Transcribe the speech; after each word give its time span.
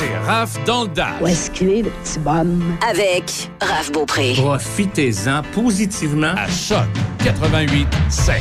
C'est 0.00 0.16
Raph 0.16 0.64
dans 0.64 0.84
le 0.84 0.88
Dash. 0.88 1.20
Où 1.20 1.26
est-ce 1.26 1.50
qu'il 1.50 1.68
est, 1.68 1.82
le 1.82 1.90
petit 1.90 2.18
bonhomme? 2.20 2.74
Avec 2.88 3.50
Raph 3.60 3.92
Beaupré. 3.92 4.32
Profitez-en 4.34 5.42
positivement 5.52 6.32
à 6.38 6.48
Choc 6.48 6.86
88 7.22 7.86
7. 8.08 8.36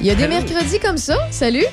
Il 0.00 0.06
y 0.06 0.10
a 0.10 0.16
des 0.16 0.26
mercredis 0.26 0.80
comme 0.80 0.96
ça. 0.96 1.18
Salut. 1.30 1.66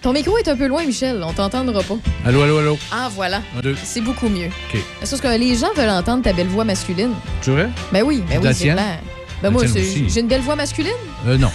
Ton 0.00 0.12
micro 0.12 0.38
est 0.38 0.46
un 0.46 0.56
peu 0.56 0.68
loin, 0.68 0.84
Michel. 0.84 1.24
On 1.26 1.32
t'entendra 1.32 1.82
pas. 1.82 1.96
Allô, 2.24 2.40
allô, 2.42 2.58
allô? 2.58 2.78
Ah, 2.92 3.10
voilà. 3.12 3.40
Un, 3.58 3.60
deux. 3.62 3.74
C'est 3.82 4.00
beaucoup 4.00 4.28
mieux. 4.28 4.46
OK. 4.46 4.80
Sauf 5.02 5.20
que 5.20 5.26
les 5.36 5.56
gens 5.56 5.72
veulent 5.74 5.90
entendre 5.90 6.22
ta 6.22 6.32
belle 6.32 6.46
voix 6.46 6.62
masculine. 6.62 7.14
Tu 7.42 7.50
vrai? 7.50 7.68
Ben 7.90 8.04
oui, 8.04 8.22
ben 8.28 8.38
oui, 8.40 8.50
c'est 8.54 8.68
clair. 8.68 9.00
Ben 9.42 9.50
moi, 9.50 9.64
j'ai 9.66 10.20
une 10.20 10.28
belle 10.28 10.42
voix 10.42 10.54
masculine? 10.54 10.92
Euh, 11.26 11.36
non. 11.36 11.50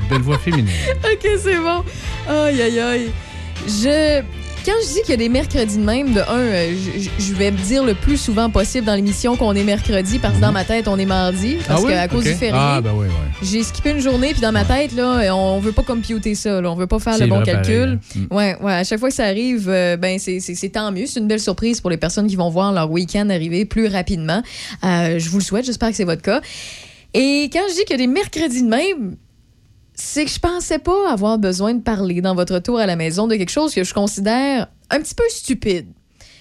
Une 0.00 0.08
belle 0.08 0.22
voix 0.22 0.38
féminine. 0.38 0.70
OK, 1.12 1.28
c'est 1.42 1.56
bon. 1.56 1.82
Aïe, 2.28 2.62
aïe, 2.62 2.78
aïe. 2.78 3.10
Je... 3.66 4.22
Quand 4.64 4.72
je 4.82 4.94
dis 4.94 5.00
qu'il 5.02 5.10
y 5.10 5.12
a 5.12 5.16
des 5.18 5.28
mercredis 5.28 5.76
de 5.76 5.82
même, 5.84 6.14
de 6.14 6.20
un, 6.20 6.38
euh, 6.38 6.74
je, 7.18 7.34
vais 7.34 7.50
me 7.50 7.58
dire 7.58 7.84
le 7.84 7.92
plus 7.92 8.16
souvent 8.16 8.48
possible 8.48 8.86
dans 8.86 8.94
l'émission 8.94 9.36
qu'on 9.36 9.52
est 9.54 9.62
mercredi, 9.62 10.18
parce 10.18 10.36
que 10.36 10.40
dans 10.40 10.52
ma 10.52 10.64
tête, 10.64 10.88
on 10.88 10.98
est 10.98 11.04
mardi. 11.04 11.56
Parce 11.68 11.82
ah 11.82 11.84
oui? 11.84 11.92
qu'à 11.92 12.08
cause 12.08 12.20
OK. 12.24 12.32
du 12.32 12.34
férié, 12.34 12.58
Ah, 12.58 12.80
ben 12.82 12.92
oui, 12.96 13.08
oui. 13.08 13.46
j'ai 13.46 13.62
skippé 13.62 13.90
une 13.90 14.00
journée, 14.00 14.30
puis 14.32 14.40
dans 14.40 14.52
ma 14.52 14.64
tête, 14.64 14.92
là, 14.94 15.34
on 15.36 15.60
veut 15.60 15.72
pas 15.72 15.82
computer 15.82 16.34
ça. 16.34 16.62
Là. 16.62 16.70
On 16.72 16.76
veut 16.76 16.86
pas 16.86 16.98
faire 16.98 17.12
C'est 17.12 17.24
le 17.24 17.26
bon 17.28 17.40
vrai, 17.42 17.44
calcul. 17.52 17.98
pareil, 17.98 18.26
hein. 18.32 18.34
Ouais, 18.34 18.56
ouais. 18.62 18.72
À 18.72 18.84
chaque 18.84 19.00
fois 19.00 19.10
que 19.10 19.14
ça 19.14 19.26
arrive, 19.26 19.66
euh, 19.68 19.98
ben 19.98 20.18
c'est 20.18 20.40
c'est- 20.40 20.54
c'est 20.54 20.70
tant 20.70 20.90
mieux. 20.92 21.04
C'est 21.04 21.20
une 21.20 21.28
belle 21.28 21.40
surprise 21.40 21.82
pour 21.82 21.90
les 21.90 21.98
personnes 21.98 22.26
qui 22.26 22.36
vont 22.36 22.48
voir 22.48 22.72
leur 22.72 22.90
week-end 22.90 23.28
arriver 23.28 23.66
plus 23.66 23.86
rapidement. 23.88 24.42
Euh, 24.82 25.18
je 25.18 25.28
vous 25.28 25.40
le 25.40 25.44
souhaite. 25.44 25.66
J'espère 25.66 25.90
que 25.90 25.96
c'est 25.96 26.04
votre 26.04 26.22
cas. 26.22 26.40
Et 27.12 27.50
quand 27.52 27.60
je 27.68 27.74
dis 27.74 27.80
qu'il 27.84 27.90
y 27.90 27.94
a 27.94 27.98
des 27.98 28.06
mercredis 28.06 28.62
de 28.62 28.68
même, 28.68 29.16
c'est 29.94 30.24
que 30.24 30.30
je 30.30 30.38
pensais 30.40 30.78
pas 30.78 31.10
avoir 31.10 31.38
besoin 31.38 31.74
de 31.74 31.82
parler 31.82 32.20
dans 32.20 32.34
votre 32.34 32.58
tour 32.58 32.78
à 32.78 32.86
la 32.86 32.96
maison 32.96 33.26
de 33.26 33.36
quelque 33.36 33.50
chose 33.50 33.74
que 33.74 33.84
je 33.84 33.94
considère 33.94 34.68
un 34.90 35.00
petit 35.00 35.14
peu 35.14 35.24
stupide. 35.28 35.86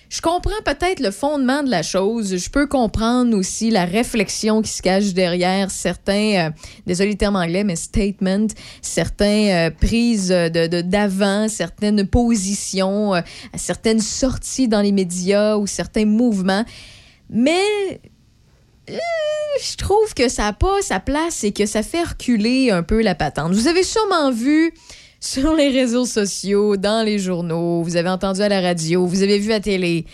Je 0.09 0.21
comprends 0.21 0.51
peut-être 0.63 0.99
le 0.99 1.09
fondement 1.09 1.63
de 1.63 1.71
la 1.71 1.81
chose. 1.81 2.37
Je 2.37 2.49
peux 2.51 2.67
comprendre 2.67 3.35
aussi 3.35 3.71
la 3.71 3.85
réflexion 3.85 4.61
qui 4.61 4.69
se 4.71 4.83
cache 4.83 5.13
derrière 5.13 5.71
certains, 5.71 6.49
euh, 6.49 6.49
désolé 6.85 7.11
le 7.11 7.17
terme 7.17 7.35
anglais, 7.35 7.63
mais 7.63 7.75
statements, 7.75 8.45
certaines 8.83 9.71
euh, 9.71 9.75
prises 9.75 10.27
de- 10.29 10.81
d'avant, 10.81 11.49
certaines 11.49 12.05
positions, 12.05 13.15
euh, 13.15 13.21
certaines 13.55 14.01
sorties 14.01 14.67
dans 14.67 14.81
les 14.81 14.91
médias 14.91 15.57
ou 15.57 15.65
certains 15.65 16.05
mouvements. 16.05 16.63
Mais 17.31 17.99
euh, 18.89 18.97
je 19.61 19.77
trouve 19.77 20.13
que 20.15 20.29
ça 20.29 20.43
n'a 20.43 20.53
pas 20.53 20.81
sa 20.81 20.99
place 20.99 21.43
et 21.43 21.51
que 21.51 21.65
ça 21.65 21.83
fait 21.83 22.03
reculer 22.03 22.71
un 22.71 22.83
peu 22.83 23.01
la 23.01 23.15
patente. 23.15 23.53
Vous 23.53 23.67
avez 23.67 23.83
sûrement 23.83 24.31
vu 24.31 24.73
sur 25.19 25.55
les 25.55 25.69
réseaux 25.69 26.05
sociaux, 26.05 26.75
dans 26.75 27.05
les 27.05 27.17
journaux, 27.17 27.81
vous 27.81 27.95
avez 27.95 28.09
entendu 28.09 28.41
à 28.41 28.49
la 28.49 28.59
radio, 28.59 29.05
vous 29.05 29.23
avez 29.23 29.39
vu 29.39 29.53
à 29.53 29.61
télé, 29.61 30.05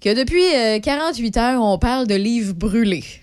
que 0.00 0.14
depuis 0.14 0.44
euh, 0.54 0.78
48 0.78 1.36
heures, 1.36 1.62
on 1.62 1.78
parle 1.78 2.06
de 2.06 2.14
livres 2.14 2.54
brûlés. 2.54 3.21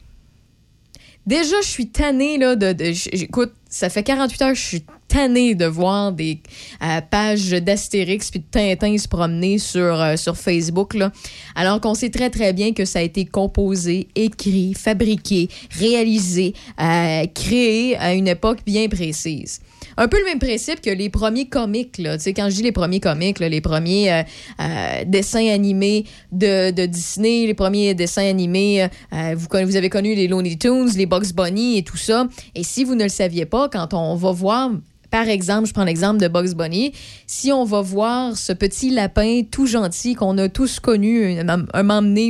Déjà, 1.25 1.61
je 1.61 1.67
suis 1.67 1.89
tannée, 1.89 2.37
là, 2.37 2.55
de... 2.55 2.75
écoute, 3.15 3.53
ça 3.69 3.89
fait 3.89 4.03
48 4.03 4.41
heures 4.41 4.55
je 4.55 4.61
suis 4.61 4.85
tannée 5.07 5.55
de 5.55 5.65
voir 5.65 6.11
des 6.11 6.39
euh, 6.81 7.01
pages 7.01 7.49
d'Astérix 7.49 8.31
puis 8.31 8.39
de 8.39 8.45
Tintin 8.49 8.97
se 8.97 9.07
promener 9.07 9.57
sur, 9.57 10.01
euh, 10.01 10.15
sur 10.15 10.37
Facebook, 10.37 10.93
là, 10.93 11.11
alors 11.55 11.81
qu'on 11.81 11.93
sait 11.93 12.09
très, 12.09 12.29
très 12.29 12.53
bien 12.53 12.73
que 12.73 12.85
ça 12.85 12.99
a 12.99 13.01
été 13.01 13.25
composé, 13.25 14.07
écrit, 14.15 14.73
fabriqué, 14.73 15.49
réalisé, 15.71 16.53
euh, 16.79 17.25
créé 17.33 17.97
à 17.97 18.13
une 18.13 18.27
époque 18.27 18.59
bien 18.65 18.87
précise. 18.87 19.59
Un 20.01 20.07
peu 20.07 20.17
le 20.17 20.23
même 20.23 20.39
principe 20.39 20.79
que 20.79 20.89
les 20.89 21.09
premiers 21.09 21.49
comics, 21.49 21.97
là. 21.97 22.15
Quand 22.27 22.49
je 22.49 22.55
dis 22.55 22.63
les 22.63 22.71
premiers 22.71 23.01
comics, 23.01 23.37
les 23.37 23.59
premiers 23.59 24.13
euh, 24.13 24.23
euh, 24.61 25.03
dessins 25.05 25.49
animés 25.49 26.05
de, 26.31 26.71
Disney, 26.85 27.45
les 27.45 27.53
premiers 27.53 27.93
dessins 27.95 28.25
animés, 28.25 28.87
euh, 29.11 29.35
vous 29.35 29.75
avez 29.75 29.89
connu 29.89 30.15
les 30.15 30.29
Looney 30.29 30.55
Tunes, 30.55 30.89
les 30.95 31.05
Bugs 31.05 31.33
Bunny 31.35 31.79
et 31.79 31.83
tout 31.83 31.97
ça. 31.97 32.29
Et 32.55 32.63
si 32.63 32.85
vous 32.85 32.95
ne 32.95 33.03
le 33.03 33.09
saviez 33.09 33.45
pas, 33.45 33.67
quand 33.67 33.93
on 33.93 34.15
va 34.15 34.31
voir 34.31 34.71
par 35.11 35.27
exemple, 35.27 35.67
je 35.67 35.73
prends 35.73 35.83
l'exemple 35.83 36.19
de 36.19 36.27
Bugs 36.27 36.53
Bunny. 36.53 36.93
Si 37.25 37.51
on 37.51 37.63
va 37.63 37.81
voir 37.81 38.37
ce 38.37 38.53
petit 38.53 38.91
lapin 38.91 39.41
tout 39.49 39.65
gentil 39.65 40.15
qu'on 40.15 40.37
a 40.37 40.49
tous 40.49 40.79
connu, 40.79 41.39
un, 41.39 41.65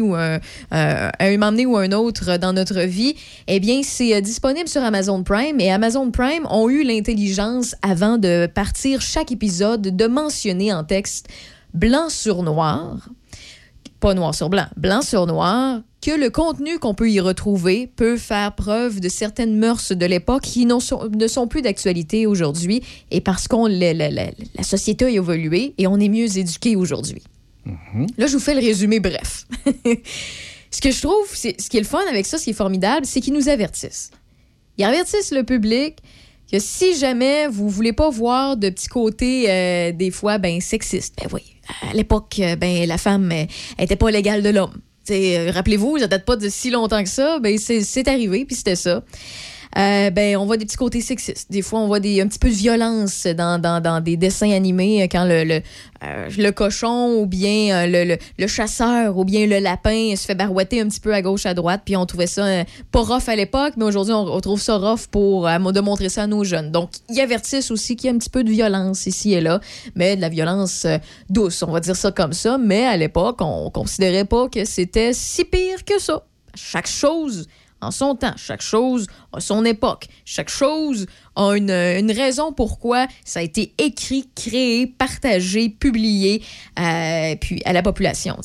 ou 0.02 0.16
un, 0.16 0.40
euh, 0.74 1.66
ou 1.66 1.78
un 1.78 1.92
autre 1.92 2.38
dans 2.38 2.54
notre 2.54 2.82
vie, 2.82 3.16
eh 3.48 3.60
bien, 3.60 3.82
c'est 3.84 4.16
euh, 4.16 4.22
disponible 4.22 4.70
sur 4.70 4.82
Amazon 4.82 5.24
Prime. 5.24 5.60
Et 5.60 5.72
Amazon 5.72 6.12
Prime 6.12 6.46
ont 6.50 6.70
eu 6.70 6.84
l'intelligence, 6.84 7.76
avant 7.82 8.18
de 8.18 8.48
partir 8.48 9.02
chaque 9.02 9.32
épisode, 9.32 9.82
de 9.82 10.08
mentionner 10.08 10.72
en 10.72 10.84
texte 10.84 11.28
blanc 11.74 12.10
sur 12.10 12.44
noir 12.44 13.10
pas 14.00 14.14
noir 14.14 14.34
sur 14.34 14.50
blanc, 14.50 14.68
blanc 14.78 15.02
sur 15.02 15.28
noir, 15.28 15.82
que 16.02 16.12
le 16.12 16.30
contenu 16.30 16.80
qu'on 16.80 16.94
peut 16.94 17.10
y 17.12 17.20
retrouver 17.20 17.88
peut 17.88 18.16
faire 18.18 18.56
preuve 18.56 19.00
de 19.02 19.10
certaines 19.10 19.58
mœurs 19.58 19.92
de 19.92 20.06
l'époque 20.06 20.44
qui 20.44 20.66
sont- 20.80 21.10
ne 21.10 21.28
sont 21.28 21.48
plus 21.48 21.62
d'actualité 21.62 22.26
aujourd'hui 22.26 22.82
et 23.12 23.20
parce 23.22 23.48
qu'on 23.50 23.68
la, 23.68 23.94
la- 23.94 24.10
la- 24.10 24.32
la 24.56 24.64
société 24.64 25.06
a 25.06 25.10
évolué 25.10 25.74
et 25.78 25.88
on 25.88 26.00
est 26.00 26.08
mieux 26.10 26.38
éduqué 26.38 26.76
aujourd'hui. 26.78 27.22
Là, 28.18 28.28
je 28.28 28.34
vous 28.34 28.40
fais 28.40 28.54
le 28.56 28.62
résumé 28.62 29.00
bref. 29.00 29.46
ce 30.72 30.82
que 30.82 30.92
je 30.92 31.02
trouve, 31.02 31.28
c'est, 31.34 31.60
ce 31.60 31.70
qui 31.70 31.78
est 31.78 31.82
le 31.82 31.86
fun 31.86 32.00
avec 32.10 32.26
ça, 32.26 32.38
ce 32.38 32.46
qui 32.46 32.50
est 32.52 32.54
formidable, 32.54 33.06
c'est 33.06 33.22
qu'ils 33.22 33.34
nous 33.34 33.50
avertissent. 33.50 34.12
Ils 34.78 34.86
avertissent 34.86 35.31
le 35.31 35.44
public 35.44 35.98
que 36.52 36.60
si 36.60 36.98
jamais 36.98 37.48
vous 37.48 37.70
voulez 37.70 37.94
pas 37.94 38.10
voir 38.10 38.58
de 38.58 38.70
petits 38.70 38.88
côtés 38.88 39.46
euh, 39.50 39.92
des 39.92 40.10
fois 40.12 40.38
ben 40.38 40.62
sexistes, 40.62 41.16
ben 41.22 41.28
oui, 41.34 41.42
à 41.88 41.94
l'époque 41.94 42.38
euh, 42.40 42.56
ben 42.56 42.88
la 42.88 42.98
femme 42.98 43.31
euh, 43.31 43.46
elle 43.78 43.86
était 43.86 43.96
pas 43.98 44.10
l'égale 44.10 44.42
de 44.42 44.50
l'homme. 44.50 44.74
Euh, 45.12 45.52
Rappelez-vous, 45.52 46.00
ça 46.00 46.08
date 46.08 46.25
pas 46.25 46.36
de 46.36 46.50
si 46.50 46.70
longtemps 46.70 47.03
que 47.03 47.09
ça, 47.09 47.40
ben 47.40 47.58
c'est 47.58 47.81
c'est 47.81 48.08
arrivé 48.08 48.46
puis 48.46 48.56
c'était 48.56 48.75
ça. 48.75 49.03
Euh, 49.78 50.09
ben 50.09 50.35
on 50.38 50.46
voit 50.46 50.57
des 50.57 50.66
petits 50.66 50.78
côtés 50.78 51.02
sexistes. 51.02 51.52
Des 51.52 51.62
fois 51.62 51.80
on 51.80 51.88
voit 51.88 52.00
des 52.00 52.22
un 52.22 52.28
petit 52.28 52.40
peu 52.40 52.50
de 52.50 52.53
violence 52.56 53.28
dans, 53.28 53.62
dans, 53.62 53.80
dans 53.81 54.02
des 54.02 54.18
dessins 54.18 54.50
animés 54.50 55.03
euh, 55.03 55.07
quand 55.09 55.25
le 55.25 55.62
euh, 56.03 56.30
le 56.38 56.50
cochon 56.50 57.19
ou 57.19 57.28
bien 57.28 57.85
le, 57.85 58.18
le, 58.40 58.47
chasseur 58.47 59.18
ou 59.18 59.25
bien 59.25 59.46
le 59.46 59.59
lapin 59.59 60.16
se 60.16 60.25
fait 60.25 60.34
barouetter 60.34 60.81
un 60.81 60.88
petit 60.88 61.00
peu 61.00 61.13
à 61.13 61.22
gauche 61.22 61.46
à 61.46 61.53
droite 61.53 61.81
puis 61.85 61.96
on 61.96 62.06
trouvait 62.07 62.25
ça 62.25 62.63
pas 62.91 63.02
rough 63.02 63.28
à 63.28 63.35
l'époque 63.35 63.74
mais 63.78 63.84
aujourd'hui 63.84 64.13
on, 64.13 64.25
on 64.34 64.40
trouve 64.40 64.59
ça 64.59 64.78
rough 64.78 65.06
pour 65.12 65.47
montrer 65.84 66.09
ça 66.09 66.24
à 66.24 66.28
nos 66.28 66.44
jeunes. 66.44 66.72
Donc 66.72 66.90
ils 67.09 67.22
avertissent 67.22 67.69
aussi 67.69 67.96
qu'il 67.96 68.09
y 68.09 68.12
a 68.12 68.16
un 68.16 68.18
petit 68.18 68.30
peu 68.30 68.44
de 68.44 68.50
violence 68.50 69.06
ici 69.06 69.34
et 69.34 69.41
là, 69.41 69.59
mais 69.94 70.16
de 70.16 70.22
la 70.22 70.30
violence 70.30 70.88
douce, 71.30 71.62
on 71.62 71.72
va 71.72 71.80
dire 71.80 71.96
ça 71.96 72.12
comme 72.12 72.34
ça, 72.34 72.57
mais 72.57 72.86
à 72.86 72.97
l'époque 72.97 73.38
on 73.41 73.69
considérait 73.69 74.25
pas 74.25 74.50
que 74.50 74.66
c'était 74.66 75.13
si 75.13 75.46
pire 75.46 75.86
que 75.86 76.00
ça. 76.00 76.24
Chaque 76.56 76.88
chose 76.88 77.47
en 77.82 77.92
son 77.92 78.16
temps. 78.16 78.34
Chaque 78.38 78.62
chose 78.62 79.08
a 79.34 79.40
son 79.40 79.66
époque. 79.66 80.08
Chaque 80.26 80.50
chose 80.50 81.06
a 81.36 81.52
une, 81.54 82.12
raison 82.12 82.52
pourquoi 82.52 83.08
ça 83.24 83.40
a 83.40 83.44
été 83.44 83.74
écrit, 83.78 84.30
créé, 84.36 84.88
partagé, 84.88 85.70
publié, 85.70 86.44
euh, 86.80 87.36
puis 87.40 87.62
à 87.66 87.74
la 87.74 87.82
population. 87.82 88.38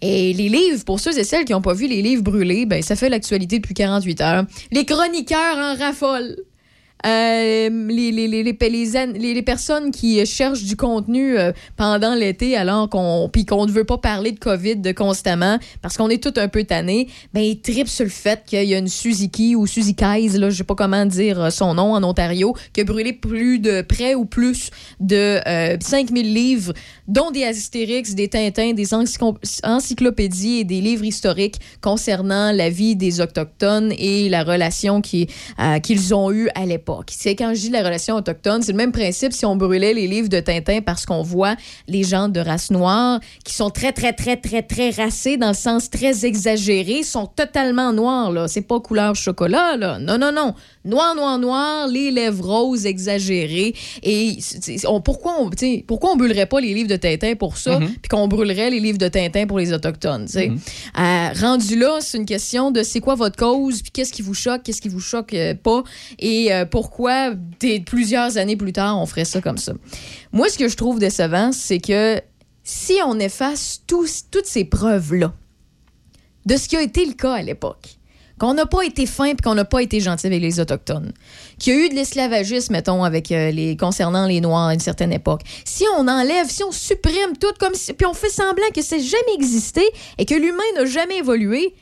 Et 0.00 0.32
les 0.32 0.48
livres, 0.48 0.84
pour 0.84 1.00
ceux 1.00 1.18
et 1.18 1.24
celles 1.24 1.44
qui 1.44 1.52
n'ont 1.52 1.62
pas 1.62 1.74
vu 1.74 1.86
les 1.86 2.02
livres 2.02 2.22
brûlés, 2.22 2.66
ben, 2.66 2.82
ça 2.82 2.96
fait 2.96 3.08
l'actualité 3.08 3.58
depuis 3.58 3.74
48 3.74 4.20
heures. 4.20 4.44
Les 4.70 4.84
chroniqueurs 4.84 5.56
en 5.56 5.74
raffolent. 5.76 6.36
Euh, 7.06 7.70
les, 7.88 8.12
les, 8.12 8.28
les, 8.28 8.42
les, 8.42 9.42
personnes 9.42 9.90
qui 9.90 10.24
cherchent 10.26 10.64
du 10.64 10.76
contenu 10.76 11.38
euh, 11.38 11.52
pendant 11.76 12.14
l'été 12.14 12.56
alors 12.56 12.90
qu'on 12.90 13.30
ne 13.30 13.70
veut 13.70 13.84
pas 13.84 13.96
parler 13.96 14.32
de 14.32 14.38
COVID 14.38 14.76
de 14.76 14.92
constamment 14.92 15.58
parce 15.80 15.96
qu'on 15.96 16.10
est 16.10 16.22
tout 16.22 16.34
un 16.36 16.48
peu 16.48 16.64
tanné, 16.64 17.08
ben 17.32 17.40
ils 17.40 17.88
sur 17.88 18.04
le 18.04 18.10
fait 18.10 18.42
qu'il 18.44 18.64
y 18.64 18.74
a 18.74 18.78
une 18.78 18.88
Suzuki 18.88 19.56
ou 19.56 19.66
Suzuki's, 19.66 20.36
là, 20.36 20.50
je 20.50 20.56
sais 20.56 20.64
pas 20.64 20.74
comment 20.74 21.06
dire 21.06 21.40
euh, 21.40 21.50
son 21.50 21.74
nom 21.74 21.94
en 21.94 22.02
Ontario, 22.04 22.54
qui 22.74 22.82
a 22.82 22.84
brûlé 22.84 23.14
plus 23.14 23.58
de 23.58 23.80
près 23.80 24.14
ou 24.14 24.26
plus 24.26 24.70
de 25.00 25.40
euh, 25.46 25.76
5000 25.80 26.34
livres, 26.34 26.74
dont 27.08 27.30
des 27.30 27.44
Astérix, 27.44 28.14
des 28.14 28.28
Tintins, 28.28 28.74
des 28.74 28.88
encyclo- 28.92 29.38
encyclopédies 29.64 30.58
et 30.58 30.64
des 30.64 30.82
livres 30.82 31.04
historiques 31.04 31.56
concernant 31.80 32.52
la 32.52 32.68
vie 32.68 32.94
des 32.94 33.20
Autochtones 33.22 33.92
et 33.98 34.28
la 34.28 34.44
relation 34.44 35.00
qui, 35.00 35.28
qu'ils 35.82 36.14
ont 36.14 36.30
eue 36.30 36.48
à 36.54 36.66
l'époque. 36.66 36.89
C'est 37.08 37.36
quand 37.36 37.54
je 37.54 37.60
dis 37.60 37.70
la 37.70 37.82
relation 37.82 38.16
autochtone, 38.16 38.62
c'est 38.62 38.72
le 38.72 38.78
même 38.78 38.92
principe 38.92 39.32
si 39.32 39.44
on 39.44 39.56
brûlait 39.56 39.94
les 39.94 40.06
livres 40.06 40.28
de 40.28 40.40
Tintin 40.40 40.80
parce 40.80 41.06
qu'on 41.06 41.22
voit 41.22 41.56
les 41.88 42.02
gens 42.02 42.28
de 42.28 42.40
race 42.40 42.70
noire 42.70 43.20
qui 43.44 43.54
sont 43.54 43.70
très, 43.70 43.92
très, 43.92 44.12
très, 44.12 44.36
très, 44.36 44.62
très 44.62 44.90
racés 44.90 45.36
dans 45.36 45.48
le 45.48 45.54
sens 45.54 45.90
très 45.90 46.24
exagéré, 46.24 47.02
sont 47.02 47.26
totalement 47.26 47.92
noirs, 47.92 48.32
là. 48.32 48.48
C'est 48.48 48.62
pas 48.62 48.80
couleur 48.80 49.14
chocolat, 49.14 49.76
là. 49.76 49.98
Non, 49.98 50.18
non, 50.18 50.32
non. 50.32 50.54
Noir, 50.84 51.14
noir, 51.14 51.38
noir, 51.38 51.88
les 51.88 52.10
lèvres 52.10 52.44
roses 52.44 52.86
exagérées. 52.86 53.74
Et 54.02 54.38
on, 54.86 55.00
pourquoi, 55.00 55.36
on, 55.40 55.50
pourquoi 55.86 56.12
on 56.12 56.16
brûlerait 56.16 56.46
pas 56.46 56.60
les 56.60 56.72
livres 56.72 56.88
de 56.88 56.96
Tintin 56.96 57.34
pour 57.34 57.58
ça, 57.58 57.78
Mhm. 57.78 57.88
puis 58.00 58.08
qu'on 58.08 58.26
brûlerait 58.28 58.70
les 58.70 58.80
livres 58.80 58.96
de 58.98 59.08
Tintin 59.08 59.46
pour 59.46 59.58
les 59.58 59.72
Autochtones? 59.72 60.26
Mhm. 60.34 60.58
Euh, 60.98 61.28
rendu 61.40 61.76
là, 61.78 61.98
c'est 62.00 62.16
une 62.18 62.24
question 62.26 62.70
de 62.70 62.82
c'est 62.82 63.00
quoi 63.00 63.14
votre 63.14 63.36
cause, 63.36 63.82
puis 63.82 63.90
qu'est-ce 63.90 64.12
qui 64.12 64.22
vous 64.22 64.34
choque, 64.34 64.62
qu'est-ce 64.62 64.80
qui 64.80 64.88
vous 64.88 65.00
choque 65.00 65.34
euh, 65.34 65.54
pas, 65.54 65.82
et 66.18 66.52
euh, 66.52 66.64
pourquoi 66.64 67.32
des, 67.60 67.80
plusieurs 67.80 68.38
années 68.38 68.56
plus 68.56 68.72
tard, 68.72 68.98
on 69.00 69.06
ferait 69.06 69.24
ça 69.26 69.40
comme 69.40 69.58
ça? 69.58 69.72
Moi, 70.32 70.48
ce 70.48 70.56
que 70.56 70.68
je 70.68 70.76
trouve 70.76 70.98
décevant, 70.98 71.52
c'est 71.52 71.80
que 71.80 72.20
si 72.64 72.94
on 73.04 73.18
efface 73.18 73.82
tous- 73.86 74.24
toutes 74.30 74.46
ces 74.46 74.64
preuves-là 74.64 75.34
de 76.46 76.56
ce 76.56 76.68
qui 76.68 76.76
a 76.76 76.82
été 76.82 77.04
le 77.04 77.12
cas 77.12 77.34
à 77.34 77.42
l'époque, 77.42 77.98
qu'on 78.40 78.54
n'a 78.54 78.66
pas 78.66 78.82
été 78.82 79.06
fin 79.06 79.34
puis 79.34 79.42
qu'on 79.44 79.54
n'a 79.54 79.66
pas 79.66 79.82
été 79.82 80.00
gentil 80.00 80.26
avec 80.26 80.40
les 80.40 80.58
Autochtones, 80.58 81.12
qu'il 81.58 81.74
y 81.74 81.76
a 81.76 81.86
eu 81.86 81.88
de 81.90 81.94
l'esclavagisme, 81.94 82.72
mettons, 82.72 83.04
avec 83.04 83.30
euh, 83.30 83.76
concernant 83.76 84.26
les 84.26 84.40
Noirs 84.40 84.68
à 84.68 84.74
une 84.74 84.80
certaine 84.80 85.12
époque. 85.12 85.42
Si 85.64 85.84
on 85.98 86.08
enlève, 86.08 86.48
si 86.48 86.64
on 86.64 86.72
supprime 86.72 87.36
tout 87.38 87.52
comme 87.60 87.74
si, 87.74 87.92
puis 87.92 88.06
on 88.06 88.14
fait 88.14 88.30
semblant 88.30 88.64
que 88.74 88.80
ça 88.80 88.96
n'a 88.96 89.02
jamais 89.02 89.34
existé 89.34 89.82
et 90.16 90.24
que 90.24 90.34
l'humain 90.34 90.64
n'a 90.74 90.86
jamais 90.86 91.18
évolué, 91.18 91.74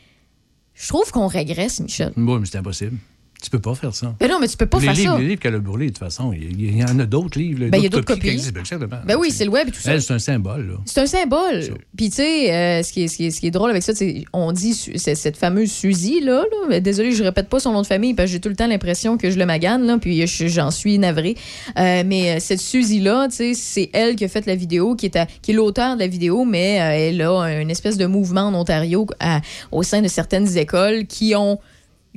je 0.74 0.88
trouve 0.88 1.10
qu'on 1.12 1.28
régresse, 1.28 1.80
Michel. 1.80 2.12
Bon, 2.16 2.40
mais 2.40 2.46
c'est 2.46 2.58
impossible. 2.58 2.98
Tu 3.40 3.50
peux 3.50 3.60
pas 3.60 3.74
faire 3.76 3.94
ça. 3.94 4.16
Mais 4.20 4.26
non, 4.26 4.38
mais 4.40 4.48
tu 4.48 4.56
peux 4.56 4.66
pas 4.66 4.78
les 4.80 4.86
faire 4.86 4.94
livres, 4.94 5.12
ça. 5.14 5.18
les 5.20 5.28
livres 5.28 5.40
qu'elle 5.40 5.54
a 5.54 5.60
brûlés, 5.60 5.86
de 5.86 5.90
toute 5.90 5.98
façon, 5.98 6.32
il 6.32 6.76
y, 6.76 6.82
en 6.84 6.98
a 6.98 7.06
d'autres 7.06 7.38
livres. 7.38 7.66
Ben, 7.70 7.78
il 7.78 7.84
y 7.84 7.86
a 7.86 7.88
d'autres 7.88 8.04
qui 8.04 8.14
copies. 8.14 8.30
existent. 8.30 8.60
Ben. 8.80 9.00
Ben 9.06 9.16
oui, 9.16 9.30
c'est 9.30 9.44
le 9.44 9.50
web 9.50 9.68
et 9.68 9.70
tout 9.70 9.80
ça. 9.80 9.92
Elle, 9.92 10.02
c'est 10.02 10.12
un 10.12 10.18
symbole. 10.18 10.76
C'est 10.86 11.00
un 11.00 11.06
symbole. 11.06 11.62
Puis, 11.96 12.10
tu 12.10 12.16
sais, 12.16 12.52
euh, 12.52 12.82
ce, 12.82 12.92
qui 12.92 13.02
est, 13.04 13.08
ce, 13.08 13.16
qui 13.16 13.26
est, 13.26 13.30
ce 13.30 13.38
qui 13.40 13.46
est 13.46 13.50
drôle 13.52 13.70
avec 13.70 13.84
ça, 13.84 13.94
c'est 13.94 14.24
on 14.32 14.50
dit 14.50 14.74
cette 14.74 15.36
fameuse 15.36 15.70
Suzy, 15.70 16.20
là. 16.20 16.42
Désolée, 16.80 17.12
je 17.12 17.22
répète 17.22 17.48
pas 17.48 17.60
son 17.60 17.72
nom 17.72 17.82
de 17.82 17.86
famille 17.86 18.14
parce 18.14 18.26
que 18.28 18.32
j'ai 18.32 18.40
tout 18.40 18.48
le 18.48 18.56
temps 18.56 18.66
l'impression 18.66 19.16
que 19.16 19.30
je 19.30 19.38
le 19.38 19.46
magane, 19.46 19.86
là. 19.86 19.98
Puis, 19.98 20.26
je- 20.26 20.48
j'en 20.48 20.72
suis 20.72 20.98
navrée. 20.98 21.36
Euh, 21.78 22.02
mais 22.04 22.32
euh, 22.32 22.40
cette 22.40 22.60
Suzy-là, 22.60 23.28
tu 23.30 23.36
sais, 23.36 23.54
c'est 23.54 23.90
elle 23.92 24.16
qui 24.16 24.24
a 24.24 24.28
fait 24.28 24.46
la 24.46 24.56
vidéo, 24.56 24.96
qui 24.96 25.06
est, 25.06 25.16
à- 25.16 25.26
qui 25.42 25.52
est 25.52 25.54
l'auteur 25.54 25.94
de 25.94 26.00
la 26.00 26.08
vidéo, 26.08 26.44
mais 26.44 26.80
euh, 26.80 27.08
elle 27.10 27.22
a 27.22 27.60
une 27.60 27.70
espèce 27.70 27.96
de 27.98 28.06
mouvement 28.06 28.42
en 28.48 28.54
Ontario 28.54 29.06
à- 29.20 29.40
au 29.70 29.84
sein 29.84 30.02
de 30.02 30.08
certaines 30.08 30.58
écoles 30.58 31.06
qui 31.06 31.36
ont 31.36 31.60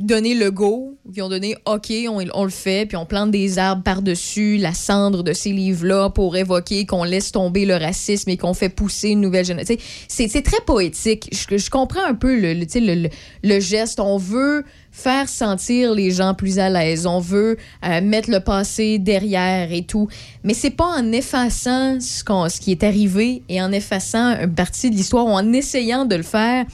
donné 0.02 0.34
le 0.34 0.52
go, 0.52 0.98
qui 1.14 1.22
ont 1.22 1.30
donné 1.30 1.56
OK, 1.66 1.92
on, 2.10 2.24
on 2.34 2.44
le 2.44 2.50
fait, 2.50 2.86
puis 2.86 2.98
on 2.98 3.06
plante 3.06 3.32
des 3.32 3.58
arbres 3.58 3.84
par-dessus 3.84 4.58
la 4.58 4.74
cendre 4.74 5.24
de 5.24 5.34
ces 5.34 5.52
livres-là 5.52 6.10
pour 6.10 6.36
évoquer 6.36 6.86
qu'on 6.86 7.04
laisse 7.04 7.32
tomber 7.32 7.66
le 7.66 7.76
racisme 7.76 8.30
et 8.30 8.38
qu'on 8.38 8.54
fait 8.54 8.70
pousser 8.70 9.10
une 9.10 9.22
nouvelle 9.22 9.46
génération. 9.46 9.76
C'est 10.08 10.42
très 10.44 10.62
poétique. 10.66 11.30
Je, 11.32 11.58
je 11.58 11.70
comprends 11.70 12.06
un 12.06 12.14
peu 12.16 12.40
le, 12.40 12.54
le, 12.54 12.66
le- 12.76 13.10
le- 13.44 13.60
geste. 13.60 14.00
On 14.00 14.18
veut 14.18 14.64
faire 14.92 15.30
sentir 15.30 15.94
les 15.94 16.12
gens 16.12 16.34
plus 16.34 16.60
à 16.60 16.70
l'aise. 16.70 17.06
On 17.06 17.20
veut 17.20 17.58
euh, 17.86 18.02
mettre 18.02 18.30
le 18.30 18.40
passé 18.40 19.00
derrière 19.00 19.72
et 19.72 19.84
tout. 19.84 20.08
Mais 20.44 20.54
c'est 20.54 20.70
pas 20.72 20.86
en 20.98 21.12
effaçant 21.12 22.00
ce, 22.00 22.24
ce 22.50 22.60
qui 22.62 22.72
est 22.72 22.84
arrivé 22.84 23.44
et 23.50 23.62
en 23.62 23.72
effaçant 23.72 24.38
une 24.42 24.54
partie 24.54 24.90
de 24.90 24.96
l'histoire 24.96 25.26
ou 25.26 25.32
en 25.32 25.54
essayant 25.54 26.06
de 26.06 26.16
le 26.16 26.24
faire 26.24 26.66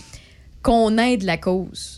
qu'on 0.63 0.97
aide 0.97 1.23
la 1.23 1.37
cause 1.37 1.96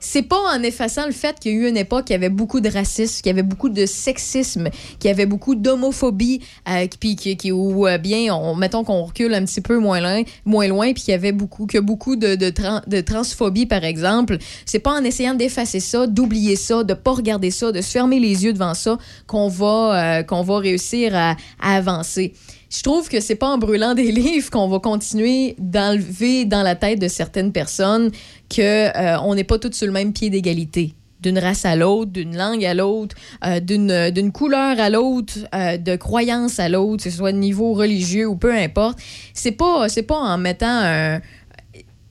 c'est 0.00 0.22
pas 0.22 0.38
en 0.54 0.62
effaçant 0.62 1.06
le 1.06 1.12
fait 1.12 1.38
qu'il 1.40 1.52
y 1.52 1.54
a 1.54 1.58
eu 1.58 1.68
une 1.68 1.76
époque 1.76 2.06
qui 2.06 2.14
avait 2.14 2.28
beaucoup 2.28 2.60
de 2.60 2.68
racisme, 2.68 3.16
qu'il 3.22 3.26
y 3.26 3.30
avait 3.30 3.42
beaucoup 3.42 3.68
de 3.68 3.86
sexisme, 3.86 4.68
qu'il 4.98 5.08
y 5.08 5.10
avait 5.10 5.26
beaucoup 5.26 5.54
d'homophobie, 5.54 6.40
euh, 6.68 6.86
puis 7.00 7.16
qui, 7.16 7.36
qui- 7.36 7.52
où 7.52 7.86
euh, 7.86 7.98
bien, 7.98 8.34
on, 8.34 8.54
mettons 8.54 8.84
qu'on 8.84 9.02
recule 9.02 9.34
un 9.34 9.44
petit 9.44 9.60
peu 9.60 9.78
moins 9.78 10.00
loin, 10.00 10.22
moins 10.44 10.68
loin, 10.68 10.92
puis 10.92 11.02
qu'il 11.04 11.12
y 11.12 11.14
avait 11.14 11.32
beaucoup, 11.32 11.66
que 11.66 11.78
beaucoup 11.78 12.16
de, 12.16 12.34
de 12.36 13.00
transphobie 13.00 13.66
par 13.66 13.84
exemple. 13.84 14.38
C'est 14.66 14.78
pas 14.78 14.92
en 14.92 15.04
essayant 15.04 15.34
d'effacer 15.34 15.80
ça, 15.80 16.06
d'oublier 16.06 16.56
ça, 16.56 16.84
de 16.84 16.94
pas 16.94 17.12
regarder 17.12 17.50
ça, 17.50 17.72
de 17.72 17.80
se 17.80 17.90
fermer 17.90 18.20
les 18.20 18.44
yeux 18.44 18.52
devant 18.52 18.74
ça 18.74 18.98
qu'on 19.26 19.48
va, 19.48 20.18
euh, 20.18 20.22
qu'on 20.22 20.42
va 20.42 20.58
réussir 20.58 21.14
à, 21.14 21.36
à 21.60 21.76
avancer. 21.76 22.32
Je 22.70 22.82
trouve 22.82 23.08
que 23.08 23.20
c'est 23.20 23.34
pas 23.34 23.48
en 23.48 23.58
brûlant 23.58 23.94
des 23.94 24.12
livres 24.12 24.50
qu'on 24.50 24.68
va 24.68 24.78
continuer 24.78 25.54
d'enlever 25.58 26.44
dans 26.44 26.62
la 26.62 26.74
tête 26.74 27.00
de 27.00 27.08
certaines 27.08 27.52
personnes 27.52 28.10
que 28.48 28.96
euh, 28.96 29.18
on 29.22 29.34
n'est 29.34 29.44
pas 29.44 29.58
tous 29.58 29.72
sur 29.72 29.86
le 29.86 29.92
même 29.92 30.12
pied 30.12 30.30
d'égalité 30.30 30.94
d'une 31.20 31.38
race 31.38 31.64
à 31.64 31.74
l'autre, 31.74 32.12
d'une 32.12 32.36
langue 32.36 32.64
à 32.64 32.74
l'autre, 32.74 33.16
euh, 33.44 33.58
d'une 33.58 34.10
d'une 34.10 34.30
couleur 34.30 34.78
à 34.78 34.88
l'autre, 34.88 35.32
euh, 35.52 35.76
de 35.76 35.96
croyance 35.96 36.60
à 36.60 36.68
l'autre, 36.68 37.02
que 37.02 37.10
ce 37.10 37.16
soit 37.16 37.32
de 37.32 37.38
niveau 37.38 37.72
religieux 37.72 38.26
ou 38.28 38.36
peu 38.36 38.54
importe. 38.54 39.00
C'est 39.34 39.50
pas 39.50 39.88
pas 40.06 40.16
en 40.16 40.38
mettant 40.38 40.66
un 40.68 41.20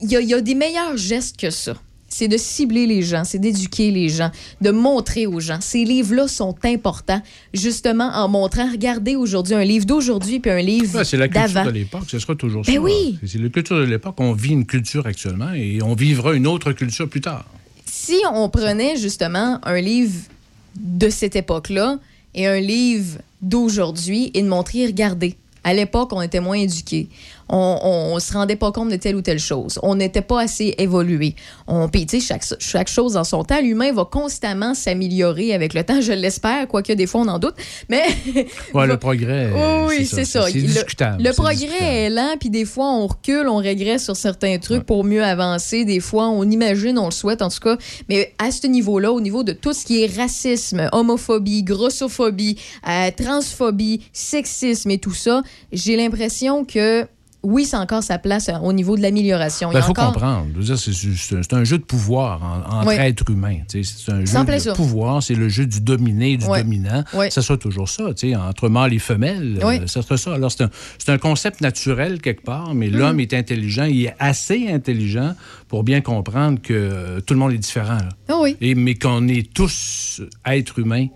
il 0.00 0.10
y 0.10 0.34
a 0.34 0.40
des 0.40 0.54
meilleurs 0.54 0.96
gestes 0.96 1.36
que 1.36 1.50
ça. 1.50 1.74
C'est 2.18 2.26
de 2.26 2.36
cibler 2.36 2.88
les 2.88 3.02
gens, 3.02 3.22
c'est 3.22 3.38
d'éduquer 3.38 3.92
les 3.92 4.08
gens, 4.08 4.32
de 4.60 4.72
montrer 4.72 5.28
aux 5.28 5.38
gens. 5.38 5.58
Ces 5.60 5.84
livres-là 5.84 6.26
sont 6.26 6.56
importants, 6.64 7.22
justement 7.54 8.10
en 8.12 8.26
montrant, 8.26 8.68
regardez 8.68 9.14
aujourd'hui 9.14 9.54
un 9.54 9.62
livre 9.62 9.86
d'aujourd'hui 9.86 10.40
puis 10.40 10.50
un 10.50 10.60
livre 10.60 10.98
Ouais, 10.98 11.04
c'est 11.04 11.16
la 11.16 11.28
culture 11.28 11.62
de 11.62 11.70
l'époque, 11.70 12.02
ce 12.08 12.18
sera 12.18 12.34
toujours 12.34 12.62
Ben 12.64 12.74
ça. 12.74 12.80
oui. 12.80 13.20
C'est 13.24 13.38
la 13.38 13.48
culture 13.50 13.76
de 13.78 13.84
l'époque. 13.84 14.16
On 14.18 14.32
vit 14.32 14.50
une 14.50 14.66
culture 14.66 15.06
actuellement 15.06 15.52
et 15.52 15.80
on 15.80 15.94
vivra 15.94 16.34
une 16.34 16.48
autre 16.48 16.72
culture 16.72 17.08
plus 17.08 17.20
tard. 17.20 17.44
si 17.86 18.16
on 18.34 18.48
prenait 18.48 18.96
justement 18.96 19.60
un 19.62 19.80
livre 19.80 20.18
de 20.74 21.10
cette 21.10 21.36
époque-là 21.36 22.00
et 22.34 22.48
un 22.48 22.58
livre 22.58 23.18
d'aujourd'hui 23.42 24.32
et 24.34 24.42
de 24.42 24.48
montrer, 24.48 24.86
regardez, 24.86 25.36
à 25.62 25.72
l'époque, 25.72 26.12
on 26.12 26.22
était 26.22 26.40
moins 26.40 26.56
éduqués. 26.56 27.08
On, 27.48 28.12
on 28.14 28.18
se 28.18 28.32
rendait 28.32 28.56
pas 28.56 28.72
compte 28.72 28.90
de 28.90 28.96
telle 28.96 29.16
ou 29.16 29.22
telle 29.22 29.38
chose. 29.38 29.78
On 29.82 29.94
n'était 29.94 30.22
pas 30.22 30.42
assez 30.42 30.74
évolué. 30.78 31.34
On, 31.66 31.88
puis, 31.88 32.06
tu 32.06 32.20
sais, 32.20 32.26
chaque, 32.26 32.44
chaque 32.58 32.88
chose 32.88 33.16
en 33.16 33.24
son 33.24 33.44
temps. 33.44 33.60
L'humain 33.60 33.92
va 33.92 34.04
constamment 34.04 34.74
s'améliorer 34.74 35.54
avec 35.54 35.74
le 35.74 35.82
temps, 35.84 36.00
je 36.00 36.12
l'espère, 36.12 36.66
quoique 36.68 36.92
des 36.92 37.06
fois 37.06 37.22
on 37.22 37.28
en 37.28 37.38
doute. 37.38 37.54
Mais 37.88 38.02
Ouais, 38.74 38.86
le 38.86 38.96
progrès. 38.98 39.50
euh, 39.54 39.86
oui, 39.86 40.06
c'est 40.06 40.24
ça. 40.24 40.46
Le- 40.46 40.52
discutable. 40.52 41.22
Le 41.22 41.32
progrès 41.32 41.54
discutable. 41.56 41.84
est 41.84 42.10
lent, 42.10 42.34
puis 42.38 42.50
des 42.50 42.64
fois, 42.64 42.86
on 42.92 43.06
recule, 43.06 43.48
on 43.48 43.56
régresse 43.56 44.04
sur 44.04 44.16
certains 44.16 44.58
trucs 44.58 44.84
pour 44.84 45.04
mieux 45.04 45.22
avancer. 45.24 45.84
Des 45.84 46.00
fois, 46.00 46.28
on 46.28 46.48
imagine, 46.50 46.98
on 46.98 47.06
le 47.06 47.10
souhaite 47.12 47.42
en 47.42 47.48
tout 47.48 47.60
cas. 47.60 47.76
Mais 48.08 48.34
à 48.38 48.50
ce 48.50 48.66
niveau-là, 48.66 49.12
au 49.12 49.20
niveau 49.20 49.42
de 49.42 49.52
tout 49.52 49.72
ce 49.72 49.84
qui 49.84 50.02
est 50.02 50.16
racisme, 50.16 50.88
homophobie, 50.92 51.62
grossophobie, 51.62 52.58
euh, 52.88 53.10
transphobie, 53.16 54.02
sexisme 54.12 54.90
et 54.90 54.98
tout 54.98 55.14
ça, 55.14 55.42
j'ai 55.72 55.96
l'impression 55.96 56.64
que 56.64 57.06
oui, 57.50 57.64
c'est 57.64 57.76
encore 57.76 58.02
sa 58.02 58.18
place 58.18 58.48
euh, 58.48 58.58
au 58.62 58.72
niveau 58.72 58.96
de 58.96 59.02
l'amélioration. 59.02 59.70
Il 59.72 59.74
y 59.74 59.78
a 59.78 59.82
faut 59.82 59.90
encore... 59.90 60.12
comprendre. 60.12 60.46
C'est 60.62 61.52
un 61.54 61.64
jeu 61.64 61.78
de 61.78 61.82
pouvoir 61.84 62.42
en- 62.42 62.78
entre 62.80 62.88
Oui. 62.88 62.94
êtres 62.98 63.30
humains. 63.30 63.58
C'est 63.68 63.80
un 64.12 64.24
jeu 64.24 64.44
de 64.54 64.58
ça. 64.58 64.72
pouvoir. 64.74 65.22
C'est 65.22 65.34
le 65.34 65.48
jeu 65.48 65.66
du 65.66 65.80
dominé, 65.80 66.36
du 66.36 66.44
Ouais. 66.46 66.62
dominant. 66.62 67.04
Ça 67.30 67.42
sera 67.42 67.56
toujours 67.56 67.88
ça. 67.88 68.04
Entre 68.48 68.68
mâles 68.68 68.92
et 68.94 68.98
femelles, 68.98 69.58
euh, 69.62 69.86
ça 69.86 70.02
sera 70.02 70.16
ça. 70.16 70.34
Alors, 70.34 70.52
c'est 70.52 71.10
un, 71.10 71.18
concept 71.18 71.60
naturel 71.60 72.20
quelque 72.20 72.42
part, 72.42 72.74
mais 72.74 72.88
Mm. 72.88 72.96
l'homme 72.96 73.20
est 73.20 73.34
intelligent. 73.34 73.84
Il 73.84 74.04
est 74.06 74.14
assez 74.18 74.68
intelligent 74.70 75.34
pour 75.68 75.84
bien 75.84 76.00
comprendre 76.00 76.60
que 76.62 76.72
euh, 76.74 77.20
tout 77.20 77.34
le 77.34 77.40
monde 77.40 77.52
est 77.52 77.58
différent. 77.58 77.98
là. 77.98 78.08
Ah 78.28 78.38
oui. 78.40 78.56
Et, 78.60 78.74
mais 78.74 78.94
qu'on 78.94 79.26
est 79.28 79.52
tous 79.52 80.20
êtres 80.46 80.78
humains 80.78 81.06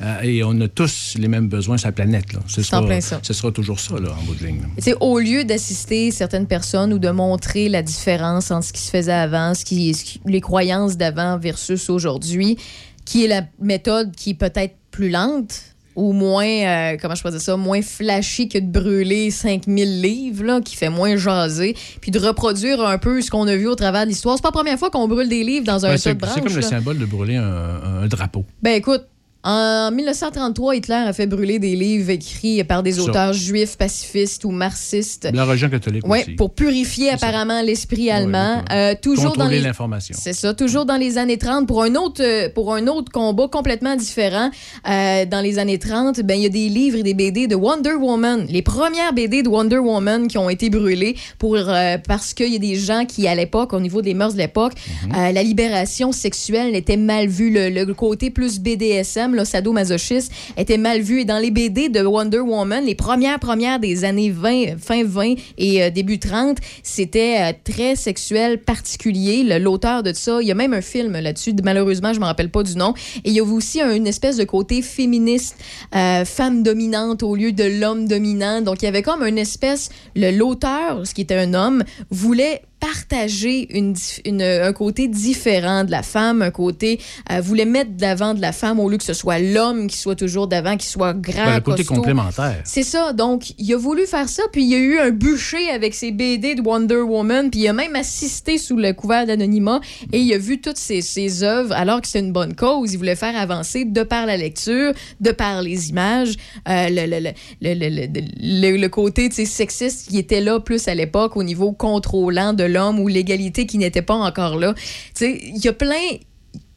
euh, 0.00 0.20
et 0.22 0.42
on 0.44 0.58
a 0.60 0.68
tous 0.68 1.14
les 1.18 1.28
mêmes 1.28 1.48
besoins 1.48 1.76
sur 1.76 1.88
la 1.88 1.92
planète. 1.92 2.32
Là. 2.32 2.40
Ce, 2.46 2.62
sera, 2.62 2.84
plein 2.84 3.00
ça. 3.00 3.20
ce 3.22 3.32
sera 3.32 3.52
toujours 3.52 3.78
ça, 3.80 3.98
là, 3.98 4.10
en 4.18 4.22
bout 4.24 4.34
de 4.34 4.46
ligne. 4.46 4.60
au 5.00 5.18
lieu 5.18 5.44
d'assister 5.44 6.10
certaines 6.10 6.46
personnes 6.46 6.92
ou 6.92 6.98
de 6.98 7.10
montrer 7.10 7.68
la 7.68 7.82
différence 7.82 8.50
entre 8.50 8.66
ce 8.66 8.72
qui 8.72 8.80
se 8.82 8.90
faisait 8.90 9.12
avant, 9.12 9.54
ce 9.54 9.64
qui, 9.64 9.92
ce 9.94 10.04
qui- 10.04 10.20
les 10.26 10.40
croyances 10.40 10.96
d'avant 10.96 11.38
versus 11.38 11.90
aujourd'hui, 11.90 12.56
qui 13.04 13.24
est 13.24 13.28
la 13.28 13.42
méthode 13.60 14.14
qui 14.14 14.30
est 14.30 14.34
peut-être 14.34 14.74
plus 14.90 15.10
lente 15.10 15.62
ou 15.96 16.12
moins, 16.12 16.46
euh, 16.46 16.96
comment 17.02 17.14
je 17.14 17.22
peux 17.22 17.30
dire 17.30 17.40
ça, 17.40 17.56
moins 17.56 17.82
flashy 17.82 18.48
que 18.48 18.58
de 18.58 18.66
brûler 18.66 19.30
5000 19.30 20.00
livres, 20.00 20.44
là, 20.44 20.60
qui 20.60 20.76
fait 20.76 20.88
moins 20.88 21.16
jaser, 21.16 21.76
puis 22.00 22.10
de 22.10 22.18
reproduire 22.18 22.80
un 22.82 22.96
peu 22.96 23.20
ce 23.20 23.30
qu'on 23.30 23.46
a 23.48 23.56
vu 23.56 23.66
au 23.66 23.74
travers 23.74 24.04
de 24.04 24.08
l'histoire. 24.08 24.36
C'est 24.36 24.42
pas 24.42 24.48
la 24.48 24.52
première 24.52 24.78
fois 24.78 24.88
qu'on 24.90 25.08
brûle 25.08 25.28
des 25.28 25.42
livres 25.44 25.66
dans 25.66 25.84
un 25.84 25.90
tas 25.90 25.98
c'est 25.98 26.14
de 26.14 26.18
branches. 26.20 26.34
c'est 26.36 26.40
comme 26.42 26.54
le 26.54 26.62
symbole 26.62 26.98
de 26.98 27.04
brûler 27.06 27.36
un, 27.36 28.02
un 28.02 28.06
drapeau. 28.06 28.44
Ben 28.62 28.74
écoute, 28.76 29.02
en 29.42 29.90
1933, 29.90 30.76
Hitler 30.76 30.94
a 30.94 31.12
fait 31.12 31.26
brûler 31.26 31.58
des 31.58 31.74
livres 31.74 32.10
écrits 32.10 32.62
par 32.64 32.82
des 32.82 32.98
auteurs 33.00 33.32
juifs, 33.32 33.76
pacifistes 33.78 34.44
ou 34.44 34.50
marxistes. 34.50 35.28
La 35.32 35.44
religion 35.44 35.70
catholique 35.70 36.02
Oui, 36.06 36.20
aussi. 36.20 36.32
pour 36.32 36.52
purifier 36.54 37.10
apparemment 37.10 37.62
l'esprit 37.62 38.10
allemand. 38.10 38.56
Ouais, 38.70 38.76
Euh, 38.76 38.94
toujours 39.00 39.36
dans 39.36 39.48
les... 39.48 39.60
l'information. 39.60 40.14
C'est 40.18 40.32
ça, 40.34 40.52
toujours 40.52 40.84
dans 40.84 40.96
les 40.96 41.16
années 41.16 41.38
30 41.38 41.66
pour 41.66 41.82
un 41.82 41.94
autre 41.94 42.22
euh, 42.22 42.48
pour 42.54 42.74
un 42.74 42.86
autre 42.86 43.10
combat 43.10 43.48
complètement 43.48 43.96
différent. 43.96 44.50
euh, 44.88 45.24
dans 45.24 45.40
les 45.40 45.58
années 45.58 45.78
30, 45.78 46.20
ben 46.20 46.34
il 46.34 46.42
y 46.42 46.46
a 46.46 46.50
des 46.50 46.68
livres 46.68 46.98
et 46.98 47.02
des 47.02 47.14
BD 47.14 47.46
de 47.46 47.54
Wonder 47.54 47.94
Woman, 47.94 48.46
les 48.48 48.62
premières 48.62 49.12
BD 49.14 49.42
de 49.42 49.48
Wonder 49.48 49.78
Woman 49.78 50.28
qui 50.28 50.36
ont 50.38 50.50
été 50.50 50.68
brûlées 50.70 51.16
pour 51.38 51.56
euh, 51.56 51.96
parce 52.06 52.34
qu'il 52.34 52.52
y 52.52 52.56
a 52.56 52.58
des 52.58 52.76
gens 52.76 53.04
qui 53.06 53.26
à 53.26 53.34
l'époque 53.34 53.72
au 53.72 53.80
niveau 53.80 54.02
des 54.02 54.14
mœurs 54.14 54.34
de 54.34 54.38
l'époque, 54.38 54.72
Mhm. 55.06 55.32
la 55.34 55.42
libération 55.42 56.12
sexuelle 56.12 56.74
était 56.76 56.96
mal 56.96 57.26
vue 57.28 57.50
le, 57.50 57.70
le 57.70 57.94
côté 57.94 58.30
plus 58.30 58.58
BDSM 58.60 59.29
femme, 59.30 59.36
là, 59.36 59.44
sadomasochiste, 59.44 60.32
était 60.56 60.78
mal 60.78 61.00
vue. 61.00 61.20
Et 61.20 61.24
dans 61.24 61.38
les 61.38 61.50
BD 61.50 61.88
de 61.88 62.00
Wonder 62.00 62.40
Woman, 62.40 62.84
les 62.84 62.94
premières 62.94 63.38
premières 63.38 63.78
des 63.78 64.04
années 64.04 64.30
20, 64.30 64.78
fin 64.78 65.04
20 65.04 65.34
et 65.58 65.82
euh, 65.82 65.90
début 65.90 66.18
30, 66.18 66.58
c'était 66.82 67.36
euh, 67.40 67.52
très 67.64 67.96
sexuel, 67.96 68.58
particulier. 68.58 69.58
L'auteur 69.58 70.02
de 70.02 70.12
ça, 70.12 70.38
il 70.40 70.48
y 70.48 70.50
a 70.50 70.54
même 70.54 70.74
un 70.74 70.80
film 70.80 71.12
là-dessus. 71.12 71.54
Malheureusement, 71.62 72.12
je 72.12 72.20
me 72.20 72.24
rappelle 72.24 72.50
pas 72.50 72.62
du 72.62 72.76
nom. 72.76 72.94
Et 73.24 73.30
il 73.30 73.32
y 73.32 73.40
a 73.40 73.44
aussi 73.44 73.80
une 73.80 74.06
espèce 74.06 74.36
de 74.36 74.44
côté 74.44 74.82
féministe, 74.82 75.56
euh, 75.94 76.24
femme 76.24 76.62
dominante 76.62 77.22
au 77.22 77.36
lieu 77.36 77.52
de 77.52 77.64
l'homme 77.64 78.06
dominant. 78.06 78.60
Donc, 78.60 78.82
il 78.82 78.86
y 78.86 78.88
avait 78.88 79.02
comme 79.02 79.22
une 79.22 79.38
espèce, 79.38 79.90
l'auteur, 80.16 81.06
ce 81.06 81.14
qui 81.14 81.22
était 81.22 81.36
un 81.36 81.54
homme, 81.54 81.84
voulait 82.10 82.62
partager 82.80 83.68
une, 83.76 83.94
un 84.42 84.72
côté 84.72 85.06
différent 85.06 85.84
de 85.84 85.90
la 85.90 86.02
femme, 86.02 86.42
un 86.42 86.50
côté 86.50 86.98
euh, 87.30 87.40
voulait 87.40 87.64
mettre 87.66 87.92
d'avant 87.92 88.34
de 88.34 88.40
la 88.40 88.52
femme 88.52 88.80
au 88.80 88.88
lieu 88.88 88.96
que 88.96 89.04
ce 89.04 89.12
soit 89.12 89.38
l'homme 89.38 89.86
qui 89.86 89.96
soit 89.96 90.16
toujours 90.16 90.46
d'avant, 90.46 90.76
qui 90.76 90.86
soit 90.86 91.12
grand, 91.12 91.44
ben, 91.44 91.54
le 91.56 91.60
côté 91.60 91.84
complémentaire. 91.84 92.60
C'est 92.64 92.82
ça. 92.82 93.12
Donc, 93.12 93.52
il 93.58 93.72
a 93.74 93.76
voulu 93.76 94.06
faire 94.06 94.28
ça, 94.28 94.42
puis 94.52 94.62
il 94.62 94.70
y 94.70 94.74
a 94.74 94.78
eu 94.78 94.98
un 94.98 95.10
bûcher 95.10 95.70
avec 95.70 95.94
ses 95.94 96.10
BD 96.10 96.54
de 96.54 96.62
Wonder 96.62 97.02
Woman, 97.02 97.50
puis 97.50 97.60
il 97.60 97.68
a 97.68 97.72
même 97.72 97.96
assisté 97.96 98.58
sous 98.58 98.76
le 98.76 98.92
couvert 98.92 99.26
d'anonymat 99.26 99.80
et 100.12 100.20
il 100.20 100.32
a 100.32 100.38
vu 100.38 100.60
toutes 100.60 100.78
ses, 100.78 101.02
ses 101.02 101.42
œuvres 101.42 101.72
alors 101.72 102.00
que 102.00 102.08
c'est 102.08 102.20
une 102.20 102.32
bonne 102.32 102.54
cause. 102.54 102.92
Il 102.92 102.96
voulait 102.96 103.16
faire 103.16 103.36
avancer 103.36 103.84
de 103.84 104.02
par 104.02 104.26
la 104.26 104.36
lecture, 104.36 104.92
de 105.20 105.30
par 105.30 105.62
les 105.62 105.90
images, 105.90 106.34
euh, 106.68 106.88
le, 106.88 107.06
le, 107.06 107.32
le, 107.60 108.76
le, 108.76 108.88
côté 108.88 109.30
sexiste 109.30 110.08
qui 110.08 110.18
était 110.18 110.40
là 110.40 110.60
plus 110.60 110.88
à 110.88 110.94
l'époque 110.94 111.36
au 111.36 111.42
niveau 111.42 111.72
contrôlant 111.72 112.52
de 112.52 112.64
l'homme 112.70 112.98
ou 113.00 113.08
l'égalité 113.08 113.66
qui 113.66 113.78
n'était 113.78 114.02
pas 114.02 114.14
encore 114.14 114.56
là. 114.58 114.74
Il 115.20 115.58
y 115.64 115.68
a 115.68 115.72
plein 115.72 116.18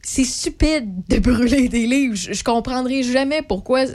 c'est 0.05 0.25
stupide 0.25 1.07
de 1.07 1.17
brûler 1.19 1.69
des 1.69 1.87
livres. 1.87 2.15
Je, 2.15 2.33
je, 2.33 2.43
comprendrai 2.43 3.03
jamais 3.03 3.41
pourquoi. 3.41 3.85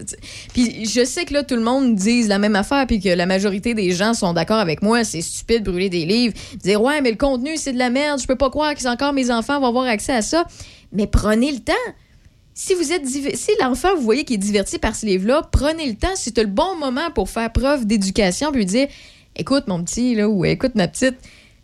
Puis 0.55 0.87
je 0.87 1.05
sais 1.05 1.27
que 1.27 1.35
là, 1.35 1.43
tout 1.43 1.55
le 1.55 1.63
monde 1.63 1.95
dit 1.95 2.27
la 2.27 2.39
même 2.39 2.57
affaire, 2.57 2.87
puis 2.87 2.99
que 2.99 3.11
la 3.11 3.27
majorité 3.27 3.75
des 3.75 3.93
gens 3.93 4.15
sont 4.15 4.33
d'accord 4.33 4.59
avec 4.59 4.81
moi. 4.81 5.05
C'est 5.05 5.21
stupide 5.21 5.63
de 5.63 5.71
brûler 5.71 5.91
des 5.91 6.07
livres. 6.07 6.35
Dire, 6.57 6.83
ouais, 6.83 7.03
mais 7.03 7.11
le 7.11 7.19
contenu, 7.19 7.59
c'est 7.59 7.75
de 7.75 7.79
la 7.79 7.91
merde. 7.91 8.21
Je 8.21 8.27
peux 8.27 8.37
pas 8.37 8.49
croire 8.49 8.75
que 8.75 8.89
encore 8.89 9.13
mes 9.13 9.31
enfants 9.31 9.61
vont 9.61 9.67
avoir 9.67 9.85
accès 9.85 10.15
à 10.15 10.23
ça. 10.23 10.47
Mais 10.93 11.07
prenez 11.07 11.53
le 11.53 11.59
temps. 11.59 11.73
Si 12.55 12.75
vous 12.75 12.91
êtes 12.91 13.07
si 13.07 13.51
l'enfant, 13.61 13.95
vous 13.95 14.03
voyez 14.03 14.25
qu'il 14.25 14.35
est 14.35 14.39
diverti 14.39 14.79
par 14.79 14.97
ce 14.97 15.05
livre-là, 15.05 15.43
prenez 15.53 15.87
le 15.87 15.95
temps. 15.95 16.09
C'est 16.17 16.37
le 16.39 16.47
bon 16.47 16.75
moment 16.77 17.11
pour 17.15 17.29
faire 17.29 17.53
preuve 17.53 17.87
d'éducation, 17.87 18.51
puis 18.51 18.61
lui 18.61 18.67
dire, 18.67 18.89
écoute, 19.37 19.69
mon 19.69 19.85
petit, 19.85 20.15
là, 20.15 20.29
ou 20.29 20.45
écoute, 20.47 20.75
ma 20.75 20.89
petite 20.89 21.17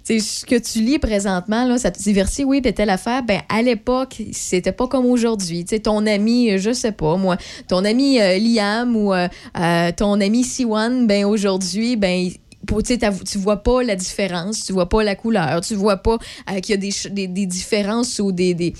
ce 0.04 0.44
que 0.44 0.56
tu 0.56 0.80
lis 0.80 0.98
présentement, 0.98 1.64
là, 1.64 1.78
ça 1.78 1.90
te 1.90 1.98
divertit, 1.98 2.44
oui, 2.44 2.60
telle 2.60 2.90
affaire, 2.90 3.22
ben, 3.22 3.40
à 3.48 3.62
l'époque, 3.62 4.22
c'était 4.32 4.72
pas 4.72 4.86
comme 4.86 5.06
aujourd'hui. 5.06 5.64
Ton 5.64 6.06
ami, 6.06 6.58
je 6.58 6.72
sais 6.72 6.92
pas, 6.92 7.16
moi, 7.16 7.36
ton 7.68 7.84
ami 7.84 8.20
euh, 8.20 8.38
Liam 8.38 8.96
ou 8.96 9.14
euh, 9.14 9.28
euh, 9.58 9.90
ton 9.96 10.20
ami 10.20 10.44
Siwan, 10.44 11.06
ben, 11.06 11.24
aujourd'hui, 11.24 11.96
ben, 11.96 12.28
tu 12.66 13.38
vois 13.38 13.62
pas 13.62 13.82
la 13.82 13.94
différence, 13.94 14.64
tu 14.64 14.72
vois 14.72 14.88
pas 14.88 15.02
la 15.02 15.14
couleur, 15.14 15.60
tu 15.60 15.74
vois 15.74 15.98
pas 15.98 16.16
qu'il 16.62 16.70
y 16.70 16.72
a 16.72 17.10
des, 17.10 17.26
des, 17.26 17.46
différences 17.46 18.18
ou 18.18 18.32
des. 18.32 18.54
des 18.54 18.72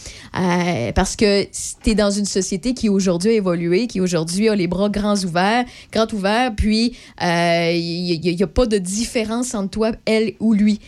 parce 0.94 1.16
que 1.16 1.44
tu 1.44 1.90
es 1.90 1.94
dans 1.94 2.10
une 2.10 2.24
société 2.24 2.72
qui 2.72 2.88
aujourd'hui 2.88 3.32
a 3.32 3.34
évolué, 3.34 3.86
qui 3.86 4.00
aujourd'hui 4.00 4.48
a 4.48 4.54
les 4.54 4.68
bras 4.68 4.88
grands 4.88 5.22
ouverts, 5.22 5.66
grands 5.92 6.08
ouverts, 6.14 6.54
puis 6.56 6.96
il 7.20 8.20
n'y 8.22 8.42
a, 8.42 8.44
a, 8.44 8.46
pas 8.46 8.64
de 8.64 8.78
différence 8.78 9.54
entre 9.54 9.70
toi, 9.70 9.92
elle 10.06 10.32
ou 10.40 10.54
lui 10.54 10.80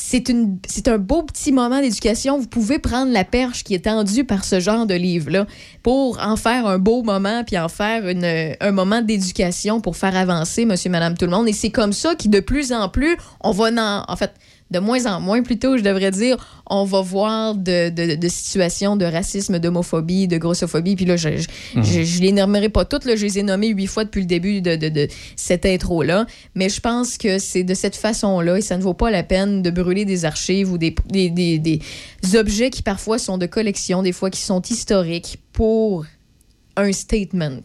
c'est 0.00 0.28
une 0.28 0.58
c'est 0.66 0.86
un 0.86 0.96
beau 0.96 1.24
petit 1.24 1.50
moment 1.50 1.80
d'éducation. 1.80 2.38
Vous 2.38 2.46
pouvez 2.46 2.78
prendre 2.78 3.12
la 3.12 3.24
perche 3.24 3.64
qui 3.64 3.74
est 3.74 3.84
tendue 3.84 4.24
par 4.24 4.44
ce 4.44 4.60
genre 4.60 4.86
de 4.86 4.94
livre-là 4.94 5.44
pour 5.82 6.20
en 6.20 6.36
faire 6.36 6.66
un 6.68 6.78
beau 6.78 7.02
moment 7.02 7.42
puis 7.44 7.58
en 7.58 7.68
faire 7.68 8.06
une, 8.08 8.54
un 8.60 8.70
moment 8.70 9.02
d'éducation 9.02 9.80
pour 9.80 9.96
faire 9.96 10.16
avancer 10.16 10.64
monsieur, 10.66 10.88
madame, 10.88 11.16
tout 11.18 11.24
le 11.24 11.32
monde. 11.32 11.48
Et 11.48 11.52
c'est 11.52 11.70
comme 11.70 11.92
ça 11.92 12.14
que 12.14 12.28
de 12.28 12.38
plus 12.38 12.72
en 12.72 12.88
plus, 12.88 13.16
on 13.40 13.50
va 13.50 13.70
en, 13.72 14.04
en 14.10 14.16
fait, 14.16 14.32
de 14.70 14.78
moins 14.78 15.06
en 15.06 15.20
moins, 15.20 15.42
plutôt, 15.42 15.76
je 15.78 15.82
devrais 15.82 16.10
dire, 16.10 16.36
on 16.66 16.84
va 16.84 17.00
voir 17.00 17.54
de, 17.54 17.88
de, 17.88 18.28
situations 18.28 18.96
de 18.96 19.06
racisme, 19.06 19.58
d'homophobie, 19.58 20.28
de 20.28 20.36
grossophobie. 20.36 20.94
Puis 20.96 21.06
là, 21.06 21.16
je 21.16 21.28
ne 21.28 21.80
mhm. 21.80 22.20
les 22.20 22.32
nommerai 22.32 22.68
pas 22.68 22.84
toutes. 22.84 23.04
Là, 23.06 23.16
je 23.16 23.24
les 23.24 23.38
ai 23.38 23.42
nommées 23.42 23.68
huit 23.68 23.86
fois 23.86 24.04
depuis 24.04 24.20
le 24.20 24.26
début 24.26 24.60
de, 24.60 24.76
de 24.76 25.08
cette 25.36 25.64
intro-là. 25.64 26.26
Mais 26.54 26.68
je 26.68 26.80
pense 26.80 27.16
que 27.16 27.38
c'est 27.38 27.64
de 27.64 27.74
cette 27.74 27.96
façon-là 27.96 28.58
et 28.58 28.62
ça 28.62 28.76
ne 28.76 28.82
vaut 28.82 28.94
pas 28.94 29.10
la 29.10 29.22
peine 29.22 29.62
de 29.62 29.70
brûler 29.70 30.04
des 30.04 30.24
archives 30.24 30.70
ou 30.70 30.76
des, 30.78 30.94
des, 31.06 31.30
des, 31.30 31.58
des 31.58 31.80
objets 32.34 32.70
qui 32.70 32.82
parfois 32.82 33.18
sont 33.18 33.38
de 33.38 33.46
collection, 33.46 34.02
des 34.02 34.12
fois 34.12 34.30
qui 34.30 34.40
sont 34.40 34.60
historiques 34.60 35.38
pour 35.52 36.04
un 36.76 36.92
statement. 36.92 37.62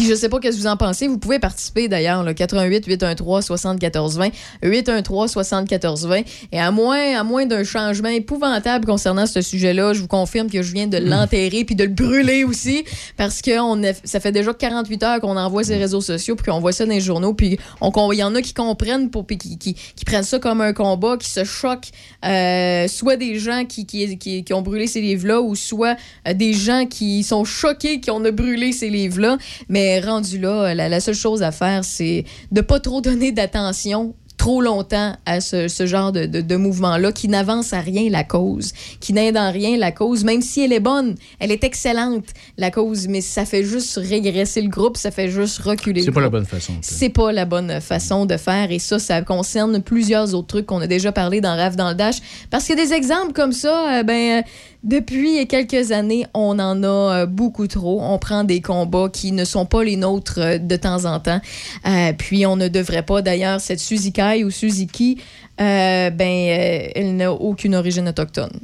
Puis 0.00 0.08
je 0.08 0.14
sais 0.14 0.30
pas 0.30 0.38
ce 0.42 0.48
que 0.48 0.54
vous 0.54 0.66
en 0.66 0.78
pensez. 0.78 1.08
Vous 1.08 1.18
pouvez 1.18 1.38
participer 1.38 1.86
d'ailleurs, 1.86 2.24
le 2.24 2.32
88 2.32 2.86
813 2.86 3.44
74 3.44 4.16
20 4.16 4.30
813 4.62 5.30
74 5.30 6.06
20 6.06 6.22
et 6.52 6.58
à 6.58 6.70
moins 6.70 7.20
à 7.20 7.22
moins 7.22 7.44
d'un 7.44 7.64
changement 7.64 8.08
épouvantable 8.08 8.86
concernant 8.86 9.26
ce 9.26 9.42
sujet-là, 9.42 9.92
je 9.92 10.00
vous 10.00 10.08
confirme 10.08 10.48
que 10.48 10.62
je 10.62 10.72
viens 10.72 10.86
de 10.86 10.96
l'enterrer 10.96 11.66
puis 11.66 11.74
de 11.74 11.84
le 11.84 11.90
brûler 11.90 12.44
aussi 12.44 12.82
parce 13.18 13.42
que 13.42 13.60
on 13.60 13.78
ça 14.04 14.20
fait 14.20 14.32
déjà 14.32 14.54
48 14.54 15.02
heures 15.02 15.20
qu'on 15.20 15.36
envoie 15.36 15.64
ces 15.64 15.76
réseaux 15.76 16.00
sociaux 16.00 16.34
puis 16.34 16.50
qu'on 16.50 16.60
voit 16.60 16.72
ça 16.72 16.86
dans 16.86 16.92
les 16.92 17.02
journaux 17.02 17.34
puis 17.34 17.58
il 17.82 18.18
y 18.18 18.22
en 18.22 18.34
a 18.34 18.40
qui 18.40 18.54
comprennent 18.54 19.10
pour 19.10 19.26
puis 19.26 19.36
qui, 19.36 19.58
qui, 19.58 20.04
prennent 20.06 20.22
ça 20.22 20.38
comme 20.38 20.62
un 20.62 20.72
combat, 20.72 21.18
qui 21.18 21.28
se 21.28 21.44
choquent 21.44 21.90
euh, 22.24 22.88
soit 22.88 23.16
des 23.16 23.38
gens 23.38 23.66
qui, 23.66 23.84
qui, 23.84 24.16
qui, 24.16 24.54
ont 24.54 24.62
brûlé 24.62 24.86
ces 24.86 25.02
livres-là 25.02 25.42
ou 25.42 25.54
soit 25.54 25.96
euh, 26.26 26.32
des 26.32 26.54
gens 26.54 26.86
qui 26.86 27.22
sont 27.22 27.44
choqués 27.44 28.00
qu'on 28.00 28.24
a 28.24 28.30
brûlé 28.30 28.72
ces 28.72 28.88
livres-là, 28.88 29.36
mais 29.68 29.89
rendu 29.98 30.38
là, 30.38 30.74
la, 30.74 31.00
seule 31.00 31.14
chose 31.14 31.42
à 31.42 31.50
faire, 31.50 31.84
c'est 31.84 32.24
de 32.52 32.60
pas 32.60 32.78
trop 32.78 33.00
donner 33.00 33.32
d'attention 33.32 34.14
trop 34.40 34.62
longtemps 34.62 35.14
à 35.26 35.42
ce, 35.42 35.68
genre 35.84 36.12
de, 36.12 36.24
de, 36.24 36.56
mouvement-là 36.56 37.12
qui 37.12 37.28
n'avance 37.28 37.74
à 37.74 37.80
rien 37.80 38.08
la 38.08 38.24
cause, 38.24 38.72
qui 38.98 39.12
n'aide 39.12 39.36
en 39.36 39.52
rien 39.52 39.76
la 39.76 39.92
cause, 39.92 40.24
même 40.24 40.40
si 40.40 40.62
elle 40.62 40.72
est 40.72 40.80
bonne, 40.80 41.14
elle 41.40 41.52
est 41.52 41.62
excellente, 41.62 42.24
la 42.56 42.70
cause, 42.70 43.06
mais 43.06 43.20
ça 43.20 43.44
fait 43.44 43.64
juste 43.64 44.00
régresser 44.02 44.62
le 44.62 44.70
groupe, 44.70 44.96
ça 44.96 45.10
fait 45.10 45.28
juste 45.28 45.58
reculer. 45.58 46.00
C'est 46.00 46.10
pas 46.10 46.22
la 46.22 46.30
bonne 46.30 46.46
façon. 46.46 46.72
C'est 46.80 47.10
pas 47.10 47.32
la 47.32 47.44
bonne 47.44 47.82
façon 47.82 48.24
de 48.24 48.38
faire 48.38 48.72
et 48.72 48.78
ça, 48.78 48.98
ça 48.98 49.20
concerne 49.20 49.82
plusieurs 49.82 50.34
autres 50.34 50.46
trucs 50.46 50.64
qu'on 50.64 50.80
a 50.80 50.86
déjà 50.86 51.12
parlé 51.12 51.42
dans 51.42 51.54
Rave 51.54 51.76
dans 51.76 51.90
le 51.90 51.94
Dash. 51.94 52.16
Parce 52.48 52.66
que 52.66 52.72
des 52.72 52.94
exemples 52.94 53.34
comme 53.34 53.52
ça, 53.52 53.98
euh, 53.98 54.02
ben 54.04 54.42
depuis 54.82 55.46
quelques 55.46 55.92
années, 55.92 56.26
on 56.32 56.58
en 56.58 56.82
a 56.82 56.86
euh, 56.86 57.26
beaucoup 57.26 57.66
trop. 57.66 58.00
On 58.02 58.18
prend 58.18 58.44
des 58.44 58.62
combats 58.62 59.10
qui 59.12 59.32
ne 59.32 59.44
sont 59.44 59.66
pas 59.66 59.84
les 59.84 59.96
nôtres 59.96 60.38
euh, 60.38 60.58
de 60.58 60.76
temps 60.76 61.04
en 61.04 61.20
temps. 61.20 61.40
Euh, 61.86 62.12
puis 62.16 62.46
on 62.46 62.56
ne 62.56 62.68
devrait 62.68 63.02
pas, 63.02 63.20
d'ailleurs, 63.20 63.60
cette 63.60 63.80
Suzuki 63.80 64.42
ou 64.44 64.50
Suzuki, 64.50 65.20
ben, 65.58 66.10
elle 66.18 67.16
n'a 67.16 67.32
aucune 67.32 67.74
origine 67.74 68.08
autochtone. 68.08 68.58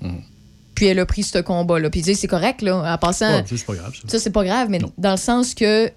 Hmm. 0.00 0.20
Puis 0.74 0.86
elle 0.86 0.98
a 0.98 1.04
pris 1.06 1.22
ce 1.22 1.38
combat-là. 1.38 1.90
Puis 1.90 2.02
c'est 2.02 2.26
correct, 2.26 2.62
là, 2.62 2.94
en 2.94 2.98
passant. 2.98 3.44
ça, 3.46 3.56
c'est 3.56 3.66
pas 3.66 3.74
grave. 3.74 3.94
Ça, 4.06 4.18
c'est 4.18 4.30
pas 4.30 4.44
grave, 4.44 4.68
mais 4.70 4.80
dans 4.96 5.10
le 5.10 5.16
sens 5.18 5.54
que 5.54 5.90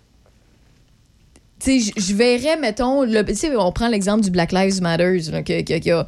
je 1.64 2.14
verrais, 2.14 2.58
mettons, 2.58 3.04
le, 3.04 3.24
on 3.58 3.72
prend 3.72 3.88
l'exemple 3.88 4.24
du 4.24 4.32
Black 4.32 4.52
Lives 4.52 4.82
Matter 4.82 5.20
qui, 5.44 5.92
a 5.92 6.06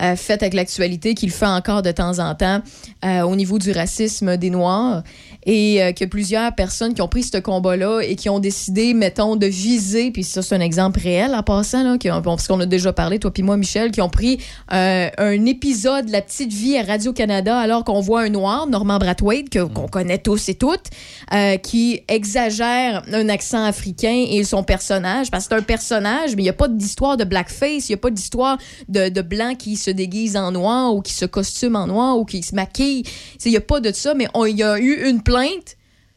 euh, 0.00 0.16
fait 0.16 0.42
avec 0.42 0.54
l'actualité, 0.54 1.14
qu'il 1.14 1.30
fait 1.30 1.46
encore 1.46 1.82
de 1.82 1.92
temps 1.92 2.18
en 2.18 2.34
temps 2.34 2.62
euh, 3.04 3.22
au 3.22 3.36
niveau 3.36 3.58
du 3.58 3.72
racisme 3.72 4.36
des 4.36 4.50
Noirs 4.50 5.02
et 5.46 5.80
euh, 5.80 5.92
que 5.92 6.04
plusieurs 6.04 6.52
personnes 6.54 6.92
qui 6.92 7.00
ont 7.00 7.08
pris 7.08 7.22
ce 7.22 7.38
combat-là 7.38 8.00
et 8.00 8.16
qui 8.16 8.28
ont 8.28 8.40
décidé, 8.40 8.94
mettons, 8.94 9.36
de 9.36 9.46
viser, 9.46 10.10
puis 10.10 10.24
ça, 10.24 10.42
c'est 10.42 10.56
un 10.56 10.60
exemple 10.60 11.00
réel 11.00 11.34
en 11.34 11.42
passant, 11.42 11.84
là, 11.84 11.96
qui 11.98 12.08
parce 12.08 12.48
qu'on 12.48 12.60
a 12.60 12.66
déjà 12.66 12.92
parlé, 12.92 13.18
toi 13.18 13.32
puis 13.32 13.44
moi, 13.44 13.56
Michel, 13.56 13.92
qui 13.92 14.00
ont 14.00 14.08
pris 14.08 14.38
euh, 14.72 15.08
un 15.16 15.46
épisode 15.46 16.06
de 16.06 16.12
La 16.12 16.20
Petite 16.20 16.52
Vie 16.52 16.76
à 16.76 16.82
Radio-Canada 16.82 17.56
alors 17.56 17.84
qu'on 17.84 18.00
voit 18.00 18.22
un 18.22 18.28
noir, 18.28 18.66
Norman 18.66 18.98
Brathwaite, 18.98 19.56
qu'on 19.56 19.86
connaît 19.86 20.18
tous 20.18 20.48
et 20.48 20.54
toutes, 20.54 20.86
euh, 21.32 21.56
qui 21.56 22.02
exagère 22.08 23.04
un 23.12 23.28
accent 23.28 23.64
africain 23.64 24.26
et 24.28 24.42
son 24.42 24.64
personnage, 24.64 25.30
parce 25.30 25.44
que 25.44 25.54
c'est 25.54 25.60
un 25.60 25.64
personnage, 25.64 26.34
mais 26.34 26.42
il 26.42 26.46
n'y 26.46 26.50
a 26.50 26.54
pas 26.54 26.68
d'histoire 26.68 27.16
de 27.16 27.24
blackface, 27.24 27.88
il 27.88 27.92
n'y 27.92 27.94
a 27.94 27.98
pas 27.98 28.10
d'histoire 28.10 28.58
de, 28.88 29.08
de 29.08 29.22
blanc 29.22 29.54
qui 29.56 29.76
se 29.76 29.90
déguise 29.90 30.36
en 30.36 30.50
noir 30.50 30.92
ou 30.92 31.02
qui 31.02 31.12
se 31.12 31.24
costume 31.24 31.76
en 31.76 31.86
noir 31.86 32.18
ou 32.18 32.24
qui 32.24 32.42
se 32.42 32.54
maquille. 32.54 33.04
Il 33.44 33.50
n'y 33.52 33.56
a 33.56 33.60
pas 33.60 33.78
de 33.78 33.92
ça, 33.92 34.14
mais 34.14 34.26
il 34.48 34.56
y 34.56 34.64
a 34.64 34.78
eu 34.78 35.08
une 35.08 35.22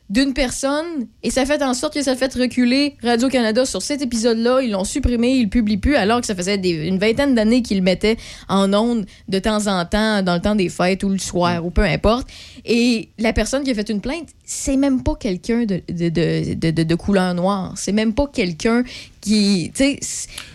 d'une 0.09 0.33
personne 0.33 1.07
et 1.21 1.29
ça 1.29 1.45
fait 1.45 1.61
en 1.61 1.75
sorte 1.75 1.93
que 1.93 2.01
ça 2.01 2.15
fait 2.15 2.33
reculer 2.33 2.95
Radio-Canada 3.03 3.65
sur 3.65 3.81
cet 3.81 4.01
épisode-là. 4.01 4.61
Ils 4.61 4.71
l'ont 4.71 4.83
supprimé, 4.83 5.33
ils 5.33 5.43
le 5.43 5.49
publient 5.49 5.77
plus 5.77 5.95
alors 5.95 6.19
que 6.19 6.25
ça 6.25 6.33
faisait 6.33 6.55
une 6.55 6.97
vingtaine 6.97 7.35
d'années 7.35 7.61
qu'ils 7.61 7.77
le 7.77 7.83
mettaient 7.83 8.17
en 8.47 8.73
ondes 8.73 9.05
de 9.27 9.39
temps 9.39 9.67
en 9.67 9.85
temps, 9.85 10.23
dans 10.23 10.33
le 10.33 10.41
temps 10.41 10.55
des 10.55 10.69
fêtes 10.69 11.03
ou 11.03 11.09
le 11.09 11.19
soir 11.19 11.63
ou 11.63 11.69
peu 11.69 11.83
importe. 11.83 12.27
Et 12.65 13.09
la 13.19 13.33
personne 13.33 13.63
qui 13.63 13.69
a 13.69 13.75
fait 13.75 13.89
une 13.89 14.01
plainte, 14.01 14.29
c'est 14.43 14.77
même 14.77 15.03
pas 15.03 15.13
quelqu'un 15.13 15.65
de, 15.65 15.81
de, 15.87 16.81
de, 16.81 16.95
couleur 16.95 17.35
noire. 17.35 17.73
C'est 17.75 17.91
même 17.91 18.13
pas 18.13 18.25
quelqu'un 18.25 18.83
qui. 19.21 19.71
Tu 19.75 19.83
sais, 19.83 19.99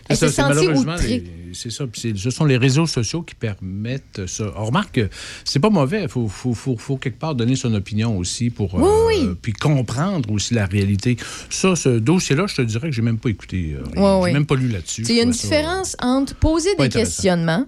elle 0.08 0.16
s'est 0.16 0.28
sentie 0.30 0.66
outrée 0.66 1.22
c'est 1.54 1.70
ça. 1.70 1.84
Ce 1.94 2.30
sont 2.30 2.44
les 2.44 2.56
réseaux 2.56 2.86
sociaux 2.86 3.22
qui 3.22 3.34
permettent 3.34 4.26
ça. 4.26 4.52
On 4.56 4.66
remarque 4.66 4.94
que 4.94 5.08
c'est 5.44 5.60
pas 5.60 5.70
mauvais. 5.70 6.02
Il 6.02 6.08
faut, 6.08 6.28
faut, 6.28 6.54
faut, 6.54 6.76
faut, 6.76 6.96
quelque 6.96 7.18
part 7.18 7.34
donner 7.34 7.56
son 7.56 7.72
opinion 7.74 8.16
aussi 8.18 8.50
pour. 8.50 8.74
Oui, 8.74 9.28
puis 9.40 9.52
comprendre 9.52 10.30
aussi 10.30 10.54
la 10.54 10.66
réalité. 10.66 11.16
Ça, 11.50 11.76
ce 11.76 11.88
dossier-là, 11.88 12.46
je 12.46 12.56
te 12.56 12.62
dirais 12.62 12.88
que 12.88 12.94
j'ai 12.94 13.02
même 13.02 13.18
pas 13.18 13.30
écouté. 13.30 13.76
j'ai 13.94 14.32
même 14.32 14.46
pas 14.46 14.56
lu 14.56 14.68
là-dessus. 14.68 15.04
Il 15.08 15.14
y 15.14 15.20
a 15.20 15.22
une 15.22 15.30
différence 15.30 15.96
entre 16.00 16.34
poser 16.34 16.74
des 16.76 16.88
questionnements 16.88 17.66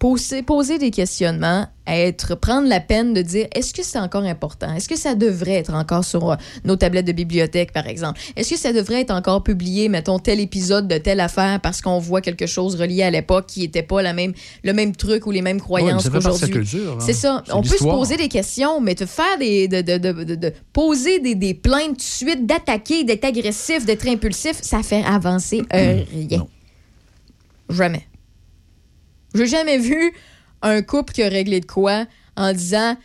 poser, 0.00 0.42
poser 0.42 0.78
des 0.78 0.90
questionnements, 0.90 1.66
être, 1.86 2.34
prendre 2.34 2.66
la 2.66 2.80
peine 2.80 3.12
de 3.12 3.20
dire 3.20 3.46
est-ce 3.54 3.74
que 3.74 3.82
c'est 3.84 3.98
encore 3.98 4.24
important? 4.24 4.74
Est-ce 4.74 4.88
que 4.88 4.96
ça 4.96 5.14
devrait 5.14 5.56
être 5.56 5.74
encore 5.74 6.04
sur 6.04 6.30
euh, 6.30 6.36
nos 6.64 6.74
tablettes 6.76 7.06
de 7.06 7.12
bibliothèque, 7.12 7.72
par 7.72 7.86
exemple? 7.86 8.18
Est-ce 8.34 8.50
que 8.50 8.58
ça 8.58 8.72
devrait 8.72 9.02
être 9.02 9.10
encore 9.10 9.44
publié, 9.44 9.90
mettons, 9.90 10.18
tel 10.18 10.40
épisode 10.40 10.88
de 10.88 10.96
telle 10.96 11.20
affaire 11.20 11.60
parce 11.60 11.82
qu'on 11.82 11.98
voit 11.98 12.22
quelque 12.22 12.46
chose 12.46 12.76
relié 12.76 13.02
à 13.02 13.10
l'époque 13.10 13.46
qui 13.46 13.60
n'était 13.60 13.82
pas 13.82 14.00
la 14.00 14.14
même, 14.14 14.32
le 14.64 14.72
même 14.72 14.96
truc 14.96 15.26
ou 15.26 15.32
les 15.32 15.42
mêmes 15.42 15.60
croyances 15.60 16.08
qu'aujourd'hui? 16.08 16.66
Hein. 16.88 16.96
C'est 16.98 17.12
ça. 17.12 17.44
On 17.52 17.60
peut 17.60 17.76
se 17.76 17.84
poser 17.84 18.16
des 18.16 18.28
questions, 18.28 18.80
mais 18.80 18.94
te 18.94 19.04
faire 19.04 19.38
des. 19.38 19.68
de, 19.68 19.82
de, 19.82 19.98
de, 19.98 20.34
de 20.34 20.52
poser 20.72 21.20
des, 21.20 21.34
des, 21.34 21.52
plaintes 21.52 21.90
tout 21.90 21.94
de 21.96 22.00
suite, 22.00 22.46
d'attaquer, 22.46 23.04
d'être 23.04 23.26
agressif, 23.26 23.84
d'être 23.84 24.08
impulsif, 24.08 24.56
ça 24.62 24.82
fait 24.82 25.04
avancer 25.04 25.62
euh, 25.74 26.02
rien. 26.10 26.46
Jamais. 27.68 28.06
J'ai 29.34 29.46
jamais 29.46 29.78
vu 29.78 30.12
un 30.62 30.82
couple 30.82 31.12
qui 31.12 31.22
a 31.22 31.28
réglé 31.28 31.60
de 31.60 31.66
quoi 31.66 32.06
en 32.36 32.52
disant, 32.52 32.96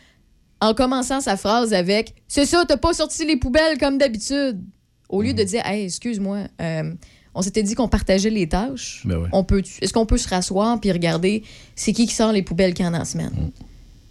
en 0.60 0.74
commençant 0.74 1.20
sa 1.20 1.36
phrase 1.36 1.72
avec 1.72 2.14
C'est 2.28 2.46
ça, 2.46 2.64
t'as 2.66 2.76
pas 2.76 2.92
sorti 2.92 3.24
les 3.26 3.36
poubelles 3.36 3.78
comme 3.78 3.98
d'habitude. 3.98 4.60
Au 5.08 5.22
lieu 5.22 5.34
de 5.34 5.42
mm. 5.42 5.46
dire 5.46 5.66
Hey, 5.66 5.84
excuse-moi, 5.84 6.38
euh, 6.60 6.92
on 7.34 7.42
s'était 7.42 7.62
dit 7.62 7.74
qu'on 7.74 7.88
partageait 7.88 8.30
les 8.30 8.48
tâches. 8.48 9.02
Ben 9.04 9.28
on 9.32 9.44
peut, 9.44 9.62
est-ce 9.80 9.92
qu'on 9.92 10.06
peut 10.06 10.16
se 10.16 10.28
rasseoir 10.28 10.80
puis 10.80 10.90
regarder 10.90 11.42
c'est 11.74 11.92
qui 11.92 12.06
qui 12.06 12.14
sort 12.14 12.32
les 12.32 12.42
poubelles 12.42 12.74
quand 12.74 12.92
en 12.92 13.04
semaine? 13.04 13.30
Mm. 13.30 13.62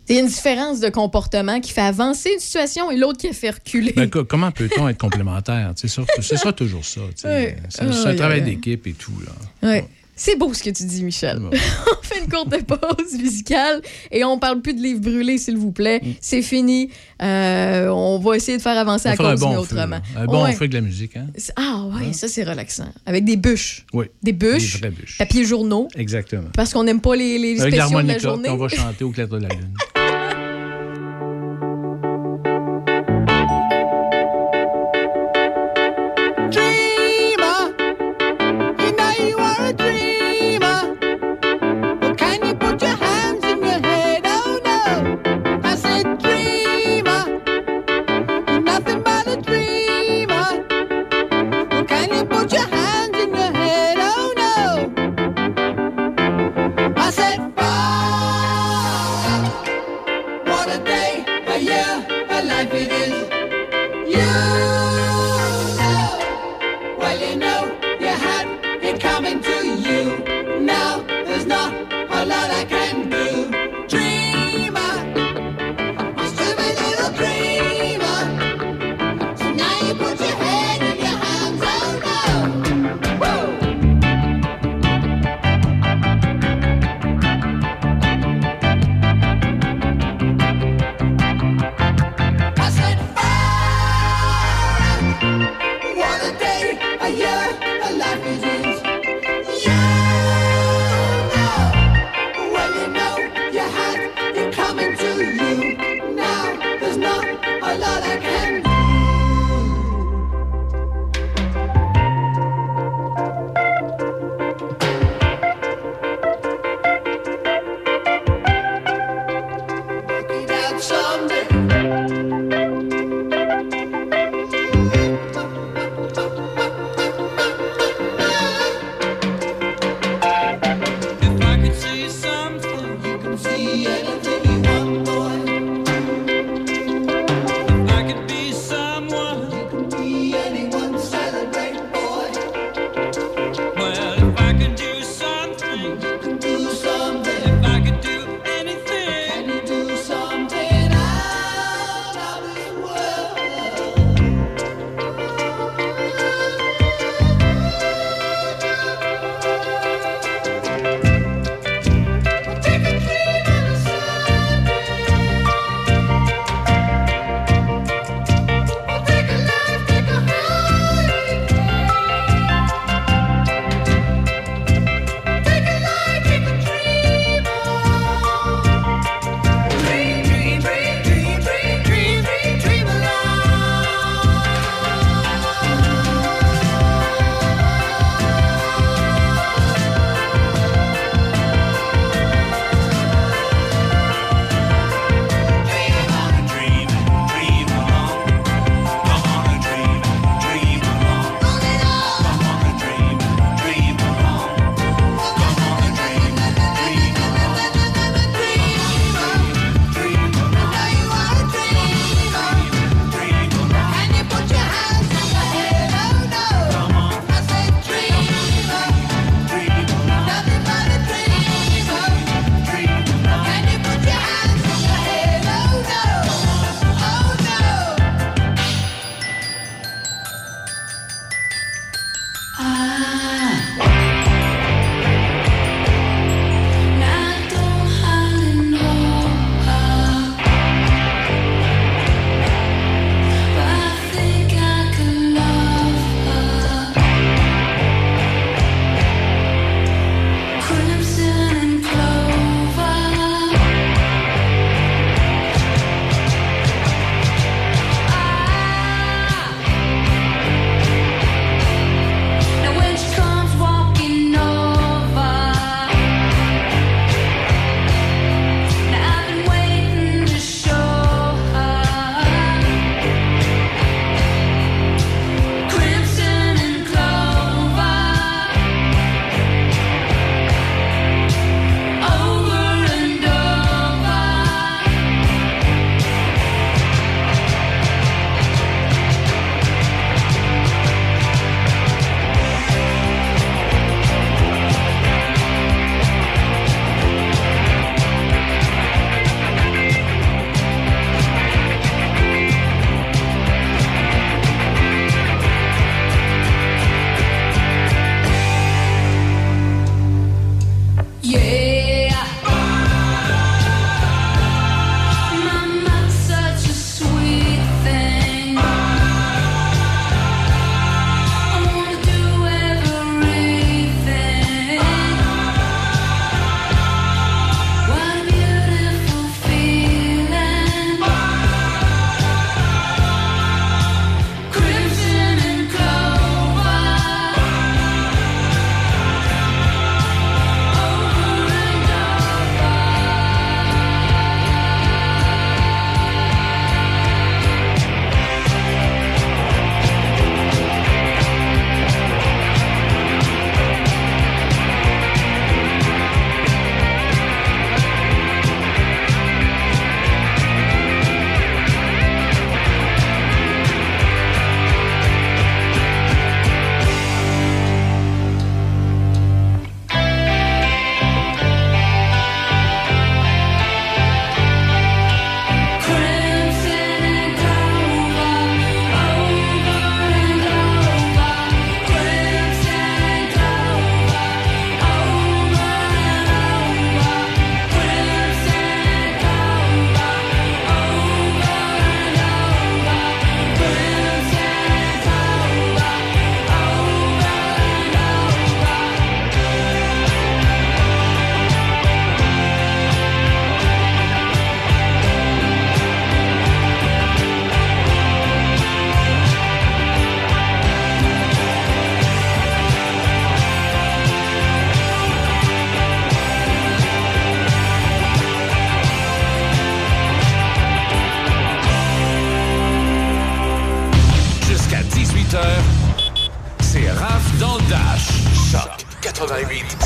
C'est 0.07 0.19
une 0.19 0.27
différence 0.27 0.79
de 0.79 0.89
comportement 0.89 1.59
qui 1.59 1.71
fait 1.71 1.81
avancer 1.81 2.29
une 2.31 2.39
situation 2.39 2.91
et 2.91 2.95
l'autre 2.95 3.17
qui 3.17 3.33
fait 3.33 3.49
reculer. 3.49 3.91
Ben, 3.93 4.07
comment 4.07 4.51
peut-on 4.51 4.87
être 4.87 4.99
complémentaire? 4.99 5.73
C'est 5.75 5.87
ça, 5.87 6.53
toujours 6.53 6.85
ça. 6.85 7.01
C'est 7.15 7.81
un 7.81 8.15
travail 8.15 8.43
d'équipe 8.43 8.85
et 8.85 8.93
tout. 8.93 9.19
Là. 9.25 9.81
C'est 10.15 10.37
beau 10.37 10.53
ce 10.53 10.63
que 10.63 10.69
tu 10.69 10.85
dis, 10.85 11.03
Michel. 11.03 11.39
on 11.51 12.03
fait 12.03 12.19
une 12.19 12.29
courte 12.29 12.63
pause 12.63 13.13
musicale 13.19 13.81
et 14.11 14.23
on 14.23 14.39
parle 14.39 14.61
plus 14.61 14.73
de 14.73 14.81
livres 14.81 15.01
brûlés, 15.01 15.37
s'il 15.37 15.57
vous 15.57 15.71
plaît. 15.71 16.01
Mm. 16.03 16.11
C'est 16.21 16.41
fini. 16.41 16.89
Euh, 17.21 17.89
on 17.89 18.19
va 18.19 18.37
essayer 18.37 18.57
de 18.57 18.61
faire 18.61 18.77
avancer 18.77 19.09
la 19.09 19.17
cause 19.17 19.39
bon 19.39 19.57
autrement. 19.57 19.99
Un 20.15 20.25
bon 20.25 20.45
feu 20.53 20.67
de 20.67 20.73
la 20.73 20.81
musique. 20.81 21.17
Hein? 21.17 21.27
Ah 21.55 21.85
oui, 21.93 22.13
ça 22.13 22.27
c'est 22.27 22.43
relaxant. 22.43 22.91
Avec 23.05 23.25
des 23.25 23.35
bûches. 23.35 23.85
Oui. 23.93 24.05
Des 24.23 24.33
bûches. 24.33 24.81
Des 24.81 24.89
bûches. 24.89 25.17
Papier 25.17 25.43
journaux. 25.43 25.87
Exactement. 25.95 26.49
Parce 26.53 26.73
qu'on 26.73 26.83
n'aime 26.83 27.01
pas 27.01 27.15
les, 27.15 27.37
les 27.37 27.57
spéciaux 27.57 28.01
de 28.01 28.07
la 28.07 28.17
journée. 28.17 28.49
on 28.49 28.57
va 28.57 28.69
chanter 28.69 29.03
au 29.03 29.11
clair 29.11 29.27
de 29.27 29.37
la 29.37 29.49
lune. 29.49 29.73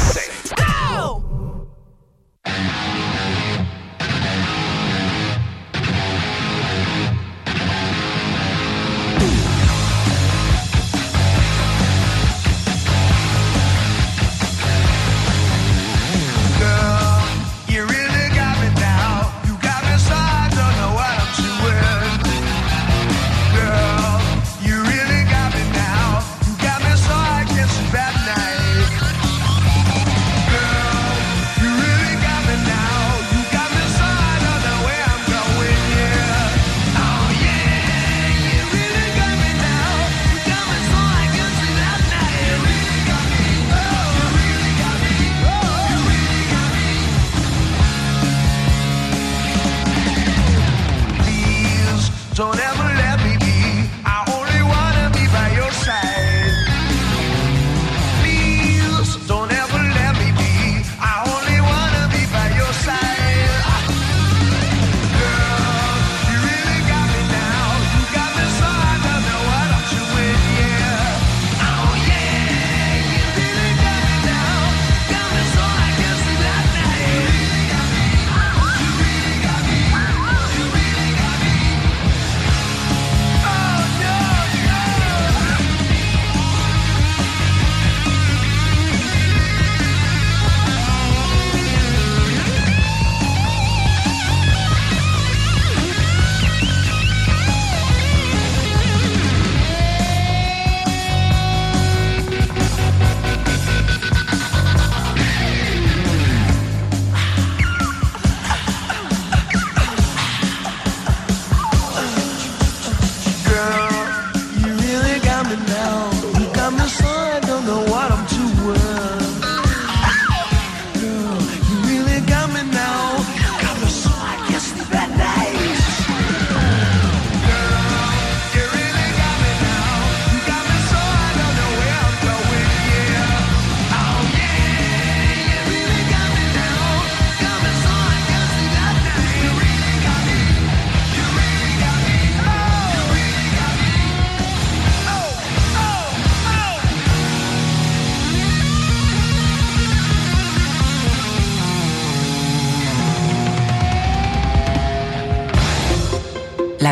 88 0.10 0.56
7. 0.58 1.29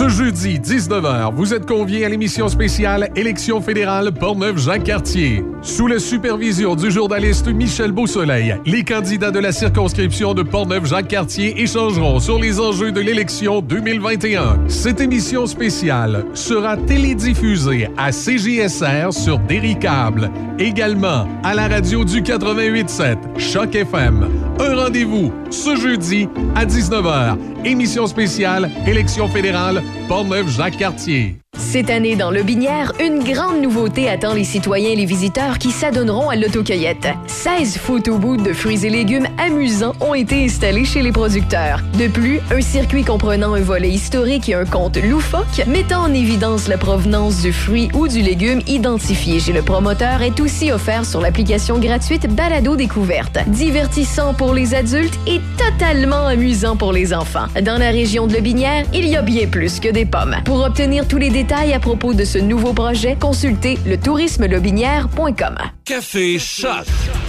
Ce 0.00 0.08
jeudi, 0.08 0.58
19h, 0.58 1.34
vous 1.34 1.52
êtes 1.52 1.66
conviés 1.66 2.06
à 2.06 2.08
l'émission 2.08 2.48
spéciale 2.48 3.10
Élection 3.16 3.60
fédérale 3.60 4.12
Portneuf-Jacques-Cartier. 4.12 5.44
Sous 5.60 5.88
la 5.88 5.98
supervision 5.98 6.74
du 6.74 6.90
journaliste 6.90 7.48
Michel 7.48 7.92
Beausoleil, 7.92 8.56
les 8.64 8.82
candidats 8.82 9.30
de 9.30 9.38
la 9.38 9.52
circonscription 9.52 10.32
de 10.32 10.42
Portneuf-Jacques-Cartier 10.42 11.60
échangeront 11.60 12.18
sur 12.18 12.38
les 12.38 12.58
enjeux 12.60 12.92
de 12.92 13.00
l'élection 13.02 13.60
2021. 13.60 14.68
Cette 14.68 15.02
émission 15.02 15.44
spéciale 15.44 16.24
sera 16.32 16.78
télédiffusée 16.78 17.90
à 17.98 18.10
CJSR 18.10 19.12
sur 19.12 19.38
Derry-Câble, 19.40 20.30
également 20.58 21.28
à 21.42 21.54
la 21.54 21.68
radio 21.68 22.06
du 22.06 22.22
88.7 22.22 23.38
Choc 23.38 23.74
FM. 23.74 24.39
Un 24.60 24.76
rendez-vous 24.76 25.32
ce 25.50 25.74
jeudi 25.74 26.28
à 26.54 26.66
19h. 26.66 27.38
Émission 27.64 28.06
spéciale 28.06 28.70
Élection 28.86 29.26
fédérale 29.26 29.82
Portneuf-Jacques-Cartier. 30.06 31.36
Cette 31.60 31.90
année, 31.90 32.16
dans 32.16 32.30
le 32.30 32.42
Binière, 32.42 32.92
une 33.00 33.22
grande 33.22 33.60
nouveauté 33.60 34.08
attend 34.08 34.32
les 34.32 34.44
citoyens 34.44 34.90
et 34.90 34.96
les 34.96 35.04
visiteurs 35.04 35.58
qui 35.58 35.70
s'adonneront 35.70 36.30
à 36.30 36.34
l'autocueillette. 36.34 37.06
16 37.26 37.76
photobooths 37.76 38.42
de 38.42 38.54
fruits 38.54 38.86
et 38.86 38.90
légumes 38.90 39.28
amusants 39.38 39.92
ont 40.00 40.14
été 40.14 40.42
installés 40.42 40.86
chez 40.86 41.02
les 41.02 41.12
producteurs. 41.12 41.82
De 41.98 42.08
plus, 42.08 42.40
un 42.50 42.62
circuit 42.62 43.04
comprenant 43.04 43.54
un 43.54 43.60
volet 43.60 43.90
historique 43.90 44.48
et 44.48 44.54
un 44.54 44.64
compte 44.64 44.96
loufoque 44.96 45.64
mettant 45.66 46.04
en 46.04 46.14
évidence 46.14 46.66
la 46.66 46.78
provenance 46.78 47.42
du 47.42 47.52
fruit 47.52 47.90
ou 47.92 48.08
du 48.08 48.22
légume 48.22 48.62
identifié 48.66 49.38
chez 49.38 49.52
le 49.52 49.62
promoteur 49.62 50.22
est 50.22 50.40
aussi 50.40 50.72
offert 50.72 51.04
sur 51.04 51.20
l'application 51.20 51.78
gratuite 51.78 52.26
Balado 52.34 52.74
Découverte. 52.74 53.38
Divertissant 53.48 54.32
pour 54.32 54.54
les 54.54 54.74
adultes 54.74 55.18
et 55.26 55.40
totalement 55.58 56.26
amusant 56.26 56.76
pour 56.76 56.92
les 56.92 57.12
enfants. 57.12 57.46
Dans 57.62 57.78
la 57.78 57.90
région 57.90 58.26
de 58.26 58.32
Le 58.32 58.40
Binière, 58.40 58.86
il 58.94 59.06
y 59.06 59.14
a 59.14 59.22
bien 59.22 59.46
plus 59.46 59.78
que 59.78 59.88
des 59.88 60.06
pommes. 60.06 60.36
Pour 60.44 60.64
obtenir 60.64 61.06
tous 61.06 61.18
les 61.18 61.28
détails 61.28 61.49
à 61.52 61.80
propos 61.80 62.14
de 62.14 62.24
ce 62.24 62.38
nouveau 62.38 62.72
projet, 62.72 63.16
consultez 63.18 63.76
le 63.84 63.98
tourismelobinière.com. 63.98 65.58
Café 65.84 66.38
Choc. 66.38 66.86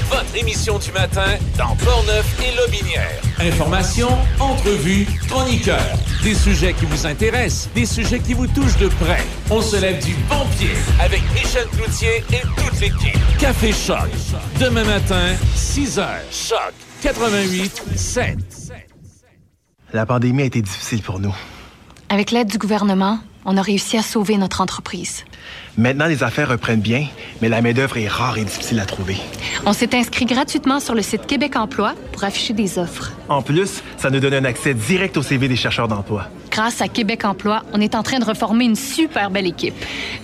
Votre 0.09 0.37
émission 0.37 0.77
du 0.77 0.91
matin 0.91 1.25
dans 1.57 1.75
Portneuf 1.77 2.37
et 2.39 2.55
Lobinière. 2.55 3.19
Information, 3.39 4.09
entrevues, 4.39 5.07
chroniqueurs. 5.27 5.97
Des 6.23 6.35
sujets 6.35 6.73
qui 6.73 6.85
vous 6.85 7.07
intéressent, 7.07 7.69
des 7.73 7.87
sujets 7.87 8.19
qui 8.19 8.35
vous 8.35 8.45
touchent 8.45 8.77
de 8.77 8.89
près. 8.89 9.23
On 9.49 9.61
se 9.61 9.77
lève 9.77 10.03
du 10.05 10.13
bon 10.29 10.45
pied 10.57 10.69
avec 10.99 11.21
Michel 11.33 11.67
Cloutier 11.69 12.23
et 12.31 12.41
toute 12.61 12.79
l'équipe. 12.79 13.17
Café 13.39 13.71
Choc. 13.73 14.09
Demain 14.59 14.83
matin, 14.83 15.35
6 15.55 15.97
h. 15.97 16.07
Choc 16.31 16.73
88 17.01 17.83
7. 17.95 18.37
La 19.93 20.05
pandémie 20.05 20.43
a 20.43 20.45
été 20.45 20.61
difficile 20.61 21.01
pour 21.01 21.19
nous. 21.19 21.35
Avec 22.09 22.29
l'aide 22.29 22.49
du 22.49 22.59
gouvernement, 22.59 23.19
on 23.45 23.57
a 23.57 23.61
réussi 23.61 23.97
à 23.97 24.01
sauver 24.01 24.37
notre 24.37 24.61
entreprise. 24.61 25.25
Maintenant, 25.77 26.05
les 26.05 26.23
affaires 26.23 26.49
reprennent 26.49 26.81
bien, 26.81 27.07
mais 27.41 27.49
la 27.49 27.61
main-d'œuvre 27.61 27.97
est 27.97 28.07
rare 28.07 28.37
et 28.37 28.43
difficile 28.43 28.79
à 28.79 28.85
trouver. 28.85 29.17
On 29.65 29.73
s'est 29.73 29.95
inscrit 29.95 30.25
gratuitement 30.25 30.79
sur 30.79 30.95
le 30.95 31.01
site 31.01 31.25
Québec 31.25 31.55
Emploi 31.55 31.93
pour 32.11 32.23
afficher 32.23 32.53
des 32.53 32.77
offres. 32.77 33.11
En 33.29 33.41
plus, 33.41 33.83
ça 33.97 34.09
nous 34.09 34.19
donne 34.19 34.33
un 34.33 34.45
accès 34.45 34.73
direct 34.73 35.17
au 35.17 35.21
CV 35.21 35.47
des 35.47 35.55
chercheurs 35.55 35.87
d'emploi. 35.87 36.27
Grâce 36.51 36.81
à 36.81 36.87
Québec 36.87 37.25
Emploi, 37.25 37.63
on 37.73 37.81
est 37.81 37.95
en 37.95 38.03
train 38.03 38.19
de 38.19 38.25
reformer 38.25 38.65
une 38.65 38.75
super 38.75 39.31
belle 39.31 39.47
équipe. 39.47 39.75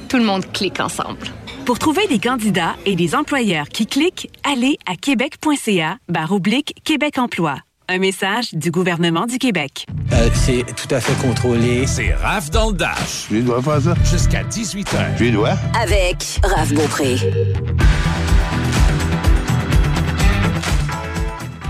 Tout 0.10 0.18
le 0.18 0.24
monde 0.24 0.52
clique 0.52 0.80
ensemble. 0.80 1.28
Pour 1.66 1.80
trouver 1.80 2.08
des 2.08 2.20
candidats 2.20 2.76
et 2.86 2.96
des 2.96 3.14
employeurs 3.14 3.68
qui 3.68 3.88
cliquent, 3.88 4.30
allez 4.44 4.78
à 4.86 4.96
québec.ca 4.96 5.98
barre 6.08 6.32
oblique 6.32 6.76
Québec 6.86 7.18
Emploi. 7.18 7.58
Un 7.90 8.00
message 8.00 8.54
du 8.54 8.70
gouvernement 8.70 9.26
du 9.28 9.38
Québec. 9.38 9.86
Euh, 10.12 10.30
c'est 10.34 10.66
tout 10.76 10.94
à 10.94 11.00
fait 11.00 11.14
contrôlé. 11.26 11.88
C'est 11.88 12.14
Raph 12.14 12.50
dans 12.50 12.68
le 12.72 12.74
Dash. 12.74 13.28
Je 13.30 13.36
lui 13.36 13.44
dois 13.44 13.62
faire 13.62 13.82
ça? 13.82 13.94
Jusqu'à 14.04 14.44
18h. 14.44 15.18
Je 15.18 15.24
lui 15.24 15.32
dois. 15.32 15.54
Avec 15.82 16.40
Raph 16.44 16.74
Beaupré. 16.74 17.16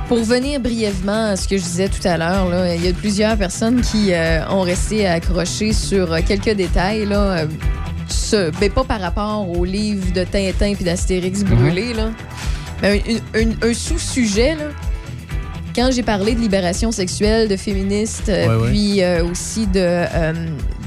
Pour 0.08 0.18
revenir 0.20 0.60
brièvement 0.60 1.32
à 1.32 1.36
ce 1.36 1.48
que 1.48 1.58
je 1.58 1.64
disais 1.64 1.90
tout 1.90 2.08
à 2.08 2.18
l'heure, 2.18 2.48
il 2.74 2.84
y 2.84 2.88
a 2.88 2.94
plusieurs 2.94 3.38
personnes 3.38 3.82
qui 3.82 4.12
euh, 4.14 4.48
ont 4.50 4.62
resté 4.62 5.06
accrochées 5.06 5.74
sur 5.74 6.12
euh, 6.14 6.20
quelques 6.28 6.56
détails. 6.56 7.06
Là, 7.06 7.20
euh, 7.42 7.46
ce- 8.08 8.50
ben, 8.60 8.72
pas 8.72 8.86
par 8.86 9.02
rapport 9.02 9.48
au 9.48 9.66
livre 9.66 10.12
de 10.14 10.24
Tintin 10.24 10.74
puis 10.74 10.84
d'Astérix 10.86 11.44
brûlé, 11.44 11.94
là, 11.94 12.10
mais 12.82 13.04
un, 13.36 13.40
un- 13.40 13.70
un 13.70 13.74
sous-sujet. 13.76 14.56
là. 14.56 14.64
Quand 15.78 15.92
j'ai 15.92 16.02
parlé 16.02 16.34
de 16.34 16.40
libération 16.40 16.92
sexuelle, 16.92 17.48
de 17.48 17.56
féministe, 17.56 18.30
euh, 18.30 18.62
Ouais, 18.62 18.70
puis 18.70 19.04
euh, 19.04 19.24
aussi 19.24 19.68
de, 19.68 19.80
euh, 19.80 20.34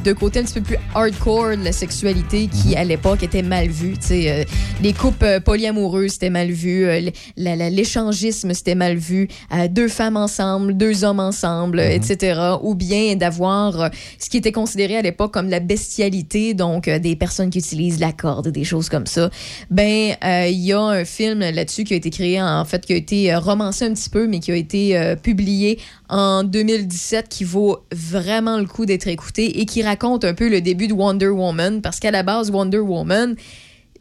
de 0.05 0.13
côté 0.13 0.41
un 0.41 0.45
petit 0.45 0.55
peu 0.55 0.63
plus 0.63 0.77
hardcore 0.95 1.57
de 1.57 1.65
la 1.65 1.73
sexualité 1.73 2.49
qui, 2.49 2.75
à 2.77 2.85
l'époque, 2.85 3.23
était 3.23 3.43
mal 3.43 3.69
vue. 3.69 3.95
Euh, 4.11 4.45
les 4.83 4.93
couples 4.93 5.25
euh, 5.25 5.41
polyamoureuses, 5.41 6.13
c'était 6.13 6.31
mal 6.31 6.51
vu. 6.51 6.87
euh, 6.87 7.11
L'échangisme, 7.37 8.55
c'était 8.55 8.75
mal 8.75 8.97
vu. 8.97 9.29
Deux 9.71 9.89
femmes 9.89 10.17
ensemble, 10.17 10.77
deux 10.77 11.05
hommes 11.05 11.21
ensemble, 11.21 11.81
euh, 11.81 11.91
etc. 11.91 12.41
Ou 12.63 12.75
bien 12.75 13.17
d'avoir 13.17 13.91
ce 14.19 14.31
qui 14.31 14.39
était 14.39 14.53
considéré 14.53 14.97
à 14.97 15.03
l'époque 15.03 15.33
comme 15.33 15.49
la 15.49 15.61
bestialité, 15.61 16.55
donc 16.55 16.89
des 16.89 17.17
personnes 17.17 17.51
qui 17.51 17.59
utilisent 17.59 18.01
la 18.01 18.13
corde, 18.13 18.49
des 18.49 18.65
choses 18.65 18.89
comme 18.89 19.07
ça. 19.07 19.31
Ben, 19.71 20.15
il 20.23 20.59
y 20.61 20.73
a 20.73 20.81
un 20.81 21.05
film 21.05 21.41
là-dessus 21.41 21.85
qui 21.85 21.95
a 21.95 21.97
été 21.97 22.11
créé, 22.11 22.41
en 22.41 22.65
fait, 22.65 22.87
qui 22.87 22.93
a 22.93 22.97
été 22.97 23.35
romancé 23.35 23.85
un 23.85 23.95
petit 23.95 24.11
peu, 24.11 24.27
mais 24.27 24.41
qui 24.41 24.53
a 24.53 24.57
été 24.57 25.15
publié 25.23 25.79
en 26.11 26.45
2017, 26.45 27.29
qui 27.29 27.45
vaut 27.45 27.79
vraiment 27.93 28.59
le 28.59 28.67
coup 28.67 28.85
d'être 28.85 29.07
écouté 29.07 29.61
et 29.61 29.67
qui 29.67 29.83
raconte 29.83 30.25
un 30.25 30.35
peu 30.35 30.49
le 30.49 30.61
début 30.61 30.89
de 30.89 30.93
Wonder 30.93 31.29
Woman, 31.29 31.81
parce 31.81 32.01
qu'à 32.01 32.11
la 32.11 32.23
base, 32.23 32.51
Wonder 32.51 32.79
Woman, 32.79 33.37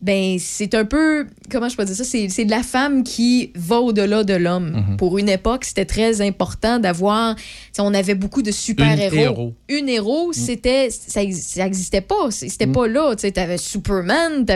ben, 0.01 0.37
c'est 0.39 0.73
un 0.75 0.85
peu, 0.85 1.27
comment 1.51 1.67
je 1.67 1.75
peux 1.75 1.83
dire 1.85 1.95
ça, 1.95 2.03
c'est 2.05 2.29
c'est 2.29 2.45
de 2.45 2.51
la 2.51 2.63
femme 2.63 3.03
qui 3.03 3.51
va 3.55 3.79
au-delà 3.81 4.23
de 4.23 4.33
l'homme. 4.33 4.71
Mhm. 4.89 4.97
Pour 4.97 5.17
une 5.17 5.27
époque, 5.29 5.65
c'était 5.65 5.85
très 5.85 6.21
important 6.21 6.79
d'avoir, 6.79 7.35
on 7.79 7.93
avait 7.93 8.15
beaucoup 8.15 8.41
de 8.41 8.47
Une 8.47 8.53
super-héros. 8.53 9.15
héros. 9.15 9.53
Une 9.67 9.89
héros, 9.89 10.31
c'était, 10.33 10.89
ça, 10.89 11.21
ça 11.31 11.65
existait 11.65 12.01
pas, 12.01 12.31
c'était 12.31 12.67
pas 12.67 12.87
là, 12.87 13.13
tu 13.15 13.21
sais, 13.21 13.31
t'avais 13.31 13.57
Superman, 13.57 14.45
tu 14.45 14.53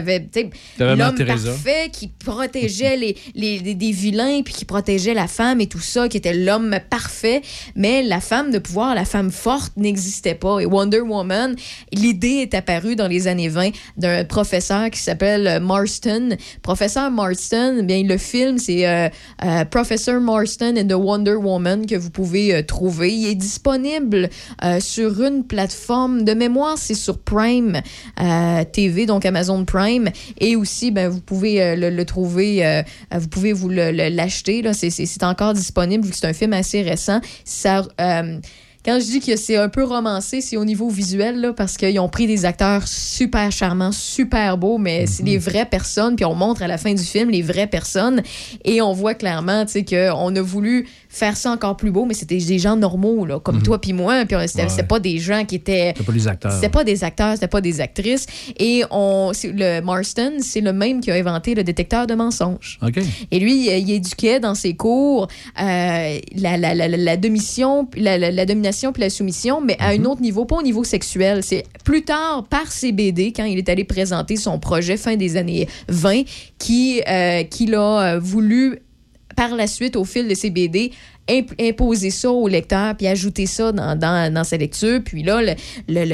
Mère 0.79 0.95
l'homme 0.95 1.15
parfait 1.25 1.89
qui 1.91 2.07
protégeait 2.07 2.95
les, 2.97 3.15
les, 3.35 3.59
les- 3.59 3.75
des 3.75 3.91
vilains, 3.91 4.41
puis 4.43 4.53
qui 4.53 4.65
protégeait 4.65 5.13
la 5.13 5.27
femme 5.27 5.59
et 5.61 5.67
tout 5.67 5.79
ça, 5.79 6.07
qui 6.07 6.17
était 6.17 6.33
l'homme 6.33 6.77
parfait, 6.89 7.41
mais 7.75 8.03
la 8.03 8.19
femme 8.21 8.51
de 8.51 8.59
pouvoir, 8.59 8.95
la 8.95 9.05
femme 9.05 9.31
forte 9.31 9.73
n'existait 9.77 10.35
pas. 10.35 10.59
Et 10.59 10.65
Wonder 10.65 11.01
Woman, 11.01 11.55
l'idée 11.91 12.39
est 12.43 12.53
apparue 12.53 12.95
dans 12.95 13.07
les 13.07 13.27
années 13.27 13.49
20 13.49 13.71
d'un 13.97 14.23
professeur 14.25 14.89
qui 14.89 14.99
s'appelle 14.99 15.32
euh, 15.47 15.59
Marston. 15.59 16.29
Professeur 16.61 17.11
Marston, 17.11 17.77
eh 17.79 17.83
bien 17.83 18.03
le 18.03 18.17
film 18.17 18.57
c'est 18.57 18.87
euh, 18.87 19.09
euh, 19.43 19.65
Professor 19.65 20.19
Marston 20.19 20.75
and 20.77 20.87
the 20.87 20.93
Wonder 20.93 21.35
Woman 21.35 21.85
que 21.85 21.95
vous 21.95 22.09
pouvez 22.09 22.53
euh, 22.53 22.63
trouver. 22.63 23.13
Il 23.13 23.27
est 23.27 23.35
disponible 23.35 24.29
sur 24.79 25.21
une 25.23 25.43
plateforme 25.43 26.23
de 26.23 26.33
mémoire, 26.33 26.77
c'est 26.77 26.93
sur 26.93 27.17
Prime 27.19 27.81
TV, 28.71 29.05
donc 29.05 29.25
Amazon 29.25 29.65
Prime, 29.65 30.09
et 30.39 30.55
aussi 30.55 30.91
ben 30.91 31.09
vous 31.09 31.19
pouvez 31.21 31.75
le, 31.75 32.03
trouver, 32.05 32.83
vous 33.11 33.27
pouvez 33.27 33.53
vous 33.53 33.69
l'acheter 33.69 34.63
c'est- 34.73 35.23
encore 35.23 35.53
disponible 35.53 36.05
vu 36.05 36.11
que 36.11 36.17
c'est 36.17 36.27
un 36.27 36.33
film 36.33 36.53
assez 36.53 36.81
récent. 36.81 37.19
Ça 37.45 37.83
quand 38.85 38.99
je 38.99 39.05
dis 39.05 39.19
que 39.21 39.35
c'est 39.37 39.55
un 39.55 39.69
peu 39.69 39.83
romancé, 39.83 40.41
c'est 40.41 40.57
au 40.57 40.65
niveau 40.65 40.89
visuel, 40.89 41.39
là, 41.39 41.53
parce 41.53 41.77
qu'ils 41.77 41.99
ont 41.99 42.09
pris 42.09 42.27
des 42.27 42.43
acteurs 42.43 42.87
super 42.87 43.51
charmants, 43.51 43.91
super 43.93 44.57
beaux, 44.57 44.77
mais 44.77 45.05
c'est 45.07 45.23
des 45.23 45.37
vraies 45.37 45.65
personnes, 45.65 46.15
puis 46.15 46.25
on 46.25 46.35
montre 46.35 46.63
à 46.63 46.67
la 46.67 46.77
fin 46.77 46.93
du 46.93 47.03
film 47.03 47.29
les 47.29 47.41
vraies 47.41 47.67
personnes, 47.67 48.21
et 48.65 48.81
on 48.81 48.91
voit 48.91 49.13
clairement, 49.13 49.65
tu 49.65 49.71
sais, 49.71 49.85
qu'on 49.85 50.35
a 50.35 50.41
voulu 50.41 50.87
faire 51.13 51.37
ça 51.37 51.51
encore 51.51 51.77
plus 51.77 51.91
beau, 51.91 52.05
mais 52.05 52.13
c'était 52.15 52.37
des 52.37 52.59
gens 52.59 52.75
normaux, 52.75 53.25
là, 53.25 53.39
comme 53.39 53.61
toi 53.61 53.79
puis 53.79 53.93
moi, 53.93 54.25
puis 54.25 54.35
c'était 54.47 54.63
Ouais. 54.63 54.69
c'était 54.69 54.83
pas 54.83 54.99
des 54.99 55.19
gens 55.19 55.45
qui 55.45 55.55
étaient... 55.55 55.93
C'est 55.95 56.03
pas 56.05 56.11
les 56.11 56.27
acteurs. 56.27 56.51
C'était 56.51 56.69
pas 56.69 56.83
des 56.83 57.03
acteurs, 57.03 57.33
c'était 57.35 57.47
pas 57.47 57.61
des 57.61 57.81
actrices, 57.81 58.25
et 58.59 58.83
on, 58.89 59.31
le 59.43 59.81
Marston, 59.81 60.33
c'est 60.39 60.61
le 60.61 60.73
même 60.73 61.01
qui 61.01 61.11
a 61.11 61.15
inventé 61.15 61.53
le 61.53 61.63
détecteur 61.63 62.07
de 62.07 62.15
mensonges. 62.15 62.79
OK. 62.81 62.99
Et 63.31 63.39
lui, 63.39 63.67
il 63.79 63.91
éduquait 63.91 64.39
dans 64.39 64.55
ses 64.55 64.73
cours 64.75 65.27
euh, 65.61 66.19
la, 66.35 66.57
la, 66.57 66.73
la, 66.73 66.87
la, 66.87 66.97
la 66.97 67.17
domination, 67.17 67.87
la, 67.95 68.17
la, 68.17 68.31
la 68.31 68.45
domination 68.45 68.91
puis 68.91 69.01
la 69.01 69.09
soumission, 69.09 69.61
mais 69.61 69.77
à 69.79 69.89
un 69.89 70.03
autre 70.05 70.21
niveau, 70.21 70.45
pas 70.45 70.55
au 70.57 70.63
niveau 70.63 70.83
sexuel. 70.83 71.43
C'est 71.43 71.63
plus 71.83 72.03
tard, 72.03 72.45
par 72.49 72.71
ses 72.71 72.91
BD, 72.91 73.33
quand 73.33 73.45
il 73.45 73.57
est 73.59 73.69
allé 73.69 73.83
présenter 73.83 74.35
son 74.35 74.57
projet 74.59 74.97
fin 74.97 75.15
des 75.15 75.37
années 75.37 75.67
20, 75.89 76.23
qui, 76.57 77.01
euh, 77.07 77.43
qu'il 77.43 77.75
a 77.75 78.15
euh, 78.15 78.19
voulu 78.19 78.79
par 79.35 79.55
la 79.55 79.67
suite, 79.67 79.95
au 79.95 80.05
fil 80.05 80.27
de 80.27 80.35
ses 80.35 80.49
BD, 80.49 80.91
imp- 81.29 81.53
imposer 81.59 82.09
ça 82.09 82.29
au 82.31 82.47
lecteur, 82.47 82.95
puis 82.95 83.07
ajouter 83.07 83.45
ça 83.45 83.71
dans, 83.71 83.97
dans, 83.97 84.43
sa 84.43 84.57
lecture. 84.57 85.01
Puis 85.03 85.23
là, 85.23 85.41
le- 85.41 85.55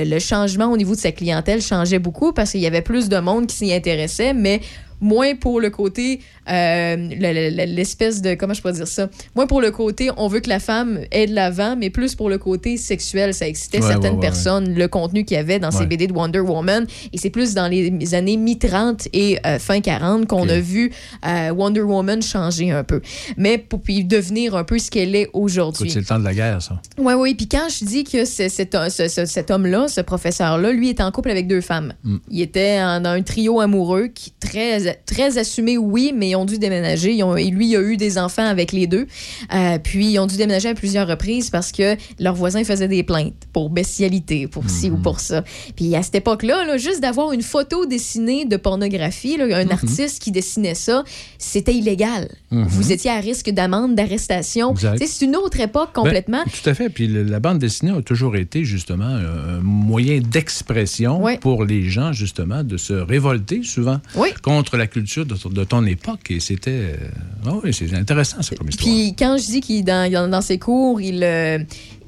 le 0.05 0.19
changement 0.19 0.67
au 0.71 0.77
niveau 0.77 0.95
de 0.95 0.99
sa 0.99 1.11
clientèle 1.11 1.61
changeait 1.61 1.99
beaucoup 1.99 2.33
parce 2.33 2.51
qu'il 2.51 2.61
y 2.61 2.67
avait 2.67 2.81
plus 2.81 3.09
de 3.09 3.17
monde 3.19 3.47
qui 3.47 3.55
s'y 3.55 3.73
intéressait, 3.73 4.33
mais 4.33 4.61
moins 5.01 5.35
pour 5.35 5.59
le 5.59 5.69
côté, 5.69 6.21
euh, 6.49 6.95
le- 6.97 7.15
le- 7.49 7.55
le- 7.55 7.73
l'espèce 7.75 8.21
de, 8.21 8.33
comment 8.35 8.53
je 8.53 8.61
peux 8.61 8.71
dire 8.71 8.87
ça, 8.87 9.09
moins 9.35 9.47
pour 9.47 9.61
le 9.61 9.71
côté, 9.71 10.09
on 10.17 10.27
veut 10.27 10.39
que 10.39 10.49
la 10.49 10.59
femme 10.59 10.99
ait 11.11 11.27
de 11.27 11.33
l'avant, 11.35 11.75
mais 11.77 11.89
plus 11.89 12.15
pour 12.15 12.29
le 12.29 12.37
côté 12.37 12.77
sexuel. 12.77 13.33
Ça 13.33 13.47
excitait 13.47 13.81
Ouais, 13.81 13.87
certaines 13.87 14.11
ouais, 14.11 14.15
ouais, 14.17 14.21
personnes, 14.21 14.73
le 14.75 14.87
contenu 14.87 15.23
qu'il 15.25 15.35
y 15.35 15.39
avait 15.39 15.59
dans 15.59 15.71
ces. 15.71 15.85
BD 15.85 16.07
de 16.07 16.13
Wonder 16.13 16.39
Woman. 16.39 16.85
Et 17.13 17.17
c'est 17.17 17.29
plus 17.29 17.53
dans 17.53 17.67
les 17.67 18.13
années 18.13 18.37
mi-30 18.37 19.07
et 19.13 19.39
euh, 19.45 19.57
fin 19.59 19.81
40 19.81 20.27
qu'on 20.27 20.47
a 20.49 20.59
vu 20.59 20.91
euh, 21.25 21.49
Wonder 21.51 21.81
Woman 21.81 22.21
changer 22.21 22.71
un 22.71 22.83
peu. 22.83 23.01
Mais 23.37 23.57
pour 23.57 23.81
puis 23.81 24.03
devenir 24.03 24.55
un 24.55 24.63
peu 24.63 24.77
ce 24.77 24.91
qu'elle 24.91 25.15
est 25.15 25.29
aujourd'hui. 25.33 25.89
c'est 25.89 25.99
le 25.99 26.05
temps 26.05 26.19
de 26.19 26.23
la 26.25 26.33
guerre, 26.33 26.61
ça. 26.61 26.79
Oui, 26.97 27.13
oui. 27.17 27.33
Puis 27.35 27.47
quand 27.47 27.67
je 27.69 27.85
dis 27.85 28.03
que 28.03 28.25
cet, 28.25 28.77
ce- 28.89 29.07
ce- 29.07 29.25
cet 29.25 29.49
homme-là, 29.51 29.87
ce 29.87 30.01
professeur-là, 30.01 30.71
lui 30.71 30.89
est 30.89 31.01
en 31.01 31.11
couple 31.11 31.31
avec 31.31 31.47
deux 31.47 31.61
femmes. 31.61 31.93
Mm. 32.03 32.17
Il 32.29 32.41
était 32.41 32.79
en- 32.81 32.99
dans 33.01 33.09
un 33.11 33.21
trio 33.21 33.59
amoureux 33.61 34.07
qui 34.07 34.31
très 34.39 34.88
très 35.05 35.37
assumé, 35.37 35.77
oui, 35.77 36.11
mais 36.15 36.29
ils 36.29 36.35
ont 36.35 36.45
dû 36.45 36.57
déménager. 36.57 37.13
Ils 37.13 37.23
ont- 37.23 37.35
et 37.35 37.49
lui, 37.49 37.67
il 37.69 37.75
a 37.75 37.81
eu 37.81 37.97
des 37.97 38.17
enfants 38.17 38.45
avec 38.45 38.71
les 38.71 38.87
deux. 38.87 39.07
Euh, 39.53 39.77
puis 39.79 40.11
ils 40.13 40.19
ont 40.19 40.27
dû 40.27 40.37
déménager 40.37 40.69
à 40.69 40.73
plusieurs 40.73 41.07
reprises 41.07 41.49
parce 41.49 41.71
que 41.71 41.95
leurs 42.19 42.35
voisins 42.35 42.63
faisaient 42.63 42.87
des 42.87 43.03
plaintes 43.03 43.33
pour 43.53 43.69
bestialité, 43.69 44.47
pour 44.47 44.69
ci 44.69 44.89
ou 44.89 44.97
pour 44.97 45.19
ça. 45.19 45.43
Puis 45.75 45.95
à 45.95 46.03
cette 46.03 46.15
époque-là, 46.15 46.65
là, 46.65 46.77
juste 46.77 47.01
d'avoir 47.01 47.31
une 47.33 47.41
photo 47.41 47.85
dessinée 47.85 48.45
de 48.45 48.57
pornographie, 48.57 49.37
là, 49.37 49.45
un 49.57 49.69
artiste 49.69 50.21
qui 50.21 50.31
dessinait 50.31 50.75
ça, 50.75 51.03
c'était 51.37 51.73
illégal. 51.73 52.29
Mhm. 52.51 52.65
Vous 52.67 52.91
étiez 52.91 53.11
à 53.11 53.19
risque 53.19 53.49
d'amende, 53.49 53.95
d'arrestation. 53.95 54.73
C'est 54.75 55.25
une 55.25 55.35
autre 55.35 55.59
époque 55.59 55.93
complètement. 55.93 56.43
Ben, 56.45 56.51
tout 56.51 56.69
à 56.69 56.73
fait. 56.73 56.89
Puis 56.89 57.07
la 57.07 57.39
bande 57.39 57.59
dessinée 57.59 57.91
a 57.91 58.01
toujours 58.01 58.35
été 58.35 58.63
justement 58.63 59.05
un 59.05 59.59
moyen 59.61 60.19
d'expression 60.19 61.23
pour 61.41 61.63
les 61.65 61.89
gens, 61.89 62.13
justement, 62.13 62.63
de 62.63 62.77
se 62.77 62.93
révolter 62.93 63.61
souvent 63.63 63.99
Oui. 64.15 64.29
contre 64.41 64.77
la 64.79 64.87
culture 64.87 65.25
de, 65.25 65.35
de 65.35 65.63
ton 65.63 65.85
époque. 65.85 66.31
Et 66.31 66.39
c'était. 66.39 66.95
ah 67.45 67.53
oui, 67.63 67.73
c'est 67.73 67.93
intéressant, 67.93 68.41
ça, 68.41 68.55
comme 68.55 68.69
histoire. 68.69 68.89
Puis 68.89 69.15
quand 69.17 69.37
je 69.37 69.45
dis 69.45 69.61
qu'il 69.61 69.85
dans, 69.85 70.41
ses 70.41 70.57
cours, 70.57 70.99
il, 70.99 71.23
euh, 71.23 71.59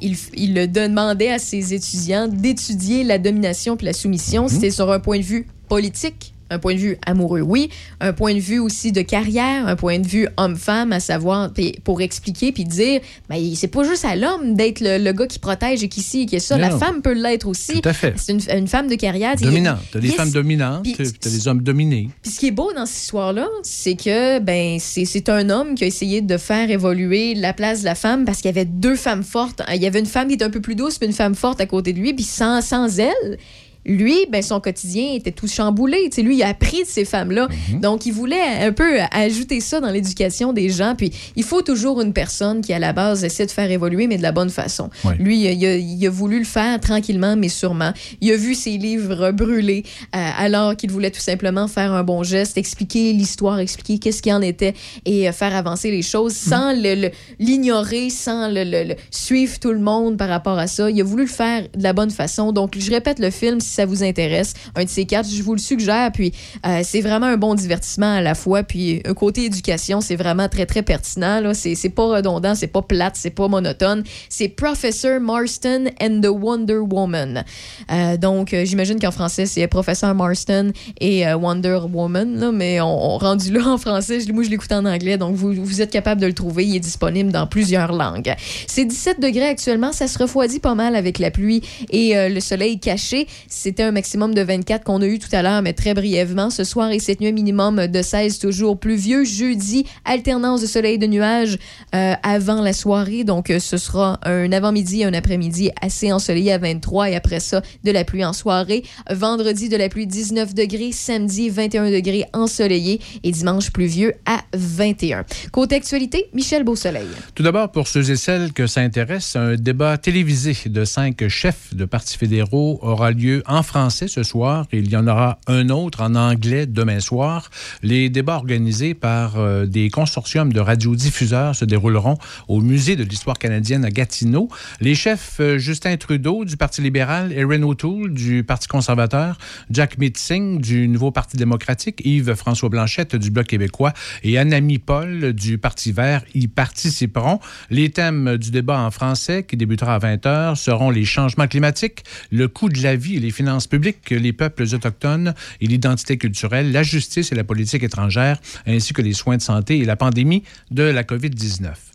il, 0.02 0.18
il 0.34 0.56
le 0.56 0.68
demandait 0.68 1.32
à 1.32 1.40
ses 1.40 1.74
étudiants 1.74 2.28
d'étudier 2.28 3.04
la 3.04 3.18
domination 3.18 3.78
puis 3.78 3.86
la 3.86 3.94
soumission, 3.94 4.48
c'était 4.48 4.72
sur 4.72 4.92
un 4.92 5.00
point 5.00 5.20
de 5.20 5.24
vue 5.24 5.48
politique. 5.68 6.34
Un 6.52 6.60
point 6.60 6.74
de 6.76 6.80
vue 6.80 6.98
amoureux, 7.08 7.42
oui. 7.42 7.70
Un 8.00 8.14
point 8.14 8.36
de 8.36 8.40
vue 8.40 8.60
aussi 8.60 8.92
de 8.92 9.02
carrière, 9.02 9.66
un 9.68 9.76
point 9.76 9.98
de 10.00 10.06
vue 10.08 10.28
homme-femme, 10.38 10.92
à 10.92 11.00
savoir, 11.00 11.52
pour 11.84 12.02
expliquer 12.02 12.52
puis 12.52 12.66
dire, 12.66 13.02
ben, 13.30 13.38
c'est 13.56 13.68
pas 13.70 13.84
juste 13.84 14.06
à 14.06 14.16
l'homme 14.16 14.56
d'être 14.56 14.82
le, 14.82 14.98
le 15.04 15.14
gars 15.14 15.28
qui 15.28 15.40
protège 15.40 15.82
et 15.84 15.88
qui 15.88 16.02
ci 16.02 16.22
et 16.22 16.26
qui 16.28 16.40
ça. 16.40 16.56
Non, 16.58 16.62
La 16.62 16.78
femme 16.78 17.02
peut 17.02 17.14
l'être 17.14 17.48
aussi. 17.48 17.82
Tout 17.82 17.90
à 17.90 17.94
fait. 17.94 18.14
C'est 18.18 18.34
une, 18.34 18.42
une 18.56 18.68
femme 18.68 18.88
de 18.88 18.96
carrière. 18.96 19.36
Dominante. 19.38 19.80
Tu 19.92 19.98
as 19.98 20.02
des 20.02 20.08
femmes 20.10 20.30
dominantes, 20.32 20.84
Puis- 20.84 20.94
tu 20.94 21.02
as 21.04 21.32
des 21.32 21.48
hommes 21.48 21.62
dominés. 21.64 22.10
puis 22.22 22.32
ce 22.32 22.40
qui 22.40 22.48
est 22.48 22.52
beau 22.52 22.72
dans 22.74 22.86
cette 22.86 23.02
histoire-là, 23.04 23.48
c'est 23.64 23.96
que 23.96 24.40
ben 24.40 24.78
c'est 24.80 25.06
c'est 25.06 25.30
un 25.30 25.50
homme 25.50 25.76
qui 25.76 25.86
a 25.86 25.88
essayé 25.88 26.22
de 26.22 26.38
faire 26.38 26.70
évoluer 26.70 27.34
la 27.34 27.54
place 27.54 27.80
de 27.80 27.86
la 27.86 27.96
femme 27.96 28.26
parce 28.26 28.38
qu'il 28.40 28.48
y 28.48 28.50
avait 28.50 28.66
deux 28.66 28.96
femmes 28.96 29.24
fortes. 29.24 29.62
Il 29.74 29.82
y 29.82 29.88
avait 29.88 30.00
une 30.00 30.06
femme 30.06 30.28
qui 30.28 30.34
était 30.34 30.44
un 30.46 30.50
peu 30.50 30.60
plus 30.62 30.76
douce, 30.76 30.98
puis 30.98 31.08
une 31.08 31.14
femme 31.14 31.36
forte 31.36 31.62
à 31.62 31.66
côté 31.66 31.94
de 31.94 32.00
lui, 32.00 32.14
puis 32.14 32.26
sans, 32.26 32.62
sans 32.62 33.00
elle, 33.00 33.38
lui, 33.86 34.16
ben, 34.32 34.42
son 34.42 34.60
quotidien 34.60 35.14
était 35.14 35.32
tout 35.32 35.48
chamboulé. 35.48 35.98
Tu 36.10 36.18
sais, 36.18 36.22
lui, 36.22 36.38
il 36.38 36.44
a 36.44 36.50
appris 36.50 36.82
de 36.84 36.88
ces 36.88 37.06
femmes-là. 37.06 37.48
Donc, 37.82 38.06
il 38.06 38.12
voulait 38.14 38.42
un 38.62 38.72
peu 38.72 39.00
ajouter 39.12 39.60
ça 39.60 39.80
dans 39.80 39.90
l'éducation 39.90 40.54
des 40.54 40.70
gens. 40.70 40.94
Puis, 40.96 41.12
il 41.36 41.44
faut 41.44 41.62
toujours 41.62 42.00
une 42.02 42.14
personne 42.14 42.62
qui, 42.62 42.74
à 42.74 42.80
la 42.80 42.94
base, 42.94 43.24
essaie 43.24 43.46
de 43.46 43.52
faire 43.52 43.70
évoluer, 43.72 44.08
mais 44.08 44.18
de 44.18 44.22
la 44.24 44.32
bonne 44.32 44.50
façon. 44.50 44.90
Lui, 45.20 45.40
il 45.42 45.66
a, 45.66 45.76
il 45.78 46.06
a 46.06 46.10
voulu 46.10 46.40
le 46.40 46.46
faire 46.46 46.80
tranquillement, 46.80 47.36
mais 47.36 47.50
sûrement. 47.50 47.92
Il 48.22 48.32
a 48.32 48.36
vu 48.38 48.54
ses 48.56 48.78
livres 48.78 49.32
brûler 49.32 49.84
euh, 50.16 50.30
alors 50.38 50.76
qu'il 50.76 50.92
voulait 50.92 51.12
tout 51.12 51.20
simplement 51.22 51.68
faire 51.68 51.92
un 51.94 52.04
bon 52.04 52.24
geste, 52.24 52.58
expliquer 52.58 53.14
l'histoire, 53.14 53.60
expliquer 53.60 53.98
qu'est-ce 54.00 54.22
qu'il 54.22 54.34
en 54.34 54.42
était 54.42 54.74
et 55.06 55.28
euh, 55.28 55.32
faire 55.32 55.56
avancer 55.56 55.90
les 55.92 56.02
choses 56.02 56.36
sans 56.36 56.74
le- 56.74 56.96
le- 56.96 57.12
l'ignorer, 57.40 58.10
sans 58.10 58.48
le, 58.48 58.64
le- 58.64 58.84
le- 58.90 58.96
suivre 59.10 59.60
tout 59.60 59.72
le 59.72 59.80
monde 59.80 60.18
par 60.18 60.30
rapport 60.30 60.58
à 60.58 60.68
ça. 60.68 60.90
Il 60.90 61.00
a 61.02 61.04
voulu 61.04 61.24
le 61.24 61.30
faire 61.30 61.64
de 61.76 61.84
la 61.84 61.94
bonne 61.94 62.12
façon. 62.12 62.52
Donc, 62.52 62.76
je 62.78 62.90
répète 62.92 63.20
le 63.20 63.30
film 63.32 63.60
si 63.72 63.76
ça 63.76 63.86
vous 63.86 64.04
intéresse. 64.04 64.54
Un 64.76 64.84
de 64.84 64.90
ces 64.90 65.06
quatre, 65.06 65.30
je 65.30 65.42
vous 65.42 65.54
le 65.54 65.60
suggère. 65.60 66.12
Puis, 66.12 66.34
euh, 66.66 66.82
c'est 66.84 67.02
vraiment 67.02 67.28
un 67.28 67.38
bon 67.38 67.56
divertissement 67.56 68.14
à 68.16 68.22
la 68.22 68.36
fois. 68.36 68.64
Puis, 68.64 69.02
un 69.06 69.14
côté 69.14 69.46
éducation, 69.46 70.02
c'est 70.02 70.18
vraiment 70.18 70.50
très, 70.50 70.66
très 70.66 70.84
pertinent. 70.84 71.40
là. 71.40 71.54
C'est 71.54 71.90
pas 71.90 72.06
redondant, 72.06 72.54
c'est 72.54 72.68
pas 72.68 72.82
plate, 72.82 73.16
c'est 73.16 73.30
pas 73.30 73.48
monotone. 73.48 74.04
C'est 74.30 74.50
Professor 74.50 75.20
Marston 75.20 75.86
and 76.02 76.20
the 76.22 76.28
Wonder 76.28 76.80
Woman. 76.80 77.46
Euh, 77.92 78.18
donc, 78.18 78.54
euh, 78.54 78.66
j'imagine 78.66 79.00
qu'en 79.00 79.12
français, 79.12 79.46
c'est 79.46 79.66
Professeur 79.68 80.14
Marston 80.14 80.74
et 81.00 81.26
euh, 81.26 81.38
Wonder 81.38 81.80
Woman. 81.92 82.40
là, 82.40 82.52
mais 82.52 82.82
on, 82.82 83.14
on 83.14 83.18
rendu 83.18 83.52
là 83.52 83.68
en 83.68 83.78
français, 83.78 84.20
moi, 84.34 84.44
je 84.44 84.50
l'écoute 84.50 84.72
en 84.72 84.86
anglais. 84.86 85.18
Donc, 85.18 85.36
vous, 85.36 85.54
vous 85.54 85.82
êtes 85.82 85.92
capable 85.92 86.20
de 86.20 86.28
le 86.28 86.34
trouver. 86.34 86.66
Il 86.66 86.76
est 86.76 86.80
disponible 86.80 87.32
dans 87.32 87.48
plusieurs 87.48 87.94
langues. 87.94 88.34
C'est 88.68 88.86
17 88.86 89.20
degrés 89.22 89.48
actuellement. 89.48 89.92
Ça 89.94 90.08
se 90.08 90.18
refroidit 90.18 90.60
pas 90.60 90.76
mal 90.76 90.96
avec 90.96 91.20
la 91.20 91.32
pluie 91.32 91.62
et 91.90 92.18
euh, 92.18 92.30
le 92.30 92.40
soleil 92.40 92.80
caché. 92.80 93.28
C'était 93.64 93.84
un 93.84 93.92
maximum 93.92 94.34
de 94.34 94.42
24 94.42 94.84
qu'on 94.84 95.04
a 95.04 95.06
eu 95.06 95.20
tout 95.20 95.30
à 95.34 95.44
l'heure, 95.44 95.62
mais 95.62 95.74
très 95.74 95.94
brièvement. 95.94 96.50
Ce 96.50 96.64
soir 96.64 96.90
et 96.90 96.98
cette 96.98 97.22
nuit, 97.22 97.32
minimum 97.32 97.86
de 97.86 98.02
16, 98.02 98.40
toujours 98.40 98.80
pluvieux. 98.80 99.24
Jeudi, 99.24 99.86
alternance 100.04 100.62
de 100.62 100.66
soleil 100.66 100.96
et 100.96 100.98
de 100.98 101.06
nuages 101.06 101.60
euh, 101.94 102.16
avant 102.24 102.64
la 102.64 102.74
soirée. 102.74 103.24
Donc, 103.24 103.52
euh, 103.52 103.60
ce 103.60 103.78
sera 103.78 104.20
un 104.24 104.52
avant-midi 104.52 105.04
un 105.04 105.14
après-midi 105.14 105.70
assez 105.80 106.12
ensoleillé 106.12 106.54
à 106.54 106.58
23 106.58 107.12
et 107.12 107.16
après 107.16 107.40
ça, 107.40 107.62
de 107.84 107.92
la 107.92 108.04
pluie 108.04 108.26
en 108.26 108.34
soirée. 108.34 108.82
Vendredi, 109.12 109.70
de 109.70 109.78
la 109.78 109.90
pluie 109.90 110.08
19 110.08 110.56
degrés. 110.56 110.92
Samedi, 110.92 111.52
21 111.52 111.92
degrés 111.92 112.26
ensoleillé 112.34 113.00
et 113.22 113.30
dimanche 113.30 113.70
pluvieux 113.70 114.16
à 114.26 114.42
21. 114.56 115.24
Côté 115.52 115.76
actualité, 115.76 116.30
Michel 116.34 116.64
Beausoleil. 116.64 117.06
Tout 117.36 117.44
d'abord, 117.44 117.72
pour 117.72 117.88
ceux 117.88 118.10
et 118.10 118.16
celles 118.16 118.54
que 118.54 118.66
ça 118.66 118.82
intéresse, 118.82 119.36
un 119.36 119.54
débat 119.54 120.00
télévisé 120.00 120.58
de 120.66 120.84
cinq 120.84 121.28
chefs 121.28 121.76
de 121.76 121.86
partis 121.86 122.18
fédéraux 122.18 122.80
aura 122.82 123.12
lieu 123.12 123.44
en 123.51 123.51
français 123.62 124.08
ce 124.08 124.24
soir 124.24 124.66
il 124.72 124.90
y 124.90 124.96
en 124.96 125.08
aura 125.08 125.40
un 125.48 125.70
autre 125.70 126.02
en 126.02 126.16
anglais 126.16 126.66
demain 126.66 127.00
soir. 127.00 127.50
Les 127.84 128.10
débats 128.10 128.36
organisés 128.36 128.94
par 128.94 129.38
euh, 129.38 129.66
des 129.66 129.90
consortiums 129.90 130.54
de 130.54 130.60
radiodiffuseurs 130.60 131.56
se 131.56 131.66
dérouleront 131.66 132.18
au 132.48 132.62
Musée 132.62 132.96
de 132.96 133.04
l'histoire 133.04 133.38
canadienne 133.38 133.86
à 133.86 133.92
Gatineau. 133.92 134.50
Les 134.80 134.96
chefs 134.96 135.38
euh, 135.40 135.58
Justin 135.58 135.98
Trudeau 135.98 136.46
du 136.46 136.58
Parti 136.58 136.82
libéral, 136.82 137.34
Erin 137.34 137.64
O'Toole 137.64 138.14
du 138.14 138.44
Parti 138.44 138.68
conservateur, 138.68 139.38
Jack 139.70 139.98
Singh 140.16 140.60
du 140.62 140.88
Nouveau 140.88 141.12
Parti 141.12 141.38
démocratique, 141.38 142.02
Yves-François 142.06 142.70
Blanchette 142.70 143.16
du 143.16 143.32
Bloc 143.32 143.48
québécois 143.48 143.94
et 144.24 144.38
Anami 144.38 144.80
Paul 144.80 145.34
du 145.34 145.58
Parti 145.58 145.92
vert 145.92 146.24
y 146.34 146.48
participeront. 146.48 147.40
Les 147.70 147.90
thèmes 147.90 148.38
du 148.38 148.52
débat 148.52 148.80
en 148.80 148.92
français, 148.92 149.44
qui 149.44 149.58
débutera 149.58 149.96
à 149.96 150.00
20h, 150.00 150.56
seront 150.56 150.90
les 150.90 151.06
changements 151.06 151.48
climatiques, 151.48 152.04
le 152.32 152.48
coût 152.48 152.70
de 152.70 152.82
la 152.82 152.96
vie 152.96 153.18
et 153.18 153.20
les 153.20 153.32
finances 153.32 153.41
publiques, 153.70 154.10
les 154.10 154.34
peuples 154.34 154.64
autochtones 154.74 155.34
et 155.60 155.68
l'identité 155.68 156.18
culturelle, 156.18 156.72
la 156.72 156.84
justice 156.84 157.32
et 157.32 157.36
la 157.36 157.44
politique 157.44 157.84
étrangère, 157.84 158.40
ainsi 158.66 158.94
que 158.94 159.02
les 159.02 159.14
soins 159.14 159.38
de 159.38 159.42
santé 159.42 159.78
et 159.80 159.86
la 159.86 159.96
pandémie 159.96 160.44
de 160.70 160.84
la 160.84 161.04
COVID-19. 161.04 161.91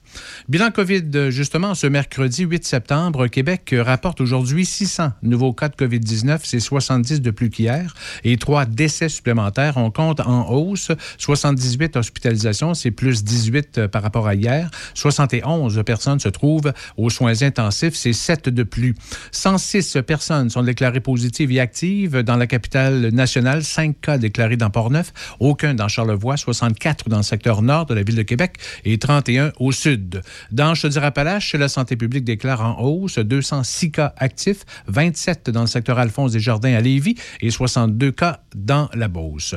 Bilan 0.49 0.71
COVID, 0.71 1.31
justement, 1.31 1.75
ce 1.75 1.87
mercredi 1.87 2.45
8 2.45 2.65
septembre, 2.65 3.27
Québec 3.27 3.75
rapporte 3.79 4.21
aujourd'hui 4.21 4.65
600 4.65 5.13
nouveaux 5.23 5.53
cas 5.53 5.69
de 5.69 5.75
COVID-19. 5.75 6.41
C'est 6.45 6.61
70 6.61 7.21
de 7.21 7.31
plus 7.31 7.51
qu'hier 7.51 7.95
et 8.25 8.37
trois 8.37 8.65
décès 8.65 9.09
supplémentaires. 9.09 9.77
On 9.77 9.91
compte 9.91 10.21
en 10.21 10.51
hausse. 10.51 10.93
78 11.19 11.97
hospitalisations, 11.97 12.75
c'est 12.75 12.91
plus 12.91 13.25
18 13.25 13.87
par 13.87 14.03
rapport 14.03 14.27
à 14.27 14.35
hier. 14.35 14.71
71 14.95 15.83
personnes 15.85 16.21
se 16.21 16.29
trouvent 16.29 16.73
aux 16.97 17.11
soins 17.11 17.43
intensifs, 17.43 17.95
c'est 17.95 18.13
7 18.13 18.49
de 18.49 18.63
plus. 18.63 18.95
106 19.33 19.99
personnes 20.07 20.51
sont 20.51 20.63
déclarées 20.63 21.01
positives 21.01 21.53
et 21.53 21.61
actives 21.61 22.23
dans 22.23 22.37
la 22.37 22.47
capitale 22.47 23.09
nationale. 23.13 23.65
5 23.65 24.01
cas 24.01 24.19
déclarés 24.19 24.57
dans 24.57 24.71
Port-Neuf, 24.71 25.13
aucun 25.41 25.75
dans 25.75 25.89
Charlevoix, 25.89 26.37
64 26.37 27.09
dans 27.09 27.19
le 27.19 27.23
secteur 27.23 27.63
nord 27.63 27.87
de 27.87 27.95
la 27.95 28.03
ville 28.03 28.17
de 28.17 28.23
Québec 28.23 28.55
et 28.85 28.99
31 28.99 29.53
au 29.59 29.73
sud. 29.73 30.06
Dans 30.53 30.75
Chaudière-Appalaches, 30.75 31.55
la 31.55 31.69
santé 31.69 31.97
publique 31.97 32.25
déclare 32.25 32.61
en 32.61 32.83
hausse 32.83 33.19
206 33.19 33.91
cas 33.91 34.15
actifs, 34.17 34.65
27 34.89 35.51
dans 35.51 35.63
le 35.63 35.67
secteur 35.67 35.99
Alphonse 35.99 36.33
des 36.33 36.41
Jardins 36.41 36.75
à 36.75 36.81
Lévis 36.81 37.17
et 37.41 37.51
62 37.51 38.13
cas 38.13 38.41
dans 38.55 38.89
la 38.95 39.09
Beauce. 39.09 39.55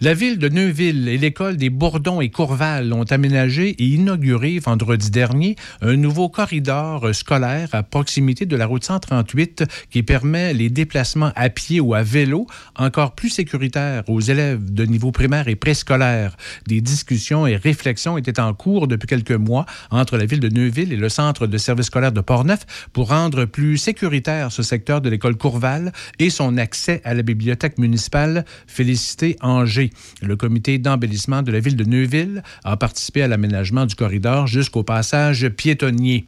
La 0.00 0.14
ville 0.14 0.38
de 0.38 0.48
Neuville 0.48 1.08
et 1.08 1.18
l'école 1.18 1.56
des 1.56 1.70
Bourdons 1.70 2.20
et 2.20 2.30
Courval 2.30 2.92
ont 2.92 3.04
aménagé 3.04 3.70
et 3.70 3.84
inauguré 3.84 4.58
vendredi 4.58 5.10
dernier 5.10 5.56
un 5.80 5.96
nouveau 5.96 6.28
corridor 6.28 7.14
scolaire 7.14 7.68
à 7.72 7.82
proximité 7.82 8.46
de 8.46 8.56
la 8.56 8.66
route 8.66 8.84
138 8.84 9.64
qui 9.90 10.02
permet 10.02 10.54
les 10.54 10.70
déplacements 10.70 11.32
à 11.34 11.48
pied 11.50 11.80
ou 11.80 11.94
à 11.94 12.02
vélo 12.02 12.46
encore 12.76 13.14
plus 13.14 13.30
sécuritaires 13.30 14.02
aux 14.08 14.20
élèves 14.20 14.72
de 14.72 14.84
niveau 14.84 15.12
primaire 15.12 15.48
et 15.48 15.56
préscolaire. 15.56 16.36
Des 16.66 16.80
discussions 16.80 17.46
et 17.46 17.56
réflexions 17.56 18.18
étaient 18.18 18.40
en 18.40 18.54
cours 18.54 18.88
depuis 18.88 19.06
quelques 19.06 19.32
mois 19.32 19.66
entre 19.90 20.16
la 20.16 20.26
ville 20.26 20.40
de 20.40 20.48
Neuville 20.48 20.92
et 20.92 20.96
le 20.96 21.08
centre 21.08 21.46
de 21.46 21.58
service 21.58 21.86
scolaire 21.86 22.12
de 22.12 22.20
Portneuf 22.20 22.60
pour 22.92 23.08
rendre 23.08 23.44
plus 23.44 23.76
sécuritaire 23.76 24.52
ce 24.52 24.62
secteur 24.62 25.00
de 25.00 25.08
l'école 25.08 25.36
Courval 25.36 25.92
et 26.18 26.30
son 26.30 26.56
accès 26.56 27.00
à 27.04 27.14
la 27.14 27.22
bibliothèque 27.22 27.78
municipale 27.78 28.44
Félicité 28.66 29.36
Angers. 29.40 29.90
Le 30.22 30.36
comité 30.36 30.78
d'embellissement 30.78 31.42
de 31.42 31.52
la 31.52 31.60
ville 31.60 31.76
de 31.76 31.84
Neuville 31.84 32.42
a 32.64 32.76
participé 32.76 33.22
à 33.22 33.28
l'aménagement 33.28 33.86
du 33.86 33.94
corridor 33.94 34.46
jusqu'au 34.46 34.82
passage 34.82 35.48
piétonnier. 35.48 36.26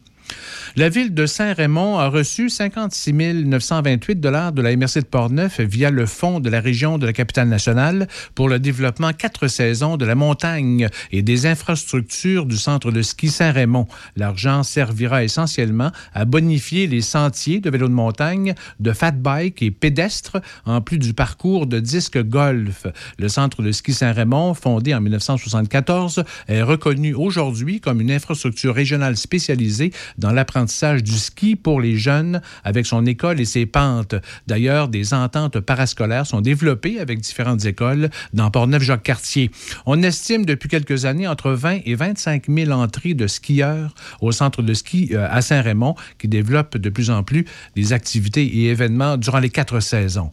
La 0.77 0.89
ville 0.89 1.15
de 1.15 1.27
Saint-Raymond 1.27 1.99
a 1.99 2.09
reçu 2.09 2.49
56 2.49 3.13
928 3.13 4.21
dollars 4.21 4.53
de 4.53 4.63
la 4.63 4.77
MRC 4.77 5.01
de 5.01 5.05
Portneuf 5.05 5.61
via 5.61 5.91
le 5.91 6.07
fonds 6.07 6.39
de 6.39 6.49
la 6.49 6.61
région 6.61 6.97
de 6.97 7.07
la 7.07 7.13
capitale 7.13 7.49
nationale 7.49 8.07
pour 8.37 8.49
le 8.49 8.61
développement 8.61 9.13
quatre 9.13 9.49
saisons 9.49 9.97
de 9.97 10.05
la 10.05 10.15
montagne 10.15 10.89
et 11.11 11.23
des 11.23 11.47
infrastructures 11.47 12.47
du 12.47 12.57
centre 12.57 12.93
de 12.93 13.03
ski 13.03 13.31
Saint-Raymond. 13.31 13.89
L'argent 14.15 14.63
servira 14.63 15.25
essentiellement 15.25 15.91
à 16.15 16.25
bonifier 16.25 16.87
les 16.87 17.01
sentiers 17.01 17.59
de 17.59 17.69
vélo 17.69 17.89
de 17.89 17.93
montagne, 17.93 18.55
de 18.79 18.93
fat 18.93 19.11
bike 19.11 19.63
et 19.63 19.73
pédestres, 19.73 20.39
en 20.67 20.81
plus 20.81 20.99
du 20.99 21.15
parcours 21.15 21.67
de 21.67 21.81
disque 21.81 22.23
golf. 22.23 22.87
Le 23.19 23.29
centre 23.29 23.63
de 23.63 23.73
ski 23.73 23.93
Saint-Raymond, 23.93 24.55
fondé 24.55 24.95
en 24.95 25.01
1974, 25.01 26.25
est 26.47 26.63
reconnu 26.63 27.13
aujourd'hui 27.13 27.81
comme 27.81 28.01
une 28.01 28.13
infrastructure 28.13 28.75
régionale 28.75 29.17
spécialisée 29.17 29.93
dans 30.21 30.31
l'apprentissage 30.31 31.03
du 31.03 31.19
ski 31.19 31.57
pour 31.57 31.81
les 31.81 31.97
jeunes 31.97 32.41
avec 32.63 32.87
son 32.87 33.05
école 33.07 33.41
et 33.41 33.45
ses 33.45 33.67
pentes. 33.67 34.15
D'ailleurs, 34.47 34.89
des 34.89 35.15
ententes 35.15 35.61
parascolaires 35.61 36.27
sont 36.27 36.41
développées 36.41 37.01
avec 37.01 37.21
différentes 37.21 37.65
écoles 37.65 38.11
dans 38.33 38.51
Portneuf-Jacques-Cartier. 38.51 39.51
On 39.87 40.03
estime 40.03 40.45
depuis 40.45 40.69
quelques 40.69 41.05
années 41.05 41.27
entre 41.27 41.51
20 41.51 41.81
et 41.85 41.95
25 41.95 42.45
000 42.49 42.71
entrées 42.71 43.15
de 43.15 43.27
skieurs 43.27 43.95
au 44.21 44.33
centre 44.33 44.63
de 44.63 44.75
ski 44.75 45.11
euh, 45.13 45.27
à 45.31 45.43
Saint-Raymond 45.43 45.95
qui 46.19 46.29
développe 46.29 46.77
de 46.77 46.91
plus 46.91 47.11
en 47.11 47.23
plus 47.23 47.45
des 47.75 47.93
activités 47.93 48.45
et 48.45 48.67
événements 48.67 49.17
durant 49.17 49.39
les 49.39 49.51
quatre 49.51 49.81
saisons. 49.81 50.31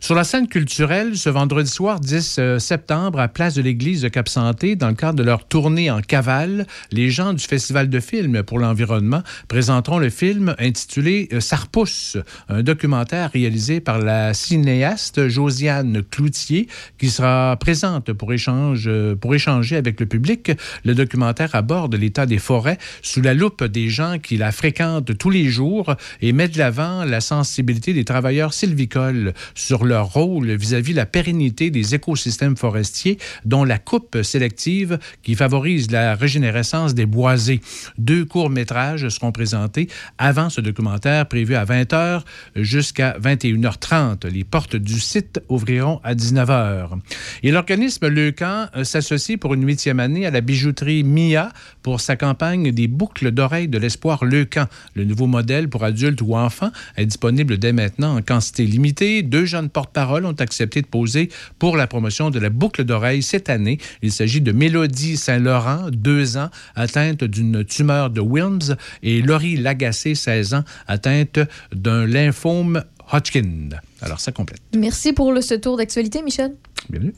Sur 0.00 0.14
la 0.14 0.24
scène 0.24 0.46
culturelle, 0.46 1.16
ce 1.16 1.28
vendredi 1.28 1.70
soir 1.70 1.98
10 1.98 2.36
euh, 2.38 2.58
septembre, 2.58 3.18
à 3.18 3.26
Place 3.26 3.54
de 3.54 3.62
l'Église 3.62 4.02
de 4.02 4.08
Cap-Santé, 4.08 4.76
dans 4.76 4.88
le 4.88 4.94
cadre 4.94 5.18
de 5.18 5.24
leur 5.24 5.46
tournée 5.46 5.90
en 5.90 6.00
cavale, 6.00 6.66
les 6.92 7.10
gens 7.10 7.32
du 7.32 7.44
Festival 7.44 7.90
de 7.90 8.00
films 8.00 8.42
pour 8.44 8.60
l'environnement 8.60 9.22
présenteront 9.48 9.98
le 9.98 10.08
film 10.08 10.54
intitulé 10.58 11.28
euh, 11.32 11.40
Sarpousse, 11.40 12.16
un 12.48 12.62
documentaire 12.62 13.32
réalisé 13.32 13.80
par 13.80 13.98
la 13.98 14.34
cinéaste 14.34 15.28
Josiane 15.28 16.02
Cloutier, 16.08 16.68
qui 16.98 17.10
sera 17.10 17.56
présente 17.56 18.12
pour, 18.12 18.30
euh, 18.30 19.16
pour 19.16 19.34
échanger 19.34 19.76
avec 19.76 19.98
le 19.98 20.06
public. 20.06 20.52
Le 20.84 20.94
documentaire 20.94 21.54
aborde 21.54 21.94
l'état 21.96 22.26
des 22.26 22.38
forêts 22.38 22.78
sous 23.02 23.20
la 23.20 23.34
loupe 23.34 23.64
des 23.64 23.88
gens 23.88 24.18
qui 24.18 24.36
la 24.36 24.52
fréquentent 24.52 25.18
tous 25.18 25.30
les 25.30 25.46
jours 25.46 25.96
et 26.22 26.32
met 26.32 26.48
de 26.48 26.58
l'avant 26.58 27.04
la 27.04 27.20
sensibilité 27.20 27.92
des 27.92 28.04
travailleurs 28.04 28.54
sylvicoles 28.54 29.34
sur 29.54 29.84
leur 29.84 30.12
rôle 30.12 30.50
vis-à-vis 30.52 30.92
la 30.92 31.06
pérennité 31.06 31.70
des 31.70 31.94
écosystèmes 31.94 32.56
forestiers, 32.56 33.18
dont 33.44 33.64
la 33.64 33.78
coupe 33.78 34.22
sélective 34.22 34.98
qui 35.22 35.34
favorise 35.34 35.90
la 35.90 36.14
régénérescence 36.14 36.94
des 36.94 37.06
boisés. 37.06 37.60
Deux 37.98 38.24
courts-métrages 38.24 39.08
seront 39.08 39.32
présentés 39.32 39.88
avant 40.18 40.50
ce 40.50 40.60
documentaire 40.60 41.26
prévu 41.26 41.54
à 41.54 41.64
20h 41.64 42.22
jusqu'à 42.56 43.16
21h30. 43.18 44.26
Les 44.28 44.44
portes 44.44 44.76
du 44.76 45.00
site 45.00 45.40
ouvriront 45.48 46.00
à 46.04 46.14
19h. 46.14 46.98
Et 47.42 47.50
l'organisme 47.50 48.08
Leucan 48.08 48.66
euh, 48.76 48.84
s'associe 48.84 49.38
pour 49.38 49.54
une 49.54 49.66
huitième 49.66 50.00
année 50.00 50.26
à 50.26 50.30
la 50.30 50.40
bijouterie 50.40 51.04
Mia 51.04 51.52
pour 51.82 52.00
sa 52.00 52.16
campagne 52.16 52.72
des 52.72 52.88
boucles 52.88 53.30
d'oreilles 53.30 53.68
de 53.68 53.78
l'espoir 53.78 54.24
Leucan. 54.24 54.66
Le 54.94 55.04
nouveau 55.04 55.26
modèle 55.26 55.68
pour 55.68 55.84
adultes 55.84 56.20
ou 56.22 56.36
enfants 56.36 56.70
est 56.96 57.06
disponible 57.06 57.58
dès 57.58 57.72
maintenant 57.72 58.16
en 58.16 58.22
quantité 58.22 58.64
limitée. 58.64 59.22
Jeunes 59.44 59.68
porte-parole 59.68 60.26
ont 60.26 60.32
accepté 60.32 60.82
de 60.82 60.86
poser 60.86 61.30
pour 61.58 61.76
la 61.76 61.86
promotion 61.86 62.30
de 62.30 62.38
la 62.38 62.50
boucle 62.50 62.84
d'oreille 62.84 63.22
cette 63.22 63.50
année. 63.50 63.78
Il 64.02 64.12
s'agit 64.12 64.40
de 64.40 64.52
Mélodie 64.52 65.16
Saint-Laurent, 65.16 65.90
deux 65.90 66.36
ans, 66.36 66.50
atteinte 66.74 67.24
d'une 67.24 67.64
tumeur 67.64 68.10
de 68.10 68.20
Wilms, 68.20 68.76
et 69.02 69.22
Laurie 69.22 69.56
Lagacé, 69.56 70.14
16 70.14 70.54
ans, 70.54 70.64
atteinte 70.86 71.40
d'un 71.72 72.06
lymphome 72.06 72.82
Hodgkin. 73.12 73.70
Alors, 74.00 74.20
ça 74.20 74.32
complète. 74.32 74.60
Merci 74.76 75.12
pour 75.12 75.32
le, 75.32 75.40
ce 75.40 75.54
tour 75.54 75.76
d'actualité, 75.76 76.22
Michel. 76.22 76.54
Bienvenue. 76.90 77.14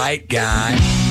White 0.00 0.26
guy. 0.28 1.09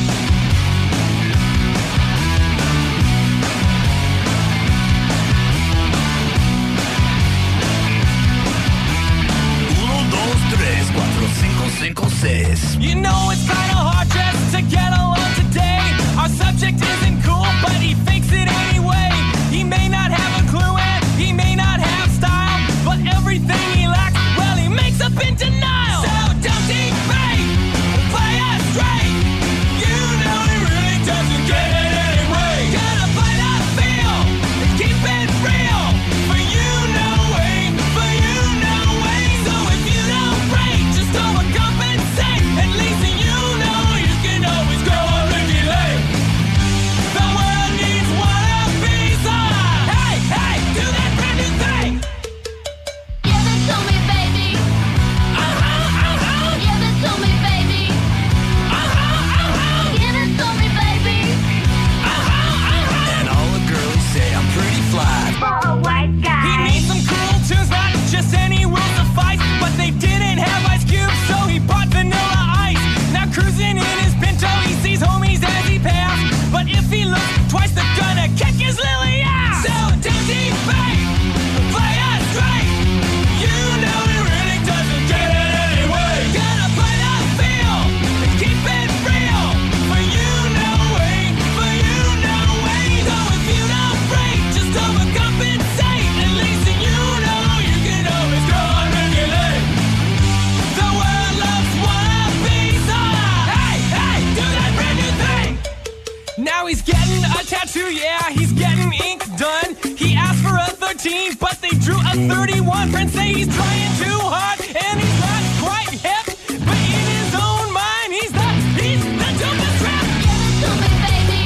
31. 112.30 112.90
Friends 112.92 113.14
say 113.14 113.34
he's 113.34 113.48
trying 113.56 113.94
too 113.98 114.20
hard, 114.34 114.60
and 114.62 114.96
he's 115.02 115.20
not 115.20 115.44
quite 115.66 115.94
hip. 116.06 116.26
But 116.68 116.80
in 116.98 117.06
his 117.18 117.32
own 117.36 117.66
mind, 117.74 118.10
he's 118.14 118.32
the, 118.32 118.48
he's 118.80 119.04
the 119.04 119.30
dopest 119.42 119.80
rap. 119.86 120.06
Give 120.24 120.42
it 120.46 120.54
to 120.64 120.70
me, 120.82 120.90
baby. 121.10 121.42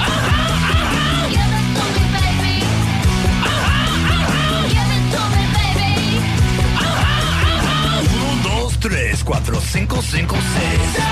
Uh-huh, 0.00 0.40
uh-huh. 0.74 1.28
Give 1.36 1.52
it 1.60 1.66
to 1.76 1.84
me, 1.96 2.04
baby. 2.16 2.54
Uh-huh, 3.44 4.16
uh-huh. 4.16 4.72
Give 4.74 4.90
it 4.96 5.04
to 5.14 5.22
me, 5.36 5.44
baby. 5.58 5.92
Uh-huh, 6.80 7.04
uh-huh. 7.60 8.16
Uno, 8.16 8.30
dos, 8.48 8.72
tres, 8.80 9.22
cuatro, 9.22 9.60
cinco, 9.60 10.00
cinco, 10.02 10.36
seis. 10.54 11.09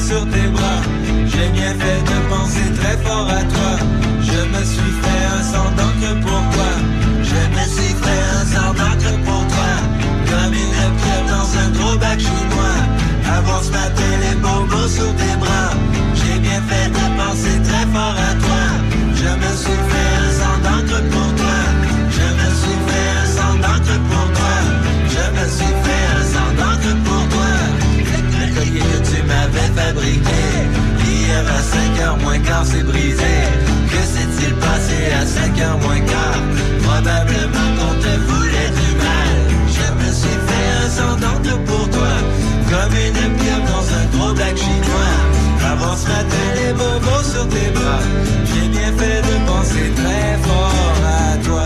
Sur 0.00 0.22
tes 0.30 0.48
bras. 0.48 0.80
J'ai 1.26 1.48
bien 1.50 1.72
fait 1.80 2.00
de 2.10 2.18
penser 2.28 2.66
très 2.78 2.96
fort 3.04 3.28
à 3.28 3.42
toi. 3.42 3.72
Je 4.20 4.40
me 4.52 4.64
suis 4.64 4.94
fait 5.02 5.22
un 5.36 5.42
sang 5.42 5.70
d'encre 5.76 6.12
pour 6.22 6.42
toi. 6.54 6.72
Je 7.30 7.40
me 7.56 7.64
suis 7.74 7.94
fait 8.02 8.22
un 8.38 8.44
sang 8.52 8.72
d'encre 8.78 9.12
pour 9.24 9.42
toi. 9.52 9.72
Comme 10.30 10.54
une 10.54 10.76
pieuvre 10.98 11.28
dans 11.34 11.48
un 11.62 11.68
gros 11.76 11.98
bac 11.98 12.18
chinois. 12.18 12.80
Avoir 13.38 13.62
ce 13.62 13.70
matin 13.70 14.12
les 14.22 14.36
bobos 14.36 14.88
sur 14.88 15.14
tes 15.16 15.36
bras. 15.38 15.70
J'ai 16.14 16.38
bien 16.38 16.60
fait 16.68 16.88
de 16.88 17.04
penser 17.18 17.56
très 17.68 17.86
fort 17.92 18.16
à 18.30 18.34
toi 18.34 18.45
fabriqué. 29.76 30.44
Hier 31.06 31.44
à 31.58 31.60
5 31.62 32.00
heures 32.02 32.18
moins 32.18 32.38
quart, 32.38 32.64
c'est 32.64 32.82
brisé. 32.82 33.34
Que 33.92 34.02
s'est-il 34.12 34.54
passé 34.54 34.98
à 35.20 35.26
5 35.26 35.60
heures 35.60 35.78
moins 35.78 36.00
quart? 36.00 36.42
Probablement 36.82 37.68
qu'on 37.76 37.94
te 38.04 38.12
voulait 38.28 38.72
du 38.80 38.90
mal. 39.04 39.36
Je 39.76 39.86
me 40.00 40.08
suis 40.20 40.38
fait 40.48 40.68
un 41.06 41.14
d'encre 41.22 41.56
pour 41.68 41.88
toi. 41.90 42.14
Comme 42.70 42.94
une 43.06 43.36
pieuvre 43.38 43.66
dans 43.72 43.86
un 44.00 44.06
gros 44.14 44.34
black 44.34 44.56
chinois. 44.56 45.16
Avant 45.72 45.96
ce 45.96 46.06
matin, 46.08 46.46
les 46.58 46.72
bobos 46.72 47.24
sur 47.32 47.46
tes 47.48 47.70
bras. 47.76 48.02
J'ai 48.48 48.68
bien 48.68 48.92
fait 48.98 49.20
de 49.28 49.34
penser 49.46 49.92
très 50.00 50.38
fort 50.46 51.00
à 51.04 51.36
toi. 51.46 51.65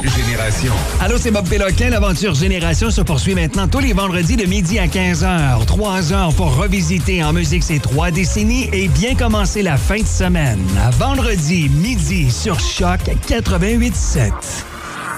Génération. 0.00 0.72
Allô, 1.00 1.16
c'est 1.18 1.30
Bob 1.30 1.46
Péloquin. 1.46 1.90
L'aventure 1.90 2.34
Génération 2.34 2.90
se 2.90 3.02
poursuit 3.02 3.34
maintenant 3.34 3.68
tous 3.68 3.80
les 3.80 3.92
vendredis 3.92 4.36
de 4.36 4.46
midi 4.46 4.78
à 4.78 4.86
15h. 4.86 5.66
Trois 5.66 6.12
heures 6.14 6.34
pour 6.34 6.56
revisiter 6.56 7.22
en 7.22 7.34
musique 7.34 7.62
ces 7.62 7.78
trois 7.78 8.10
décennies 8.10 8.70
et 8.72 8.88
bien 8.88 9.14
commencer 9.14 9.60
la 9.62 9.76
fin 9.76 9.98
de 9.98 10.06
semaine. 10.06 10.64
À 10.82 10.90
vendredi, 10.90 11.68
midi, 11.68 12.30
sur 12.30 12.58
Choc 12.58 13.00
88.7. 13.28 14.32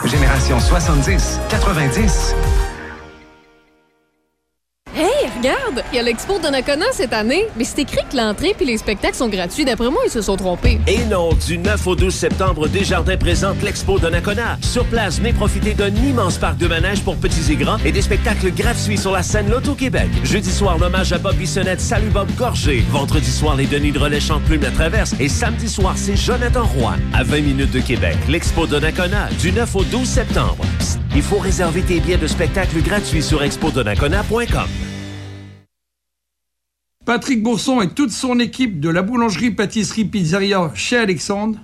Génération 0.07 0.59
70, 0.59 1.39
90. 1.51 2.35
Il 5.93 5.97
y 5.97 5.99
a 5.99 6.03
l'expo 6.03 6.39
de 6.39 6.47
cette 6.93 7.13
année, 7.13 7.45
mais 7.57 7.65
c'est 7.65 7.81
écrit 7.81 8.01
que 8.11 8.17
l'entrée 8.17 8.55
puis 8.57 8.65
les 8.65 8.79
spectacles 8.79 9.17
sont 9.17 9.29
gratuits. 9.29 9.67
D'après 9.67 9.91
moi, 9.91 10.01
ils 10.07 10.11
se 10.11 10.23
sont 10.23 10.37
trompés. 10.37 10.81
Et 10.87 11.05
non, 11.05 11.35
du 11.35 11.59
9 11.59 11.87
au 11.87 11.95
12 11.95 12.15
septembre, 12.15 12.69
Desjardins 12.69 13.17
présente 13.17 13.61
l'Expo 13.63 13.99
de. 13.99 14.11
Sur 14.63 14.85
place, 14.87 15.19
venez 15.19 15.33
profiter 15.33 15.75
d'un 15.75 15.95
immense 15.95 16.39
parc 16.39 16.57
de 16.57 16.67
manège 16.67 17.03
pour 17.03 17.17
petits 17.17 17.53
et 17.53 17.57
grands 17.57 17.79
et 17.85 17.93
des 17.93 18.01
spectacles 18.01 18.53
gratuits 18.53 18.97
sur 18.97 19.13
la 19.13 19.23
scène 19.23 19.51
Loto-Québec. 19.51 20.09
Jeudi 20.23 20.51
soir, 20.51 20.79
l'hommage 20.79 21.13
à 21.13 21.19
Bob 21.19 21.35
Bissonnette, 21.37 21.81
Salut 21.81 22.11
Bob 22.11 22.29
Gorgé. 22.37 22.85
Vendredi 22.91 23.31
soir, 23.31 23.57
les 23.57 23.67
Denis 23.67 23.93
de 23.93 23.99
Relais 23.99 24.21
chantent 24.21 24.45
Plume 24.45 24.63
la 24.63 24.71
Traverse. 24.71 25.15
Et 25.21 25.29
samedi 25.29 25.69
soir, 25.69 25.95
c'est 25.97 26.17
Jonathan 26.17 26.65
Roy. 26.65 26.95
À 27.13 27.23
20 27.25 27.41
minutes 27.41 27.73
de 27.73 27.81
Québec, 27.81 28.17
l'Expo 28.29 28.67
de 28.67 28.79
du 29.41 29.53
9 29.53 29.77
au 29.77 29.85
12 29.85 30.09
septembre. 30.09 30.65
Il 31.15 31.23
faut 31.23 31.39
réserver 31.39 31.83
tes 31.83 32.01
billets 32.01 32.17
de 32.17 32.27
spectacle 32.27 32.81
gratuits 32.83 33.23
sur 33.23 33.43
expodonacona.com. 33.43 34.94
Patrick 37.05 37.43
Bourson 37.43 37.83
et 37.83 37.89
toute 37.91 38.13
son 38.13 38.39
équipe 38.39 38.81
de 38.81 38.89
la 38.89 39.03
boulangerie-pâtisserie-pizzeria 39.03 40.73
chez 40.75 40.97
Alexandre 40.97 41.59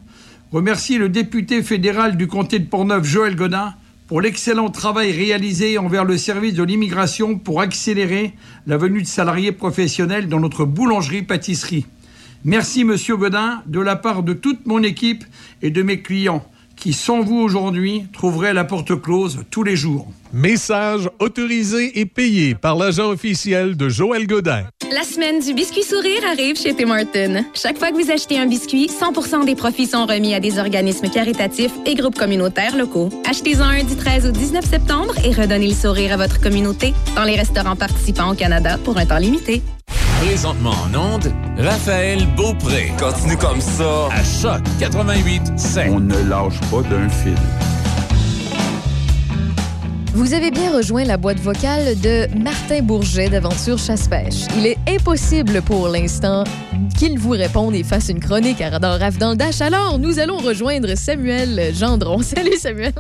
remercient 0.53 0.99
le 0.99 1.09
député 1.09 1.63
fédéral 1.63 2.19
du 2.19 2.27
comté 2.27 2.59
de 2.59 2.67
Portneuf, 2.67 3.07
Joël 3.07 3.37
Godin, 3.37 3.73
pour 4.07 4.21
l'excellent 4.21 4.69
travail 4.69 5.13
réalisé 5.13 5.79
envers 5.79 6.05
le 6.05 6.19
service 6.19 6.53
de 6.53 6.63
l'immigration 6.63 7.39
pour 7.39 7.63
accélérer 7.63 8.35
la 8.67 8.77
venue 8.77 9.01
de 9.01 9.07
salariés 9.07 9.53
professionnels 9.53 10.29
dans 10.29 10.41
notre 10.41 10.67
boulangerie-pâtisserie. 10.67 11.87
Merci, 12.45 12.85
Monsieur 12.85 13.17
Godin, 13.17 13.63
de 13.65 13.81
la 13.81 13.97
part 13.97 14.23
de 14.23 14.35
toute 14.35 14.67
mon 14.67 14.83
équipe 14.83 15.25
et 15.63 15.71
de 15.71 15.83
mes 15.83 16.03
clients 16.03 16.45
qui, 16.81 16.93
sans 16.93 17.21
vous 17.21 17.39
aujourd'hui, 17.39 18.05
trouveraient 18.13 18.55
la 18.55 18.65
porte 18.65 19.01
close 19.01 19.45
tous 19.51 19.63
les 19.63 19.77
jours. 19.77 20.09
Message 20.33 21.09
autorisé 21.19 22.01
et 22.01 22.07
payé 22.07 22.55
par 22.55 22.77
l'agent 22.77 23.11
officiel 23.11 23.77
de 23.77 23.89
Joël 23.89 24.27
Godin. 24.27 24.65
La 24.93 25.03
semaine 25.03 25.41
du 25.41 25.55
biscuit 25.55 25.83
sourire 25.83 26.23
arrive 26.33 26.57
chez 26.57 26.75
Tim 26.75 26.91
Hortons. 26.91 27.45
Chaque 27.55 27.79
fois 27.79 27.91
que 27.91 28.03
vous 28.03 28.11
achetez 28.11 28.39
un 28.39 28.47
biscuit, 28.47 28.89
100% 28.89 29.45
des 29.45 29.55
profits 29.55 29.87
sont 29.87 30.07
remis 30.07 30.35
à 30.35 30.41
des 30.41 30.59
organismes 30.59 31.09
caritatifs 31.09 31.73
et 31.87 31.95
groupes 31.95 32.19
communautaires 32.19 32.77
locaux. 32.77 33.11
Achetez-en 33.29 33.65
un 33.65 33.85
du 33.85 33.97
13 33.97 34.27
au 34.27 34.33
19 34.33 34.65
septembre 34.65 35.15
et 35.25 35.33
redonnez 35.33 35.69
le 35.69 35.75
sourire 35.75 36.15
à 36.15 36.17
votre 36.17 36.41
communauté 36.41 36.95
dans 37.15 37.25
les 37.25 37.37
restaurants 37.37 37.77
participants 37.77 38.33
au 38.33 38.35
Canada 38.35 38.79
pour 38.85 38.97
un 38.99 39.07
temps 39.07 39.19
limité. 39.19 39.63
Présentement 40.21 40.75
en 40.85 41.15
onde, 41.15 41.33
Raphaël 41.57 42.27
Beaupré. 42.37 42.93
Continue 42.99 43.39
comme 43.39 43.61
ça. 43.61 44.09
À 44.11 44.23
Choc 44.23 44.61
88 44.79 45.43
On 45.89 45.99
ne 45.99 46.29
lâche 46.29 46.61
pas 46.71 46.83
d'un 46.83 47.09
fil. 47.09 47.35
Vous 50.13 50.35
avez 50.35 50.51
bien 50.51 50.77
rejoint 50.77 51.05
la 51.05 51.17
boîte 51.17 51.41
vocale 51.41 51.99
de 52.01 52.27
Martin 52.39 52.83
Bourget 52.83 53.31
d'Aventure 53.31 53.79
Chasse-Pêche. 53.79 54.45
Il 54.59 54.67
est 54.67 54.77
impossible 54.87 55.63
pour 55.63 55.89
l'instant 55.89 56.45
qu'il 56.99 57.19
vous 57.19 57.31
réponde 57.31 57.75
et 57.75 57.83
fasse 57.83 58.11
une 58.11 58.21
chronique 58.21 58.61
à 58.61 58.69
Radar 58.69 59.01
Raf 59.01 59.17
dans 59.17 59.31
le 59.31 59.37
Dash. 59.37 59.63
Alors, 59.63 59.99
nous 59.99 60.19
allons 60.19 60.37
rejoindre 60.37 60.95
Samuel 60.97 61.75
Gendron. 61.75 62.19
Salut 62.23 62.59
Samuel. 62.59 62.93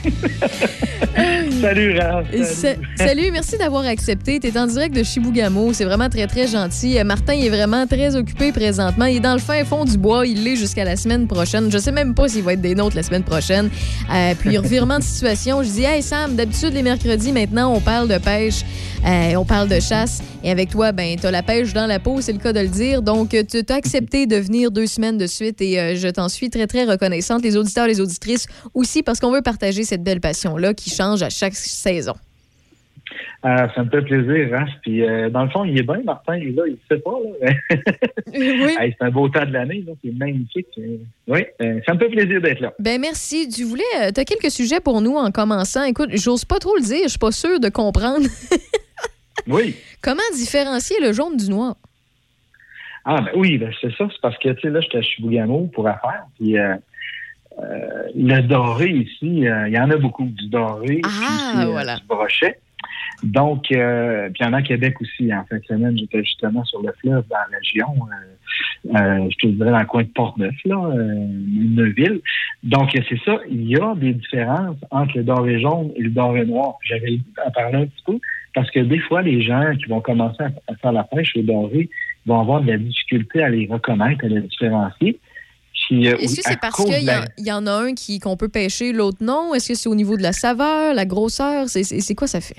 Salut, 1.60 1.98
Raph. 1.98 2.26
Salut, 2.96 3.30
merci 3.30 3.58
d'avoir 3.58 3.84
accepté. 3.84 4.40
Tu 4.40 4.48
es 4.48 4.58
en 4.58 4.66
direct 4.66 4.94
de 4.94 5.02
Chibougamau. 5.02 5.72
C'est 5.72 5.84
vraiment 5.84 6.08
très, 6.08 6.26
très 6.26 6.46
gentil. 6.46 6.98
Euh, 6.98 7.04
Martin 7.04 7.34
il 7.34 7.46
est 7.46 7.50
vraiment 7.50 7.86
très 7.86 8.16
occupé 8.16 8.52
présentement. 8.52 9.06
Il 9.06 9.16
est 9.16 9.20
dans 9.20 9.34
le 9.34 9.40
fin 9.40 9.64
fond 9.64 9.84
du 9.84 9.98
bois. 9.98 10.26
Il 10.26 10.44
l'est 10.44 10.56
jusqu'à 10.56 10.84
la 10.84 10.96
semaine 10.96 11.26
prochaine. 11.26 11.70
Je 11.70 11.78
sais 11.78 11.92
même 11.92 12.14
pas 12.14 12.28
s'il 12.28 12.42
va 12.42 12.54
être 12.54 12.60
des 12.60 12.74
nôtres 12.74 12.96
la 12.96 13.02
semaine 13.02 13.24
prochaine. 13.24 13.70
Euh, 14.12 14.34
puis, 14.38 14.56
revirement 14.56 14.98
de 14.98 15.04
situation. 15.04 15.62
Je 15.62 15.68
dis, 15.68 15.84
hey 15.84 16.02
Sam, 16.02 16.36
d'habitude, 16.36 16.72
les 16.74 16.82
mercredis, 16.82 17.32
maintenant, 17.32 17.74
on 17.74 17.80
parle 17.80 18.08
de 18.08 18.18
pêche, 18.18 18.62
euh, 19.06 19.34
on 19.36 19.44
parle 19.44 19.68
de 19.68 19.80
chasse. 19.80 20.22
Et 20.42 20.50
avec 20.50 20.70
toi, 20.70 20.92
ben, 20.92 21.16
tu 21.20 21.26
as 21.26 21.30
la 21.30 21.42
pêche 21.42 21.74
dans 21.74 21.86
la 21.86 21.98
peau, 21.98 22.20
c'est 22.20 22.32
le 22.32 22.38
cas 22.38 22.52
de 22.52 22.60
le 22.60 22.68
dire. 22.68 23.02
Donc, 23.02 23.30
tu 23.30 23.58
as 23.68 23.74
accepté 23.74 24.26
de 24.26 24.36
venir 24.36 24.70
deux 24.70 24.86
semaines 24.86 25.18
de 25.18 25.26
suite 25.26 25.60
et 25.60 25.78
euh, 25.78 25.94
je 25.96 26.08
t'en 26.08 26.28
suis 26.28 26.48
très, 26.48 26.66
très 26.66 26.84
reconnaissante. 26.84 27.42
Les 27.42 27.56
auditeurs, 27.56 27.86
les 27.86 28.00
auditrices 28.00 28.46
aussi, 28.72 29.02
parce 29.02 29.20
qu'on 29.20 29.32
veut 29.32 29.42
partager 29.42 29.82
cette 29.82 30.02
belle 30.02 30.20
passion-là 30.20 30.72
qui 30.72 30.88
change 30.90 31.22
à 31.22 31.28
chaque 31.28 31.54
saison. 31.54 32.14
Ah, 33.42 33.68
ça 33.74 33.84
me 33.84 33.90
fait 33.90 34.02
plaisir, 34.02 34.50
Raph. 34.50 34.68
Puis, 34.82 35.02
euh, 35.02 35.30
dans 35.30 35.44
le 35.44 35.50
fond, 35.50 35.64
il 35.64 35.78
est 35.78 35.82
bien, 35.82 36.00
Martin. 36.04 36.36
Il 36.36 36.48
est 36.48 36.52
là, 36.52 36.62
il 36.66 36.72
ne 36.72 36.78
sait 36.96 37.02
pas. 37.02 37.12
Là. 37.40 37.52
oui. 38.34 38.76
Hey, 38.78 38.94
c'est 38.98 39.06
un 39.06 39.10
beau 39.10 39.28
temps 39.30 39.46
de 39.46 39.52
l'année. 39.52 39.82
là. 39.86 39.94
C'est 40.04 40.12
magnifique. 40.12 40.66
Oui, 41.26 41.44
euh, 41.62 41.80
ça 41.86 41.94
me 41.94 41.98
fait 41.98 42.08
plaisir 42.08 42.40
d'être 42.42 42.60
là. 42.60 42.74
Ben 42.78 43.00
merci. 43.00 43.48
Tu 43.48 43.64
voulais, 43.64 43.82
euh, 44.02 44.10
t'as 44.14 44.24
quelques 44.24 44.50
sujets 44.50 44.80
pour 44.80 45.00
nous 45.00 45.16
en 45.16 45.30
commençant. 45.30 45.84
Écoute, 45.84 46.10
j'ose 46.12 46.44
pas 46.44 46.58
trop 46.58 46.76
le 46.76 46.82
dire, 46.82 47.04
je 47.04 47.08
suis 47.10 47.18
pas 47.18 47.32
sûre 47.32 47.60
de 47.60 47.68
comprendre. 47.70 48.26
Oui. 49.48 49.74
Comment 50.02 50.22
différencier 50.34 50.96
le 51.00 51.12
jaune 51.12 51.36
du 51.36 51.48
noir? 51.50 51.76
Ah, 53.04 53.20
ben 53.22 53.30
oui, 53.34 53.58
ben 53.58 53.72
c'est 53.80 53.92
ça. 53.96 54.06
C'est 54.10 54.20
parce 54.20 54.36
que, 54.38 54.50
tu 54.50 54.60
sais, 54.62 54.70
là, 54.70 54.80
j'étais 54.80 54.98
à 54.98 55.02
Chibougamau 55.02 55.70
pour 55.72 55.88
affaire. 55.88 56.24
Puis, 56.38 56.58
euh, 56.58 56.74
euh, 57.58 58.02
le 58.14 58.40
doré 58.42 58.88
ici, 58.90 59.46
euh, 59.48 59.68
il 59.68 59.74
y 59.74 59.78
en 59.78 59.90
a 59.90 59.96
beaucoup. 59.96 60.24
Du 60.26 60.48
doré, 60.48 61.00
Ah, 61.04 61.52
puis, 61.62 61.70
voilà. 61.70 61.96
du 61.96 62.04
brochet. 62.06 62.58
Donc, 63.22 63.70
euh, 63.72 64.28
puis 64.30 64.38
il 64.40 64.46
y 64.46 64.48
en 64.48 64.52
a 64.52 64.58
à 64.58 64.62
Québec 64.62 65.00
aussi. 65.00 65.32
En 65.34 65.44
fin 65.44 65.58
de 65.58 65.64
semaine, 65.64 65.98
j'étais 65.98 66.22
justement 66.24 66.64
sur 66.64 66.80
le 66.82 66.92
fleuve 67.00 67.24
dans 67.28 67.36
la 67.50 67.58
région. 67.58 67.86
je 68.84 69.36
te 69.36 69.46
dirais 69.46 69.70
dans 69.72 69.78
le 69.78 69.84
coin 69.86 70.02
de 70.02 70.08
Portneuf, 70.08 70.54
là, 70.64 70.76
euh, 70.94 71.14
Neuville. 71.28 72.20
Donc, 72.62 72.90
c'est 72.92 73.20
ça. 73.24 73.38
Il 73.50 73.66
y 73.68 73.76
a 73.76 73.94
des 73.94 74.12
différences 74.14 74.76
entre 74.90 75.16
le 75.18 75.24
doré 75.24 75.60
jaune 75.60 75.90
et 75.96 76.02
le 76.02 76.10
doré 76.10 76.44
noir. 76.46 76.76
J'avais 76.82 77.18
parler 77.54 77.78
un 77.78 77.86
petit 77.86 78.02
peu 78.06 78.18
parce 78.54 78.70
que 78.70 78.80
des 78.80 78.98
fois, 79.00 79.22
les 79.22 79.42
gens 79.42 79.74
qui 79.76 79.84
vont 79.86 80.00
commencer 80.00 80.42
à, 80.42 80.74
faire 80.76 80.92
la 80.92 81.04
pêche 81.04 81.32
au 81.36 81.42
doré 81.42 81.88
vont 82.26 82.40
avoir 82.40 82.60
de 82.62 82.68
la 82.70 82.78
difficulté 82.78 83.42
à 83.42 83.48
les 83.48 83.66
reconnaître, 83.66 84.24
à 84.24 84.28
les 84.28 84.40
différencier. 84.42 85.18
Euh, 85.92 86.16
Est-ce 86.18 86.36
que 86.36 86.42
c'est 86.44 86.60
parce 86.60 86.76
qu'il 86.84 87.02
y, 87.02 87.10
en- 87.10 87.24
il 87.36 87.46
y 87.46 87.50
en 87.52 87.66
a 87.66 87.72
un 87.72 87.94
qui 87.94 88.20
qu'on 88.20 88.36
peut 88.36 88.48
pêcher, 88.48 88.92
l'autre 88.92 89.18
non? 89.22 89.54
Est-ce 89.54 89.70
que 89.70 89.74
c'est 89.74 89.88
au 89.88 89.96
niveau 89.96 90.16
de 90.16 90.22
la 90.22 90.30
saveur, 90.32 90.94
la 90.94 91.04
grosseur? 91.04 91.68
C'est- 91.68 92.14
quoi 92.14 92.28
ça 92.28 92.40
fait? 92.40 92.54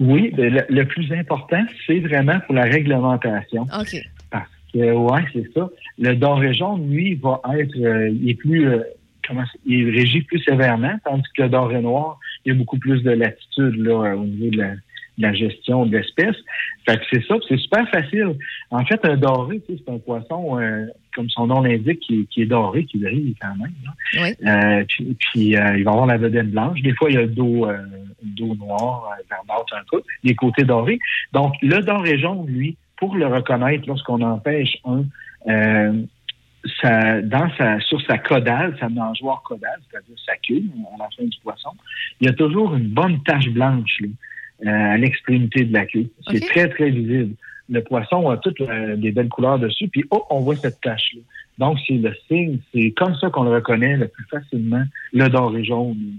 Oui, 0.00 0.32
ben, 0.36 0.52
le, 0.52 0.62
le 0.68 0.84
plus 0.86 1.12
important, 1.12 1.62
c'est 1.86 2.00
vraiment 2.00 2.40
pour 2.40 2.54
la 2.56 2.64
réglementation. 2.64 3.62
OK. 3.78 3.96
Parce 4.30 4.48
que, 4.72 4.92
ouais, 4.92 5.20
c'est 5.32 5.52
ça. 5.54 5.68
Le 5.98 6.14
doré 6.16 6.54
jaune, 6.54 6.90
lui, 6.90 7.14
va 7.14 7.40
être, 7.56 7.76
euh, 7.78 8.08
il 8.10 8.30
est 8.30 8.34
plus, 8.34 8.66
euh, 8.68 8.80
comment, 9.28 9.44
il 9.64 9.88
est 9.88 9.90
régi 10.00 10.22
plus 10.22 10.40
sévèrement, 10.40 10.94
tandis 11.04 11.22
que 11.36 11.42
le 11.42 11.50
doré 11.50 11.80
noir, 11.80 12.18
il 12.44 12.52
y 12.52 12.56
a 12.56 12.58
beaucoup 12.58 12.78
plus 12.78 13.02
de 13.04 13.10
latitude, 13.12 13.76
là, 13.76 14.16
au 14.16 14.24
niveau 14.24 14.50
de 14.50 14.58
la, 14.58 14.72
de 15.18 15.22
la 15.22 15.32
gestion 15.34 15.86
de 15.86 15.96
l'espèce. 15.96 16.36
Fait 16.86 16.96
que 16.98 17.02
c'est 17.10 17.24
ça, 17.26 17.34
c'est 17.48 17.58
super 17.58 17.88
facile. 17.90 18.34
En 18.70 18.84
fait, 18.84 19.00
un 19.04 19.16
doré, 19.16 19.60
tu 19.66 19.74
sais, 19.76 19.82
c'est 19.84 19.92
un 19.92 19.98
poisson, 19.98 20.58
euh, 20.58 20.86
comme 21.14 21.28
son 21.28 21.46
nom 21.46 21.60
l'indique, 21.60 22.00
qui, 22.00 22.26
qui 22.28 22.42
est 22.42 22.46
doré, 22.46 22.84
qui 22.86 22.98
brille 22.98 23.34
quand 23.40 23.54
même. 23.56 23.72
là. 23.84 23.92
Oui. 24.22 24.46
Euh, 24.46 24.84
puis 24.88 25.16
puis, 25.20 25.56
euh, 25.56 25.76
il 25.76 25.84
va 25.84 25.90
avoir 25.92 26.06
la 26.06 26.16
vedette 26.16 26.50
blanche. 26.50 26.80
Des 26.82 26.94
fois, 26.94 27.10
il 27.10 27.14
y 27.14 27.18
a 27.18 27.22
le 27.22 27.28
dos, 27.28 27.66
euh, 27.66 27.76
dos 28.22 28.54
noir, 28.54 29.10
euh, 29.18 29.22
verdâtre 29.30 29.74
un 29.76 29.84
peu, 29.90 30.02
les 30.24 30.34
côtés 30.34 30.64
dorés. 30.64 30.98
Donc, 31.32 31.54
le 31.62 31.80
doré 31.80 32.18
jaune, 32.18 32.46
lui, 32.46 32.76
pour 32.96 33.14
le 33.16 33.26
reconnaître 33.26 33.84
lorsqu'on 33.86 34.20
empêche 34.22 34.76
un, 34.84 35.04
euh, 35.48 36.02
sa- 36.80 37.20
dans 37.20 37.50
sa, 37.58 37.80
sur 37.80 38.00
sa 38.02 38.18
caudale, 38.18 38.76
sa 38.78 38.88
nageoire 38.88 39.42
caudale, 39.42 39.80
c'est-à-dire 39.90 40.16
sa 40.24 40.36
queue, 40.36 40.62
à 40.94 40.98
la 40.98 41.08
fin 41.16 41.24
du 41.24 41.36
poisson, 41.42 41.70
il 42.20 42.28
y 42.28 42.30
a 42.30 42.32
toujours 42.32 42.74
une 42.74 42.88
bonne 42.88 43.20
tache 43.24 43.48
blanche 43.48 44.00
là, 44.00 44.08
à 44.66 44.96
l'extrémité 44.96 45.64
de 45.64 45.72
la 45.72 45.86
queue. 45.86 46.06
C'est 46.30 46.40
très, 46.40 46.68
très 46.68 46.90
visible. 46.90 47.34
Le 47.68 47.82
poisson 47.82 48.28
a 48.28 48.36
toutes 48.36 48.60
euh, 48.60 48.96
des 48.96 49.12
belles 49.12 49.28
couleurs 49.28 49.58
dessus, 49.58 49.88
puis 49.88 50.04
oh, 50.10 50.24
on 50.30 50.40
voit 50.40 50.56
cette 50.56 50.80
tache-là. 50.80 51.20
Donc, 51.58 51.78
c'est 51.86 51.94
le 51.94 52.14
signe, 52.28 52.58
c'est 52.72 52.90
comme 52.92 53.14
ça 53.16 53.30
qu'on 53.30 53.44
le 53.44 53.50
reconnaît 53.50 53.96
le 53.96 54.08
plus 54.08 54.24
facilement, 54.24 54.82
le 55.12 55.28
doré 55.28 55.64
jaune. 55.64 56.18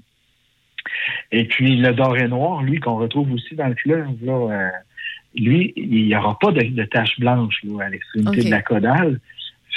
Et 1.31 1.45
puis, 1.45 1.77
le 1.77 1.93
doré 1.93 2.27
noir, 2.27 2.63
lui, 2.63 2.79
qu'on 2.79 2.97
retrouve 2.97 3.31
aussi 3.33 3.55
dans 3.55 3.67
le 3.67 3.75
fleuve, 3.75 4.07
là, 4.23 4.33
euh, 4.33 4.69
lui, 5.35 5.73
il 5.75 6.05
n'y 6.05 6.15
aura 6.15 6.37
pas 6.39 6.51
de, 6.51 6.61
de 6.61 6.83
tache 6.83 7.19
blanche 7.19 7.59
là, 7.63 7.85
à 7.85 7.89
l'extrémité 7.89 8.43
de 8.45 8.51
la 8.51 8.61
caudale. 8.61 9.19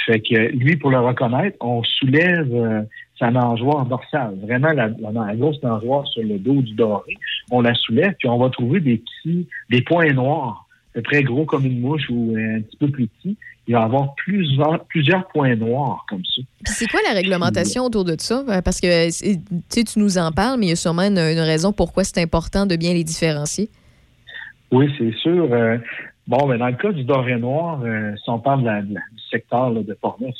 Fait 0.05 0.19
que 0.19 0.51
lui, 0.51 0.77
pour 0.77 0.91
le 0.91 0.99
reconnaître, 0.99 1.57
on 1.59 1.83
soulève 1.83 2.53
euh, 2.53 2.81
sa 3.17 3.31
nageoire 3.31 3.85
dorsale, 3.85 4.35
vraiment 4.41 4.71
la, 4.71 4.87
la, 4.87 5.11
la 5.11 5.35
grosse 5.35 5.61
nageoire 5.63 6.07
sur 6.07 6.23
le 6.23 6.37
dos 6.37 6.61
du 6.61 6.73
doré. 6.75 7.17
On 7.51 7.61
la 7.61 7.73
soulève, 7.75 8.13
puis 8.19 8.27
on 8.27 8.37
va 8.37 8.49
trouver 8.49 8.79
des 8.79 8.97
petits, 8.97 9.47
des 9.69 9.81
points 9.81 10.11
noirs, 10.13 10.65
à 10.91 10.95
peu 10.95 11.01
près 11.03 11.23
gros 11.23 11.45
comme 11.45 11.65
une 11.65 11.79
mouche 11.79 12.09
ou 12.09 12.35
euh, 12.35 12.57
un 12.57 12.61
petit 12.61 12.77
peu 12.77 12.89
plus 12.89 13.07
petit. 13.07 13.37
Il 13.69 13.73
va 13.73 13.81
y 13.81 13.83
avoir 13.83 14.15
plusieurs, 14.15 14.85
plusieurs 14.85 15.27
points 15.27 15.55
noirs 15.55 16.05
comme 16.09 16.23
ça. 16.23 16.41
Puis 16.63 16.73
c'est 16.73 16.87
quoi 16.87 17.01
la 17.07 17.13
réglementation 17.13 17.83
autour 17.83 18.05
de 18.05 18.15
ça? 18.17 18.43
Euh, 18.47 18.61
Parce 18.61 18.79
que 18.79 19.09
c'est- 19.09 19.35
tu 19.35 19.41
sais, 19.69 19.83
tu 19.83 19.99
nous 19.99 20.17
en 20.17 20.31
parles, 20.31 20.57
mais 20.59 20.67
il 20.67 20.69
y 20.69 20.73
a 20.73 20.77
sûrement 20.77 21.01
une, 21.03 21.17
une 21.19 21.39
raison 21.39 21.73
pourquoi 21.73 22.03
c'est 22.05 22.21
important 22.21 22.65
de 22.65 22.75
bien 22.77 22.93
les 22.93 23.03
différencier. 23.03 23.69
Oui, 24.71 24.89
c'est 24.97 25.13
sûr. 25.17 25.47
Euh, 25.51 25.77
bon, 26.27 26.47
mais 26.47 26.57
dans 26.57 26.67
le 26.67 26.75
cas 26.75 26.91
du 26.91 27.03
doré 27.03 27.35
noir, 27.37 27.81
euh, 27.83 28.13
si 28.23 28.29
on 28.29 28.39
parle 28.39 28.61
de 28.61 28.65
la- 28.67 28.81
de 28.81 28.93
secteur 29.29 29.69
là, 29.69 29.81
de 29.81 29.93
Portneuf, 29.93 30.35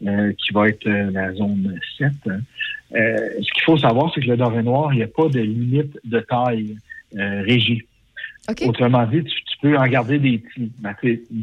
là, 0.00 0.32
qui 0.32 0.52
va 0.52 0.68
être 0.68 0.86
euh, 0.86 1.10
la 1.10 1.32
zone 1.32 1.78
7, 1.98 2.12
hein, 2.28 2.40
euh, 2.94 3.16
ce 3.42 3.52
qu'il 3.52 3.62
faut 3.64 3.76
savoir, 3.76 4.12
c'est 4.14 4.20
que 4.20 4.28
le 4.28 4.36
doré 4.36 4.62
noir, 4.62 4.92
il 4.92 4.98
n'y 4.98 5.02
a 5.02 5.08
pas 5.08 5.28
de 5.28 5.40
limite 5.40 5.98
de 6.04 6.20
taille 6.20 6.76
euh, 7.16 7.42
régie. 7.42 7.84
Autrement 8.64 9.04
dit, 9.06 9.24
tu, 9.24 9.42
tu 9.42 9.56
peux 9.60 9.76
en 9.76 9.86
garder 9.88 10.20
des 10.20 10.38
petits. 10.38 10.70
Ben, 10.78 10.94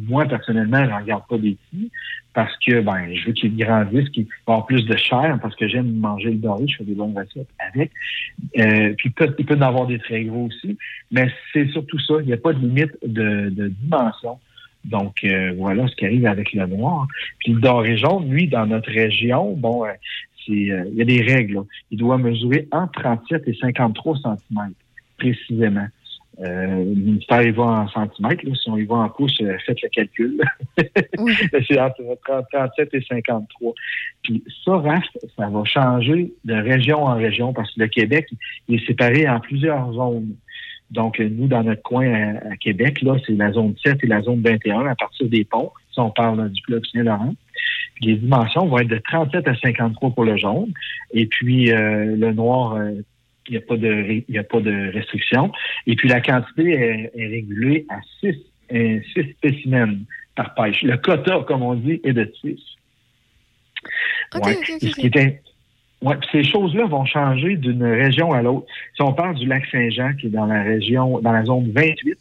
moi, 0.08 0.26
personnellement, 0.26 0.86
j'en 0.88 1.02
garde 1.02 1.28
pas 1.28 1.38
des 1.38 1.58
petits 1.72 1.91
parce 2.34 2.56
que 2.66 2.80
ben, 2.80 3.14
je 3.14 3.28
veux 3.28 3.34
qu'ils 3.34 3.58
grandissent, 3.58 4.10
qu'ils 4.10 4.28
vont 4.48 4.62
plus 4.62 4.86
de 4.86 4.96
chair 4.96 5.38
parce 5.41 5.56
que 5.56 5.68
j'aime 5.68 5.91
manger 5.98 6.30
le 6.30 6.38
doré, 6.38 6.66
je 6.68 6.78
fais 6.78 6.84
des 6.86 6.96
bonnes 6.96 7.16
recettes 7.18 7.50
avec. 7.60 7.91
Euh, 8.58 8.94
puis 8.98 9.10
peut, 9.10 9.36
il 9.38 9.46
peut 9.46 9.58
en 9.58 9.62
avoir 9.62 9.86
des 9.86 10.00
très 10.00 10.24
gros 10.24 10.46
aussi, 10.46 10.78
mais 11.12 11.30
c'est 11.52 11.68
surtout 11.70 12.00
ça. 12.00 12.16
Il 12.22 12.28
n'y 12.28 12.34
a 12.34 12.38
pas 12.38 12.54
de 12.54 12.60
limite 12.60 12.94
de, 13.06 13.50
de 13.50 13.68
dimension. 13.68 14.39
Donc 14.86 15.23
euh, 15.23 15.53
voilà 15.57 15.88
ce 15.88 15.95
qui 15.95 16.05
arrive 16.05 16.25
avec 16.25 16.53
le 16.53 16.65
noir. 16.67 17.07
Puis 17.39 17.53
le 17.53 17.61
doré 17.61 17.97
jaune, 17.97 18.29
lui, 18.29 18.47
dans 18.47 18.65
notre 18.65 18.91
région, 18.91 19.53
bon, 19.53 19.86
euh, 19.86 19.91
c'est 20.45 20.71
euh, 20.71 20.86
il 20.91 20.95
y 20.95 21.01
a 21.01 21.05
des 21.05 21.21
règles. 21.21 21.55
là. 21.55 21.61
Il 21.91 21.99
doit 21.99 22.17
mesurer 22.17 22.67
entre 22.71 23.01
37 23.01 23.47
et 23.47 23.53
53 23.53 24.17
cm 24.17 24.73
précisément. 25.17 25.88
Euh, 26.39 26.65
le 26.65 26.95
ministère, 26.95 27.43
il 27.43 27.53
va 27.53 27.63
en 27.63 27.88
centimètres. 27.89 28.43
Là. 28.43 28.55
Si 28.55 28.69
on 28.69 28.77
y 28.77 28.86
va 28.86 28.95
en 28.95 29.09
pouces, 29.09 29.39
euh, 29.41 29.55
faites 29.65 29.81
le 29.84 29.89
calcul. 29.89 30.41
c'est 31.67 31.79
entre 31.79 32.01
30 32.25 32.45
37 32.51 32.89
et 32.93 33.01
53. 33.01 33.73
Puis 34.23 34.43
ça, 34.65 34.77
Raph, 34.77 35.03
ça 35.38 35.47
va 35.49 35.63
changer 35.63 36.34
de 36.43 36.55
région 36.55 37.03
en 37.03 37.15
région 37.15 37.53
parce 37.53 37.71
que 37.73 37.81
le 37.81 37.88
Québec, 37.88 38.27
il 38.67 38.81
est 38.81 38.88
séparé 38.88 39.29
en 39.29 39.39
plusieurs 39.39 39.93
zones. 39.93 40.36
Donc, 40.91 41.19
euh, 41.19 41.27
nous, 41.29 41.47
dans 41.47 41.63
notre 41.63 41.81
coin 41.81 42.07
à, 42.13 42.51
à 42.51 42.57
Québec, 42.57 43.01
là, 43.01 43.17
c'est 43.25 43.34
la 43.34 43.51
zone 43.51 43.75
7 43.84 44.03
et 44.03 44.07
la 44.07 44.21
zone 44.21 44.41
21 44.41 44.86
à 44.86 44.95
partir 44.95 45.27
des 45.27 45.43
ponts. 45.43 45.71
Si 45.91 45.99
on 45.99 46.11
parle 46.11 46.39
là, 46.39 46.49
du 46.49 46.61
fleuve 46.63 46.84
Saint-Laurent. 46.91 47.36
Les 48.01 48.15
dimensions 48.15 48.65
vont 48.67 48.79
être 48.79 48.89
de 48.89 48.97
37 48.97 49.47
à 49.47 49.55
53 49.55 50.11
pour 50.11 50.23
le 50.23 50.38
jaune. 50.38 50.73
Et 51.13 51.25
puis, 51.25 51.71
euh, 51.71 52.15
le 52.15 52.34
noir, 52.34 52.75
euh, 52.75 52.91
il 53.47 53.51
n'y 53.51 53.57
a 53.57 53.61
pas 53.61 53.77
de 53.77 54.23
y 54.29 54.38
a 54.38 54.43
pas 54.43 54.61
de 54.61 54.91
restriction. 54.93 55.51
Et 55.86 55.95
puis 55.95 56.07
la 56.07 56.21
quantité 56.21 56.71
est, 56.71 57.11
est 57.15 57.27
régulée 57.27 57.86
à 57.89 57.99
6 58.21 58.36
six 59.13 59.34
spécimens 59.38 59.97
par 60.36 60.55
pêche. 60.55 60.81
Le 60.81 60.97
quota, 60.97 61.43
comme 61.47 61.61
on 61.61 61.75
dit, 61.75 62.01
est 62.03 62.13
de 62.13 62.31
6. 62.41 62.59
Ouais. 64.36 64.57
Puis 66.12 66.30
ces 66.32 66.43
choses-là 66.43 66.86
vont 66.86 67.06
changer 67.06 67.56
d'une 67.56 67.84
région 67.84 68.32
à 68.32 68.41
l'autre. 68.41 68.68
Si 68.95 69.01
on 69.01 69.14
parle 69.14 69.36
du 69.36 69.45
lac 69.45 69.66
Saint-Jean, 69.72 70.14
qui 70.14 70.28
est 70.28 70.30
dans 70.30 70.45
la 70.45 70.62
région, 70.64 71.20
dans 71.20 71.32
la 71.32 71.45
zone 71.45 71.72
28, 71.74 72.18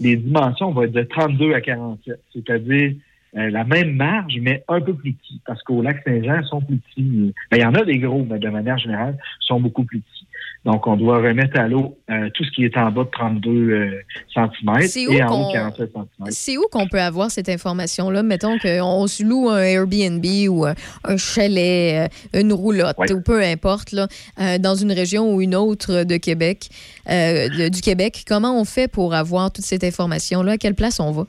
les 0.00 0.16
dimensions 0.16 0.72
vont 0.72 0.82
être 0.82 0.92
de 0.92 1.02
32 1.02 1.54
à 1.54 1.60
47, 1.60 2.20
c'est-à-dire 2.32 2.92
euh, 3.36 3.50
la 3.50 3.64
même 3.64 3.94
marge, 3.94 4.38
mais 4.40 4.64
un 4.68 4.80
peu 4.80 4.94
plus 4.94 5.12
petit, 5.12 5.40
parce 5.46 5.62
qu'au 5.62 5.82
lac 5.82 6.02
Saint-Jean, 6.04 6.40
ils 6.40 6.46
sont 6.46 6.60
plus 6.62 6.78
petits. 6.78 7.34
Ben, 7.50 7.58
il 7.58 7.60
y 7.60 7.66
en 7.66 7.74
a 7.74 7.84
des 7.84 7.98
gros, 7.98 8.26
mais 8.28 8.38
de 8.38 8.48
manière 8.48 8.78
générale, 8.78 9.18
ils 9.42 9.46
sont 9.46 9.60
beaucoup 9.60 9.84
plus 9.84 10.00
petits. 10.00 10.17
Donc, 10.64 10.86
on 10.86 10.96
doit 10.96 11.18
remettre 11.18 11.58
à 11.58 11.68
l'eau 11.68 11.96
euh, 12.10 12.28
tout 12.34 12.44
ce 12.44 12.50
qui 12.50 12.64
est 12.64 12.76
en 12.76 12.90
bas 12.90 13.04
de 13.04 13.08
32 13.10 13.50
euh, 13.50 13.90
cm 14.34 14.80
C'est 14.82 15.06
où 15.06 15.12
et 15.12 15.22
en 15.22 15.26
haut 15.28 15.30
qu'on- 15.44 15.48
de 15.48 15.52
47 15.52 15.92
cm. 15.92 16.26
C'est 16.30 16.58
où 16.58 16.64
qu'on 16.70 16.86
peut 16.88 17.00
avoir 17.00 17.30
cette 17.30 17.48
information-là? 17.48 18.22
Mettons 18.22 18.58
qu'on 18.58 19.06
se 19.06 19.22
loue 19.22 19.48
un 19.48 19.62
Airbnb 19.62 20.24
ou 20.50 20.66
un, 20.66 20.74
un 21.04 21.16
chalet, 21.16 22.10
euh, 22.34 22.40
une 22.40 22.52
roulotte, 22.52 22.96
ou 23.12 23.20
peu 23.22 23.42
importe, 23.42 23.92
là, 23.92 24.08
euh, 24.40 24.58
dans 24.58 24.74
une 24.74 24.92
région 24.92 25.32
ou 25.32 25.40
une 25.40 25.54
autre 25.54 26.02
de 26.04 26.16
Québec, 26.16 26.68
euh, 27.08 27.48
de- 27.48 27.68
du 27.68 27.80
Québec. 27.80 28.24
Comment 28.26 28.60
on 28.60 28.64
fait 28.64 28.88
pour 28.88 29.14
avoir 29.14 29.50
toute 29.52 29.64
cette 29.64 29.84
information-là? 29.84 30.52
À 30.52 30.56
quelle 30.58 30.74
place 30.74 30.98
on 31.00 31.12
va? 31.12 31.24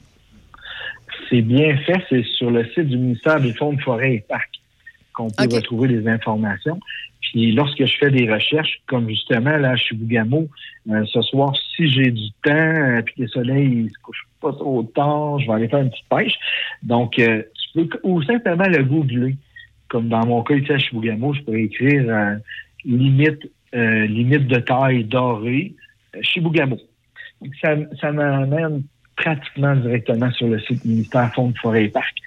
C'est 1.29 1.41
bien 1.41 1.77
fait, 1.85 2.01
c'est 2.09 2.23
sur 2.37 2.49
le 2.49 2.65
site 2.73 2.87
du 2.87 2.97
ministère 2.97 3.39
des 3.39 3.53
Fonds 3.53 3.73
de 3.73 3.81
forêt 3.81 4.15
et 4.15 4.25
parcs 4.27 4.49
qu'on 5.13 5.29
peut 5.29 5.43
retrouver 5.57 5.87
les 5.87 6.07
informations. 6.07 6.79
Puis 7.31 7.51
lorsque 7.51 7.85
je 7.85 7.97
fais 7.97 8.09
des 8.09 8.31
recherches, 8.31 8.81
comme 8.87 9.07
justement 9.07 9.55
là, 9.57 9.75
je 9.75 9.83
suis 9.83 10.17
euh, 10.17 11.05
ce 11.05 11.21
soir, 11.21 11.55
si 11.75 11.87
j'ai 11.87 12.09
du 12.09 12.31
temps, 12.43 12.51
euh, 12.51 13.01
puis 13.03 13.15
le 13.19 13.27
soleil 13.27 13.83
il 13.85 13.89
se 13.91 13.99
couche 14.01 14.25
pas 14.41 14.51
trop 14.51 14.81
tard, 14.83 15.39
je 15.39 15.45
vais 15.45 15.53
aller 15.53 15.67
faire 15.67 15.79
une 15.79 15.91
petite 15.91 16.09
pêche. 16.09 16.33
Donc, 16.81 17.19
euh, 17.19 17.43
tu 17.73 17.85
peux 17.85 17.99
ou 18.03 18.23
simplement 18.23 18.67
le 18.67 18.83
googler. 18.83 19.37
Comme 19.89 20.09
dans 20.09 20.25
mon 20.25 20.43
cas 20.43 20.55
ici 20.55 20.71
à 20.71 20.79
Chibougamau, 20.79 21.33
je 21.33 21.41
pourrais 21.41 21.63
écrire 21.63 22.03
euh, 22.07 22.35
limite 22.85 23.51
euh, 23.75 24.07
limite 24.07 24.47
de 24.47 24.59
taille 24.59 25.03
dorée 25.03 25.73
euh, 26.15 26.19
Chibougamau. 26.23 26.79
Donc, 27.41 27.53
Ça, 27.61 27.75
ça 28.01 28.11
m'amène 28.11 28.83
pratiquement 29.15 29.75
directement 29.75 30.31
sur 30.31 30.47
le 30.47 30.59
site 30.61 30.83
ministère 30.83 31.31
Fonds 31.33 31.49
de 31.49 31.57
forêt 31.57 31.85
et 31.85 31.89
parcs. 31.89 32.17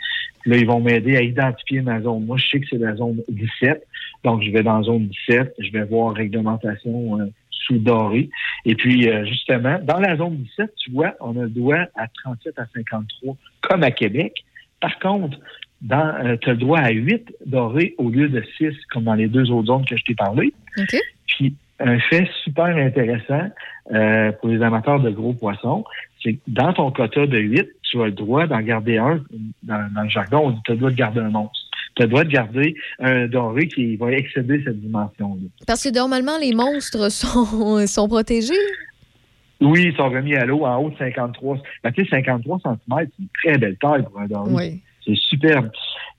Là, 0.45 0.57
ils 0.57 0.67
vont 0.67 0.81
m'aider 0.81 1.17
à 1.17 1.23
identifier 1.23 1.81
ma 1.83 2.01
zone. 2.01 2.25
Moi, 2.25 2.37
je 2.37 2.49
sais 2.49 2.61
que 2.61 2.67
c'est 2.69 2.79
la 2.79 2.95
zone 2.97 3.21
17. 3.29 3.87
Donc, 4.25 4.43
je 4.43 4.51
vais 4.51 4.63
dans 4.63 4.83
zone 4.83 5.09
17. 5.29 5.55
Je 5.59 5.73
vais 5.73 5.85
voir 5.85 6.15
réglementation 6.15 7.21
euh, 7.21 7.27
sous 7.51 7.79
doré. 7.79 8.31
Et 8.65 8.75
puis, 8.75 9.09
euh, 9.09 9.25
justement, 9.25 9.79
dans 9.83 9.99
la 9.99 10.17
zone 10.17 10.37
17, 10.37 10.73
tu 10.77 10.91
vois, 10.93 11.15
on 11.21 11.39
a 11.39 11.43
le 11.43 11.51
droit 11.51 11.85
à 11.97 12.07
37 12.23 12.59
à 12.59 12.67
53, 12.75 13.37
comme 13.61 13.83
à 13.83 13.91
Québec. 13.91 14.45
Par 14.81 14.99
contre, 14.99 15.39
dans, 15.81 16.15
euh, 16.25 16.37
tu 16.41 16.51
as 16.51 16.53
le 16.53 16.59
droit 16.59 16.79
à 16.79 16.91
8 16.91 17.35
dorés 17.47 17.95
au 17.99 18.11
lieu 18.11 18.29
de 18.29 18.43
6, 18.59 18.73
comme 18.91 19.05
dans 19.05 19.15
les 19.15 19.29
deux 19.29 19.51
autres 19.51 19.67
zones 19.67 19.85
que 19.85 19.97
je 19.97 20.05
t'ai 20.05 20.15
parlé. 20.15 20.53
OK. 20.79 20.97
Puis, 21.27 21.55
un 21.81 21.99
fait 21.99 22.29
super 22.45 22.77
intéressant 22.77 23.51
euh, 23.93 24.31
pour 24.33 24.49
les 24.49 24.63
amateurs 24.63 25.01
de 25.01 25.11
gros 25.11 25.33
poissons, 25.33 25.85
c'est 26.23 26.35
que 26.35 26.41
dans 26.47 26.73
ton 26.73 26.93
quota 26.93 27.27
de 27.27 27.39
8, 27.39 27.69
tu 27.83 28.01
as 28.01 28.07
le 28.07 28.13
droit 28.13 28.47
d'en 28.47 28.61
garder 28.61 28.99
un. 28.99 29.21
Dans, 29.65 29.93
dans 29.93 30.03
le 30.03 30.09
jargon, 30.09 30.47
on 30.47 30.51
dit 30.51 30.61
tu 30.65 30.71
as 30.71 30.75
le 30.75 30.79
droit 30.79 30.91
de 30.91 30.97
garder 30.97 31.21
un 31.21 31.31
monstre. 31.31 31.62
Tu 31.95 32.03
as 32.03 32.07
le 32.07 32.11
droit 32.11 32.25
de 32.25 32.31
garder 32.31 32.75
un 32.99 33.27
doré 33.27 33.69
qui 33.69 33.97
va 33.97 34.13
excéder 34.13 34.63
cette 34.65 34.81
dimension-là. 34.81 35.49
Parce 35.67 35.83
que 35.83 35.95
normalement, 35.95 36.39
les 36.39 36.55
monstres 36.55 37.11
sont, 37.11 37.87
sont 37.87 38.09
protégés. 38.09 38.55
Oui, 39.61 39.91
ils 39.93 39.97
sont 39.97 40.09
remis 40.11 40.35
à 40.35 40.45
l'eau 40.45 40.65
en 40.65 40.77
haut 40.79 40.91
de 40.91 40.97
53. 40.97 41.59
Ben, 41.85 41.93
tu 41.93 42.05
sais, 42.05 42.11
53 42.11 42.59
cm, 42.63 42.79
c'est 42.89 43.19
une 43.19 43.29
très 43.43 43.59
belle 43.59 43.77
taille 43.79 44.03
pour 44.03 44.21
un 44.21 44.27
doré. 44.27 44.51
Oui. 44.53 44.81
C'est 45.05 45.17
superbe. 45.17 45.71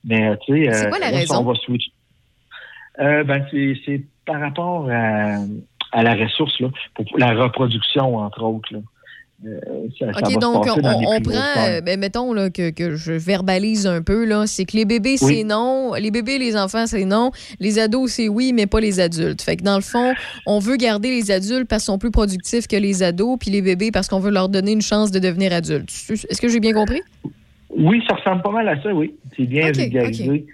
Mais, 0.04 0.36
tu 0.46 0.64
sais... 0.64 0.72
C'est 0.72 0.86
euh, 0.86 0.88
quoi 0.88 0.98
la 0.98 1.10
là, 1.10 1.18
raison? 1.18 1.38
On 1.38 1.44
va 1.44 1.54
switcher. 1.54 1.92
Euh, 3.00 3.24
ben, 3.24 3.44
c'est 3.50 3.76
c'est 3.84 4.02
par 4.24 4.40
rapport 4.40 4.88
à, 4.90 5.38
à 5.92 6.02
la 6.02 6.14
ressource, 6.14 6.58
là, 6.60 6.68
pour 6.94 7.06
la 7.18 7.34
reproduction, 7.34 8.16
entre 8.16 8.42
autres. 8.42 8.72
Là. 8.72 8.78
Euh, 9.46 9.88
ça, 9.98 10.06
OK, 10.06 10.38
donc 10.40 10.66
on, 10.66 11.20
prend, 11.20 11.68
euh, 11.68 11.80
ben, 11.80 11.98
mettons 11.98 12.32
là, 12.32 12.50
que, 12.50 12.70
que 12.70 12.94
je 12.94 13.12
verbalise 13.12 13.86
un 13.86 14.00
peu, 14.00 14.24
là, 14.24 14.46
c'est 14.46 14.64
que 14.64 14.76
les 14.76 14.84
bébés, 14.84 15.16
Oui. 15.20 15.36
c'est 15.38 15.44
non, 15.44 15.92
les 15.94 16.10
bébés, 16.10 16.38
les 16.38 16.56
enfants, 16.56 16.86
c'est 16.86 17.04
non, 17.04 17.30
les 17.60 17.78
ados, 17.78 18.12
c'est 18.12 18.28
oui, 18.28 18.52
mais 18.54 18.66
pas 18.66 18.80
les 18.80 19.00
adultes. 19.00 19.42
Fait 19.42 19.56
que 19.56 19.62
dans 19.62 19.74
le 19.76 19.82
fond, 19.82 20.14
on 20.46 20.60
veut 20.60 20.76
garder 20.76 21.10
les 21.10 21.30
adultes 21.30 21.68
parce 21.68 21.82
qu'ils 21.82 21.92
sont 21.92 21.98
plus 21.98 22.10
productifs 22.10 22.66
que 22.66 22.76
les 22.76 23.02
ados, 23.02 23.36
puis 23.38 23.50
les 23.50 23.60
bébés 23.60 23.90
parce 23.90 24.08
qu'on 24.08 24.20
veut 24.20 24.30
leur 24.30 24.48
donner 24.48 24.72
une 24.72 24.82
chance 24.82 25.10
de 25.10 25.18
devenir 25.18 25.52
adultes. 25.52 25.90
Est-ce 26.08 26.40
que 26.40 26.48
j'ai 26.48 26.60
bien 26.60 26.72
compris? 26.72 27.02
Oui, 27.76 28.02
ça 28.08 28.14
ressemble 28.14 28.40
pas 28.40 28.52
mal 28.52 28.68
à 28.68 28.80
ça, 28.82 28.94
oui. 28.94 29.14
C'est 29.36 29.46
bien 29.46 29.68
OK, 29.68 29.76
vulgarisé. 29.76 30.46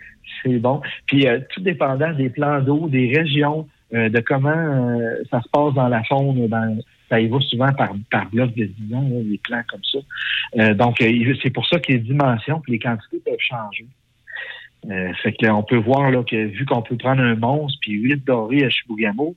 C'est 0.42 0.58
bon. 0.58 0.80
Puis, 1.06 1.28
euh, 1.28 1.38
tout 1.50 1.60
dépendant 1.60 2.12
des 2.14 2.30
plans 2.30 2.60
d'eau, 2.60 2.88
des 2.88 3.12
régions, 3.14 3.68
euh, 3.92 4.08
de 4.08 4.20
comment 4.20 4.98
ça 5.30 5.42
se 5.42 5.48
passe 5.50 5.74
dans 5.74 5.88
la 5.88 6.02
faune, 6.04 6.48
dans, 6.48 6.78
ça 7.10 7.20
y 7.20 7.26
va 7.26 7.40
souvent 7.40 7.72
par, 7.72 7.92
par 8.10 8.30
bloc 8.30 8.54
de 8.54 8.64
10 8.64 8.94
ans, 8.94 9.02
là, 9.02 9.16
les 9.22 9.38
plans 9.38 9.62
comme 9.68 9.84
ça. 9.84 9.98
Euh, 10.58 10.74
donc, 10.74 11.00
euh, 11.02 11.34
c'est 11.42 11.50
pour 11.50 11.66
ça 11.66 11.78
que 11.78 11.92
les 11.92 11.98
dimensions 11.98 12.62
et 12.66 12.72
les 12.72 12.78
quantités 12.78 13.20
peuvent 13.24 13.36
changer. 13.38 13.86
Euh, 14.88 15.12
fait 15.22 15.32
que 15.32 15.44
là, 15.44 15.54
on 15.54 15.62
peut 15.62 15.76
voir 15.76 16.10
là, 16.10 16.22
que 16.22 16.46
vu 16.46 16.64
qu'on 16.64 16.82
peut 16.82 16.96
prendre 16.96 17.20
un 17.20 17.34
monstre 17.34 17.78
puis 17.82 17.92
8 17.92 18.24
dorés 18.24 18.64
à 18.64 18.70
Chibougamau, 18.70 19.36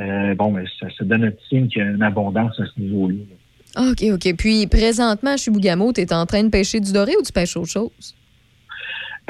euh, 0.00 0.34
bon, 0.34 0.52
ben, 0.52 0.66
ça, 0.80 0.88
ça 0.98 1.04
donne 1.04 1.24
un 1.24 1.30
petit 1.30 1.48
signe 1.48 1.68
qu'il 1.68 1.82
y 1.82 1.86
a 1.86 1.90
une 1.90 2.02
abondance 2.02 2.58
à 2.58 2.64
ce 2.66 2.80
niveau-là. 2.80 3.14
là. 3.14 3.90
OK, 3.90 4.02
OK. 4.12 4.36
Puis 4.36 4.66
présentement, 4.66 5.32
à 5.32 5.36
Chibougamau, 5.36 5.92
tu 5.92 6.00
es 6.00 6.12
en 6.12 6.26
train 6.26 6.42
de 6.42 6.48
pêcher 6.48 6.80
du 6.80 6.92
doré 6.92 7.12
ou 7.18 7.22
tu 7.22 7.32
pêches 7.32 7.56
autre 7.56 7.70
chose? 7.70 8.14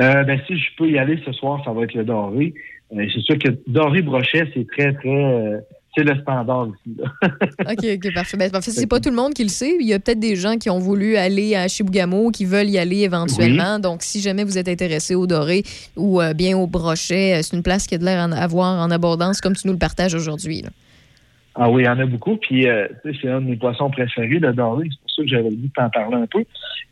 Euh, 0.01 0.25
ben, 0.25 0.41
si 0.47 0.57
je 0.57 0.69
peux 0.77 0.91
y 0.91 0.99
aller 0.99 1.21
ce 1.25 1.33
soir, 1.33 1.63
ça 1.65 1.73
va 1.73 1.83
être 1.83 1.95
le 1.95 2.05
doré. 2.05 2.55
Euh, 2.95 3.07
c'est 3.13 3.21
sûr 3.21 3.39
que 3.39 3.51
doré 3.67 4.03
brochet, 4.03 4.51
c'est 4.55 4.67
très, 4.67 4.93
très. 4.95 5.61
C'est 5.95 6.05
le 6.05 6.21
standard 6.21 6.69
ici. 6.69 6.97
là. 6.99 7.29
OK, 7.73 7.85
OK, 7.95 8.15
parfait. 8.15 8.37
Ben, 8.37 8.51
c'est 8.61 8.87
pas 8.87 9.01
tout 9.01 9.11
le 9.11 9.17
monde 9.17 9.35
qui 9.35 9.43
le 9.43 9.49
sait. 9.49 9.77
Il 9.81 9.87
y 9.87 9.93
a 9.93 9.99
peut-être 9.99 10.19
des 10.19 10.37
gens 10.37 10.57
qui 10.57 10.71
ont 10.71 10.79
voulu 10.79 11.17
aller 11.17 11.55
à 11.55 11.69
Chibougamau, 11.69 12.31
qui 12.31 12.45
veulent 12.45 12.69
y 12.69 12.79
aller 12.79 13.03
éventuellement. 13.03 13.79
Donc, 13.79 14.03
si 14.03 14.21
jamais 14.21 14.45
vous 14.45 14.59
êtes 14.59 14.69
intéressé 14.69 15.15
au 15.15 15.27
doré 15.27 15.63
ou 15.97 16.21
euh, 16.21 16.35
bien 16.35 16.57
au 16.57 16.67
brochet, 16.67 17.35
euh, 17.35 17.43
c'est 17.43 17.57
une 17.57 17.63
place 17.63 17.87
qui 17.87 17.95
a 17.95 17.99
de 17.99 18.05
l'air 18.05 18.21
à 18.21 18.35
avoir 18.37 18.81
en 18.81 18.91
abondance 18.91 19.41
comme 19.41 19.55
tu 19.55 19.67
nous 19.67 19.73
le 19.73 19.79
partages 19.79 20.15
aujourd'hui. 20.15 20.65
Ah 21.55 21.71
oui, 21.71 21.83
il 21.83 21.87
y 21.87 21.89
en 21.89 21.99
a 22.01 22.07
beaucoup. 22.07 22.37
Puis, 22.37 22.67
euh, 22.67 22.89
c'est 23.05 23.29
un 23.29 23.41
de 23.41 23.47
mes 23.47 23.57
poissons 23.57 23.91
préférés, 23.91 24.41
le 24.41 24.53
doré. 24.53 24.89
C'est 24.91 25.01
pour 25.01 25.11
ça 25.11 25.23
que 25.23 25.29
j'avais 25.29 25.51
le 25.51 25.57
goût 25.57 25.67
de 25.69 25.73
t'en 25.73 25.91
parler 25.91 26.17
un 26.17 26.27
peu. 26.27 26.45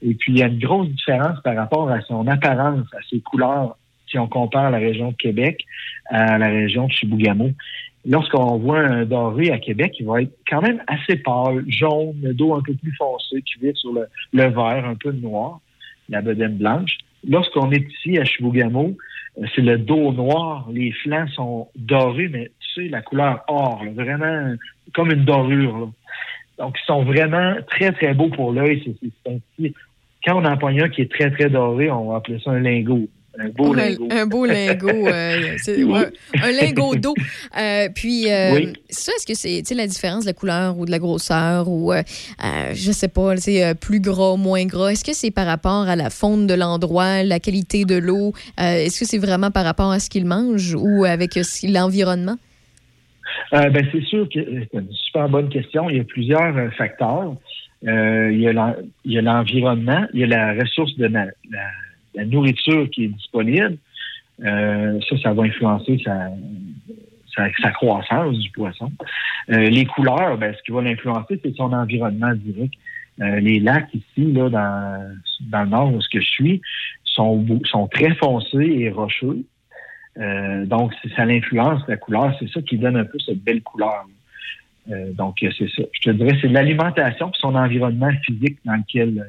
Et 0.02 0.14
puis, 0.14 0.32
il 0.32 0.38
y 0.38 0.42
a 0.42 0.46
une 0.46 0.60
grosse 0.60 0.88
différence 0.88 1.40
par 1.42 1.56
rapport 1.56 1.90
à 1.90 2.00
son 2.02 2.26
apparence, 2.28 2.86
à 2.92 2.98
ses 3.10 3.20
couleurs, 3.20 3.76
si 4.08 4.18
on 4.18 4.28
compare 4.28 4.70
la 4.70 4.78
région 4.78 5.10
de 5.10 5.16
Québec 5.16 5.64
à 6.10 6.38
la 6.38 6.48
région 6.48 6.86
de 6.86 6.92
Chibougamau. 6.92 7.50
Lorsqu'on 8.04 8.58
voit 8.58 8.80
un 8.80 9.04
doré 9.04 9.50
à 9.50 9.58
Québec, 9.58 9.94
il 10.00 10.06
va 10.06 10.22
être 10.22 10.36
quand 10.48 10.60
même 10.60 10.82
assez 10.88 11.16
pâle, 11.16 11.64
jaune, 11.68 12.16
le 12.22 12.34
dos 12.34 12.54
un 12.54 12.62
peu 12.62 12.74
plus 12.74 12.94
foncé, 12.96 13.42
qui 13.42 13.60
vire 13.60 13.76
sur 13.76 13.92
le, 13.92 14.08
vert, 14.32 14.84
un 14.84 14.96
peu 14.96 15.12
noir, 15.12 15.60
la 16.08 16.20
bedaine 16.20 16.56
blanche. 16.56 16.98
Lorsqu'on 17.28 17.70
est 17.70 17.88
ici 17.92 18.18
à 18.18 18.24
Chibougamau, 18.24 18.96
euh, 19.38 19.46
c'est 19.54 19.62
le 19.62 19.78
dos 19.78 20.12
noir, 20.12 20.68
les 20.72 20.90
flancs 20.90 21.28
sont 21.28 21.68
dorés, 21.76 22.28
mais 22.28 22.50
tu 22.74 22.82
sais, 22.82 22.88
la 22.88 23.02
couleur 23.02 23.44
or, 23.46 23.84
là, 23.84 23.90
vraiment 23.92 24.54
comme 24.94 25.12
une 25.12 25.24
dorure. 25.24 25.78
là. 25.78 25.86
Donc, 26.58 26.76
ils 26.82 26.86
sont 26.86 27.04
vraiment 27.04 27.54
très, 27.68 27.92
très 27.92 28.14
beaux 28.14 28.28
pour 28.28 28.52
l'œil. 28.52 28.82
C'est- 28.84 29.10
c'est- 29.58 29.72
Quand 30.24 30.40
on 30.40 30.44
en 30.44 30.56
pogne 30.56 30.82
un 30.82 30.88
qui 30.88 31.02
est 31.02 31.10
très, 31.10 31.30
très 31.30 31.50
doré, 31.50 31.90
on 31.90 32.10
va 32.10 32.16
appeler 32.16 32.38
ça 32.44 32.52
un 32.52 32.60
lingot. 32.60 33.08
Un 33.38 33.48
beau 33.48 33.72
lingot. 33.72 34.08
un 34.10 34.26
beau 34.26 34.44
lingot. 34.44 34.88
euh, 35.08 35.56
Oui. 35.68 36.00
un 36.42 36.50
lingot 36.52 36.94
d'eau. 36.96 37.14
Euh, 37.58 37.88
puis, 37.94 38.30
euh, 38.30 38.52
Oui. 38.54 38.72
ça, 38.90 39.10
est-ce 39.16 39.26
que 39.26 39.34
c'est 39.34 39.74
la 39.74 39.86
différence 39.86 40.24
de 40.24 40.28
la 40.30 40.32
couleur 40.34 40.78
ou 40.78 40.84
de 40.84 40.90
la 40.90 40.98
grosseur 40.98 41.68
ou, 41.68 41.92
je 42.74 42.92
sais 42.92 43.08
pas, 43.08 43.36
c'est 43.38 43.74
plus 43.78 44.00
gras, 44.00 44.36
moins 44.36 44.66
gras? 44.66 44.90
Est-ce 44.90 45.04
que 45.04 45.14
c'est 45.14 45.30
par 45.30 45.46
rapport 45.46 45.88
à 45.88 45.96
la 45.96 46.10
faune 46.10 46.46
de 46.46 46.54
l'endroit, 46.54 47.22
la 47.22 47.40
qualité 47.40 47.84
de 47.86 47.96
l'eau? 47.96 48.32
Est-ce 48.58 49.00
que 49.00 49.06
c'est 49.06 49.18
vraiment 49.18 49.50
par 49.50 49.64
rapport 49.64 49.90
à 49.90 49.98
ce 49.98 50.10
qu'il 50.10 50.26
mange 50.26 50.74
ou 50.74 51.04
avec 51.04 51.38
l'environnement? 51.64 52.36
Ben, 53.50 53.86
c'est 53.92 54.02
sûr 54.04 54.28
que 54.28 54.40
c'est 54.44 54.78
une 54.78 54.92
super 54.92 55.28
bonne 55.28 55.48
question. 55.48 55.88
Il 55.88 55.96
y 55.96 56.00
a 56.00 56.04
plusieurs 56.04 56.54
facteurs. 56.74 57.34
Il 57.82 58.38
y 58.40 58.46
a 58.46 58.52
l'en- 58.52 58.76
il 59.04 59.12
y 59.12 59.18
a 59.18 59.22
l'environnement, 59.22 60.06
il 60.12 60.20
y 60.20 60.24
a 60.24 60.26
la 60.26 60.52
ressource 60.54 60.96
de 60.98 61.06
la, 61.06 61.24
la- 61.50 61.70
la 62.14 62.24
nourriture 62.24 62.88
qui 62.90 63.04
est 63.04 63.08
disponible. 63.08 63.76
Euh, 64.44 64.98
ça, 65.08 65.18
ça 65.18 65.32
va 65.32 65.44
influencer 65.44 66.00
sa, 66.04 66.30
sa, 67.34 67.48
sa 67.60 67.70
croissance 67.70 68.38
du 68.38 68.50
poisson. 68.50 68.90
Euh, 69.50 69.68
les 69.68 69.84
couleurs, 69.84 70.36
ben, 70.38 70.54
ce 70.56 70.62
qui 70.62 70.72
va 70.72 70.82
l'influencer, 70.82 71.40
c'est 71.42 71.54
son 71.56 71.72
environnement 71.72 72.34
direct. 72.34 72.74
Euh, 73.20 73.40
les 73.40 73.60
lacs 73.60 73.92
ici, 73.94 74.32
là, 74.32 74.48
dans, 74.48 75.16
dans 75.50 75.62
le 75.64 75.68
nord 75.68 75.94
où 75.94 76.00
je 76.00 76.20
suis, 76.20 76.60
sont, 77.04 77.46
sont 77.64 77.86
très 77.88 78.14
foncés 78.14 78.76
et 78.80 78.90
rocheux. 78.90 79.44
Euh, 80.18 80.66
donc, 80.66 80.92
ça 81.16 81.24
l'influence, 81.24 81.82
la 81.88 81.96
couleur. 81.96 82.34
C'est 82.38 82.48
ça 82.50 82.60
qui 82.62 82.78
donne 82.78 82.96
un 82.96 83.04
peu 83.04 83.18
cette 83.18 83.42
belle 83.42 83.62
couleur. 83.62 84.06
Euh, 84.90 85.12
donc, 85.12 85.42
euh, 85.42 85.50
c'est 85.56 85.70
ça. 85.70 85.82
Je 85.92 86.10
te 86.10 86.10
dirais, 86.10 86.36
c'est 86.40 86.48
l'alimentation 86.48 87.28
et 87.28 87.38
son 87.38 87.54
environnement 87.54 88.10
physique 88.24 88.58
dans 88.64 88.76
lequel 88.76 89.24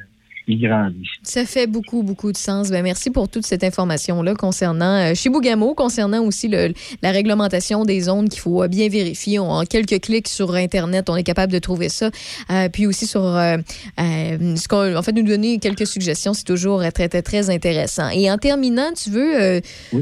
Ça 1.24 1.46
fait 1.46 1.68
beaucoup, 1.68 2.04
beaucoup 2.04 2.32
de 2.32 2.38
sens. 2.38 2.70
Ben, 2.70 2.84
merci 2.84 3.10
pour 3.10 3.30
toute 3.30 3.46
cette 3.46 3.64
information-là 3.64 4.36
concernant 4.36 5.12
euh, 5.12 5.14
Chibougamau, 5.14 5.74
concernant 5.74 6.22
aussi 6.24 6.48
le- 6.50 6.74
la 7.02 7.12
réglementation 7.12 7.86
des 7.86 8.02
zones 8.02 8.28
qu'il 8.30 8.42
faut 8.42 8.68
bien 8.68 8.90
vérifier. 8.90 9.40
On- 9.40 9.50
en 9.52 9.64
quelques 9.66 10.02
clics 10.02 10.28
sur 10.28 10.54
Internet, 10.56 11.10
on 11.10 11.16
est 11.16 11.24
capable 11.24 11.54
de 11.54 11.60
trouver 11.60 11.88
ça. 11.90 12.10
Euh, 12.52 12.68
puis 12.70 12.88
aussi 12.88 13.08
sur, 13.08 13.24
euh, 13.26 13.58
euh, 14.00 14.56
ce 14.58 14.68
qu'on- 14.68 14.96
en 14.96 15.02
fait, 15.02 15.14
nous 15.14 15.24
donner 15.24 15.60
quelques 15.60 15.88
suggestions, 15.88 16.34
c'est 16.34 16.44
toujours 16.44 16.82
très, 16.94 17.08
très, 17.08 17.22
très 17.22 17.50
intéressant. 17.50 18.10
Et 18.10 18.30
en 18.30 18.38
terminant, 18.38 18.92
tu 18.94 19.10
veux 19.12 19.42
euh, 19.42 19.62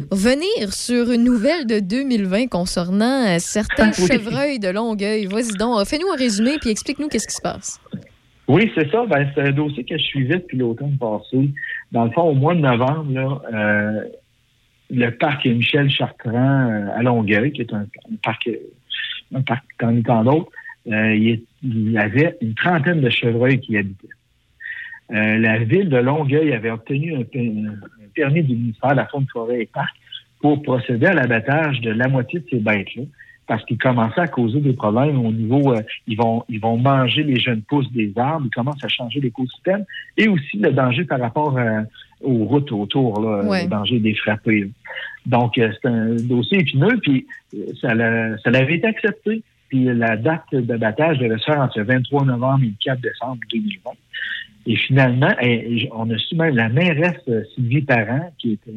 revenir 0.09 0.73
sur 0.73 1.11
une 1.11 1.23
nouvelle 1.23 1.67
de 1.67 1.79
2020 1.79 2.47
concernant 2.47 3.37
certains 3.39 3.91
Oui. 3.99 4.07
chevreuils 4.07 4.59
de 4.59 4.69
Longueuil. 4.69 5.25
Vas-y 5.27 5.53
donc, 5.57 5.85
fais-nous 5.85 6.07
un 6.11 6.15
résumé 6.15 6.57
puis 6.59 6.69
explique-nous 6.71 7.07
qu'est-ce 7.09 7.27
qui 7.27 7.35
se 7.35 7.41
passe. 7.41 7.79
Oui, 8.47 8.71
c'est 8.75 8.89
ça. 8.91 9.05
Ben, 9.05 9.29
c'est 9.33 9.41
un 9.41 9.51
dossier 9.51 9.83
que 9.83 9.97
je 9.97 10.03
suivais 10.03 10.37
depuis 10.37 10.57
l'automne 10.57 10.97
passé. 10.97 11.49
Dans 11.91 12.05
le 12.05 12.11
fond, 12.11 12.23
au 12.23 12.33
mois 12.33 12.55
de 12.55 12.59
novembre, 12.59 13.11
là, 13.13 13.41
euh, 13.53 14.03
le 14.91 15.09
parc 15.11 15.45
Michel 15.45 15.89
Chartrand 15.89 16.69
euh, 16.69 16.87
à 16.95 17.01
Longueuil, 17.01 17.51
qui 17.51 17.61
est 17.61 17.73
un, 17.73 17.85
parc, 18.23 18.49
un 19.33 19.41
parc 19.41 19.63
parmi 19.79 20.03
tant 20.03 20.23
d'autres, 20.23 20.51
euh, 20.91 21.15
il, 21.15 21.43
y 21.63 21.97
avait 21.97 22.37
une 22.41 22.55
trentaine 22.55 23.01
de 23.01 23.09
chevreuils 23.09 23.59
qui 23.59 23.77
habitaient. 23.77 24.07
Euh, 25.11 25.37
la 25.37 25.59
ville 25.59 25.89
de 25.89 25.97
Longueuil 25.97 26.53
avait 26.53 26.71
obtenu 26.71 27.15
un, 27.15 27.21
un 27.21 28.07
permis 28.13 28.43
du 28.43 28.55
ministère 28.55 28.91
de 28.91 28.97
la 28.97 29.07
Faune, 29.07 29.27
Forêt 29.31 29.61
et 29.61 29.65
Parc 29.65 29.95
pour 30.41 30.61
procéder 30.63 31.05
à 31.05 31.13
l'abattage 31.13 31.81
de 31.81 31.91
la 31.91 32.07
moitié 32.07 32.39
de 32.39 32.45
ces 32.49 32.59
bêtes-là, 32.59 33.03
parce 33.47 33.63
qu'ils 33.65 33.77
commençaient 33.77 34.21
à 34.21 34.27
causer 34.27 34.59
des 34.61 34.73
problèmes 34.73 35.19
au 35.25 35.31
niveau, 35.31 35.73
euh, 35.73 35.81
ils 36.07 36.15
vont 36.17 36.43
ils 36.49 36.59
vont 36.59 36.77
manger 36.77 37.23
les 37.23 37.39
jeunes 37.39 37.61
pousses 37.63 37.91
des 37.91 38.13
arbres, 38.15 38.45
ils 38.45 38.53
commencent 38.55 38.83
à 38.83 38.87
changer 38.87 39.19
l'écosystème, 39.19 39.83
et 40.17 40.27
aussi 40.27 40.57
le 40.57 40.71
danger 40.71 41.03
par 41.05 41.19
rapport 41.19 41.57
euh, 41.57 41.81
aux 42.21 42.45
routes 42.45 42.71
autour, 42.71 43.19
là, 43.21 43.43
Ouais. 43.43 43.63
le 43.63 43.69
danger 43.69 43.99
des 43.99 44.13
frappés. 44.15 44.61
là. 44.61 44.67
Donc, 45.25 45.57
euh, 45.57 45.71
c'est 45.81 45.87
un 45.87 46.15
dossier 46.15 46.59
épineux, 46.59 46.97
puis 47.01 47.25
euh, 47.55 47.65
ça, 47.81 47.93
l'a- 47.93 48.37
ça 48.39 48.49
avait 48.49 48.75
été 48.75 48.87
accepté. 48.87 49.43
Puis 49.69 49.85
la 49.85 50.17
date 50.17 50.53
d'abattage 50.53 51.17
devait 51.19 51.37
se 51.37 51.45
faire 51.45 51.61
entre 51.61 51.79
le 51.79 51.85
23 51.85 52.25
novembre 52.25 52.63
et 52.63 52.67
le 52.67 52.73
4 52.83 52.99
décembre 53.01 53.37
2020. 53.51 53.91
Et 54.67 54.75
finalement, 54.75 55.31
eh, 55.41 55.87
on 55.93 56.09
a 56.11 56.17
su 56.17 56.35
même 56.35 56.55
la 56.55 56.67
mairesse 56.69 57.21
euh, 57.29 57.41
Sylvie 57.55 57.81
Parent, 57.81 58.31
qui 58.37 58.51
était 58.53 58.71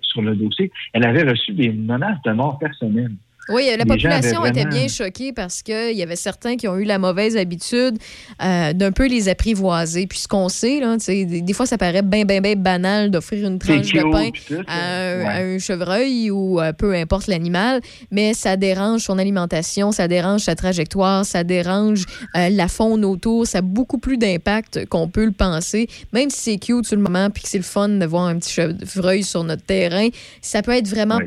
sur 0.00 0.22
le 0.22 0.34
dossier, 0.34 0.72
elle 0.94 1.04
avait 1.06 1.22
reçu 1.28 1.52
des 1.52 1.68
menaces 1.70 2.20
de 2.24 2.32
mort 2.32 2.58
personnelle. 2.58 3.12
Oui, 3.48 3.70
la 3.76 3.84
population 3.86 4.44
était 4.44 4.66
bien 4.66 4.88
choquée 4.88 5.32
parce 5.32 5.62
qu'il 5.62 5.96
y 5.96 6.02
avait 6.02 6.16
certains 6.16 6.56
qui 6.56 6.68
ont 6.68 6.76
eu 6.76 6.84
la 6.84 6.98
mauvaise 6.98 7.36
habitude 7.36 7.98
euh, 8.42 8.72
d'un 8.74 8.92
peu 8.92 9.06
les 9.06 9.28
apprivoiser. 9.28 10.06
Puis 10.06 10.18
ce 10.18 10.28
qu'on 10.28 10.50
sait, 10.50 10.80
là, 10.80 10.96
des, 10.98 11.24
des 11.24 11.52
fois, 11.54 11.64
ça 11.64 11.78
paraît 11.78 12.02
bien, 12.02 12.24
bien, 12.24 12.42
bien 12.42 12.56
banal 12.56 13.10
d'offrir 13.10 13.46
une 13.46 13.58
tranche 13.58 13.92
de 13.92 14.02
pain 14.02 14.30
tout, 14.30 14.54
à 14.66 14.74
un, 14.74 15.18
ouais. 15.18 15.24
à 15.24 15.36
un 15.38 15.58
chevreuil 15.58 16.30
ou 16.30 16.60
euh, 16.60 16.72
peu 16.72 16.94
importe 16.94 17.26
l'animal, 17.26 17.80
mais 18.10 18.34
ça 18.34 18.56
dérange 18.56 19.02
son 19.02 19.18
alimentation, 19.18 19.92
ça 19.92 20.08
dérange 20.08 20.42
sa 20.42 20.54
trajectoire, 20.54 21.24
ça 21.24 21.42
dérange 21.42 22.04
euh, 22.36 22.50
la 22.50 22.68
faune 22.68 23.04
autour, 23.04 23.46
ça 23.46 23.58
a 23.58 23.62
beaucoup 23.62 23.98
plus 23.98 24.18
d'impact 24.18 24.86
qu'on 24.86 25.08
peut 25.08 25.24
le 25.24 25.32
penser. 25.32 25.88
Même 26.12 26.28
si 26.28 26.40
c'est 26.40 26.58
cute 26.58 26.86
sur 26.86 26.96
le 26.96 27.02
moment 27.02 27.30
puis 27.30 27.44
que 27.44 27.48
c'est 27.48 27.58
le 27.58 27.64
fun 27.64 27.88
de 27.88 28.06
voir 28.06 28.24
un 28.24 28.38
petit 28.38 28.52
chevreuil 28.52 29.22
sur 29.22 29.42
notre 29.42 29.64
terrain, 29.64 30.08
ça 30.42 30.60
peut 30.60 30.72
être 30.72 30.88
vraiment 30.88 31.18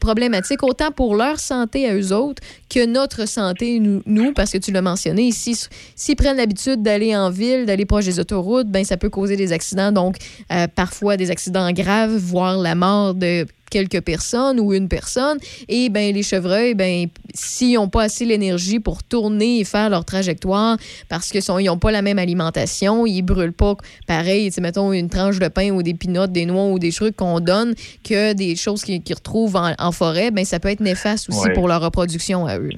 problématique, 0.00 0.62
autant 0.62 0.90
pour 0.90 1.14
leur 1.14 1.38
santé 1.38 1.57
à 1.62 1.94
eux 1.94 2.12
autres 2.12 2.42
que 2.68 2.84
notre 2.86 3.26
santé, 3.26 3.80
nous, 3.80 4.32
parce 4.32 4.50
que 4.52 4.58
tu 4.58 4.72
l'as 4.72 4.82
mentionné 4.82 5.22
ici, 5.22 5.58
s'ils 5.96 6.16
prennent 6.16 6.36
l'habitude 6.36 6.82
d'aller 6.82 7.16
en 7.16 7.30
ville, 7.30 7.66
d'aller 7.66 7.86
proche 7.86 8.04
des 8.04 8.20
autoroutes, 8.20 8.68
ben 8.68 8.84
ça 8.84 8.96
peut 8.96 9.10
causer 9.10 9.36
des 9.36 9.52
accidents, 9.52 9.92
donc 9.92 10.16
euh, 10.52 10.66
parfois 10.74 11.16
des 11.16 11.30
accidents 11.30 11.70
graves, 11.72 12.16
voire 12.16 12.58
la 12.58 12.74
mort 12.74 13.14
de 13.14 13.46
quelques 13.70 14.00
personnes 14.00 14.60
ou 14.60 14.72
une 14.74 14.88
personne. 14.88 15.38
Et 15.68 15.88
ben 15.88 16.14
les 16.14 16.22
chevreuils, 16.22 16.74
ben 16.74 17.06
s'ils 17.34 17.74
n'ont 17.74 17.88
pas 17.88 18.04
assez 18.04 18.24
l'énergie 18.24 18.80
pour 18.80 19.02
tourner 19.02 19.60
et 19.60 19.64
faire 19.64 19.90
leur 19.90 20.04
trajectoire, 20.04 20.76
parce 21.08 21.30
que 21.30 21.40
sont, 21.40 21.58
ils 21.58 21.66
n'ont 21.66 21.78
pas 21.78 21.90
la 21.90 22.02
même 22.02 22.18
alimentation, 22.18 23.06
ils 23.06 23.22
brûlent 23.22 23.52
pas 23.52 23.76
pareil, 24.06 24.50
mettons 24.60 24.92
une 24.92 25.08
tranche 25.08 25.38
de 25.38 25.48
pain 25.48 25.70
ou 25.70 25.82
des 25.82 25.94
pinottes, 25.94 26.32
des 26.32 26.46
noix 26.46 26.66
ou 26.66 26.78
des 26.78 26.92
trucs 26.92 27.16
qu'on 27.16 27.40
donne, 27.40 27.74
que 28.04 28.32
des 28.34 28.56
choses 28.56 28.84
qu'ils 28.84 29.02
qu'ils 29.02 29.16
retrouvent 29.16 29.56
en, 29.56 29.72
en 29.78 29.92
forêt, 29.92 30.30
ben 30.30 30.44
ça 30.44 30.60
peut 30.60 30.68
être 30.68 30.80
néfaste 30.80 31.28
aussi 31.28 31.38
Ouais. 31.46 31.52
pour 31.52 31.68
leur 31.68 31.80
reproduction 31.80 32.46
à 32.46 32.58
eux. 32.58 32.70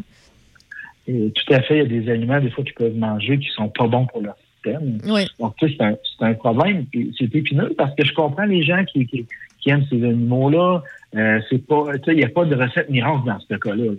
Et 1.09 1.32
tout 1.34 1.55
à 1.55 1.62
fait, 1.62 1.78
il 1.78 1.78
y 1.78 1.99
a 1.99 2.01
des 2.03 2.11
aliments, 2.11 2.41
des 2.41 2.51
fois, 2.51 2.62
qu'ils 2.62 2.74
peuvent 2.74 2.97
manger 2.97 3.38
qui 3.38 3.49
sont 3.49 3.68
pas 3.68 3.86
bons 3.86 4.07
pour 4.07 4.20
leur 4.22 4.36
système. 4.55 4.99
Oui. 5.07 5.26
Donc, 5.38 5.55
tu 5.57 5.68
sais, 5.68 5.76
c'est 5.78 6.24
un, 6.24 6.34
problème. 6.34 6.86
C'est 7.18 7.34
épineux 7.34 7.72
parce 7.76 7.95
que 7.97 8.05
je 8.05 8.12
comprends 8.12 8.45
les 8.45 8.62
gens 8.62 8.84
qui, 8.84 9.07
qui, 9.07 9.26
qui 9.61 9.71
aiment 9.71 9.85
ces 9.91 10.03
animaux-là. 10.03 10.83
Euh, 11.17 11.41
c'est 11.49 11.67
pas, 11.67 11.85
tu 11.99 12.05
sais, 12.05 12.13
il 12.13 12.19
n'y 12.19 12.25
a 12.25 12.29
pas 12.29 12.45
de 12.45 12.55
recette 12.55 12.89
miracle 12.91 13.27
dans 13.27 13.39
ce 13.41 13.55
cas-là. 13.55 13.85
là. 13.85 13.93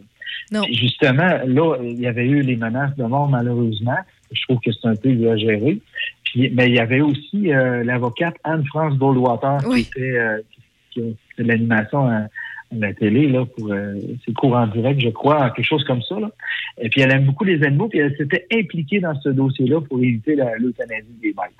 Non. 0.51 0.63
Justement, 0.71 1.39
là, 1.45 1.75
il 1.83 1.99
y 1.99 2.07
avait 2.07 2.25
eu 2.27 2.41
les 2.41 2.55
menaces 2.55 2.95
de 2.95 3.03
mort, 3.03 3.29
malheureusement. 3.29 3.97
Je 4.31 4.41
trouve 4.43 4.59
que 4.59 4.71
c'est 4.71 4.87
un 4.87 4.95
peu 4.95 5.09
exagéré. 5.09 5.79
Puis, 6.23 6.49
mais 6.53 6.67
il 6.67 6.75
y 6.75 6.79
avait 6.79 7.01
aussi 7.01 7.53
euh, 7.53 7.83
l'avocate 7.83 8.35
Anne-France 8.43 8.97
Goldwater 8.97 9.57
Oui. 9.67 9.83
qui 9.83 9.99
était 9.99 10.17
euh, 10.17 10.37
qui, 10.51 10.61
qui 10.91 10.99
a 11.01 11.03
fait 11.35 11.43
de 11.43 11.47
l'animation 11.47 12.07
à, 12.07 12.15
à 12.15 12.27
la 12.71 12.93
télé 12.93 13.27
là 13.27 13.45
pour 13.45 13.71
euh, 13.73 13.95
ses 14.25 14.33
cours 14.33 14.55
en 14.55 14.67
direct, 14.67 15.01
je 15.01 15.09
crois, 15.09 15.49
quelque 15.51 15.65
chose 15.65 15.83
comme 15.83 16.01
ça. 16.03 16.17
Là. 16.19 16.29
Et 16.81 16.87
puis 16.89 17.01
elle 17.01 17.11
aime 17.11 17.25
beaucoup 17.25 17.43
les 17.43 17.61
animaux, 17.63 17.89
puis 17.89 17.99
elle 17.99 18.15
s'était 18.15 18.47
impliquée 18.53 19.01
dans 19.01 19.19
ce 19.19 19.29
dossier-là 19.29 19.81
pour 19.81 19.99
éviter 19.99 20.35
l'euthanasie 20.35 21.05
des 21.21 21.33
bêtes. 21.33 21.51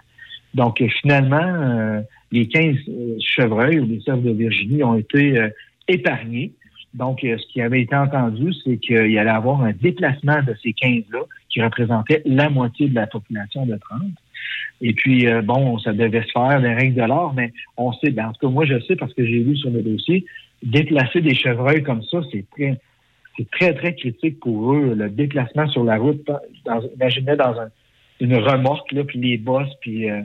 Donc 0.53 0.81
euh, 0.81 0.87
finalement, 1.01 1.41
euh, 1.43 2.01
les 2.31 2.47
15 2.47 2.75
euh, 2.87 3.15
chevreuils 3.19 3.79
ou 3.79 3.85
les 3.85 4.01
cerfs 4.01 4.17
de 4.17 4.31
Virginie 4.31 4.83
ont 4.83 4.95
été 4.95 5.37
euh, 5.39 5.49
épargnés. 5.87 6.53
Donc, 6.93 7.23
euh, 7.23 7.37
ce 7.37 7.53
qui 7.53 7.61
avait 7.61 7.81
été 7.81 7.95
entendu, 7.95 8.53
c'est 8.63 8.77
qu'il 8.77 9.17
allait 9.17 9.29
avoir 9.29 9.61
un 9.61 9.71
déplacement 9.71 10.41
de 10.43 10.53
ces 10.61 10.71
15-là 10.71 11.19
qui 11.49 11.61
représentait 11.61 12.21
la 12.25 12.49
moitié 12.49 12.89
de 12.89 12.95
la 12.95 13.07
population 13.07 13.65
de 13.65 13.75
30. 13.77 14.01
Et 14.81 14.93
puis, 14.93 15.27
euh, 15.27 15.41
bon, 15.41 15.77
ça 15.79 15.93
devait 15.93 16.23
se 16.23 16.31
faire 16.31 16.59
des 16.61 16.73
règles 16.73 16.95
de 16.95 17.07
l'art, 17.07 17.33
mais 17.33 17.53
on 17.77 17.93
sait, 17.93 18.09
ben, 18.11 18.27
en 18.27 18.33
tout 18.33 18.47
cas, 18.47 18.51
moi, 18.51 18.65
je 18.65 18.79
sais 18.81 18.95
parce 18.95 19.13
que 19.13 19.25
j'ai 19.25 19.39
lu 19.43 19.55
sur 19.55 19.69
le 19.69 19.81
dossier, 19.81 20.25
déplacer 20.63 21.21
des 21.21 21.35
chevreuils 21.35 21.83
comme 21.83 22.03
ça, 22.03 22.19
c'est 22.31 22.45
très, 22.51 22.79
c'est 23.37 23.49
très, 23.51 23.73
très 23.73 23.95
critique 23.95 24.39
pour 24.39 24.73
eux. 24.73 24.93
Le 24.95 25.09
déplacement 25.09 25.67
sur 25.69 25.83
la 25.83 25.97
route, 25.97 26.25
dans, 26.65 26.81
imaginez 26.95 27.35
dans 27.35 27.59
un- 27.59 27.69
une 28.19 28.35
remorque, 28.35 28.91
là, 28.91 29.03
puis 29.03 29.19
les 29.19 29.37
bosses, 29.37 29.73
puis 29.81 30.09
euh, 30.09 30.21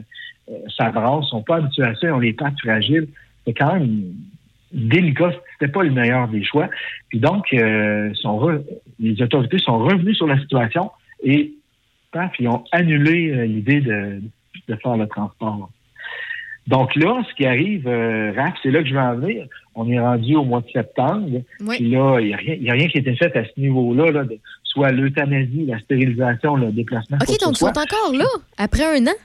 ça 0.75 0.89
brasse, 0.91 1.25
ils 1.25 1.29
sont 1.29 1.41
pas 1.43 1.57
habitués 1.57 1.83
à 1.83 1.93
ça, 1.95 2.07
ils 2.07 2.11
ont 2.11 2.19
les 2.19 2.33
pattes 2.33 2.59
fragiles. 2.59 3.07
C'est 3.45 3.53
quand 3.53 3.73
même 3.73 4.13
délicat, 4.71 5.31
c'était 5.53 5.71
pas 5.71 5.83
le 5.83 5.91
meilleur 5.91 6.27
des 6.27 6.43
choix. 6.43 6.69
Puis 7.09 7.19
donc, 7.19 7.45
euh, 7.53 8.13
sont 8.15 8.37
re- 8.39 8.63
les 8.99 9.21
autorités 9.21 9.57
sont 9.59 9.79
revenues 9.79 10.15
sur 10.15 10.27
la 10.27 10.37
situation 10.39 10.91
et 11.23 11.53
paf, 12.11 12.31
ils 12.39 12.47
ont 12.47 12.63
annulé 12.71 13.31
euh, 13.31 13.45
l'idée 13.45 13.81
de, 13.81 14.21
de 14.67 14.75
faire 14.75 14.97
le 14.97 15.07
transport. 15.07 15.69
Donc 16.67 16.95
là, 16.97 17.23
ce 17.29 17.33
qui 17.35 17.45
arrive, 17.45 17.87
euh, 17.87 18.33
Raph, 18.35 18.55
c'est 18.61 18.71
là 18.71 18.83
que 18.83 18.89
je 18.89 18.93
vais 18.93 18.99
en 18.99 19.15
venir. 19.15 19.45
On 19.73 19.89
est 19.89 19.99
rendu 19.99 20.35
au 20.35 20.43
mois 20.43 20.59
de 20.59 20.69
septembre. 20.69 21.41
Oui. 21.61 21.77
Puis 21.77 21.89
là, 21.91 22.19
il 22.19 22.27
n'y 22.27 22.33
a, 22.33 22.37
rien- 22.37 22.55
y 22.59 22.69
a 22.69 22.73
rien 22.73 22.87
qui 22.89 22.97
a 22.97 23.01
été 23.01 23.15
fait 23.15 23.33
à 23.37 23.45
ce 23.45 23.51
niveau-là, 23.57 24.11
là, 24.11 24.23
soit 24.65 24.91
l'euthanasie, 24.91 25.65
la 25.65 25.79
stérilisation, 25.79 26.57
le 26.57 26.73
déplacement. 26.73 27.17
OK, 27.21 27.39
donc 27.39 27.53
ils 27.53 27.55
sont 27.55 27.67
encore 27.67 28.13
là, 28.13 28.25
après 28.57 28.83
un 28.83 29.07
an? 29.07 29.15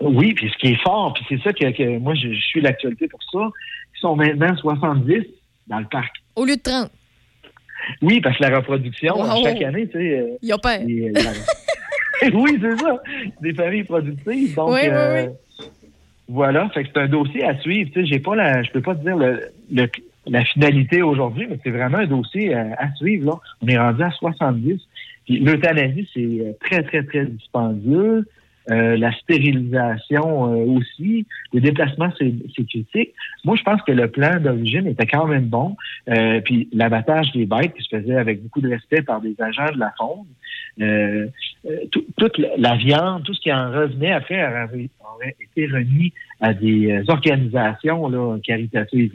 Oui, 0.00 0.32
puis 0.34 0.48
ce 0.50 0.56
qui 0.58 0.68
est 0.72 0.82
fort, 0.82 1.12
puis 1.14 1.24
c'est 1.28 1.42
ça 1.42 1.52
que, 1.52 1.70
que 1.70 1.98
moi, 1.98 2.14
je, 2.14 2.32
je 2.32 2.40
suis 2.40 2.60
l'actualité 2.60 3.08
pour 3.08 3.20
ça, 3.32 3.38
ils 3.96 4.00
sont 4.00 4.14
maintenant 4.16 4.56
70 4.56 5.24
dans 5.66 5.78
le 5.80 5.86
parc. 5.86 6.14
Au 6.36 6.44
lieu 6.44 6.56
de 6.56 6.62
30. 6.62 6.90
Oui, 8.02 8.20
parce 8.20 8.36
que 8.38 8.42
la 8.44 8.56
reproduction, 8.56 9.16
Wow. 9.18 9.42
chaque 9.44 9.62
année, 9.62 9.86
tu 9.88 9.98
sais... 9.98 10.18
euh, 10.20 10.26
Il 10.42 10.52
a 10.52 10.58
peur. 10.58 10.80
et, 10.86 11.08
euh, 11.08 11.12
la- 11.14 12.28
oui, 12.34 12.58
c'est 12.60 12.76
ça. 12.78 12.96
Des 13.40 13.54
familles 13.54 13.84
productives. 13.84 14.54
Donc, 14.54 14.70
Oui, 14.70 14.80
oui, 14.82 14.88
euh, 14.90 15.26
oui. 15.60 15.64
voilà. 16.28 16.68
Fait 16.70 16.84
que 16.84 16.90
c'est 16.94 17.00
un 17.00 17.08
dossier 17.08 17.44
à 17.44 17.58
suivre. 17.60 17.90
Tu 17.92 18.00
sais, 18.00 18.06
j'ai 18.06 18.18
pas 18.18 18.34
la, 18.36 18.62
je 18.62 18.70
peux 18.72 18.82
pas 18.82 18.94
te 18.94 19.02
dire 19.02 19.16
le, 19.16 19.40
le- 19.72 19.88
la 20.26 20.44
finalité 20.44 21.00
aujourd'hui, 21.02 21.46
mais 21.48 21.58
c'est 21.64 21.70
vraiment 21.70 21.98
un 21.98 22.06
dossier 22.06 22.52
à, 22.54 22.66
à 22.78 22.92
suivre. 22.96 23.26
Là. 23.26 23.32
On 23.62 23.68
est 23.68 23.78
rendu 23.78 24.02
à 24.02 24.10
70. 24.10 24.80
Puis 25.24 25.38
l'euthanasie, 25.40 26.08
c'est 26.12 26.20
euh, 26.20 26.52
très, 26.60 26.82
très, 26.82 27.02
très 27.04 27.24
dispendieux. 27.26 28.26
Euh, 28.70 28.98
la 28.98 29.12
stérilisation 29.12 30.52
euh, 30.52 30.64
aussi. 30.66 31.26
Les 31.54 31.60
déplacements, 31.60 32.10
c'est 32.18 32.32
critique. 32.66 33.14
Moi, 33.44 33.56
je 33.56 33.62
pense 33.62 33.80
que 33.82 33.92
le 33.92 34.08
plan 34.10 34.38
d'origine 34.40 34.86
était 34.86 35.06
quand 35.06 35.26
même 35.26 35.46
bon. 35.46 35.74
Euh, 36.10 36.40
puis 36.42 36.68
l'abattage 36.72 37.32
des 37.32 37.46
bêtes 37.46 37.72
qui 37.74 37.82
se 37.82 37.96
faisait 37.96 38.16
avec 38.16 38.42
beaucoup 38.42 38.60
de 38.60 38.68
respect 38.68 39.02
par 39.02 39.20
des 39.22 39.34
agents 39.38 39.72
de 39.72 39.78
la 39.78 39.92
faune. 39.96 40.26
Euh, 40.80 41.26
euh, 41.66 41.76
tout- 41.90 42.04
toute 42.18 42.38
la, 42.58 42.76
viande, 42.76 43.24
tout 43.24 43.32
ce 43.32 43.40
qui 43.40 43.52
en 43.52 43.70
revenait 43.72 44.12
après 44.12 44.44
aurait, 44.44 45.34
été 45.40 45.66
remis 45.66 46.12
à 46.40 46.52
des 46.52 47.02
organisations 47.08 48.08
là, 48.08 48.36
caritatives. 48.44 49.12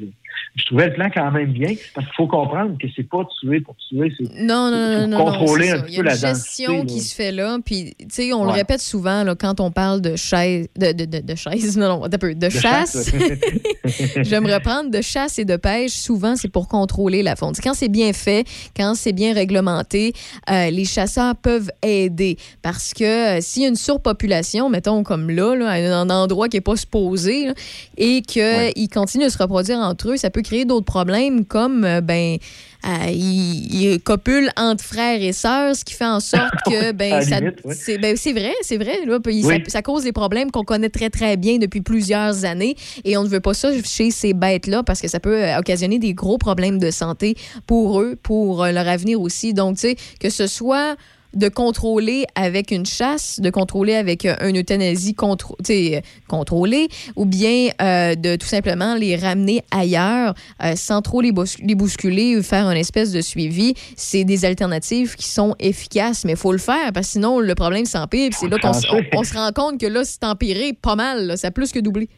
Je 0.55 0.65
trouvais 0.65 0.87
le 0.87 0.93
plan 0.93 1.09
quand 1.13 1.31
même 1.31 1.51
bien, 1.51 1.73
parce 1.95 2.05
qu'il 2.07 2.15
faut 2.15 2.27
comprendre 2.27 2.77
que 2.79 2.87
c'est 2.95 3.07
pas 3.09 3.23
tuer 3.39 3.61
pour 3.61 3.75
tuer, 3.77 4.13
c'est 4.17 4.23
Non, 4.43 4.69
non, 4.69 4.71
non, 4.71 4.99
non, 5.01 5.07
non. 5.07 5.25
contrôler 5.25 5.65
c'est 5.67 5.71
un 5.73 5.81
petit 5.81 5.93
Il 5.93 5.95
y 5.95 5.99
a 5.99 6.03
peu 6.03 6.03
une 6.03 6.05
la 6.09 6.15
gestion 6.33 6.85
qui 6.85 6.99
se 7.01 7.15
fait 7.15 7.31
là. 7.31 7.57
Puis, 7.65 7.95
tu 7.99 8.05
sais, 8.09 8.33
on 8.33 8.43
le 8.43 8.49
Ouais. 8.49 8.55
répète 8.57 8.81
souvent 8.81 9.23
là, 9.23 9.35
quand 9.35 9.59
on 9.59 9.71
parle 9.71 10.01
de 10.01 10.15
chaise. 10.15 10.67
De, 10.77 10.91
de, 10.91 11.05
de, 11.05 11.19
de 11.19 11.35
chaise, 11.35 11.77
non, 11.77 11.99
non, 11.99 12.05
un 12.05 12.09
peu. 12.09 12.35
De, 12.35 12.49
chasse. 12.49 13.09
J'aime 14.21 14.45
reprendre 14.45 14.89
de 14.91 15.01
chasse 15.01 15.39
et 15.39 15.45
de 15.45 15.55
pêche. 15.55 15.91
Souvent, 15.91 16.35
c'est 16.35 16.47
pour 16.49 16.67
contrôler 16.67 17.23
la 17.23 17.35
faune. 17.35 17.53
Quand 17.63 17.73
c'est 17.73 17.89
bien 17.89 18.13
fait, 18.13 18.45
quand 18.75 18.95
c'est 18.95 19.13
bien 19.13 19.33
réglementé, 19.33 20.13
euh, 20.49 20.69
les 20.69 20.85
chasseurs 20.85 21.35
peuvent 21.35 21.71
aider. 21.81 22.37
Parce 22.61 22.93
que 22.93 23.37
euh, 23.37 23.41
s'il 23.41 23.63
y 23.63 23.65
a 23.65 23.69
une 23.69 23.75
surpopulation, 23.75 24.69
mettons 24.69 25.03
comme 25.03 25.29
là, 25.29 25.55
là, 25.55 25.69
à 25.69 25.75
un 25.75 26.09
endroit 26.09 26.49
qui 26.49 26.57
n'est 26.57 26.61
pas 26.61 26.75
supposé, 26.75 27.47
là, 27.47 27.53
et 27.97 28.21
qu'ils 28.21 28.89
continuent 28.93 29.25
de 29.25 29.29
se 29.29 29.37
reproduire 29.37 29.77
entre 29.79 30.09
eux, 30.11 30.17
ça 30.23 30.29
peut 30.29 30.41
créer 30.41 30.63
d'autres 30.63 30.85
problèmes 30.85 31.43
comme, 31.43 31.83
euh, 31.83 31.99
ben, 31.99 32.37
euh, 32.85 33.09
ils 33.11 33.99
copulent 34.01 34.51
entre 34.55 34.81
frères 34.81 35.21
et 35.21 35.33
sœurs, 35.33 35.75
ce 35.75 35.83
qui 35.83 35.93
fait 35.95 36.05
en 36.05 36.21
sorte 36.21 36.53
que, 36.65 36.93
ben, 36.93 37.21
ça, 37.21 37.41
limite, 37.41 37.59
oui. 37.65 37.75
c'est 37.77 37.97
ben, 37.97 38.15
c'est 38.15 38.31
vrai, 38.31 38.53
c'est 38.61 38.77
vrai. 38.77 39.05
Là, 39.05 39.19
puis 39.19 39.43
Oui. 39.45 39.61
ça, 39.65 39.71
ça 39.71 39.81
cause 39.81 40.03
des 40.03 40.13
problèmes 40.13 40.49
qu'on 40.49 40.63
connaît 40.63 40.89
très, 40.89 41.09
très 41.09 41.35
bien 41.35 41.57
depuis 41.57 41.81
plusieurs 41.81 42.45
années. 42.45 42.77
Et 43.03 43.17
on 43.17 43.23
ne 43.23 43.27
veut 43.27 43.41
pas 43.41 43.53
ça 43.53 43.69
chez 43.83 44.11
ces 44.11 44.33
bêtes-là 44.33 44.81
parce 44.83 45.01
que 45.01 45.09
ça 45.09 45.19
peut 45.19 45.43
euh, 45.43 45.59
occasionner 45.59 45.99
des 45.99 46.13
gros 46.13 46.37
problèmes 46.37 46.79
de 46.79 46.89
santé 46.89 47.35
pour 47.67 47.99
eux, 47.99 48.15
pour 48.23 48.65
leur 48.65 48.87
avenir 48.87 49.19
aussi. 49.19 49.53
Donc, 49.53 49.75
tu 49.75 49.89
sais, 49.89 49.95
que 50.21 50.29
ce 50.29 50.47
soit 50.47 50.95
de 51.33 51.49
contrôler 51.49 52.25
avec 52.35 52.71
une 52.71 52.85
chasse, 52.85 53.39
de 53.39 53.49
contrôler 53.49 53.95
avec 53.95 54.25
euh, 54.25 54.35
une 54.47 54.57
euthanasie 54.59 55.15
euh, 55.19 56.01
contrôlée, 56.27 56.87
ou 57.15 57.25
bien 57.25 57.69
euh, 57.81 58.15
de 58.15 58.35
tout 58.35 58.47
simplement 58.47 58.95
les 58.95 59.15
ramener 59.15 59.61
ailleurs 59.71 60.33
sans 60.75 61.01
trop 61.01 61.21
les, 61.21 61.31
bous- 61.31 61.57
les 61.61 61.75
bousculer 61.75 62.37
ou 62.37 62.43
faire 62.43 62.69
une 62.69 62.77
espèce 62.77 63.11
de 63.11 63.21
suivi. 63.21 63.73
C'est 63.95 64.23
des 64.23 64.45
alternatives 64.45 65.15
qui 65.15 65.27
sont 65.27 65.55
efficaces, 65.59 66.25
mais 66.25 66.31
il 66.33 66.37
faut 66.37 66.51
le 66.51 66.57
faire 66.57 66.91
parce 66.93 67.07
que 67.07 67.11
sinon 67.13 67.39
le 67.39 67.55
problème 67.55 67.85
s'empire. 67.85 68.29
C'est 68.37 68.47
là 68.47 68.57
qu'on 68.59 69.23
se 69.23 69.33
rend 69.33 69.51
compte 69.51 69.79
que 69.79 69.87
là, 69.87 70.03
c'est 70.03 70.23
empiré 70.23 70.73
pas 70.73 70.95
mal. 70.95 71.27
là. 71.27 71.37
ça 71.37 71.47
a 71.47 71.51
plus 71.51 71.71
que 71.71 71.79
doublé. 71.79 72.09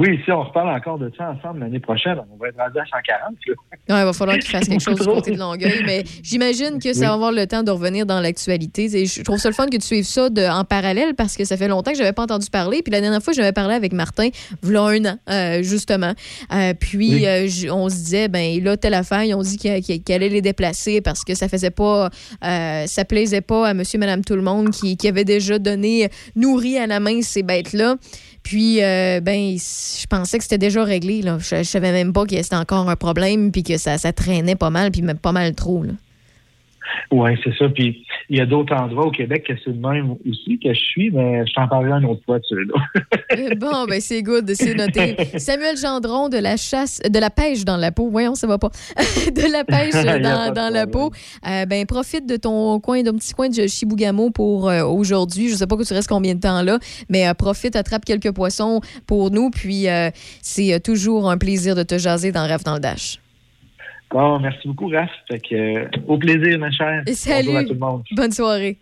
Oui, 0.00 0.20
si 0.24 0.30
on 0.30 0.44
reparle 0.44 0.68
encore 0.70 0.96
de 0.98 1.10
ça 1.18 1.30
ensemble 1.36 1.58
l'année 1.58 1.80
prochaine, 1.80 2.18
on 2.32 2.36
va 2.36 2.48
être 2.48 2.56
rendu 2.56 2.78
à 2.78 2.84
140. 2.84 3.34
là. 3.48 3.54
Ouais, 3.96 4.02
il 4.02 4.04
va 4.04 4.12
falloir 4.12 4.38
qu'il 4.38 4.48
fasse 4.48 4.68
quelque 4.68 4.80
chose 4.80 4.94
du 5.00 5.04
côté 5.04 5.32
de 5.32 5.38
Longueuil, 5.38 5.82
mais 5.84 6.04
j'imagine 6.22 6.78
que 6.78 6.92
ça 6.92 7.00
Oui. 7.00 7.06
va 7.06 7.12
avoir 7.14 7.32
le 7.32 7.46
temps 7.48 7.64
de 7.64 7.70
revenir 7.72 8.06
dans 8.06 8.20
l'actualité. 8.20 8.88
Je 9.06 9.22
trouve 9.22 9.38
ça 9.38 9.48
le 9.48 9.54
fun 9.56 9.66
que 9.66 9.76
tu 9.76 9.84
suives 9.86 10.04
ça 10.04 10.30
de- 10.30 10.42
en 10.48 10.64
parallèle 10.64 11.14
parce 11.16 11.36
que 11.36 11.44
ça 11.44 11.56
fait 11.56 11.66
longtemps 11.66 11.90
que 11.90 11.96
je 11.96 12.02
n'avais 12.02 12.12
pas 12.12 12.22
entendu 12.22 12.48
parler. 12.48 12.80
Puis 12.84 12.92
la 12.92 13.00
dernière 13.00 13.20
fois, 13.22 13.32
j'avais 13.32 13.50
parlé 13.52 13.74
avec 13.74 13.92
Martin, 13.92 14.28
voilà 14.62 14.82
un 14.82 15.04
an, 15.04 15.16
euh, 15.30 15.62
justement. 15.64 16.12
Euh, 16.54 16.74
puis 16.78 16.96
Oui. 17.14 17.26
euh, 17.26 17.48
on 17.72 17.88
se 17.88 17.96
disait, 17.96 18.28
ben 18.28 18.62
là, 18.62 18.76
telle 18.76 18.94
affaire, 18.94 19.24
ils 19.24 19.34
ont 19.34 19.42
dit 19.42 19.56
qu'il 19.56 19.82
qu'il 19.82 20.14
allait 20.14 20.28
les 20.28 20.42
déplacer 20.42 21.00
parce 21.00 21.24
que 21.24 21.34
ça 21.34 21.48
faisait 21.48 21.70
pas, 21.72 22.08
ça 22.40 23.04
plaisait 23.04 23.40
pas 23.40 23.66
à 23.68 23.74
monsieur, 23.74 23.98
madame, 23.98 24.24
tout 24.24 24.36
le 24.36 24.42
monde 24.42 24.70
qui, 24.70 24.96
qui 24.96 25.08
avait 25.08 25.24
déjà 25.24 25.58
donné, 25.58 26.08
nourri 26.36 26.78
à 26.78 26.86
la 26.86 27.00
main 27.00 27.20
ces 27.22 27.42
bêtes-là. 27.42 27.96
Puis, 28.48 28.82
euh, 28.82 29.20
ben, 29.20 29.58
je 29.58 30.06
pensais 30.06 30.38
que 30.38 30.42
c'était 30.42 30.56
déjà 30.56 30.82
réglé. 30.82 31.20
Je, 31.22 31.56
je 31.56 31.62
savais 31.64 31.92
même 31.92 32.14
pas 32.14 32.24
que 32.24 32.34
c'était 32.42 32.56
encore 32.56 32.88
un 32.88 32.96
problème, 32.96 33.52
puis 33.52 33.62
que 33.62 33.76
ça, 33.76 33.98
ça 33.98 34.14
traînait 34.14 34.54
pas 34.54 34.70
mal, 34.70 34.90
puis 34.90 35.02
même 35.02 35.18
pas 35.18 35.32
mal 35.32 35.54
trop. 35.54 35.82
Là. 35.82 35.92
Oui, 37.10 37.30
c'est 37.44 37.54
ça. 37.56 37.68
Puis 37.68 38.06
il 38.28 38.38
y 38.38 38.40
a 38.40 38.46
d'autres 38.46 38.74
endroits 38.74 39.06
au 39.06 39.10
Québec 39.10 39.44
que 39.46 39.54
c'est 39.64 39.70
le 39.70 39.76
même 39.76 40.16
aussi 40.28 40.58
que 40.58 40.72
je 40.72 40.80
suis, 40.80 41.10
mais 41.10 41.46
je 41.46 41.52
t'en 41.54 41.68
parlerai 41.68 42.00
une 42.00 42.06
autre 42.06 42.22
fois 42.24 42.38
de 42.38 42.44
celui-là. 42.44 42.74
Euh, 43.36 43.54
bon, 43.56 43.84
ben 43.86 44.00
c'est 44.00 44.22
good, 44.22 44.50
c'est 44.54 44.74
noté. 44.74 45.14
Samuel 45.36 45.76
Gendron 45.76 46.30
de 46.30 46.38
la 46.38 46.56
chasse, 46.56 47.00
de 47.00 47.18
la 47.18 47.28
pêche 47.28 47.62
dans 47.62 47.76
la 47.76 47.92
peau. 47.92 48.08
Voyons, 48.08 48.34
ça 48.34 48.46
va 48.46 48.56
pas. 48.56 48.70
de 48.96 49.52
la 49.52 49.64
pêche 49.64 49.92
dans, 50.22 50.52
dans 50.52 50.72
la 50.72 50.86
peau. 50.86 51.12
Euh, 51.46 51.66
ben 51.66 51.84
profite 51.86 52.26
de 52.26 52.36
ton 52.36 52.80
coin, 52.80 53.02
d'un 53.02 53.12
petit 53.12 53.34
coin 53.34 53.48
de 53.48 53.66
Chibougamau 53.66 54.30
pour 54.30 54.70
euh, 54.70 54.82
aujourd'hui. 54.82 55.50
Je 55.50 55.56
sais 55.56 55.66
pas 55.66 55.76
que 55.76 55.82
tu 55.82 55.92
restes 55.92 56.08
combien 56.08 56.34
de 56.34 56.40
temps 56.40 56.62
là, 56.62 56.78
mais 57.08 57.28
euh, 57.28 57.34
profite, 57.34 57.76
attrape 57.76 58.04
quelques 58.04 58.32
poissons 58.32 58.80
pour 59.06 59.30
nous. 59.30 59.50
Puis 59.50 59.86
c'est 60.42 60.80
toujours 60.82 61.30
un 61.30 61.38
plaisir 61.38 61.74
de 61.74 61.82
te 61.82 61.98
jaser 61.98 62.32
dans 62.32 62.46
Rêve 62.46 62.64
dans 62.64 62.74
le 62.74 62.80
Dash. 62.80 63.20
Bon, 64.10 64.38
merci 64.38 64.66
beaucoup, 64.68 64.88
Raph. 64.88 65.10
Fait 65.30 65.38
que, 65.38 65.54
euh, 65.54 65.88
au 66.06 66.16
plaisir, 66.18 66.58
ma 66.58 66.70
chère. 66.70 67.02
Salut. 67.12 67.46
Bonjour 67.46 67.58
à 67.58 67.64
tout 67.64 67.72
le 67.74 67.78
monde. 67.78 68.02
Bonne 68.12 68.32
soirée. 68.32 68.78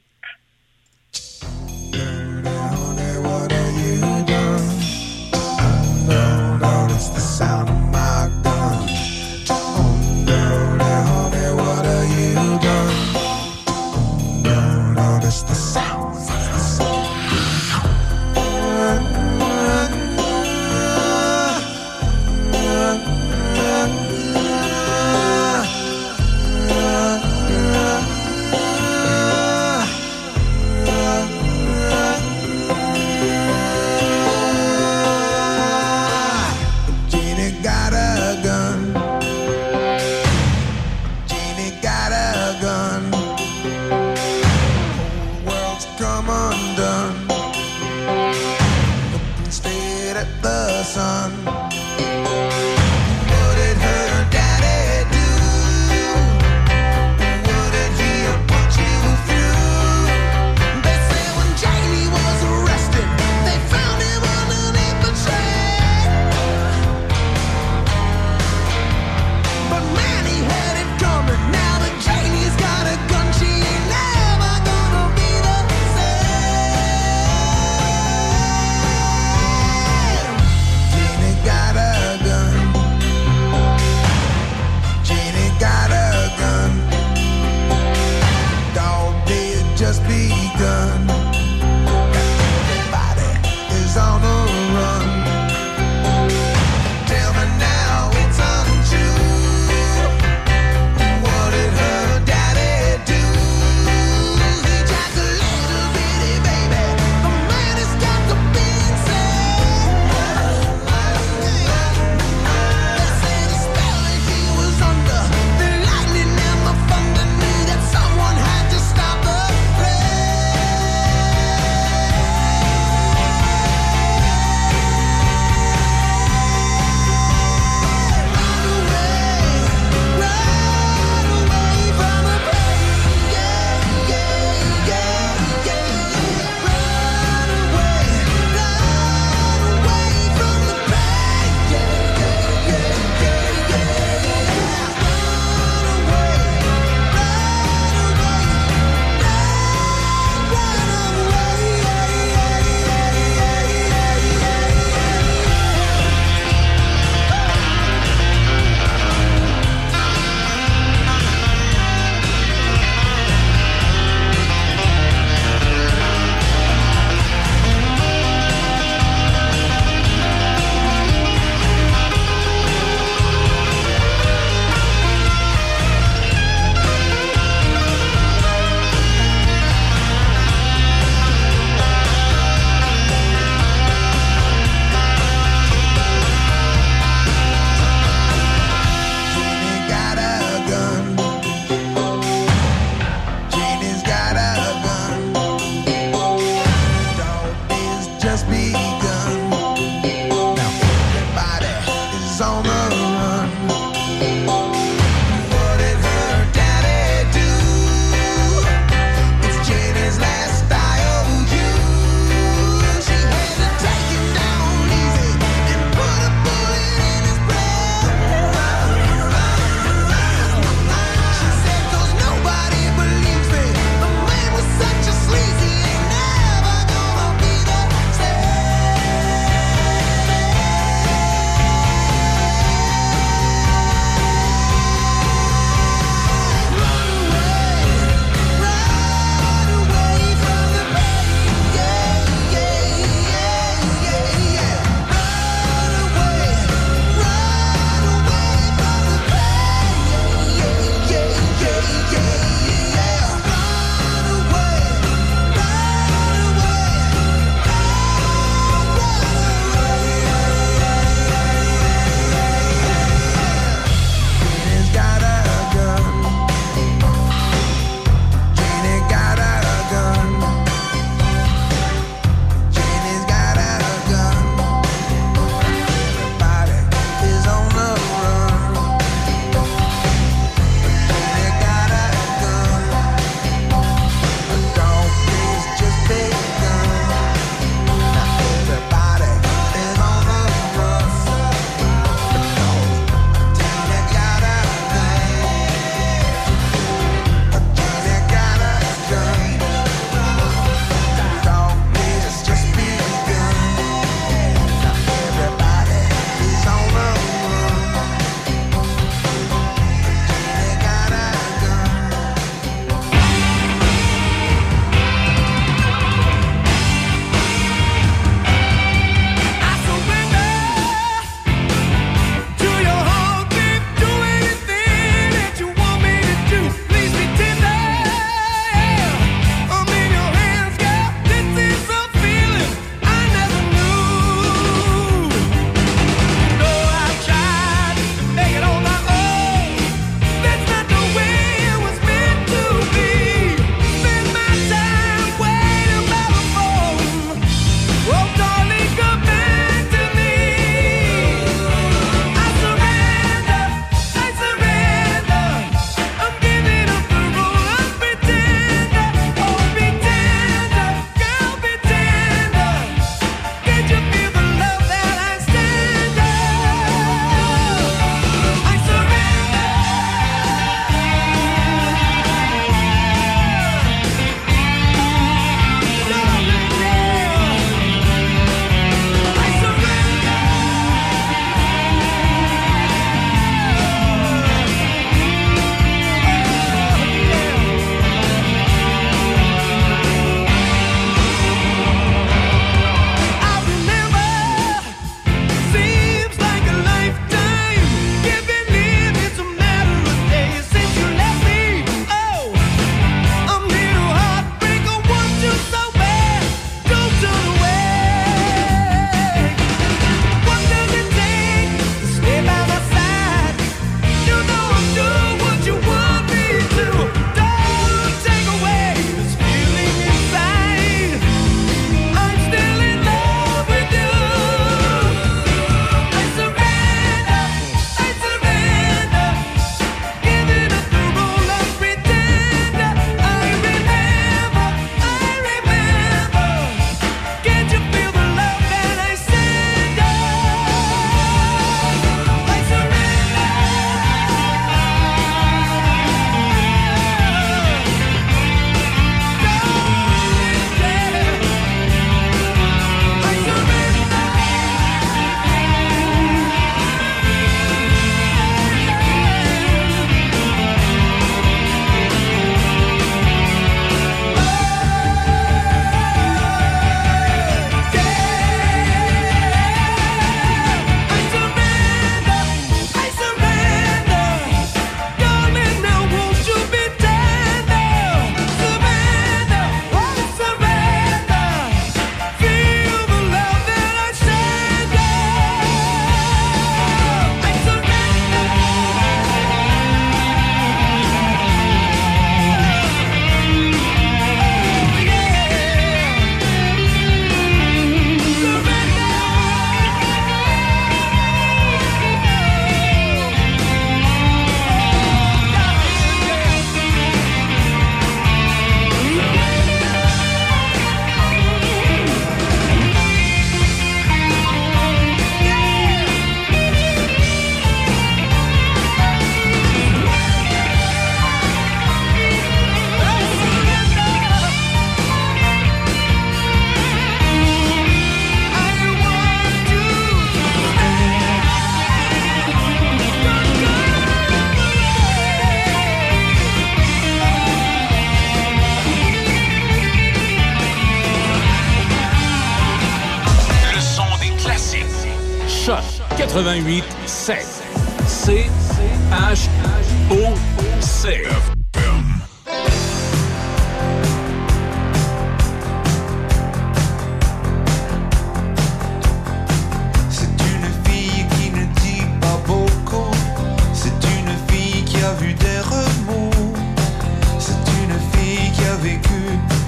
Vécu 568.87 569.23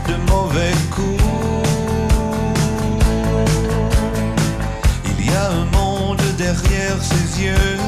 de 0.08 0.14
mauvais 0.30 0.76
coups. 0.94 1.22
Il 5.10 5.26
y 5.26 5.34
a 5.34 5.50
un 5.50 5.64
monde 5.76 6.22
derrière 6.36 6.98
ses 7.02 7.42
yeux. 7.42 7.87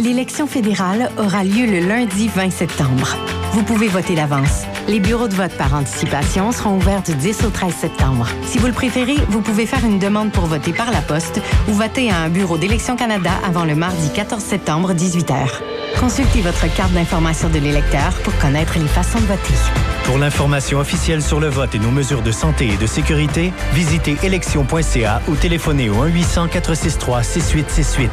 L'élection 0.00 0.48
fédérale 0.48 1.08
aura 1.18 1.44
lieu 1.44 1.66
le 1.66 1.78
lundi 1.86 2.28
20 2.28 2.50
septembre. 2.50 3.14
Vous 3.52 3.62
pouvez 3.62 3.86
voter 3.86 4.16
d'avance. 4.16 4.64
Les 4.88 4.98
bureaux 4.98 5.28
de 5.28 5.34
vote 5.34 5.56
par 5.56 5.72
anticipation 5.74 6.50
seront 6.50 6.74
ouverts 6.76 7.02
du 7.02 7.14
10 7.14 7.44
au 7.44 7.50
13 7.50 7.72
septembre. 7.72 8.26
Si 8.44 8.58
vous 8.58 8.66
le 8.66 8.72
préférez, 8.72 9.14
vous 9.28 9.40
pouvez 9.40 9.66
faire 9.66 9.84
une 9.84 10.00
demande 10.00 10.32
pour 10.32 10.46
voter 10.46 10.72
par 10.72 10.90
la 10.90 11.00
poste 11.00 11.40
ou 11.68 11.72
voter 11.72 12.10
à 12.10 12.18
un 12.18 12.28
bureau 12.28 12.58
d'Élection 12.58 12.96
Canada 12.96 13.30
avant 13.46 13.64
le 13.64 13.76
mardi 13.76 14.10
14 14.12 14.42
septembre, 14.42 14.94
18h. 14.94 15.60
Consultez 16.00 16.40
votre 16.40 16.66
carte 16.74 16.92
d'information 16.92 17.48
de 17.48 17.60
l'électeur 17.60 18.14
pour 18.24 18.36
connaître 18.38 18.76
les 18.80 18.88
façons 18.88 19.20
de 19.20 19.26
voter. 19.26 19.54
Pour 20.02 20.18
l'information 20.18 20.80
officielle 20.80 21.22
sur 21.22 21.38
le 21.38 21.46
vote 21.48 21.72
et 21.76 21.78
nos 21.78 21.92
mesures 21.92 22.22
de 22.22 22.32
santé 22.32 22.66
et 22.66 22.76
de 22.76 22.86
sécurité, 22.86 23.52
visitez 23.72 24.16
élection.ca 24.24 25.22
ou 25.28 25.36
téléphonez 25.36 25.88
au 25.88 26.04
1-800-463-6868. 26.08 28.08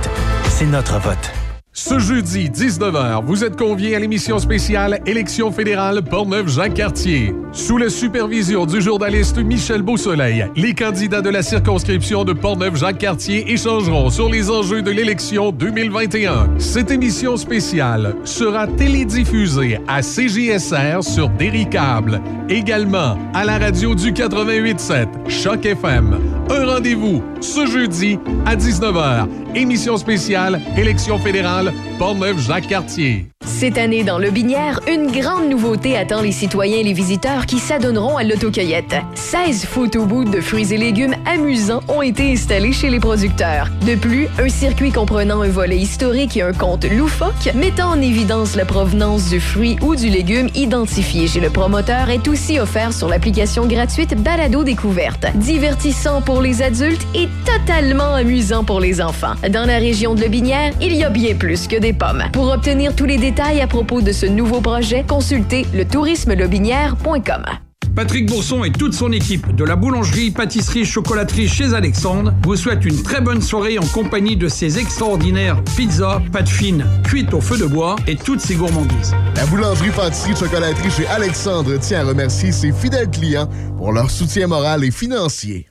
C'est 0.47 0.67
notre 0.67 0.99
vote. 0.99 1.31
Ce 1.73 1.99
jeudi, 1.99 2.49
19h, 2.49 3.23
vous 3.23 3.45
êtes 3.45 3.55
conviés 3.55 3.95
à 3.95 3.99
l'émission 3.99 4.39
spéciale 4.39 4.99
Élection 5.05 5.53
fédérale 5.53 6.01
Portneuf-Jacques-Cartier. 6.01 7.33
Sous 7.53 7.77
la 7.77 7.89
supervision 7.89 8.65
du 8.65 8.81
journaliste 8.81 9.37
Michel 9.37 9.81
Beausoleil, 9.81 10.47
les 10.57 10.73
candidats 10.73 11.21
de 11.21 11.29
la 11.29 11.41
circonscription 11.41 12.25
de 12.25 12.33
Portneuf-Jacques-Cartier 12.33 13.49
échangeront 13.53 14.09
sur 14.09 14.27
les 14.27 14.49
enjeux 14.49 14.81
de 14.81 14.91
l'élection 14.91 15.53
2021. 15.53 16.59
Cette 16.59 16.91
émission 16.91 17.37
spéciale 17.37 18.15
sera 18.25 18.67
télédiffusée 18.67 19.79
à 19.87 20.01
CJSR 20.01 21.01
sur 21.01 21.29
Derry-Câble, 21.29 22.21
également 22.49 23.17
à 23.33 23.45
la 23.45 23.57
radio 23.57 23.95
du 23.95 24.11
88.7 24.11 25.29
Choc 25.29 25.65
FM. 25.65 26.19
Un 26.53 26.65
rendez-vous 26.65 27.23
ce 27.39 27.65
jeudi 27.65 28.19
à 28.45 28.57
19h. 28.57 29.25
Émission 29.55 29.95
spéciale 29.95 30.59
Élection 30.77 31.17
fédérale 31.17 31.71
Portneuf-Jacques-Cartier. 31.97 33.31
Cette 33.61 33.77
année, 33.77 34.03
dans 34.03 34.17
Le 34.17 34.31
Binière, 34.31 34.79
une 34.87 35.11
grande 35.11 35.47
nouveauté 35.47 35.95
attend 35.95 36.21
les 36.21 36.31
citoyens 36.31 36.77
et 36.77 36.83
les 36.83 36.93
visiteurs 36.93 37.45
qui 37.45 37.59
s'adonneront 37.59 38.17
à 38.17 38.23
l'autocueillette. 38.23 38.95
16 39.13 39.65
photobooths 39.65 40.31
de 40.31 40.41
fruits 40.41 40.73
et 40.73 40.77
légumes 40.77 41.13
amusants 41.27 41.81
ont 41.87 42.01
été 42.01 42.31
installés 42.31 42.71
chez 42.71 42.89
les 42.89 42.99
producteurs. 42.99 43.67
De 43.85 43.93
plus, 43.93 44.27
un 44.39 44.49
circuit 44.49 44.91
comprenant 44.91 45.41
un 45.41 45.49
volet 45.49 45.77
historique 45.77 46.37
et 46.37 46.41
un 46.41 46.53
compte 46.53 46.85
loufoque 46.85 47.53
mettant 47.53 47.91
en 47.91 48.01
évidence 48.01 48.55
la 48.55 48.65
provenance 48.65 49.29
du 49.29 49.39
fruit 49.39 49.77
ou 49.81 49.95
du 49.95 50.09
légume 50.09 50.49
identifié 50.55 51.27
chez 51.27 51.39
le 51.39 51.51
promoteur 51.51 52.09
est 52.09 52.27
aussi 52.27 52.59
offert 52.59 52.93
sur 52.93 53.09
l'application 53.09 53.67
gratuite 53.67 54.15
Balado 54.15 54.63
Découverte. 54.63 55.27
Divertissant 55.35 56.21
pour 56.21 56.40
les 56.41 56.61
adultes 56.61 57.05
et 57.15 57.27
totalement 57.45 58.13
amusant 58.13 58.63
pour 58.63 58.79
les 58.79 59.01
enfants. 59.01 59.33
Dans 59.49 59.65
la 59.65 59.77
région 59.77 60.15
de 60.15 60.21
Le 60.21 60.27
Binière, 60.27 60.73
il 60.81 60.95
y 60.95 61.03
a 61.03 61.09
bien 61.09 61.35
plus 61.35 61.67
que 61.67 61.77
des 61.77 61.93
pommes. 61.93 62.23
Pour 62.33 62.51
obtenir 62.51 62.95
tous 62.95 63.05
les 63.05 63.17
détails 63.17 63.61
à 63.61 63.67
propos 63.67 64.01
de 64.01 64.11
ce 64.11 64.25
nouveau 64.25 64.61
projet, 64.61 65.05
consultez 65.07 65.65
le 65.73 65.85
tourismelobinière.com. 65.85 67.45
Patrick 67.95 68.27
Bourson 68.27 68.63
et 68.63 68.71
toute 68.71 68.93
son 68.93 69.11
équipe 69.11 69.53
de 69.53 69.65
la 69.65 69.75
boulangerie, 69.75 70.31
pâtisserie, 70.31 70.85
chocolaterie 70.85 71.49
chez 71.49 71.73
Alexandre 71.73 72.33
vous 72.43 72.55
souhaitent 72.55 72.85
une 72.85 73.03
très 73.03 73.19
bonne 73.19 73.41
soirée 73.41 73.77
en 73.79 73.85
compagnie 73.85 74.37
de 74.37 74.47
ces 74.47 74.79
extraordinaires 74.79 75.61
pizzas, 75.75 76.21
pâtes 76.31 76.47
fines, 76.47 76.85
cuites 77.03 77.33
au 77.33 77.41
feu 77.41 77.57
de 77.57 77.65
bois 77.65 77.97
et 78.07 78.15
toutes 78.15 78.39
ces 78.39 78.55
gourmandises. 78.55 79.13
La 79.35 79.45
boulangerie, 79.45 79.89
pâtisserie, 79.89 80.35
chocolaterie 80.35 80.91
chez 80.91 81.07
Alexandre 81.07 81.77
tient 81.77 82.01
à 82.01 82.03
remercier 82.05 82.51
ses 82.51 82.71
fidèles 82.71 83.09
clients 83.09 83.49
pour 83.77 83.91
leur 83.91 84.09
soutien 84.09 84.47
moral 84.47 84.85
et 84.85 84.91
financier. 84.91 85.70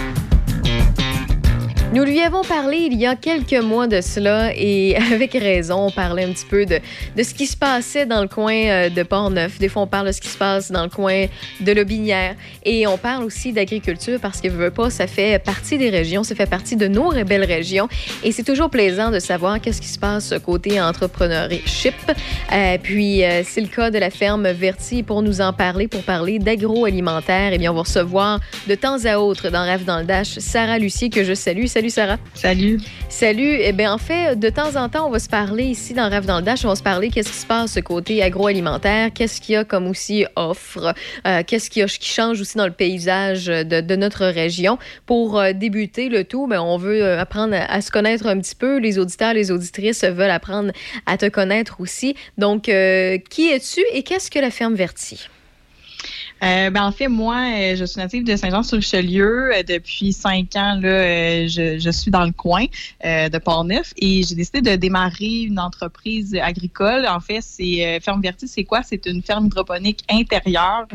Nous 1.93 2.05
lui 2.05 2.21
avons 2.21 2.41
parlé 2.43 2.87
il 2.89 2.97
y 2.97 3.05
a 3.05 3.17
quelques 3.17 3.61
mois 3.61 3.85
de 3.85 3.99
cela 3.99 4.53
et 4.55 4.95
avec 5.11 5.33
raison, 5.33 5.87
on 5.87 5.91
parlait 5.91 6.23
un 6.23 6.31
petit 6.31 6.45
peu 6.45 6.65
de, 6.65 6.79
de 7.17 7.23
ce 7.23 7.33
qui 7.33 7.45
se 7.45 7.57
passait 7.57 8.05
dans 8.05 8.21
le 8.21 8.29
coin 8.29 8.53
euh, 8.53 8.89
de 8.89 9.03
Port-Neuf. 9.03 9.59
Des 9.59 9.67
fois, 9.67 9.81
on 9.81 9.87
parle 9.87 10.07
de 10.07 10.13
ce 10.13 10.21
qui 10.21 10.29
se 10.29 10.37
passe 10.37 10.71
dans 10.71 10.83
le 10.83 10.89
coin 10.89 11.25
de 11.59 11.71
Lobinière 11.73 12.35
et 12.63 12.87
on 12.87 12.97
parle 12.97 13.25
aussi 13.25 13.51
d'agriculture 13.51 14.19
parce 14.21 14.39
que, 14.39 14.47
veut 14.47 14.71
pas, 14.71 14.89
ça 14.89 15.05
fait 15.05 15.43
partie 15.43 15.77
des 15.77 15.89
régions, 15.89 16.23
ça 16.23 16.33
fait 16.33 16.49
partie 16.49 16.77
de 16.77 16.87
nos 16.87 17.11
belles 17.25 17.43
régions 17.43 17.89
et 18.23 18.31
c'est 18.31 18.43
toujours 18.43 18.69
plaisant 18.69 19.11
de 19.11 19.19
savoir 19.19 19.59
qu'est-ce 19.59 19.81
qui 19.81 19.89
se 19.89 19.99
passe 19.99 20.33
côté 20.45 20.79
entrepreneurship. 20.79 21.95
Euh, 22.53 22.77
puis, 22.81 23.25
euh, 23.25 23.41
c'est 23.43 23.61
le 23.61 23.67
cas 23.67 23.91
de 23.91 23.97
la 23.97 24.09
ferme 24.09 24.49
Verti. 24.49 25.03
Pour 25.03 25.21
nous 25.23 25.41
en 25.41 25.51
parler, 25.51 25.89
pour 25.89 26.03
parler 26.03 26.39
d'agroalimentaire, 26.39 27.51
eh 27.51 27.57
bien, 27.57 27.71
on 27.71 27.75
va 27.75 27.81
recevoir 27.81 28.39
de 28.69 28.75
temps 28.75 29.03
à 29.03 29.17
autre 29.17 29.49
dans 29.49 29.63
Rêve 29.63 29.83
dans 29.83 29.99
le 29.99 30.05
Dash 30.05 30.39
Sarah 30.39 30.79
Lucier 30.79 31.09
que 31.09 31.25
je 31.25 31.33
salue. 31.33 31.65
Sarah. 31.89 32.17
Salut. 32.33 32.79
Salut. 33.09 33.57
Eh 33.61 33.71
bien, 33.71 33.93
en 33.93 33.97
fait, 33.97 34.37
de 34.37 34.49
temps 34.49 34.75
en 34.75 34.89
temps, 34.89 35.07
on 35.07 35.09
va 35.09 35.19
se 35.19 35.29
parler 35.29 35.63
ici 35.63 35.93
dans 35.93 36.09
Rêve 36.09 36.25
dans 36.25 36.37
le 36.37 36.43
Dash. 36.43 36.63
On 36.65 36.69
va 36.69 36.75
se 36.75 36.83
parler 36.83 37.09
qu'est-ce 37.09 37.31
qui 37.31 37.37
se 37.37 37.45
passe 37.45 37.79
côté 37.83 38.21
agroalimentaire, 38.21 39.11
qu'est-ce 39.13 39.41
qu'il 39.41 39.53
y 39.53 39.55
a 39.55 39.63
comme 39.63 39.87
aussi 39.87 40.25
offre, 40.35 40.93
euh, 41.25 41.43
qu'est-ce 41.45 41.69
qu'il 41.69 41.81
y 41.81 41.83
a 41.83 41.87
qui 41.87 42.09
change 42.09 42.39
aussi 42.41 42.57
dans 42.57 42.65
le 42.65 42.71
paysage 42.71 43.45
de, 43.45 43.81
de 43.81 43.95
notre 43.95 44.25
région? 44.25 44.77
Pour 45.05 45.39
euh, 45.39 45.53
débuter 45.53 46.09
le 46.09 46.23
tout, 46.23 46.47
ben, 46.47 46.61
on 46.61 46.77
veut 46.77 47.03
euh, 47.03 47.19
apprendre 47.19 47.55
à, 47.55 47.71
à 47.71 47.81
se 47.81 47.91
connaître 47.91 48.27
un 48.27 48.39
petit 48.39 48.55
peu. 48.55 48.77
Les 48.77 48.99
auditeurs, 48.99 49.33
les 49.33 49.51
auditrices 49.51 50.03
veulent 50.03 50.29
apprendre 50.29 50.71
à 51.05 51.17
te 51.17 51.27
connaître 51.27 51.77
aussi. 51.79 52.15
Donc, 52.37 52.69
euh, 52.69 53.17
qui 53.29 53.49
es-tu 53.49 53.81
et 53.93 54.03
qu'est-ce 54.03 54.31
que 54.31 54.39
la 54.39 54.51
ferme 54.51 54.75
Verti? 54.75 55.27
Euh, 56.43 56.71
ben, 56.71 56.83
en 56.83 56.91
fait, 56.91 57.07
moi, 57.07 57.35
euh, 57.35 57.75
je 57.75 57.85
suis 57.85 57.99
native 57.99 58.23
de 58.23 58.35
Saint-Jean-sur-Richelieu. 58.35 59.53
Euh, 59.53 59.63
depuis 59.63 60.11
cinq 60.11 60.55
ans, 60.55 60.73
là, 60.81 61.47
je, 61.47 61.77
je 61.77 61.91
suis 61.91 62.09
dans 62.09 62.25
le 62.25 62.31
coin 62.31 62.65
euh, 63.05 63.29
de 63.29 63.37
Port-Neuf 63.37 63.93
et 63.97 64.23
j'ai 64.23 64.33
décidé 64.33 64.61
de 64.61 64.75
démarrer 64.75 65.43
une 65.43 65.59
entreprise 65.59 66.35
agricole. 66.41 67.05
En 67.07 67.19
fait, 67.19 67.41
c'est 67.41 67.85
euh, 67.85 67.99
Ferme 67.99 68.21
Verti, 68.21 68.47
c'est 68.47 68.63
quoi? 68.63 68.81
C'est 68.81 69.05
une 69.05 69.21
ferme 69.21 69.45
hydroponique 69.45 70.03
intérieure, 70.09 70.87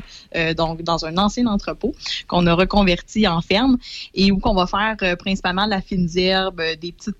donc 0.56 0.82
dans 0.82 1.04
un 1.04 1.16
ancien 1.16 1.46
entrepôt 1.46 1.94
qu'on 2.26 2.46
a 2.46 2.54
reconverti 2.54 3.26
en 3.28 3.40
ferme 3.40 3.78
et 4.14 4.32
où 4.32 4.38
qu'on 4.38 4.54
va 4.54 4.66
faire 4.66 5.16
principalement 5.16 5.66
de 5.66 5.70
la 5.70 5.80
fine 5.80 6.08
herbe, 6.16 6.60
des 6.80 6.92
petites 6.92 7.16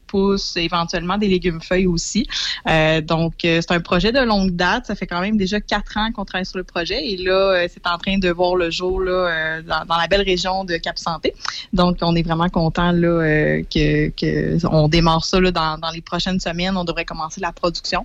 éventuellement 0.57 1.19
des 1.19 1.29
légumes 1.29 1.61
feuilles 1.61 1.87
aussi. 1.87 2.27
Euh, 2.69 3.01
donc, 3.01 3.45
euh, 3.45 3.61
c'est 3.61 3.73
un 3.73 3.81
projet 3.81 4.13
de 4.13 4.21
longue 4.21 4.53
date. 4.53 4.87
Ça 4.87 4.95
fait 4.95 5.07
quand 5.07 5.21
même 5.21 5.37
déjà 5.37 5.61
quatre 5.61 5.97
ans 5.97 6.11
qu'on 6.13 6.25
travaille 6.25 6.47
sur 6.47 6.59
le 6.59 6.65
projet 6.65 7.05
et 7.07 7.17
là, 7.17 7.33
euh, 7.33 7.69
c'est 7.73 7.87
en 7.87 7.99
train 7.99 8.19
de 8.19 8.31
voir 8.31 8.57
le 8.57 8.71
jour 8.71 9.01
là, 9.01 9.63
dans, 9.63 9.97
la 9.97 10.07
belle 10.09 10.23
région 10.23 10.65
de 10.65 10.77
Cap-Santé. 10.77 11.35
Donc, 11.73 11.99
on 12.03 12.15
est 12.15 12.23
vraiment 12.23 12.49
content 12.49 12.93
là, 12.93 13.63
que, 13.63 14.67
on 14.67 14.89
démarre 14.89 15.25
ça 15.25 15.41
là, 15.41 15.51
dans, 15.51 15.91
les 15.93 16.01
prochaines 16.01 16.41
semaines. 16.41 16.77
On 16.77 16.85
devrait 16.85 17.05
commencer 17.05 17.41
la 17.41 17.53
production 17.53 18.03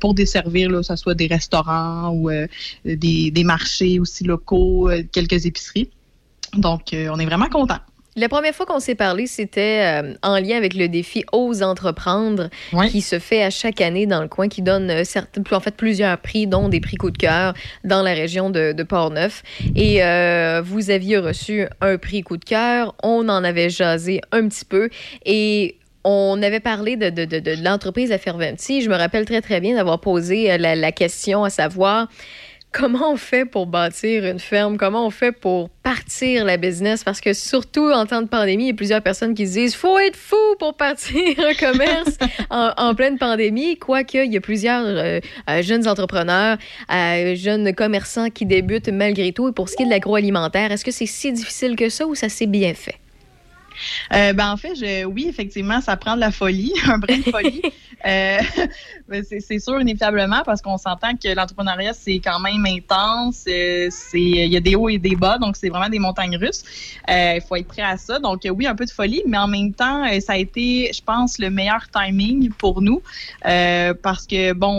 pour 0.00 0.14
desservir, 0.14 0.70
là, 0.70 0.78
que 0.78 0.86
ce 0.86 0.96
soit 0.96 1.14
des 1.14 1.26
restaurants 1.26 2.10
ou 2.10 2.30
des, 2.84 3.30
des 3.30 3.44
marchés 3.44 4.00
aussi 4.00 4.24
locaux, 4.24 4.90
quelques 5.12 5.46
épiceries. 5.46 5.90
Donc, 6.54 6.82
on 6.92 7.18
est 7.18 7.26
vraiment 7.26 7.48
content. 7.48 7.78
La 8.16 8.28
première 8.28 8.54
fois 8.54 8.66
qu'on 8.66 8.80
s'est 8.80 8.96
parlé, 8.96 9.28
c'était 9.28 10.02
euh, 10.02 10.14
en 10.22 10.38
lien 10.40 10.56
avec 10.56 10.74
le 10.74 10.88
défi 10.88 11.24
Ose 11.32 11.62
entreprendre, 11.62 12.48
qui 12.90 13.02
se 13.02 13.20
fait 13.20 13.42
à 13.42 13.50
chaque 13.50 13.80
année 13.80 14.06
dans 14.06 14.20
le 14.20 14.26
coin, 14.26 14.48
qui 14.48 14.62
donne 14.62 14.90
euh, 14.90 15.04
certains, 15.04 15.42
en 15.52 15.60
fait 15.60 15.76
plusieurs 15.76 16.18
prix, 16.18 16.48
dont 16.48 16.68
des 16.68 16.80
prix 16.80 16.96
coup 16.96 17.12
de 17.12 17.18
cœur 17.18 17.54
dans 17.84 18.02
la 18.02 18.12
région 18.12 18.50
de, 18.50 18.72
de 18.72 18.82
Portneuf. 18.82 19.44
Et 19.76 20.02
euh, 20.02 20.60
vous 20.64 20.90
aviez 20.90 21.18
reçu 21.18 21.66
un 21.80 21.98
prix 21.98 22.22
coup 22.22 22.36
de 22.36 22.44
cœur, 22.44 22.96
on 23.02 23.28
en 23.28 23.44
avait 23.44 23.70
jasé 23.70 24.20
un 24.32 24.48
petit 24.48 24.64
peu 24.64 24.90
et 25.24 25.76
on 26.02 26.42
avait 26.42 26.60
parlé 26.60 26.96
de, 26.96 27.10
de, 27.10 27.26
de, 27.26 27.38
de 27.38 27.62
l'entreprise 27.62 28.10
à 28.10 28.18
Ferventi. 28.18 28.80
Je 28.82 28.88
me 28.88 28.96
rappelle 28.96 29.24
très, 29.24 29.40
très 29.40 29.60
bien 29.60 29.76
d'avoir 29.76 30.00
posé 30.00 30.56
la, 30.58 30.74
la 30.74 30.92
question 30.92 31.44
à 31.44 31.50
savoir 31.50 32.08
comment 32.72 33.12
on 33.12 33.16
fait 33.16 33.44
pour 33.44 33.66
bâtir 33.66 34.24
une 34.24 34.38
ferme? 34.38 34.76
Comment 34.76 35.06
on 35.06 35.10
fait 35.10 35.32
pour 35.32 35.70
partir 35.70 36.44
la 36.44 36.56
business? 36.56 37.04
Parce 37.04 37.20
que 37.20 37.32
surtout 37.32 37.90
en 37.90 38.06
temps 38.06 38.22
de 38.22 38.28
pandémie, 38.28 38.64
il 38.64 38.68
y 38.68 38.70
a 38.70 38.74
plusieurs 38.74 39.02
personnes 39.02 39.34
qui 39.34 39.46
se 39.46 39.54
disent 39.54 39.74
faut 39.74 39.98
être 39.98 40.16
fou 40.16 40.36
pour 40.58 40.74
partir 40.74 41.38
un 41.38 41.54
commerce 41.54 42.16
en, 42.50 42.72
en 42.76 42.94
pleine 42.94 43.18
pandémie. 43.18 43.76
Quoique, 43.76 44.24
il 44.24 44.32
y 44.32 44.36
a 44.36 44.40
plusieurs 44.40 44.84
euh, 44.84 45.20
euh, 45.48 45.62
jeunes 45.62 45.88
entrepreneurs, 45.88 46.58
euh, 46.92 47.34
jeunes 47.34 47.74
commerçants 47.74 48.30
qui 48.30 48.46
débutent 48.46 48.88
malgré 48.88 49.32
tout. 49.32 49.48
Et 49.48 49.52
pour 49.52 49.68
ce 49.68 49.76
qui 49.76 49.82
est 49.82 49.86
de 49.86 49.90
l'agroalimentaire, 49.90 50.72
est-ce 50.72 50.84
que 50.84 50.92
c'est 50.92 51.06
si 51.06 51.32
difficile 51.32 51.76
que 51.76 51.88
ça 51.88 52.06
ou 52.06 52.14
ça 52.14 52.28
s'est 52.28 52.46
bien 52.46 52.74
fait? 52.74 52.96
Euh, 54.12 54.32
ben 54.32 54.50
en 54.50 54.56
fait, 54.56 54.74
je, 54.74 55.04
oui, 55.04 55.26
effectivement, 55.28 55.80
ça 55.80 55.96
prend 55.96 56.14
de 56.14 56.20
la 56.20 56.30
folie, 56.30 56.72
un 56.86 56.98
brin 56.98 57.18
de 57.18 57.30
folie. 57.30 57.62
Euh, 58.06 58.38
c'est 59.28 59.58
sûr, 59.58 59.78
inévitablement, 59.78 60.40
parce 60.46 60.62
qu'on 60.62 60.78
s'entend 60.78 61.14
que 61.16 61.28
l'entrepreneuriat, 61.34 61.92
c'est 61.92 62.18
quand 62.18 62.40
même 62.40 62.64
intense. 62.66 63.44
euh, 63.46 63.90
Il 64.14 64.46
y 64.50 64.56
a 64.56 64.60
des 64.60 64.74
hauts 64.74 64.88
et 64.88 64.96
des 64.96 65.16
bas, 65.16 65.36
donc 65.36 65.54
c'est 65.54 65.68
vraiment 65.68 65.90
des 65.90 65.98
montagnes 65.98 66.38
russes. 66.38 66.62
Euh, 67.10 67.34
Il 67.34 67.42
faut 67.42 67.56
être 67.56 67.68
prêt 67.68 67.82
à 67.82 67.98
ça. 67.98 68.18
Donc, 68.18 68.48
oui, 68.50 68.66
un 68.66 68.74
peu 68.74 68.86
de 68.86 68.90
folie, 68.90 69.22
mais 69.26 69.36
en 69.36 69.48
même 69.48 69.74
temps, 69.74 70.06
ça 70.20 70.32
a 70.32 70.36
été, 70.38 70.90
je 70.94 71.02
pense, 71.02 71.38
le 71.38 71.50
meilleur 71.50 71.88
timing 71.90 72.50
pour 72.52 72.80
nous. 72.80 73.02
parce 73.42 74.26
que, 74.26 74.54
bon, 74.54 74.78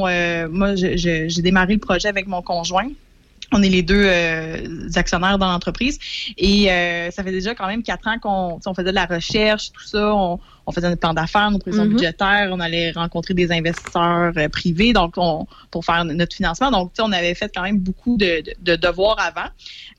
moi, 0.49 0.73
j'ai 0.75 1.41
démarré 1.43 1.73
le 1.73 1.79
projet 1.79 2.07
avec 2.07 2.25
mon 2.25 2.41
conjoint. 2.41 2.89
On 3.53 3.61
est 3.61 3.69
les 3.69 3.81
deux 3.83 4.03
euh, 4.05 4.87
actionnaires 4.95 5.37
dans 5.37 5.51
l'entreprise 5.51 5.99
et 6.37 6.71
euh, 6.71 7.11
ça 7.11 7.23
fait 7.23 7.31
déjà 7.31 7.53
quand 7.53 7.67
même 7.67 7.83
quatre 7.83 8.07
ans 8.07 8.17
qu'on 8.19 8.55
tu 8.55 8.63
sais, 8.63 8.69
on 8.69 8.73
faisait 8.73 8.91
de 8.91 8.95
la 8.95 9.05
recherche, 9.05 9.71
tout 9.71 9.83
ça. 9.83 10.15
On, 10.15 10.39
on 10.65 10.71
faisait 10.71 10.87
notre 10.87 11.01
plan 11.01 11.13
d'affaires, 11.13 11.51
nos 11.51 11.59
prévisions 11.59 11.85
Mhm. 11.85 11.91
budgétaires, 11.91 12.49
on 12.51 12.59
allait 12.59 12.91
rencontrer 12.91 13.33
des 13.33 13.51
investisseurs 13.51 14.31
euh, 14.37 14.47
privés 14.47 14.93
donc 14.93 15.15
on, 15.17 15.47
pour 15.69 15.83
faire 15.83 16.05
notre 16.05 16.35
financement. 16.35 16.71
Donc, 16.71 16.93
tu 16.93 17.01
sais, 17.01 17.07
on 17.07 17.11
avait 17.11 17.33
fait 17.35 17.51
quand 17.53 17.63
même 17.63 17.77
beaucoup 17.79 18.15
de, 18.17 18.41
de, 18.41 18.53
de 18.61 18.75
devoirs 18.77 19.17
avant. 19.19 19.49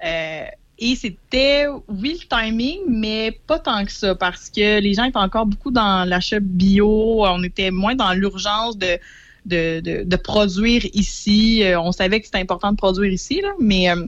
Euh, 0.05 0.45
et 0.79 0.97
c'était, 0.97 1.67
oui, 1.89 2.19
le 2.23 2.27
timing, 2.37 2.79
mais 2.89 3.39
pas 3.47 3.59
tant 3.59 3.85
que 3.85 3.93
ça, 3.93 4.15
parce 4.17 4.51
que 4.51 4.81
les 4.81 4.95
gens 4.95 5.05
étaient 5.05 5.19
encore 5.19 5.47
beaucoup 5.47 5.71
dans 5.71 6.09
l'achat 6.09 6.41
bio. 6.41 7.25
On 7.25 7.43
était 7.45 7.71
moins 7.71 7.95
dans 7.95 8.13
l'urgence 8.15 8.77
de, 8.77 8.99
de, 9.47 9.81
de, 9.81 10.03
de 10.05 10.17
produire 10.17 10.83
ici. 10.95 11.63
Euh, 11.65 11.81
on 11.81 11.93
savait 11.93 12.21
que 12.21 12.27
c'était 12.27 12.39
important 12.39 12.71
de 12.73 12.77
produire 12.77 13.13
ici, 13.13 13.41
là, 13.41 13.51
mais 13.61 13.91
euh, 13.91 14.07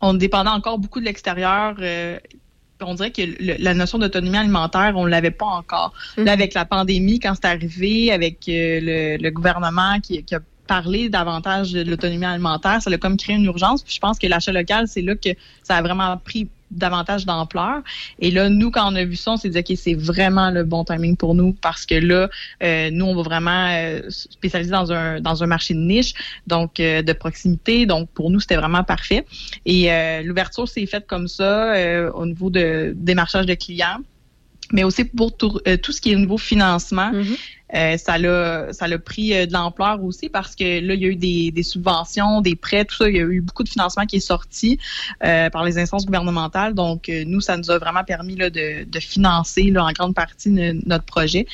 on 0.00 0.14
dépendait 0.14 0.50
encore 0.50 0.78
beaucoup 0.78 1.00
de 1.00 1.04
l'extérieur. 1.04 1.74
euh, 1.80 2.18
on 2.80 2.94
dirait 2.94 3.12
que 3.12 3.22
le- 3.22 3.56
la 3.62 3.72
notion 3.72 3.98
d'autonomie 3.98 4.36
alimentaire, 4.36 4.92
on 4.96 5.06
l'avait 5.06 5.30
pas 5.30 5.46
encore. 5.46 5.92
Là, 6.16 6.32
avec 6.32 6.52
la 6.54 6.64
pandémie, 6.64 7.18
quand 7.20 7.32
c'est 7.34 7.46
arrivé, 7.46 8.10
avec 8.12 8.46
euh, 8.48 8.80
le, 8.82 9.22
le 9.22 9.30
gouvernement 9.30 10.00
qui, 10.00 10.22
qui 10.24 10.34
a 10.34 10.40
parlé 10.66 11.08
davantage 11.08 11.72
de 11.72 11.82
l'autonomie 11.82 12.24
alimentaire, 12.24 12.82
ça 12.82 12.90
a 12.90 12.98
comme 12.98 13.16
créé 13.16 13.36
une 13.36 13.44
urgence. 13.44 13.82
Puis 13.82 13.94
je 13.94 14.00
pense 14.00 14.18
que 14.18 14.26
l'achat 14.26 14.52
local, 14.52 14.86
c'est 14.88 15.02
là 15.02 15.14
que 15.14 15.30
ça 15.62 15.76
a 15.76 15.82
vraiment 15.82 16.16
pris 16.18 16.48
davantage 16.70 17.26
d'ampleur. 17.26 17.82
Et 18.18 18.30
là, 18.30 18.48
nous, 18.48 18.70
quand 18.70 18.90
on 18.90 18.96
a 18.96 19.04
vu 19.04 19.16
ça, 19.16 19.32
on 19.32 19.36
s'est 19.36 19.48
dit, 19.48 19.58
OK, 19.58 19.72
c'est 19.76 19.94
vraiment 19.94 20.50
le 20.50 20.64
bon 20.64 20.84
timing 20.84 21.16
pour 21.16 21.34
nous 21.34 21.52
parce 21.52 21.86
que 21.86 21.94
là, 21.94 22.28
euh, 22.62 22.90
nous, 22.90 23.04
on 23.06 23.14
va 23.14 23.22
vraiment 23.22 23.68
euh, 23.70 24.02
se 24.08 24.28
spécialiser 24.30 24.70
dans 24.70 24.92
un, 24.92 25.20
dans 25.20 25.42
un 25.42 25.46
marché 25.46 25.74
de 25.74 25.80
niche, 25.80 26.14
donc 26.46 26.80
euh, 26.80 27.02
de 27.02 27.12
proximité. 27.12 27.86
Donc, 27.86 28.08
pour 28.10 28.30
nous, 28.30 28.40
c'était 28.40 28.56
vraiment 28.56 28.84
parfait. 28.84 29.26
Et 29.66 29.88
l'ouverture 30.24 30.68
s'est 30.68 30.86
faite 30.86 31.06
comme 31.06 31.28
ça 31.28 31.74
au 32.14 32.26
niveau 32.26 32.50
de 32.50 32.92
démarchage 32.96 33.46
de 33.46 33.54
clients 33.54 33.98
mais 34.72 34.82
aussi 34.82 35.04
pour 35.04 35.36
tout, 35.36 35.60
tout 35.82 35.92
ce 35.92 36.00
qui 36.00 36.12
est 36.12 36.16
au 36.16 36.18
niveau 36.18 36.38
financement. 36.38 37.12
Euh, 37.72 37.96
ça 37.96 38.18
l'a 38.18 38.98
pris 38.98 39.34
euh, 39.34 39.46
de 39.46 39.52
l'ampleur 39.52 40.02
aussi 40.04 40.28
parce 40.28 40.54
que 40.54 40.64
là 40.64 40.94
il 40.94 41.00
y 41.00 41.06
a 41.06 41.08
eu 41.08 41.16
des, 41.16 41.62
subventions, 41.62 42.40
des 42.40 42.56
prêts, 42.56 42.84
tout 42.84 42.96
ça, 42.96 43.08
il 43.08 43.16
y 43.16 43.20
a 43.20 43.22
eu 43.22 43.40
beaucoup 43.40 43.64
de 43.64 43.68
financement 43.68 44.04
qui 44.04 44.16
est 44.16 44.20
sorti 44.20 44.78
euh, 45.24 45.48
par 45.48 45.64
les 45.64 45.78
instances 45.78 46.04
gouvernementales. 46.04 46.74
Donc 46.74 47.10
nous 47.26 47.40
ça 47.40 47.56
nous 47.56 47.70
a 47.70 47.78
vraiment 47.78 48.04
permis 48.04 48.36
de, 48.36 48.98
financer 49.00 49.72
en 49.76 49.90
grande 49.92 50.14
partie 50.14 50.50
notre 50.50 51.04
projet. 51.04 51.46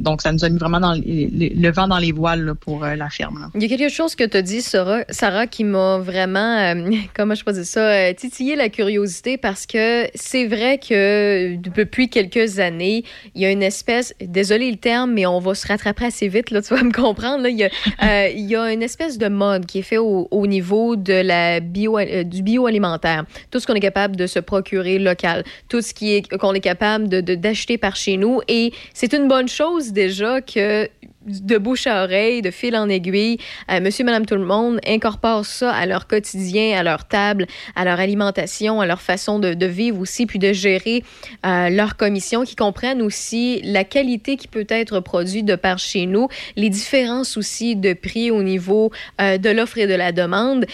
Donc 0.00 0.22
ça 0.22 0.32
nous 0.32 0.44
a 0.44 0.48
mis 0.48 0.58
vraiment 0.58 0.80
dans 0.80 0.94
le 0.94 1.70
vent 1.70 1.88
dans 1.88 1.98
les 1.98 2.12
voiles 2.12 2.54
pour 2.54 2.84
la 2.84 3.08
ferme. 3.10 3.50
Il 3.54 3.62
y 3.62 3.64
a 3.64 3.76
quelque 3.76 3.92
chose 3.92 4.14
que 4.14 4.24
tu 4.24 4.36
as 4.36 4.42
dit, 4.42 4.62
Sarah, 4.62 5.46
qui 5.46 5.64
m'a 5.64 5.98
vraiment, 5.98 6.74
comment 7.16 7.34
je 7.34 7.44
peux 7.44 7.64
ça, 7.64 8.14
titillé 8.14 8.56
la 8.56 8.68
curiosité 8.68 9.36
parce 9.36 9.66
que 9.66 10.06
c'est 10.14 10.46
vrai 10.46 10.78
que 10.78 11.56
depuis 11.56 12.08
quelques 12.08 12.58
années, 12.58 13.04
il 13.34 13.42
y 13.42 13.46
a 13.46 13.50
une 13.50 13.62
espèce, 13.62 14.14
désolé 14.20 14.70
le 14.70 14.76
terme, 14.76 15.07
mais 15.12 15.26
on 15.26 15.38
va 15.40 15.54
se 15.54 15.66
rattraper 15.66 16.04
assez 16.06 16.28
vite, 16.28 16.50
là, 16.50 16.62
tu 16.62 16.74
vas 16.74 16.82
me 16.82 16.92
comprendre. 16.92 17.42
Là, 17.42 17.48
il, 17.48 17.56
y 17.58 17.64
a, 17.64 17.68
euh, 18.02 18.28
il 18.34 18.46
y 18.46 18.56
a 18.56 18.72
une 18.72 18.82
espèce 18.82 19.18
de 19.18 19.28
mode 19.28 19.66
qui 19.66 19.80
est 19.80 19.82
fait 19.82 19.98
au, 19.98 20.28
au 20.30 20.46
niveau 20.46 20.96
de 20.96 21.12
la 21.22 21.60
bio, 21.60 21.98
euh, 21.98 22.22
du 22.24 22.42
bioalimentaire. 22.42 23.24
Tout 23.50 23.60
ce 23.60 23.66
qu'on 23.66 23.74
est 23.74 23.80
capable 23.80 24.16
de 24.16 24.26
se 24.26 24.38
procurer 24.38 24.98
local, 24.98 25.44
tout 25.68 25.80
ce 25.82 25.92
qui 25.94 26.14
est 26.14 26.28
qu'on 26.36 26.54
est 26.54 26.60
capable 26.60 27.08
de- 27.08 27.20
de- 27.20 27.34
d'acheter 27.34 27.78
par 27.78 27.96
chez 27.96 28.16
nous. 28.16 28.40
Et 28.48 28.72
c'est 28.94 29.12
une 29.12 29.28
bonne 29.28 29.48
chose 29.48 29.92
déjà 29.92 30.40
que 30.40 30.88
de 31.28 31.58
bouche 31.58 31.86
à 31.86 32.04
oreille, 32.04 32.42
de 32.42 32.50
fil 32.50 32.76
en 32.76 32.88
aiguille, 32.88 33.38
euh, 33.70 33.80
monsieur, 33.80 34.04
madame, 34.04 34.26
tout 34.26 34.34
le 34.34 34.44
monde 34.44 34.80
incorpore 34.86 35.44
ça 35.44 35.72
à 35.72 35.86
leur 35.86 36.06
quotidien, 36.06 36.78
à 36.78 36.82
leur 36.82 37.06
table, 37.06 37.46
à 37.76 37.84
leur 37.84 38.00
alimentation, 38.00 38.80
à 38.80 38.86
leur 38.86 39.00
façon 39.00 39.38
de, 39.38 39.54
de 39.54 39.66
vivre 39.66 40.00
aussi, 40.00 40.26
puis 40.26 40.38
de 40.38 40.52
gérer 40.52 41.04
euh, 41.46 41.68
leur 41.70 41.96
commission, 41.96 42.44
qui 42.44 42.56
comprennent 42.56 43.02
aussi 43.02 43.60
la 43.62 43.84
qualité 43.84 44.36
qui 44.36 44.48
peut 44.48 44.66
être 44.68 45.00
produite 45.00 45.46
de 45.46 45.56
par 45.56 45.78
chez 45.78 46.06
nous, 46.06 46.28
les 46.56 46.70
différences 46.70 47.36
aussi 47.36 47.76
de 47.76 47.92
prix 47.92 48.30
au 48.30 48.42
niveau 48.42 48.90
euh, 49.20 49.38
de 49.38 49.50
l'offre 49.50 49.78
et 49.78 49.86
de 49.86 49.94
la 49.94 50.12
demande. 50.12 50.66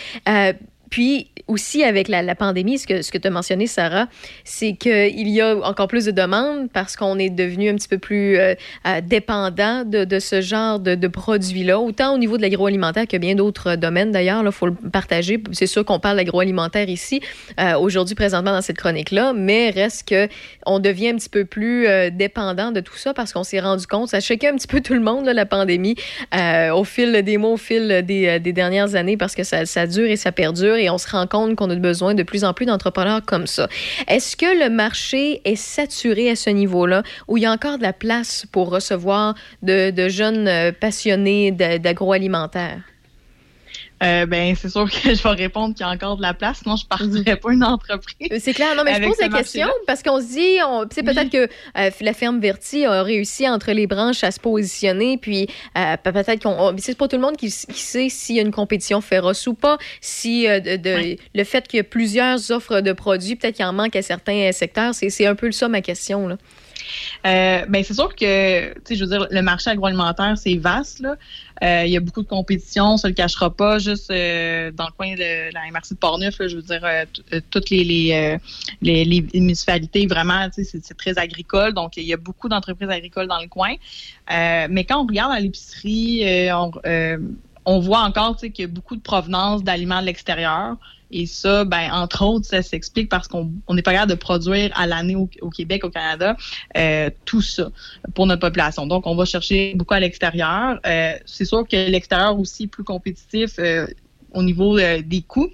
Puis 0.94 1.26
aussi 1.48 1.82
avec 1.82 2.06
la, 2.06 2.36
pandémie, 2.36 2.78
ce 2.78 2.86
que, 2.86 3.02
ce 3.02 3.10
que 3.10 3.18
tu 3.18 3.26
as 3.26 3.30
mentionné, 3.32 3.66
Sarah, 3.66 4.06
c'est 4.44 4.74
qu'il 4.74 5.28
y 5.28 5.40
a 5.40 5.56
encore 5.56 5.88
plus 5.88 6.04
de 6.04 6.12
demandes 6.12 6.70
parce 6.72 6.94
qu'on 6.94 7.18
est 7.18 7.30
devenu 7.30 7.68
un 7.68 7.74
petit 7.74 7.88
peu 7.88 7.98
plus 7.98 8.38
euh, 8.38 8.54
euh, 8.86 9.00
dépendant 9.02 9.84
de, 9.84 10.06
ce 10.20 10.40
genre 10.40 10.78
de, 10.78 10.94
de 10.94 11.08
produits-là, 11.08 11.80
autant 11.80 12.14
au 12.14 12.18
niveau 12.18 12.36
de 12.36 12.42
l'agroalimentaire 12.42 13.08
que 13.08 13.16
bien 13.16 13.34
d'autres 13.34 13.74
domaines 13.74 14.12
d'ailleurs. 14.12 14.44
Il 14.44 14.52
faut 14.52 14.66
le 14.66 14.74
partager. 14.74 15.42
C'est 15.50 15.66
sûr 15.66 15.84
qu'on 15.84 15.98
parle 15.98 16.16
d'agroalimentaire 16.16 16.88
ici, 16.88 17.20
euh, 17.58 17.76
aujourd'hui, 17.76 18.14
présentement, 18.14 18.52
dans 18.52 18.62
cette 18.62 18.78
chronique-là, 18.78 19.32
mais 19.34 19.70
reste 19.70 20.08
que 20.08 20.28
on 20.64 20.78
devient 20.78 21.08
un 21.08 21.16
petit 21.16 21.28
peu 21.28 21.44
plus 21.44 21.88
euh, 21.88 22.10
dépendant 22.10 22.70
de 22.70 22.78
tout 22.78 22.96
ça 22.96 23.14
parce 23.14 23.32
qu'on 23.32 23.42
s'est 23.42 23.58
rendu 23.58 23.88
compte, 23.88 24.10
ça 24.10 24.20
choquait 24.20 24.48
un 24.48 24.54
petit 24.54 24.68
peu 24.68 24.80
tout 24.84 24.94
le 24.94 25.00
monde, 25.00 25.26
la 25.26 25.44
pandémie, 25.44 25.96
euh, 26.36 26.72
au 26.72 26.84
fil 26.84 27.20
des 27.22 27.36
mois, 27.36 27.50
au 27.50 27.56
fil 27.56 28.02
des, 28.06 28.38
des 28.38 28.52
dernières 28.52 28.94
années, 28.94 29.16
parce 29.16 29.34
que 29.34 29.42
ça, 29.42 29.86
dure 29.88 30.08
et 30.08 30.16
ça 30.16 30.30
perdure 30.30 30.76
on 30.90 30.98
se 30.98 31.09
rend 31.09 31.27
compte 31.27 31.56
qu'on 31.56 31.70
a 31.70 31.77
besoin 31.77 32.15
de 32.15 32.23
plus 32.23 32.44
en 32.44 32.52
plus 32.55 32.66
d'entrepreneurs 32.66 33.23
comme 33.24 33.47
ça. 33.47 33.69
Est-ce 34.09 34.36
que 34.36 34.65
le 34.65 34.70
marché 34.70 35.40
est 35.44 35.56
saturé 35.56 36.31
à 36.31 36.36
ce 36.36 36.51
niveau-là 36.51 37.02
où 37.28 37.36
il 37.36 37.43
y 37.43 37.47
a 37.47 37.52
encore 37.52 37.78
de 37.78 37.82
la 37.82 37.93
place 37.93 38.47
pour 38.52 38.70
recevoir 38.70 39.35
de, 39.62 39.90
de 39.90 40.09
jeunes 40.09 40.48
euh, 40.48 40.73
passionnés 40.73 41.51
d'agroalimentaire? 41.52 42.93
Euh, 44.02 44.26
ben, 44.26 44.54
c'est 44.56 44.68
sûr 44.68 44.90
que 44.90 44.96
je 45.14 45.22
vais 45.22 45.28
répondre 45.30 45.74
qu'il 45.74 45.86
y 45.86 45.88
a 45.88 45.92
encore 45.92 46.16
de 46.16 46.22
la 46.22 46.34
place, 46.34 46.58
sinon 46.62 46.76
je 46.76 46.84
partirais 46.86 47.36
pas 47.36 47.52
une 47.52 47.64
entreprise. 47.64 48.28
C'est 48.42 48.52
clair, 48.52 48.74
non, 48.76 48.82
mais 48.84 48.92
je 48.96 49.00
pose 49.08 49.16
la 49.20 49.28
question 49.38 49.66
parce 49.86 50.02
qu'on 50.02 50.20
se 50.20 50.26
dit, 50.26 50.56
on, 50.66 50.82
tu 50.86 50.96
sais, 50.96 51.02
peut-être 51.02 51.30
que 51.30 51.48
euh, 51.78 51.90
la 52.00 52.12
ferme 52.12 52.40
Verti 52.40 52.84
a 52.84 53.02
réussi 53.02 53.48
entre 53.48 53.70
les 53.72 53.86
branches 53.86 54.24
à 54.24 54.30
se 54.30 54.40
positionner, 54.40 55.16
puis 55.16 55.46
euh, 55.78 55.96
pe- 55.96 56.10
peut-être 56.12 56.42
qu'on. 56.42 56.50
on- 56.58 56.74
C'est 56.78 56.98
pas 56.98 57.08
tout 57.08 57.16
le 57.16 57.22
monde 57.22 57.36
qui, 57.36 57.46
qui 57.48 57.80
sait 57.80 58.08
s'il 58.08 58.36
y 58.36 58.40
a 58.40 58.42
une 58.42 58.50
compétition 58.52 59.00
féroce 59.00 59.46
ou 59.46 59.54
pas, 59.54 59.78
si 60.00 60.48
euh, 60.48 60.60
de, 60.60 60.76
de- 60.76 61.16
le 61.34 61.44
fait 61.44 61.66
qu'il 61.68 61.76
y 61.78 61.80
a 61.80 61.84
plusieurs 61.84 62.50
offres 62.50 62.80
de 62.80 62.92
produits, 62.92 63.36
peut-être 63.36 63.56
qu'il 63.56 63.64
en 63.64 63.72
manque 63.72 63.94
à 63.96 64.02
certains 64.02 64.50
secteurs. 64.52 64.94
C'est 64.94 65.08
c'est 65.10 65.26
un 65.26 65.34
peu 65.36 65.50
ça 65.52 65.68
ma 65.68 65.80
question. 65.80 66.28
Là. 66.28 66.36
Euh, 67.27 67.65
ben 67.69 67.82
c'est 67.85 67.94
sûr 67.94 68.15
que, 68.15 68.74
je 68.90 69.05
veux 69.05 69.11
dire, 69.11 69.27
le 69.31 69.43
marché 69.43 69.70
agroalimentaire, 69.70 70.36
c'est 70.36 70.56
vaste. 70.56 71.05
Euh, 71.62 71.85
Il 71.86 71.93
y 71.93 71.97
a 71.97 72.01
beaucoup 72.01 72.23
de 72.23 72.28
compétition, 72.28 72.94
on 72.94 72.97
se 72.97 73.06
le 73.06 73.15
cachera 73.15 73.51
pas, 73.51 73.78
juste 73.78 74.11
euh, 74.11 74.70
dans 74.73 74.86
le 74.86 74.93
coin 74.93 75.15
de 75.15 75.52
la 75.52 75.61
MRC 75.70 75.93
de 75.93 75.98
Portneuf, 75.98 76.36
je 76.39 76.56
veux 76.56 76.62
dire, 76.62 76.85
euh, 76.85 77.40
toutes 77.51 77.70
les, 77.70 78.39
municipalités, 79.35 80.06
vraiment, 80.06 80.48
c'est- 80.52 80.94
très 80.97 81.19
agricole, 81.19 81.73
donc 81.73 81.97
il 81.97 82.05
y 82.05 82.12
a 82.12 82.16
beaucoup 82.16 82.48
d'entreprises 82.48 82.89
agricoles 82.89 83.27
dans 83.27 83.40
le 83.40 83.48
coin. 83.48 83.74
Mais 84.31 84.85
quand 84.85 85.02
on 85.02 85.06
regarde 85.06 85.32
à 85.32 85.40
l'épicerie, 85.40 86.23
on, 86.52 86.70
on 87.65 87.81
voit 87.81 88.01
encore, 88.01 88.36
qu'il 88.36 88.52
y 88.59 88.65
a 88.65 88.66
beaucoup 88.66 88.97
de 88.97 89.01
provenance 89.01 89.65
d'aliments 89.65 90.01
de 90.01 90.06
l'extérieur. 90.06 90.77
Et 91.16 91.27
ça, 91.27 91.65
ben, 91.65 91.91
entre 91.93 92.24
autres, 92.24 92.47
ça 92.47 92.61
s'explique 92.61 93.09
parce 93.09 93.28
qu'on 93.28 93.53
on 93.69 93.74
n'est 93.74 93.82
pas 93.82 93.93
capable 93.93 94.11
de 94.11 94.16
produire 94.16 94.70
à 94.74 94.86
l'année 94.86 95.15
au, 95.15 95.31
au 95.41 95.51
Québec, 95.51 95.85
au 95.85 95.91
Canada, 95.91 96.36
euh, 96.77 97.09
tout 97.24 97.41
ça 97.41 97.70
pour 98.15 98.27
notre 98.27 98.41
population. 98.41 98.86
Donc, 98.86 99.07
on 99.07 99.15
va 99.15 99.24
chercher 99.24 99.74
beaucoup 99.77 99.95
à 99.95 100.01
l'extérieur. 100.01 100.81
Euh, 100.85 101.12
c'est 101.24 101.45
sûr 101.45 101.62
que 101.69 101.77
l'extérieur 101.89 102.39
aussi 102.39 102.65
est 102.65 102.73
plus 102.77 102.85
compétitif 102.85 103.53
euh, 103.59 103.86
au 104.32 104.43
niveau 104.43 104.77
des 104.78 105.23
coûts. 105.23 105.51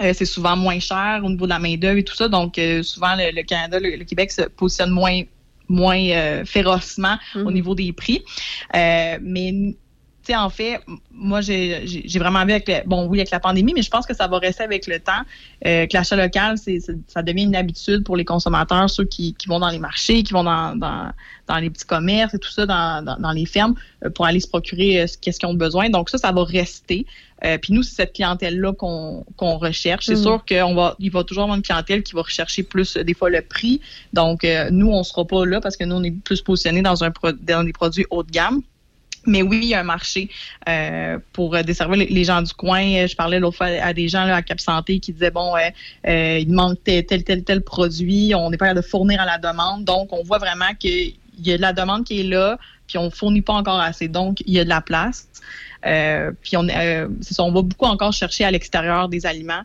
Euh, 0.00 0.12
c'est 0.14 0.26
souvent 0.26 0.56
moins 0.56 0.80
cher 0.80 1.22
au 1.24 1.28
niveau 1.28 1.46
de 1.46 1.50
la 1.50 1.58
main-d'œuvre 1.58 1.98
et 1.98 2.04
tout 2.04 2.14
ça. 2.14 2.28
Donc, 2.28 2.58
euh, 2.58 2.82
souvent, 2.82 3.14
le, 3.16 3.34
le 3.34 3.42
Canada, 3.42 3.80
le, 3.80 3.96
le 3.96 4.04
Québec 4.04 4.30
se 4.32 4.42
positionne 4.42 4.90
moins 4.90 5.22
moins 5.70 6.00
euh, 6.00 6.44
férocement 6.46 7.18
au 7.34 7.50
niveau 7.50 7.74
des 7.74 7.92
prix. 7.92 8.24
Mais 8.72 9.76
sais, 10.28 10.36
en 10.36 10.48
fait, 10.50 10.80
moi, 11.12 11.40
j'ai 11.40 11.84
vraiment 12.18 12.44
vu 12.44 12.52
avec, 12.52 12.68
le- 12.68 12.86
bon, 12.86 13.06
oui, 13.06 13.18
avec 13.18 13.30
la 13.30 13.40
pandémie, 13.40 13.72
mais 13.74 13.82
je 13.82 13.90
pense 13.90 14.06
que 14.06 14.14
ça 14.14 14.26
va 14.28 14.38
rester 14.38 14.62
avec 14.64 14.86
le 14.86 14.98
temps, 15.00 15.22
euh, 15.66 15.86
que 15.86 15.96
l'achat 15.96 16.16
local, 16.16 16.56
c'est 16.56 16.78
ça 17.08 17.22
devient 17.22 17.42
une 17.44 17.56
habitude 17.56 18.04
pour 18.04 18.16
les 18.16 18.24
consommateurs, 18.24 18.88
ceux 18.88 19.04
qui, 19.04 19.34
qui 19.34 19.48
vont 19.48 19.58
dans 19.58 19.68
les 19.70 19.78
marchés, 19.78 20.22
qui 20.22 20.32
vont 20.32 20.44
dans, 20.44 20.76
dans, 20.76 21.12
dans 21.46 21.56
les 21.58 21.70
petits 21.70 21.84
commerces 21.86 22.34
et 22.34 22.38
tout 22.38 22.50
ça, 22.50 22.66
dans, 22.66 23.04
dans, 23.04 23.16
dans 23.18 23.32
les 23.32 23.46
fermes, 23.46 23.74
euh, 24.04 24.10
pour 24.10 24.26
aller 24.26 24.40
se 24.40 24.48
procurer 24.48 25.00
euh, 25.02 25.06
ce 25.06 25.18
qu'est-ce 25.18 25.38
qu'ils 25.40 25.48
ont 25.48 25.54
besoin. 25.54 25.90
Donc 25.90 26.10
ça, 26.10 26.18
ça 26.18 26.32
va 26.32 26.44
rester. 26.44 27.04
Euh, 27.44 27.56
puis 27.56 27.72
nous, 27.72 27.82
c'est 27.84 27.94
cette 27.94 28.14
clientèle-là 28.14 28.72
qu'on 28.72 29.24
recherche. 29.58 30.06
C'est 30.06 30.16
Mhm. 30.16 30.22
sûr 30.22 30.44
qu'on 30.48 30.74
va, 30.74 30.96
il 30.98 31.10
va 31.12 31.22
toujours 31.24 31.44
avoir 31.44 31.56
une 31.56 31.62
clientèle 31.62 32.02
qui 32.02 32.14
va 32.14 32.22
rechercher 32.22 32.64
plus, 32.64 32.96
des 32.96 33.14
fois, 33.14 33.30
le 33.30 33.42
prix. 33.42 33.80
Donc, 34.12 34.42
euh, 34.44 34.68
nous, 34.72 34.90
on 34.90 35.02
sera 35.04 35.24
pas 35.24 35.44
là 35.46 35.60
parce 35.60 35.76
que 35.76 35.84
nous, 35.84 35.94
on 35.96 36.02
est 36.02 36.10
plus 36.10 36.42
positionnés 36.42 36.82
dans, 36.82 37.04
un 37.04 37.12
dans 37.42 37.62
des 37.64 37.72
produits 37.72 38.06
haut 38.10 38.22
de 38.24 38.30
gamme. 38.30 38.60
Mais 39.28 39.42
oui, 39.42 39.60
il 39.62 39.68
y 39.68 39.74
a 39.74 39.80
un 39.80 39.84
marché 39.84 40.30
euh, 40.68 41.18
pour 41.32 41.54
euh, 41.54 41.62
desservir 41.62 42.06
les, 42.08 42.24
gens 42.24 42.40
du 42.42 42.52
coin. 42.52 43.06
Je 43.06 43.14
parlais 43.14 43.38
l'autre 43.38 43.58
fois 43.58 43.66
à 43.66 43.92
des 43.92 44.08
gens 44.08 44.24
là, 44.24 44.36
à 44.36 44.42
Cap 44.42 44.58
Santé 44.58 44.98
qui 45.00 45.12
disaient 45.12 45.30
bon, 45.30 45.52
euh, 45.56 46.38
il 46.40 46.50
manque 46.52 46.82
tel, 46.82 47.04
tel, 47.04 47.22
tel, 47.24 47.44
tel 47.44 47.62
produit, 47.62 48.34
on 48.34 48.50
n'est 48.50 48.56
pas 48.56 48.66
capable 48.66 48.82
de 48.84 48.88
fournir 48.88 49.20
à 49.20 49.26
la 49.26 49.38
demande. 49.38 49.84
Donc, 49.84 50.12
on 50.12 50.22
voit 50.22 50.38
vraiment 50.38 50.74
qu'il 50.78 51.14
y 51.40 51.52
a 51.52 51.56
de 51.56 51.62
la 51.62 51.72
demande 51.72 52.04
qui 52.04 52.20
est 52.20 52.24
là, 52.24 52.58
puis 52.86 52.96
on 52.96 53.10
fournit 53.10 53.42
pas 53.42 53.52
encore 53.52 53.80
assez. 53.80 54.08
Donc, 54.08 54.40
il 54.46 54.54
y 54.54 54.60
a 54.60 54.64
de 54.64 54.68
la 54.68 54.80
place. 54.80 55.28
Puis 55.82 56.56
on 56.56 57.52
va 57.52 57.62
beaucoup 57.62 57.86
encore 57.86 58.12
chercher 58.12 58.44
à 58.44 58.50
l'extérieur 58.50 59.08
des 59.08 59.26
aliments. 59.26 59.62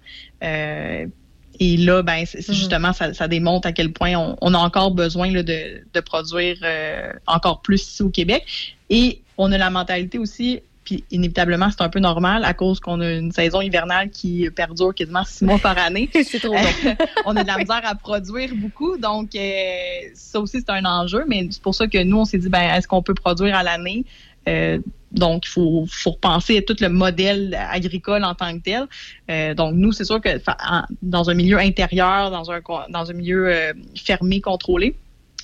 Et 1.59 1.77
là, 1.77 2.01
ben, 2.01 2.25
c'est, 2.25 2.41
c'est 2.41 2.53
justement, 2.53 2.93
ça, 2.93 3.13
ça 3.13 3.27
démontre 3.27 3.67
à 3.67 3.71
quel 3.71 3.91
point 3.91 4.15
on, 4.15 4.35
on 4.41 4.53
a 4.53 4.57
encore 4.57 4.91
besoin 4.91 5.31
là, 5.31 5.43
de, 5.43 5.83
de 5.93 5.99
produire 5.99 6.57
euh, 6.63 7.11
encore 7.27 7.61
plus 7.61 7.81
ici 7.81 8.03
au 8.03 8.09
Québec. 8.09 8.75
Et 8.89 9.21
on 9.37 9.51
a 9.51 9.57
la 9.57 9.69
mentalité 9.69 10.17
aussi, 10.17 10.61
puis 10.83 11.03
inévitablement, 11.11 11.69
c'est 11.71 11.81
un 11.81 11.89
peu 11.89 11.99
normal 11.99 12.43
à 12.43 12.53
cause 12.53 12.79
qu'on 12.79 12.99
a 13.01 13.11
une 13.11 13.31
saison 13.31 13.61
hivernale 13.61 14.09
qui 14.09 14.49
perdure 14.49 14.93
quasiment 14.93 15.23
six 15.23 15.45
mois 15.45 15.59
par 15.59 15.77
année. 15.77 16.09
c'est 16.23 16.39
trop 16.39 16.53
long. 16.53 16.95
on 17.25 17.35
a 17.35 17.43
de 17.43 17.47
la 17.47 17.57
misère 17.57 17.81
à 17.83 17.95
produire 17.95 18.49
beaucoup, 18.55 18.97
donc 18.97 19.35
euh, 19.35 19.69
ça 20.13 20.39
aussi, 20.39 20.59
c'est 20.59 20.69
un 20.71 20.85
enjeu. 20.85 21.23
Mais 21.27 21.47
c'est 21.49 21.61
pour 21.61 21.75
ça 21.75 21.87
que 21.87 22.03
nous, 22.03 22.17
on 22.17 22.25
s'est 22.25 22.37
dit, 22.37 22.49
ben, 22.49 22.75
est-ce 22.75 22.87
qu'on 22.87 23.01
peut 23.01 23.13
produire 23.13 23.55
à 23.55 23.63
l'année? 23.63 24.05
Euh, 24.47 24.79
donc, 25.13 25.45
il 25.45 25.49
faut, 25.49 25.85
faut 25.89 26.11
repenser 26.11 26.57
à 26.57 26.61
tout 26.61 26.75
le 26.79 26.89
modèle 26.89 27.57
agricole 27.71 28.23
en 28.23 28.33
tant 28.35 28.53
que 28.57 28.63
tel. 28.63 28.87
Euh, 29.29 29.53
donc, 29.53 29.75
nous, 29.75 29.91
c'est 29.91 30.05
sûr 30.05 30.19
que 30.19 30.29
en- 30.67 30.83
dans 31.01 31.29
un 31.29 31.33
milieu 31.33 31.59
intérieur, 31.59 32.31
dans 32.31 32.51
un, 32.51 32.59
dans 32.89 33.09
un 33.09 33.13
milieu 33.13 33.47
euh, 33.47 33.73
fermé, 33.95 34.41
contrôlé, 34.41 34.95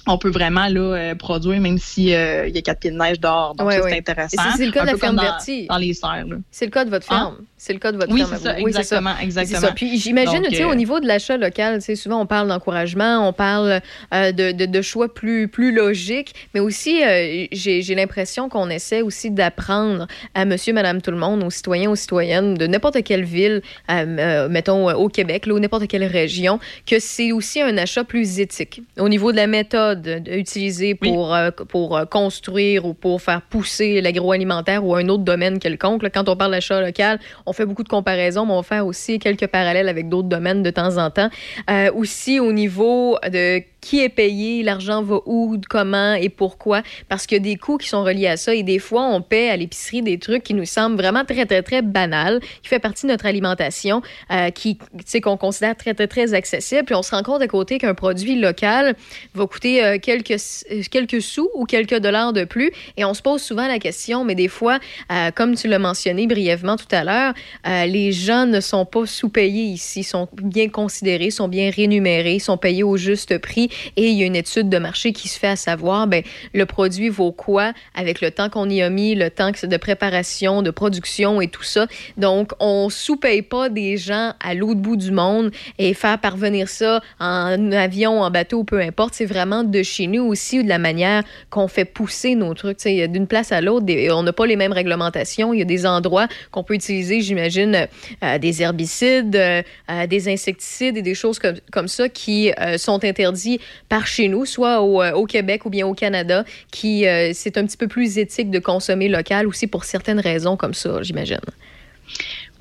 on 0.07 0.17
peut 0.17 0.29
vraiment 0.31 0.67
là, 0.67 0.79
euh, 0.79 1.15
produire 1.15 1.61
même 1.61 1.77
s'il 1.77 2.05
y 2.05 2.15
a 2.15 2.49
quatre 2.63 2.79
pieds 2.79 2.89
de 2.91 2.97
neige 2.97 3.19
dehors. 3.19 3.53
Donc, 3.53 3.67
Ouais, 3.67 3.79
c'est 3.89 3.97
intéressant. 3.97 4.41
Et 4.49 4.57
c'est- 4.57 4.65
le 4.65 4.71
cas 4.71 4.81
Un 4.81 4.85
de 4.85 4.91
la 4.91 4.97
ferme 4.97 5.15
dans-. 5.17 5.67
Dans 5.69 5.77
les 5.77 5.93
serres. 5.93 6.25
C'est 6.51 6.65
le 6.65 6.71
cas 6.71 6.85
de 6.85 6.89
votre 6.89 7.11
Hein? 7.13 7.17
ferme. 7.19 7.45
C'est 7.61 7.73
le 7.73 7.79
cas 7.79 7.91
de 7.91 7.97
votre 7.97 8.13
Oui, 8.13 8.21
ça. 8.21 8.55
Oui, 8.57 8.67
exactement, 8.69 9.11
C'est 9.19 9.25
exactement. 9.25 9.59
ça. 9.59 9.71
Puis 9.73 9.97
j'imagine, 9.99 10.41
tu 10.49 10.55
sais, 10.55 10.63
euh, 10.63 10.69
au 10.69 10.75
niveau 10.75 11.01
de 11.01 11.07
l'achat 11.07 11.35
local, 11.35 11.79
tu 11.79 11.81
sais, 11.85 11.95
souvent 11.97 12.21
on 12.21 12.25
parle 12.25 12.47
d'encouragement, 12.47 13.27
on 13.27 13.33
parle 13.33 13.81
euh, 14.13 14.31
de, 14.31 14.53
de- 14.53 14.65
de 14.65 14.81
choix 14.81 15.13
plus, 15.13 15.49
plus 15.49 15.73
logiques, 15.73 16.33
mais 16.53 16.61
aussi, 16.61 17.03
euh, 17.03 17.47
j'ai 17.51 17.81
j'ai 17.81 17.95
l'impression 17.95 18.47
qu'on 18.47 18.69
essaie 18.69 19.01
aussi 19.01 19.29
d'apprendre 19.29 20.07
à 20.35 20.45
monsieur, 20.45 20.71
madame, 20.71 21.01
tout 21.01 21.11
le 21.11 21.17
monde, 21.17 21.43
aux 21.43 21.49
citoyens, 21.49 21.89
aux 21.91 21.97
citoyennes 21.97 22.53
de 22.53 22.65
n'importe 22.65 23.03
quelle 23.03 23.25
ville, 23.25 23.61
euh, 23.91 24.05
euh, 24.17 24.47
mettons 24.49 24.89
euh, 24.89 24.93
au 24.93 25.09
Québec, 25.09 25.45
là, 25.45 25.53
ou 25.55 25.59
n'importe 25.59 25.87
quelle 25.87 26.05
région, 26.05 26.59
que 26.87 26.97
c'est 26.99 27.33
aussi 27.33 27.61
un 27.61 27.77
achat 27.77 28.05
plus 28.05 28.39
éthique. 28.39 28.81
Au 28.97 29.09
niveau 29.09 29.31
de 29.33 29.37
la 29.37 29.47
méthode 29.47 30.07
euh, 30.07 30.19
utilisée 30.37 30.95
pour, 30.95 31.35
euh, 31.35 31.51
pour 31.51 31.97
euh, 31.97 32.05
construire 32.05 32.85
ou 32.85 32.93
pour 32.93 33.21
faire 33.21 33.41
pousser 33.41 33.99
l'agroalimentaire 33.99 34.85
ou 34.85 34.95
un 34.95 35.09
autre 35.09 35.23
domaine 35.25 35.59
quelconque, 35.59 36.03
là, 36.03 36.09
quand 36.09 36.29
on 36.29 36.37
parle 36.37 36.51
d'achat 36.51 36.79
local, 36.79 37.19
on 37.49 37.53
fait 37.53 37.65
beaucoup 37.65 37.83
de 37.83 37.89
comparaisons, 37.89 38.45
mais 38.45 38.53
on 38.53 38.63
faire 38.63 38.85
aussi 38.85 39.17
quelques 39.17 39.47
parallèles 39.47 39.89
avec 39.89 40.07
d'autres 40.07 40.29
domaines 40.29 40.61
de 40.61 40.69
temps 40.69 40.97
en 40.97 41.09
temps. 41.09 41.29
Euh, 41.69 41.91
aussi 41.93 42.39
au 42.39 42.53
niveau 42.53 43.17
de 43.23 43.61
qui 43.81 44.01
est 44.01 44.09
payé, 44.09 44.63
l'argent 44.63 45.01
va 45.03 45.19
où, 45.25 45.57
comment 45.69 46.13
et 46.13 46.29
pourquoi, 46.29 46.81
parce 47.07 47.25
qu'il 47.25 47.37
y 47.37 47.41
a 47.41 47.43
des 47.43 47.55
coûts 47.55 47.77
qui 47.77 47.87
sont 47.87 48.03
reliés 48.03 48.27
à 48.27 48.37
ça 48.37 48.53
et 48.53 48.63
des 48.63 48.79
fois 48.79 49.03
on 49.03 49.21
paie 49.21 49.49
à 49.49 49.57
l'épicerie 49.57 50.01
des 50.01 50.19
trucs 50.19 50.43
qui 50.43 50.53
nous 50.53 50.65
semblent 50.65 50.97
vraiment 50.97 51.25
très 51.25 51.45
très 51.45 51.61
très 51.61 51.81
banals, 51.81 52.39
qui 52.61 52.69
fait 52.69 52.79
partie 52.79 53.05
de 53.05 53.11
notre 53.11 53.25
alimentation, 53.25 54.01
euh, 54.31 54.49
qui 54.49 54.77
qu'on 55.21 55.37
considère 55.37 55.75
très 55.75 55.93
très 55.93 56.07
très 56.07 56.33
accessible, 56.33 56.83
puis 56.85 56.95
on 56.95 57.03
se 57.03 57.11
rend 57.11 57.23
compte 57.23 57.41
à 57.41 57.47
côté 57.47 57.77
qu'un 57.77 57.93
produit 57.93 58.35
local 58.35 58.95
va 59.33 59.47
coûter 59.47 59.83
euh, 59.83 59.97
quelques 59.99 60.31
euh, 60.31 60.81
quelques 60.89 61.21
sous 61.21 61.49
ou 61.55 61.65
quelques 61.65 61.97
dollars 61.97 62.33
de 62.33 62.45
plus. 62.45 62.71
Et 62.97 63.05
on 63.05 63.13
se 63.13 63.21
pose 63.21 63.41
souvent 63.41 63.67
la 63.67 63.79
question, 63.79 64.23
mais 64.23 64.35
des 64.35 64.47
fois, 64.47 64.79
euh, 65.11 65.31
comme 65.31 65.55
tu 65.55 65.67
l'as 65.67 65.79
mentionné 65.79 66.27
brièvement 66.27 66.75
tout 66.75 66.87
à 66.91 67.03
l'heure, 67.03 67.33
les 67.65 68.11
gens 68.11 68.45
ne 68.45 68.59
sont 68.59 68.85
pas 68.85 69.05
sous-payés 69.05 69.63
ici, 69.63 70.03
sont 70.03 70.27
bien 70.33 70.69
considérés, 70.69 71.31
sont 71.31 71.47
bien 71.47 71.69
rémunérés, 71.69 72.39
sont 72.39 72.57
payés 72.57 72.83
au 72.83 72.97
juste 72.97 73.37
prix 73.37 73.68
et 73.95 74.09
il 74.09 74.17
y 74.17 74.23
a 74.23 74.25
une 74.25 74.35
étude 74.35 74.69
de 74.69 74.77
marché 74.77 75.13
qui 75.13 75.27
se 75.27 75.39
fait 75.39 75.47
à 75.47 75.55
savoir, 75.55 76.07
ben, 76.07 76.23
le 76.53 76.65
produit 76.65 77.09
vaut 77.09 77.31
quoi 77.31 77.73
avec 77.95 78.21
le 78.21 78.31
temps 78.31 78.49
qu'on 78.49 78.69
y 78.69 78.81
a 78.81 78.89
mis, 78.89 79.15
le 79.15 79.29
temps 79.29 79.51
de 79.63 79.77
préparation, 79.77 80.61
de 80.61 80.71
production 80.71 81.41
et 81.41 81.47
tout 81.47 81.63
ça. 81.63 81.87
Donc, 82.17 82.51
on 82.59 82.89
sous-paye 82.89 83.41
pas 83.41 83.69
des 83.69 83.97
gens 83.97 84.33
à 84.39 84.53
l'autre 84.53 84.79
bout 84.79 84.95
du 84.95 85.11
monde 85.11 85.51
et 85.77 85.93
faire 85.93 86.19
parvenir 86.19 86.69
ça 86.69 87.01
en 87.19 87.71
avion, 87.71 88.21
en 88.21 88.31
bateau, 88.31 88.63
peu 88.63 88.79
importe. 88.79 89.13
C'est 89.13 89.25
vraiment 89.25 89.63
de 89.63 89.83
chez 89.83 90.07
nous 90.07 90.23
aussi, 90.23 90.63
de 90.63 90.69
la 90.69 90.77
manière 90.77 91.23
qu'on 91.49 91.67
fait 91.67 91.85
pousser 91.85 92.35
nos 92.35 92.53
trucs. 92.53 92.79
D'une 92.79 93.27
place 93.27 93.51
à 93.51 93.61
l'autre, 93.61 93.85
on 94.11 94.23
n'a 94.23 94.33
pas 94.33 94.45
les 94.45 94.55
mêmes 94.55 94.73
réglementations. 94.73 95.53
Il 95.53 95.59
y 95.59 95.61
a 95.61 95.65
des 95.65 95.85
endroits 95.85 96.27
qu'on 96.51 96.63
peut 96.63 96.73
utiliser, 96.73 97.21
j'imagine, 97.21 97.87
euh, 98.23 98.37
des 98.37 98.61
herbicides, 98.61 99.35
euh, 99.35 99.61
euh, 99.89 100.07
des 100.07 100.31
insecticides 100.31 100.97
et 100.97 101.01
des 101.01 101.15
choses 101.15 101.39
comme, 101.39 101.87
ça 101.87 102.09
qui 102.09 102.51
sont 102.77 103.03
interdits 103.03 103.58
par 103.87 104.07
chez 104.07 104.27
nous, 104.27 104.45
soit 104.45 104.81
au, 104.81 105.01
euh, 105.01 105.11
au 105.13 105.25
Québec 105.25 105.65
ou 105.65 105.69
bien 105.69 105.85
au 105.87 105.93
Canada, 105.93 106.43
qui 106.71 107.07
euh, 107.07 107.31
c'est 107.33 107.57
un 107.57 107.65
petit 107.65 107.77
peu 107.77 107.87
plus 107.87 108.17
éthique 108.17 108.49
de 108.51 108.59
consommer 108.59 109.09
local 109.09 109.47
aussi 109.47 109.67
pour 109.67 109.83
certaines 109.83 110.19
raisons 110.19 110.57
comme 110.57 110.73
ça, 110.73 111.01
j'imagine. 111.01 111.39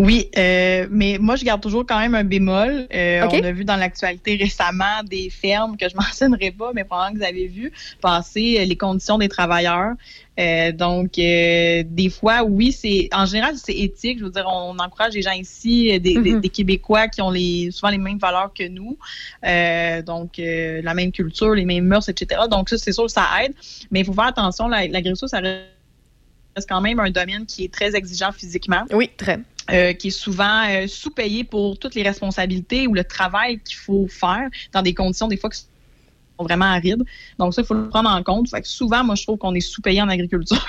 Oui, 0.00 0.30
euh, 0.38 0.86
mais 0.92 1.18
moi, 1.18 1.34
je 1.34 1.44
garde 1.44 1.60
toujours 1.60 1.84
quand 1.84 1.98
même 1.98 2.14
un 2.14 2.22
bémol. 2.22 2.86
Euh. 2.94 3.26
On 3.32 3.42
a 3.42 3.50
vu 3.50 3.64
dans 3.64 3.74
l'actualité 3.74 4.36
récemment 4.36 5.02
des 5.04 5.28
fermes 5.28 5.76
que 5.76 5.88
je 5.88 5.96
mentionnerai 6.00 6.52
pas, 6.52 6.70
mais 6.72 6.84
probablement 6.84 7.14
que 7.14 7.18
vous 7.24 7.28
avez 7.28 7.48
vu 7.48 7.72
passer 8.00 8.58
euh, 8.60 8.64
les 8.64 8.76
conditions 8.76 9.18
des 9.18 9.28
travailleurs. 9.28 9.94
Euh, 10.38 10.70
donc, 10.70 11.18
euh, 11.18 11.82
des 11.84 12.10
fois, 12.10 12.44
oui, 12.44 12.70
c'est 12.70 13.08
en 13.12 13.26
général 13.26 13.56
c'est 13.56 13.74
éthique. 13.76 14.20
Je 14.20 14.24
veux 14.24 14.30
dire, 14.30 14.46
on 14.46 14.78
encourage 14.78 15.14
les 15.14 15.22
gens 15.22 15.32
ici, 15.32 15.90
euh, 15.92 15.98
des, 15.98 16.14
Mhm. 16.16 16.40
des 16.42 16.48
Québécois 16.48 17.08
qui 17.08 17.20
ont 17.20 17.30
les 17.30 17.72
souvent 17.72 17.90
les 17.90 17.98
mêmes 17.98 18.18
valeurs 18.18 18.52
que 18.56 18.68
nous, 18.68 18.96
Euh, 19.44 20.00
donc 20.02 20.38
euh, 20.38 20.80
la 20.82 20.94
même 20.94 21.10
culture, 21.10 21.54
les 21.54 21.64
mêmes 21.64 21.86
mœurs, 21.86 22.08
etc. 22.08 22.42
Donc 22.48 22.68
ça, 22.68 22.78
c'est 22.78 22.92
sûr, 22.92 23.06
que 23.06 23.10
ça 23.10 23.26
aide. 23.42 23.52
Mais 23.90 24.00
il 24.00 24.06
faut 24.06 24.12
faire 24.12 24.26
attention. 24.26 24.68
La- 24.68 24.86
L'agriculture, 24.86 25.28
ça 25.28 25.40
reste 25.40 26.68
quand 26.68 26.80
même 26.80 27.00
un 27.00 27.10
domaine 27.10 27.46
qui 27.46 27.64
est 27.64 27.72
très 27.72 27.96
exigeant 27.96 28.30
physiquement. 28.30 28.84
Oui, 28.92 29.10
très. 29.16 29.40
Euh, 29.70 29.92
qui 29.92 30.08
est 30.08 30.10
souvent 30.10 30.66
euh, 30.66 30.86
sous-payé 30.86 31.44
pour 31.44 31.78
toutes 31.78 31.94
les 31.94 32.02
responsabilités 32.02 32.86
ou 32.86 32.94
le 32.94 33.04
travail 33.04 33.60
qu'il 33.60 33.76
faut 33.76 34.06
faire 34.08 34.48
dans 34.72 34.80
des 34.80 34.94
conditions 34.94 35.28
des 35.28 35.36
fois 35.36 35.50
qui 35.50 35.58
sont 35.58 36.44
vraiment 36.44 36.64
arides. 36.64 37.04
Donc 37.38 37.52
ça, 37.52 37.60
il 37.60 37.66
faut 37.66 37.74
le 37.74 37.88
prendre 37.90 38.08
en 38.08 38.22
compte. 38.22 38.48
Fait 38.48 38.62
que 38.62 38.68
souvent, 38.68 39.04
moi, 39.04 39.14
je 39.14 39.24
trouve 39.24 39.36
qu'on 39.36 39.54
est 39.54 39.60
sous-payé 39.60 40.00
en 40.00 40.08
agriculture. 40.08 40.64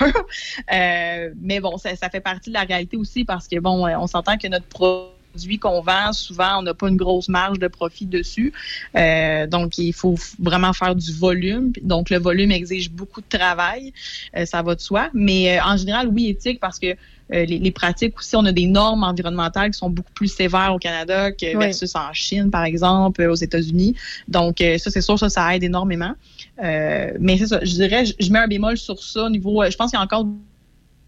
Euh, 0.72 1.30
mais 1.40 1.58
bon, 1.60 1.76
ça, 1.78 1.96
ça 1.96 2.10
fait 2.10 2.20
partie 2.20 2.50
de 2.50 2.54
la 2.54 2.62
réalité 2.62 2.96
aussi 2.96 3.24
parce 3.24 3.48
que, 3.48 3.58
bon, 3.58 3.86
euh, 3.86 3.96
on 3.98 4.06
s'entend 4.06 4.36
que 4.36 4.46
notre 4.46 4.66
produit 4.66 5.19
qu'on 5.60 5.80
vend, 5.80 6.12
souvent, 6.12 6.58
on 6.58 6.62
n'a 6.62 6.74
pas 6.74 6.88
une 6.88 6.96
grosse 6.96 7.28
marge 7.28 7.58
de 7.58 7.68
profit 7.68 8.06
dessus. 8.06 8.52
Euh, 8.96 9.46
donc, 9.46 9.78
il 9.78 9.92
faut 9.92 10.16
vraiment 10.38 10.72
faire 10.72 10.94
du 10.94 11.12
volume. 11.12 11.72
Donc, 11.82 12.10
le 12.10 12.18
volume 12.18 12.50
exige 12.50 12.90
beaucoup 12.90 13.20
de 13.20 13.38
travail. 13.38 13.92
Euh, 14.36 14.44
ça 14.44 14.62
va 14.62 14.74
de 14.74 14.80
soi. 14.80 15.08
Mais 15.14 15.58
euh, 15.58 15.62
en 15.64 15.76
général, 15.76 16.08
oui, 16.08 16.28
éthique 16.28 16.60
parce 16.60 16.78
que 16.78 16.94
les, 17.32 17.46
les 17.46 17.70
pratiques 17.70 18.18
aussi, 18.18 18.34
on 18.34 18.44
a 18.44 18.50
des 18.50 18.66
normes 18.66 19.04
environnementales 19.04 19.70
qui 19.70 19.78
sont 19.78 19.88
beaucoup 19.88 20.12
plus 20.14 20.26
sévères 20.26 20.74
au 20.74 20.78
Canada 20.78 21.30
que 21.30 21.46
Oui. 21.56 21.64
versus 21.64 21.94
en 21.94 22.12
Chine, 22.12 22.50
par 22.50 22.64
exemple, 22.64 23.22
aux 23.22 23.36
États-Unis. 23.36 23.94
Donc, 24.26 24.56
ça, 24.58 24.90
c'est 24.90 25.00
sûr, 25.00 25.16
ça, 25.16 25.28
ça 25.28 25.54
aide 25.54 25.62
énormément. 25.62 26.14
Mais 26.60 27.38
c'est 27.38 27.46
ça, 27.46 27.60
je 27.62 27.72
dirais, 27.72 28.04
je, 28.04 28.14
je 28.18 28.32
mets 28.32 28.40
un 28.40 28.48
bémol 28.48 28.76
sur 28.76 29.00
ça 29.00 29.26
au 29.26 29.30
niveau, 29.30 29.62
je 29.70 29.76
pense 29.76 29.90
qu'il 29.92 29.98
y 29.98 30.00
a 30.00 30.04
encore 30.04 30.26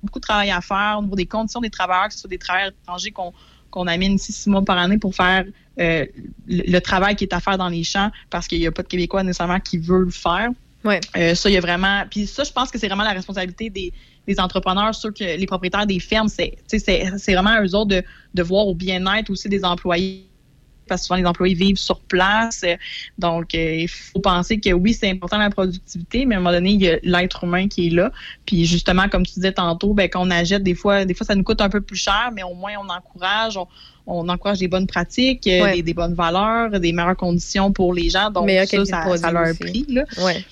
beaucoup 0.03 0.19
de 0.19 0.24
travail 0.24 0.51
à 0.51 0.61
faire 0.61 0.97
au 0.99 1.03
niveau 1.03 1.16
des 1.16 1.27
conditions 1.27 1.61
des 1.61 1.70
travailleurs, 1.70 2.09
que 2.09 2.15
ce 2.15 2.20
soit 2.20 2.31
des 2.31 2.39
travailleurs 2.39 2.73
étrangers 2.82 3.11
qu'on 3.11 3.32
qu'on 3.73 3.89
amène 3.89 4.12
ici 4.15 4.32
six 4.32 4.49
mois 4.49 4.65
par 4.65 4.78
année 4.78 4.99
pour 4.99 5.15
faire 5.16 5.44
euh, 5.81 6.07
le, 6.47 6.62
le 6.70 6.81
travail 6.81 7.16
qui 7.16 7.24
est 7.24 7.35
à 7.35 7.40
faire 7.40 7.59
dans 7.59 7.69
les 7.69 7.82
champs 7.82 8.11
parce 8.31 8.47
qu'il 8.47 8.61
n'y 8.61 8.66
a 8.69 8.70
pas 8.70 8.82
de 8.82 8.89
Québécois 8.89 9.24
nécessairement 9.24 9.59
qui 9.59 9.78
veulent 9.78 10.05
le 10.05 10.11
faire. 10.11 10.51
Ouais. 10.85 11.01
Euh, 11.16 11.35
ça, 11.35 11.49
il 11.49 11.55
y 11.55 11.57
a 11.57 11.61
vraiment. 11.61 12.05
Puis 12.11 12.27
ça, 12.27 12.44
je 12.44 12.53
pense 12.53 12.70
que 12.70 12.78
c'est 12.78 12.89
vraiment 12.89 13.05
la 13.05 13.12
responsabilité 13.12 13.70
des, 13.70 13.93
des 14.27 14.40
entrepreneurs, 14.40 14.94
ceux 14.94 15.12
que 15.12 15.24
les 15.24 15.47
propriétaires 15.47 15.86
des 15.86 16.01
fermes, 16.01 16.28
c'est 16.28 16.59
c'est 16.66 17.32
vraiment 17.32 17.51
à 17.51 17.62
eux 17.62 17.74
autres 17.74 17.90
de, 17.97 18.03
de 18.35 18.43
voir 18.43 18.66
au 18.66 18.74
bien-être 18.74 19.31
aussi 19.31 19.49
des 19.49 19.65
employés. 19.65 20.27
Parce 20.88 21.02
que 21.02 21.06
souvent, 21.06 21.18
les 21.18 21.26
employés 21.26 21.54
vivent 21.54 21.78
sur 21.78 22.00
place. 22.00 22.64
Donc, 23.18 23.54
euh, 23.54 23.76
il 23.76 23.88
faut 23.88 24.20
penser 24.20 24.59
que 24.60 24.70
oui, 24.72 24.92
c'est 24.94 25.10
important 25.10 25.38
la 25.38 25.50
productivité, 25.50 26.26
mais 26.26 26.34
à 26.34 26.38
un 26.38 26.40
moment 26.40 26.52
donné, 26.52 26.70
il 26.70 26.82
y 26.82 26.88
a 26.88 26.98
l'être 27.02 27.44
humain 27.44 27.68
qui 27.68 27.86
est 27.86 27.90
là. 27.90 28.10
Puis 28.46 28.64
justement, 28.64 29.09
comme 29.09 29.24
tu 29.24 29.34
disais 29.34 29.52
tantôt, 29.52 29.94
ben, 29.94 30.09
quand 30.09 30.26
on 30.26 30.30
achète, 30.30 30.62
des 30.62 30.74
fois, 30.74 31.04
des 31.04 31.14
fois, 31.14 31.26
ça 31.26 31.34
nous 31.34 31.44
coûte 31.44 31.60
un 31.60 31.68
peu 31.70 31.80
plus 31.80 31.96
cher, 31.96 32.30
mais 32.34 32.42
au 32.42 32.54
moins, 32.54 32.72
on 32.80 32.88
encourage, 32.88 33.56
on, 33.56 33.66
on 34.06 34.28
encourage 34.28 34.59
des 34.59 34.68
bonnes 34.68 34.86
pratiques, 34.86 35.46
euh, 35.46 35.62
Ouais. 35.62 35.76
des, 35.76 35.82
des 35.82 35.94
bonnes 35.94 36.14
valeurs, 36.14 36.70
des 36.80 36.92
meilleures 36.92 37.16
conditions 37.16 37.72
pour 37.72 37.94
les 37.94 38.10
gens. 38.10 38.30
Donc, 38.30 38.46
ça, 38.66 38.84
ça, 38.84 39.16
ça 39.18 39.28
a 39.28 39.30
un 39.48 39.54
prix. 39.54 39.86
Là. 39.88 40.04
Ouais. 40.18 40.44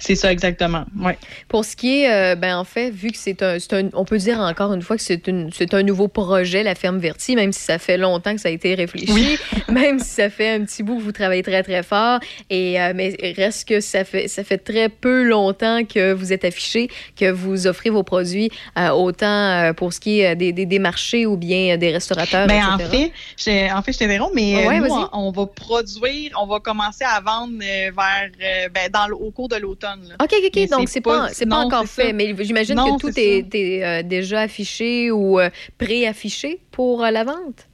C'est 0.00 0.14
ça, 0.16 0.32
exactement. 0.32 0.84
Ouais. 0.98 1.16
Pour 1.48 1.64
ce 1.64 1.76
qui 1.76 2.00
est, 2.02 2.10
euh, 2.10 2.34
ben 2.34 2.56
en 2.56 2.64
fait, 2.64 2.90
vu 2.90 3.10
que 3.12 3.18
c'est 3.18 3.42
un, 3.42 3.56
un- 3.72 3.90
on 3.92 4.04
peut 4.04 4.16
dire 4.18 4.40
encore 4.40 4.72
une 4.72 4.80
fois 4.82 4.96
que 4.96 5.02
c'est 5.02 5.28
un 5.74 5.82
nouveau 5.82 6.08
projet, 6.08 6.62
la 6.62 6.74
ferme 6.74 6.98
Verti, 6.98 7.36
même 7.36 7.52
si 7.52 7.60
ça 7.60 7.78
fait 7.78 7.98
longtemps 7.98 8.34
que 8.34 8.40
ça 8.40 8.48
a 8.48 8.52
été 8.52 8.74
réfléchi, 8.74 9.38
même 9.68 9.98
si 9.98 10.08
ça 10.08 10.30
fait 10.30 10.48
un 10.54 10.64
petit 10.64 10.82
bout 10.82 10.96
que 10.96 11.02
vous 11.02 11.12
travaillez 11.12 11.42
très 11.42 11.62
très 11.62 11.82
fort, 11.82 12.18
et 12.48 12.80
euh, 12.80 12.92
mais 12.94 13.14
reste 13.36 13.68
que 13.68 13.80
ça 13.80 14.04
fait 14.04 14.26
ça 14.28 14.42
fait 14.42 14.56
très 14.58 14.88
peu 14.88 15.22
longtemps 15.22 15.84
que 15.84 16.12
vous 16.14 16.32
êtes 16.32 16.44
affiché, 16.46 16.88
que 17.14 17.30
vous 17.30 17.66
offrez 17.66 17.90
vos 17.90 18.02
produits 18.02 18.50
euh, 18.78 18.88
autant 18.90 19.26
euh, 19.26 19.72
pour 19.74 19.92
ce 19.92 20.00
qui 20.00 20.20
est 20.20 20.34
des, 20.34 20.52
des, 20.52 20.64
des 20.64 20.78
marchés 20.78 21.26
ou 21.26 21.36
bien 21.36 21.76
des 21.76 21.92
restaurateurs, 21.92 22.46
Ben, 22.46 22.64
en 22.64 22.78
fait, 22.78 23.12
je, 23.36 23.72
en 23.72 23.82
fait, 23.82 23.92
je 23.92 23.98
t'interromps, 23.98 24.32
mais 24.34 24.66
Ouais, 24.66 24.78
nous, 24.78 24.88
vas-y. 24.88 25.08
on, 25.12 25.28
on 25.28 25.30
va 25.30 25.46
produire, 25.46 26.32
on 26.40 26.46
va 26.46 26.58
commencer 26.60 27.04
à 27.04 27.20
vendre 27.20 27.52
vers, 27.58 28.30
ben, 28.74 28.88
dans 28.90 29.06
au 29.14 29.30
cours 29.30 29.48
de 29.48 29.56
l'automne. 29.56 29.89
Là. 29.96 30.16
OK, 30.22 30.32
OK, 30.32 30.50
Mais. 30.52 30.66
Donc, 30.68 30.88
c'est 30.88 31.00
pas, 31.00 31.28
c'est 31.32 31.46
pas 31.46 31.60
non, 31.60 31.66
encore 31.66 31.86
fait, 31.86 32.08
ça. 32.08 32.12
mais 32.12 32.34
j'imagine 32.40 32.76
que 32.76 32.98
tout 32.98 33.12
est, 33.16 33.54
est, 33.54 33.84
euh, 33.84 34.02
déjà 34.02 34.40
affiché 34.42 35.10
ou 35.10 35.38
euh, 35.40 35.50
pré-affiché 35.78 36.60
pour 36.70 37.04
euh, 37.04 37.10
la 37.10 37.24
vente? 37.24 37.66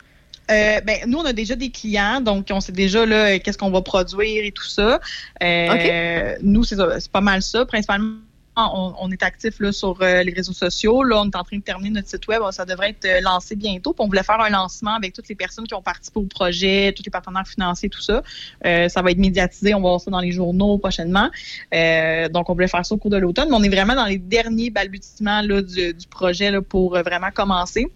Euh, 0.50 0.80
ben, 0.82 0.98
nous, 1.06 1.18
on 1.18 1.24
a 1.24 1.32
déjà 1.32 1.56
des 1.56 1.70
clients, 1.70 2.20
donc 2.20 2.46
on 2.50 2.60
sait 2.60 2.72
déjà 2.72 3.04
là, 3.04 3.38
qu'est-ce 3.38 3.58
qu'on 3.58 3.70
va 3.70 3.82
produire 3.82 4.44
et 4.44 4.52
tout 4.52 4.64
ça. 4.64 5.00
Euh, 5.42 6.36
Nous, 6.42 6.64
c'est 6.64 6.76
pas 7.10 7.20
mal 7.20 7.42
ça. 7.42 7.66
Principalement, 7.66 8.18
on, 8.56 9.10
est 9.10 9.22
actif 9.22 9.60
là, 9.60 9.70
sur 9.70 10.00
euh, 10.00 10.22
les 10.22 10.32
réseaux 10.32 10.52
sociaux. 10.52 11.02
Là, 11.02 11.20
on 11.20 11.26
est 11.26 11.36
en 11.36 11.44
train 11.44 11.58
de 11.58 11.62
terminer 11.62 11.90
notre 11.90 12.08
site 12.08 12.26
web. 12.26 12.40
Ça 12.50 12.64
devrait 12.64 12.90
être 12.90 13.04
euh, 13.04 13.20
lancé 13.20 13.54
bientôt. 13.54 13.92
Puis 13.92 14.02
on 14.02 14.06
voulait 14.06 14.22
faire 14.22 14.40
un 14.40 14.48
lancement 14.48 14.94
avec 14.94 15.12
toutes 15.12 15.28
les 15.28 15.34
personnes 15.34 15.66
qui 15.66 15.74
ont 15.74 15.82
participé 15.82 16.20
au 16.20 16.24
projet, 16.24 16.92
tous 16.96 17.02
les 17.04 17.10
partenaires 17.10 17.46
financiers, 17.46 17.90
tout 17.90 18.00
ça. 18.00 18.22
Euh, 18.64 18.88
ça 18.88 19.02
va 19.02 19.10
être 19.10 19.18
médiatisé. 19.18 19.74
On 19.74 19.80
va 19.80 19.88
voir 19.88 20.00
ça 20.00 20.10
dans 20.10 20.20
les 20.20 20.32
journaux 20.32 20.78
prochainement. 20.78 21.30
Donc, 22.30 22.48
on 22.48 22.54
voulait 22.54 22.68
faire 22.68 22.84
ça 22.84 22.94
au 22.94 22.98
cours 22.98 23.10
de 23.10 23.18
l'automne. 23.18 23.48
Mais 23.50 23.56
on 23.56 23.62
est 23.62 23.68
vraiment 23.68 23.94
dans 23.94 24.06
les 24.06 24.18
derniers 24.18 24.70
balbutiements 24.70 25.42
là, 25.42 25.60
du, 25.60 25.94
projet 26.10 26.60
pour 26.62 26.92
vraiment 27.02 27.30
commencer. 27.34 27.86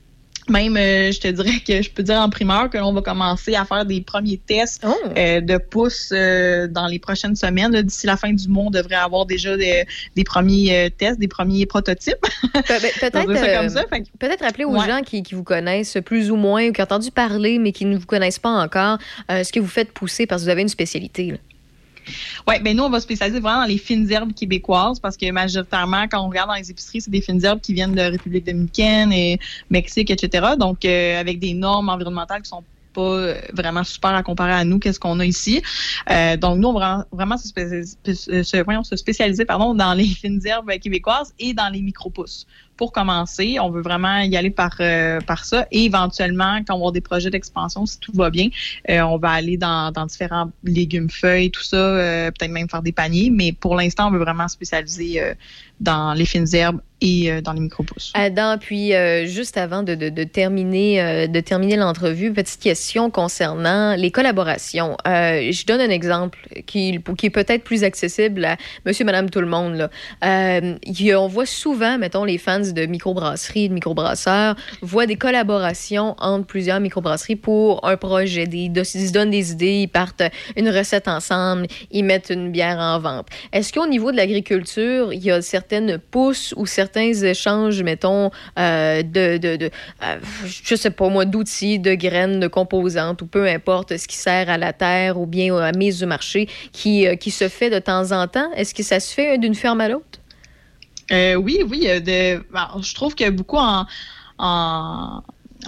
Même, 0.48 0.76
euh, 0.76 1.12
je 1.12 1.20
te 1.20 1.28
dirais 1.28 1.60
que 1.64 1.80
je 1.82 1.90
peux 1.90 2.02
dire 2.02 2.16
en 2.16 2.28
primeur 2.30 2.70
que 2.70 2.78
l'on 2.78 2.92
va 2.92 3.02
commencer 3.02 3.54
à 3.54 3.64
faire 3.64 3.84
des 3.84 4.00
premiers 4.00 4.38
tests 4.38 4.84
euh, 5.16 5.40
de 5.40 5.58
pouces 5.58 6.10
euh, 6.12 6.66
dans 6.66 6.86
les 6.86 6.98
prochaines 6.98 7.36
semaines. 7.36 7.80
D'ici 7.82 8.06
la 8.06 8.16
fin 8.16 8.32
du 8.32 8.48
mois, 8.48 8.64
on 8.64 8.70
devrait 8.70 8.96
avoir 8.96 9.26
déjà 9.26 9.56
des, 9.56 9.84
des 10.16 10.24
premiers 10.24 10.86
euh, 10.86 10.88
tests, 10.90 11.20
des 11.20 11.28
premiers 11.28 11.66
prototypes. 11.66 12.16
Pe- 12.20 12.62
Peut-être 12.62 13.26
que- 13.26 14.18
peut-être 14.18 14.42
rappeler 14.44 14.64
aux 14.64 14.76
Ouais. 14.76 14.86
gens 14.88 15.02
qui, 15.02 15.22
qui 15.22 15.34
vous 15.34 15.44
connaissent 15.44 15.98
plus 16.04 16.30
ou 16.30 16.36
moins 16.36 16.68
ou 16.68 16.72
qui 16.72 16.80
ont 16.80 16.84
entendu 16.84 17.10
parler 17.10 17.58
mais 17.58 17.72
qui 17.72 17.84
ne 17.84 17.96
vous 17.96 18.06
connaissent 18.06 18.38
pas 18.38 18.50
encore 18.62 18.98
ce 19.28 19.52
que 19.52 19.60
vous 19.60 19.68
faites 19.68 19.92
pousser 19.92 20.26
parce 20.26 20.42
que 20.42 20.46
vous 20.46 20.50
avez 20.50 20.62
une 20.62 20.68
spécialité. 20.68 21.32
là. 21.32 21.36
Oui, 22.46 22.54
ben 22.60 22.76
nous, 22.76 22.84
on 22.84 22.90
va 22.90 22.98
se 23.00 23.04
spécialiser 23.04 23.40
vraiment 23.40 23.60
dans 23.62 23.66
les 23.68 23.78
fines 23.78 24.10
herbes 24.10 24.32
québécoises 24.32 25.00
parce 25.00 25.16
que 25.16 25.30
majoritairement, 25.30 26.06
quand 26.08 26.20
on 26.24 26.28
regarde 26.28 26.48
dans 26.48 26.54
les 26.56 26.70
épiceries, 26.70 27.00
c'est 27.02 27.10
des 27.10 27.20
fines 27.20 27.44
herbes 27.44 27.60
qui 27.60 27.74
viennent 27.74 27.94
de 27.94 28.02
République 28.02 28.46
dominicaine 28.46 29.12
et 29.12 29.38
Mexique, 29.70 30.10
etc. 30.10 30.56
Donc, 30.58 30.84
euh, 30.84 31.20
avec 31.20 31.38
des 31.38 31.54
normes 31.54 31.88
environnementales 31.88 32.42
qui 32.42 32.48
sont 32.48 32.64
pas 32.92 33.00
euh, 33.02 33.40
vraiment 33.52 33.84
super 33.84 34.10
à 34.14 34.22
comparer 34.24 34.52
à 34.52 34.64
nous, 34.64 34.78
qu'est-ce 34.80 34.98
qu'on 34.98 35.20
a 35.20 35.24
ici. 35.26 35.62
Euh, 36.10 36.36
donc, 36.36 36.58
nous, 36.58 36.68
on 36.68 36.78
va 36.78 37.06
vraiment 37.12 37.36
se, 37.36 37.46
spé- 37.48 37.84
spé- 37.84 38.14
se- 38.42 38.64
voyons, 38.64 38.82
spécialiser 38.82 39.44
pardon, 39.44 39.74
dans 39.74 39.94
les 39.94 40.06
fines 40.20 40.40
herbes 40.44 40.70
québécoises 40.80 41.32
et 41.38 41.54
dans 41.54 41.68
les 41.72 41.82
micro-pousses. 41.82 42.46
Pour 42.80 42.92
commencer, 42.92 43.58
on 43.60 43.68
veut 43.68 43.82
vraiment 43.82 44.20
y 44.20 44.38
aller 44.38 44.48
par, 44.48 44.74
euh, 44.80 45.20
par 45.20 45.44
ça. 45.44 45.66
Et 45.70 45.84
éventuellement, 45.84 46.60
quand 46.66 46.72
on 46.72 46.78
va 46.78 46.80
avoir 46.80 46.92
des 46.92 47.02
projets 47.02 47.28
d'expansion, 47.28 47.84
si 47.84 48.00
tout 48.00 48.12
va 48.14 48.30
bien, 48.30 48.48
euh, 48.88 49.02
on 49.02 49.18
va 49.18 49.32
aller 49.32 49.58
dans, 49.58 49.92
différents 50.06 50.50
légumes, 50.64 51.10
feuilles, 51.10 51.50
tout 51.50 51.62
ça, 51.62 51.76
euh, 51.76 52.30
peut-être 52.30 52.50
même 52.50 52.70
faire 52.70 52.80
des 52.80 52.92
paniers. 52.92 53.28
Mais 53.28 53.52
pour 53.52 53.76
l'instant, 53.76 54.08
on 54.08 54.12
veut 54.12 54.18
vraiment 54.18 54.48
spécialiser 54.48 55.20
dans 55.78 56.14
les 56.14 56.24
fines 56.24 56.46
herbes 56.54 56.80
et 57.02 57.40
dans 57.40 57.54
les 57.54 57.60
micro-pousses. 57.60 58.12
Adam, 58.14 58.58
puis 58.58 58.92
juste 59.24 59.56
avant 59.56 59.82
de, 59.82 60.24
terminer, 60.24 61.26
terminer 61.44 61.76
l'entrevue, 61.76 62.32
petite 62.32 62.60
question 62.60 63.10
concernant 63.10 63.94
les 63.96 64.10
collaborations. 64.10 64.96
Je 65.06 65.66
donne 65.66 65.80
un 65.80 65.90
exemple 65.90 66.38
qui, 66.66 67.00
est 67.22 67.30
peut-être 67.30 67.64
plus 67.64 67.84
accessible 67.84 68.44
à 68.44 68.56
monsieur, 68.84 69.06
madame, 69.06 69.30
tout 69.30 69.40
le 69.40 69.46
monde. 69.46 69.88
On 70.22 71.26
voit 71.28 71.46
souvent, 71.46 71.98
mettons, 71.98 72.24
les 72.24 72.38
fans 72.38 72.69
de 72.74 72.86
microbrasseries, 72.86 73.68
de 73.68 73.74
microbrasseurs, 73.74 74.56
voient 74.82 75.06
des 75.06 75.16
collaborations 75.16 76.14
entre 76.18 76.46
plusieurs 76.46 76.80
microbrasseries 76.80 77.36
pour 77.36 77.86
un 77.86 77.96
projet. 77.96 78.44
Ils 78.44 78.84
se 78.84 79.12
donnent 79.12 79.30
des 79.30 79.52
idées, 79.52 79.82
ils 79.82 79.88
partent 79.88 80.22
une 80.56 80.68
recette 80.68 81.08
ensemble, 81.08 81.66
ils 81.90 82.04
mettent 82.04 82.30
une 82.30 82.50
bière 82.50 82.78
en 82.78 82.98
vente. 82.98 83.26
Est-ce 83.52 83.72
qu'au 83.72 83.86
niveau 83.86 84.12
de 84.12 84.16
l'agriculture, 84.16 85.12
il 85.12 85.22
y 85.22 85.30
a 85.30 85.42
certaines 85.42 85.98
pousses 85.98 86.54
ou 86.56 86.66
certains 86.66 87.12
échanges, 87.12 87.82
mettons, 87.82 88.30
euh, 88.58 89.02
de 89.02 89.70
euh, 90.02 90.16
je 90.44 90.74
sais 90.74 90.90
pas 90.90 91.08
moi, 91.08 91.24
d'outils, 91.24 91.78
de 91.78 91.94
graines, 91.94 92.40
de 92.40 92.48
composantes 92.48 93.22
ou 93.22 93.26
peu 93.26 93.46
importe 93.46 93.96
ce 93.96 94.06
qui 94.06 94.16
sert 94.16 94.48
à 94.48 94.58
la 94.58 94.72
terre 94.72 95.18
ou 95.18 95.26
bien 95.26 95.56
à 95.56 95.60
la 95.60 95.72
mise 95.72 95.98
du 95.98 96.06
marché 96.06 96.48
qui, 96.72 97.06
euh, 97.06 97.16
qui 97.16 97.30
se 97.30 97.48
fait 97.48 97.70
de 97.70 97.78
temps 97.78 98.12
en 98.12 98.26
temps? 98.26 98.50
Est-ce 98.54 98.74
que 98.74 98.82
ça 98.82 99.00
se 99.00 99.12
fait 99.12 99.38
d'une 99.38 99.54
ferme 99.54 99.80
à 99.80 99.88
l'autre? 99.88 100.19
Euh, 101.12 101.34
oui, 101.34 101.60
oui. 101.68 101.86
euh, 101.88 102.00
De, 102.00 102.44
je 102.82 102.94
trouve 102.94 103.14
que 103.14 103.28
beaucoup 103.30 103.56
en, 103.56 103.86
en- 104.38 105.22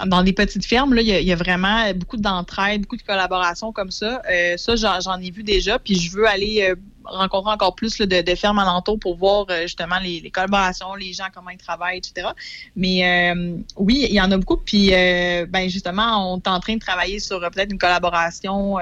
dans 0.07 0.21
les 0.21 0.33
petites 0.33 0.65
fermes, 0.65 0.95
là, 0.95 1.01
il 1.01 1.07
y, 1.07 1.31
a, 1.31 1.35
vraiment 1.35 1.93
beaucoup 1.93 2.17
d'entraide, 2.17 2.81
beaucoup 2.81 2.97
de 2.97 3.03
collaboration 3.03 3.71
comme 3.71 3.91
ça. 3.91 4.23
Euh, 4.31 4.57
ça, 4.57 4.75
j'en, 4.75 5.19
ai 5.21 5.29
vu 5.29 5.43
déjà, 5.43 5.77
puis 5.77 5.99
je 5.99 6.11
veux 6.11 6.27
aller 6.27 6.67
euh, 6.67 6.75
rencontrer 7.03 7.51
encore 7.51 7.75
plus 7.75 7.97
de, 7.99 8.05
de 8.21 8.35
fermes 8.35 8.57
alentours 8.57 8.97
pour 8.99 9.15
voir 9.17 9.45
euh, 9.51 9.61
justement 9.63 9.99
les, 10.01 10.31
collaborations, 10.31 10.95
les 10.95 11.13
gens, 11.13 11.25
comment 11.31 11.51
ils 11.51 11.57
travaillent, 11.57 11.99
etc. 11.99 12.29
Mais 12.75 13.33
oui, 13.75 14.07
il 14.09 14.15
y 14.15 14.21
en 14.21 14.31
a 14.31 14.37
beaucoup. 14.37 14.57
Puis, 14.57 14.89
ben 14.89 15.69
justement, 15.69 16.33
on 16.33 16.37
est 16.37 16.47
en 16.47 16.59
train 16.59 16.73
de 16.73 16.79
travailler 16.79 17.19
sur 17.19 17.39
peut-être 17.39 17.71
une 17.71 17.77
collaboration. 17.77 18.77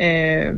euh, 0.00 0.52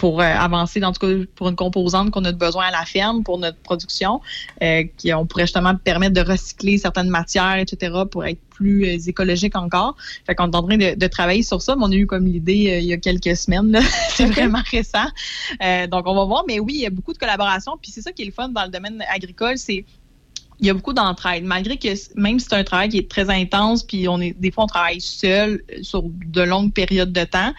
pour 0.00 0.22
euh, 0.22 0.24
avancer, 0.24 0.80
dans 0.80 0.92
tout 0.92 1.06
cas 1.06 1.24
pour 1.34 1.50
une 1.50 1.56
composante 1.56 2.10
qu'on 2.10 2.24
a 2.24 2.32
besoin 2.32 2.68
à 2.68 2.70
la 2.70 2.86
ferme 2.86 3.22
pour 3.22 3.36
notre 3.36 3.58
production, 3.58 4.22
euh, 4.62 4.84
qui 4.96 5.12
on 5.12 5.26
pourrait 5.26 5.44
justement 5.44 5.76
permettre 5.76 6.14
de 6.14 6.22
recycler 6.22 6.78
certaines 6.78 7.10
matières, 7.10 7.58
etc., 7.58 7.92
pour 8.10 8.24
être 8.24 8.40
plus 8.60 8.84
euh, 8.84 8.98
écologique 9.08 9.56
encore. 9.56 9.96
Fait 10.26 10.34
qu'on 10.34 10.50
est 10.50 10.56
en 10.56 10.62
train 10.62 10.76
de, 10.76 10.94
de 10.94 11.06
travailler 11.06 11.42
sur 11.42 11.62
ça, 11.62 11.74
mais 11.76 11.84
on 11.84 11.90
a 11.90 11.94
eu 11.94 12.06
comme 12.06 12.26
l'idée 12.26 12.70
euh, 12.70 12.78
il 12.78 12.86
y 12.86 12.92
a 12.92 12.98
quelques 12.98 13.36
semaines. 13.36 13.78
c'est 14.10 14.26
vraiment 14.26 14.62
récent. 14.70 15.08
Euh, 15.62 15.86
donc 15.86 16.06
on 16.06 16.14
va 16.14 16.24
voir, 16.24 16.44
mais 16.46 16.60
oui, 16.60 16.74
il 16.76 16.80
y 16.80 16.86
a 16.86 16.90
beaucoup 16.90 17.12
de 17.12 17.18
collaborations. 17.18 17.78
Puis 17.80 17.90
c'est 17.90 18.02
ça 18.02 18.12
qui 18.12 18.22
est 18.22 18.26
le 18.26 18.32
fun 18.32 18.48
dans 18.48 18.64
le 18.64 18.70
domaine 18.70 19.02
agricole, 19.12 19.56
c'est 19.56 19.84
il 20.60 20.66
y 20.66 20.70
a 20.70 20.74
beaucoup 20.74 20.92
d'entraide. 20.92 21.44
Malgré 21.44 21.76
que 21.78 21.88
même 22.16 22.38
si 22.38 22.46
c'est 22.48 22.56
un 22.56 22.64
travail 22.64 22.90
qui 22.90 22.98
est 22.98 23.10
très 23.10 23.30
intense, 23.30 23.82
puis 23.82 24.06
on 24.08 24.20
est 24.20 24.38
des 24.38 24.50
fois 24.50 24.64
on 24.64 24.66
travaille 24.66 25.00
seul 25.00 25.62
euh, 25.72 25.82
sur 25.82 26.02
de 26.04 26.42
longues 26.42 26.72
périodes 26.72 27.12
de 27.12 27.24
temps, 27.24 27.52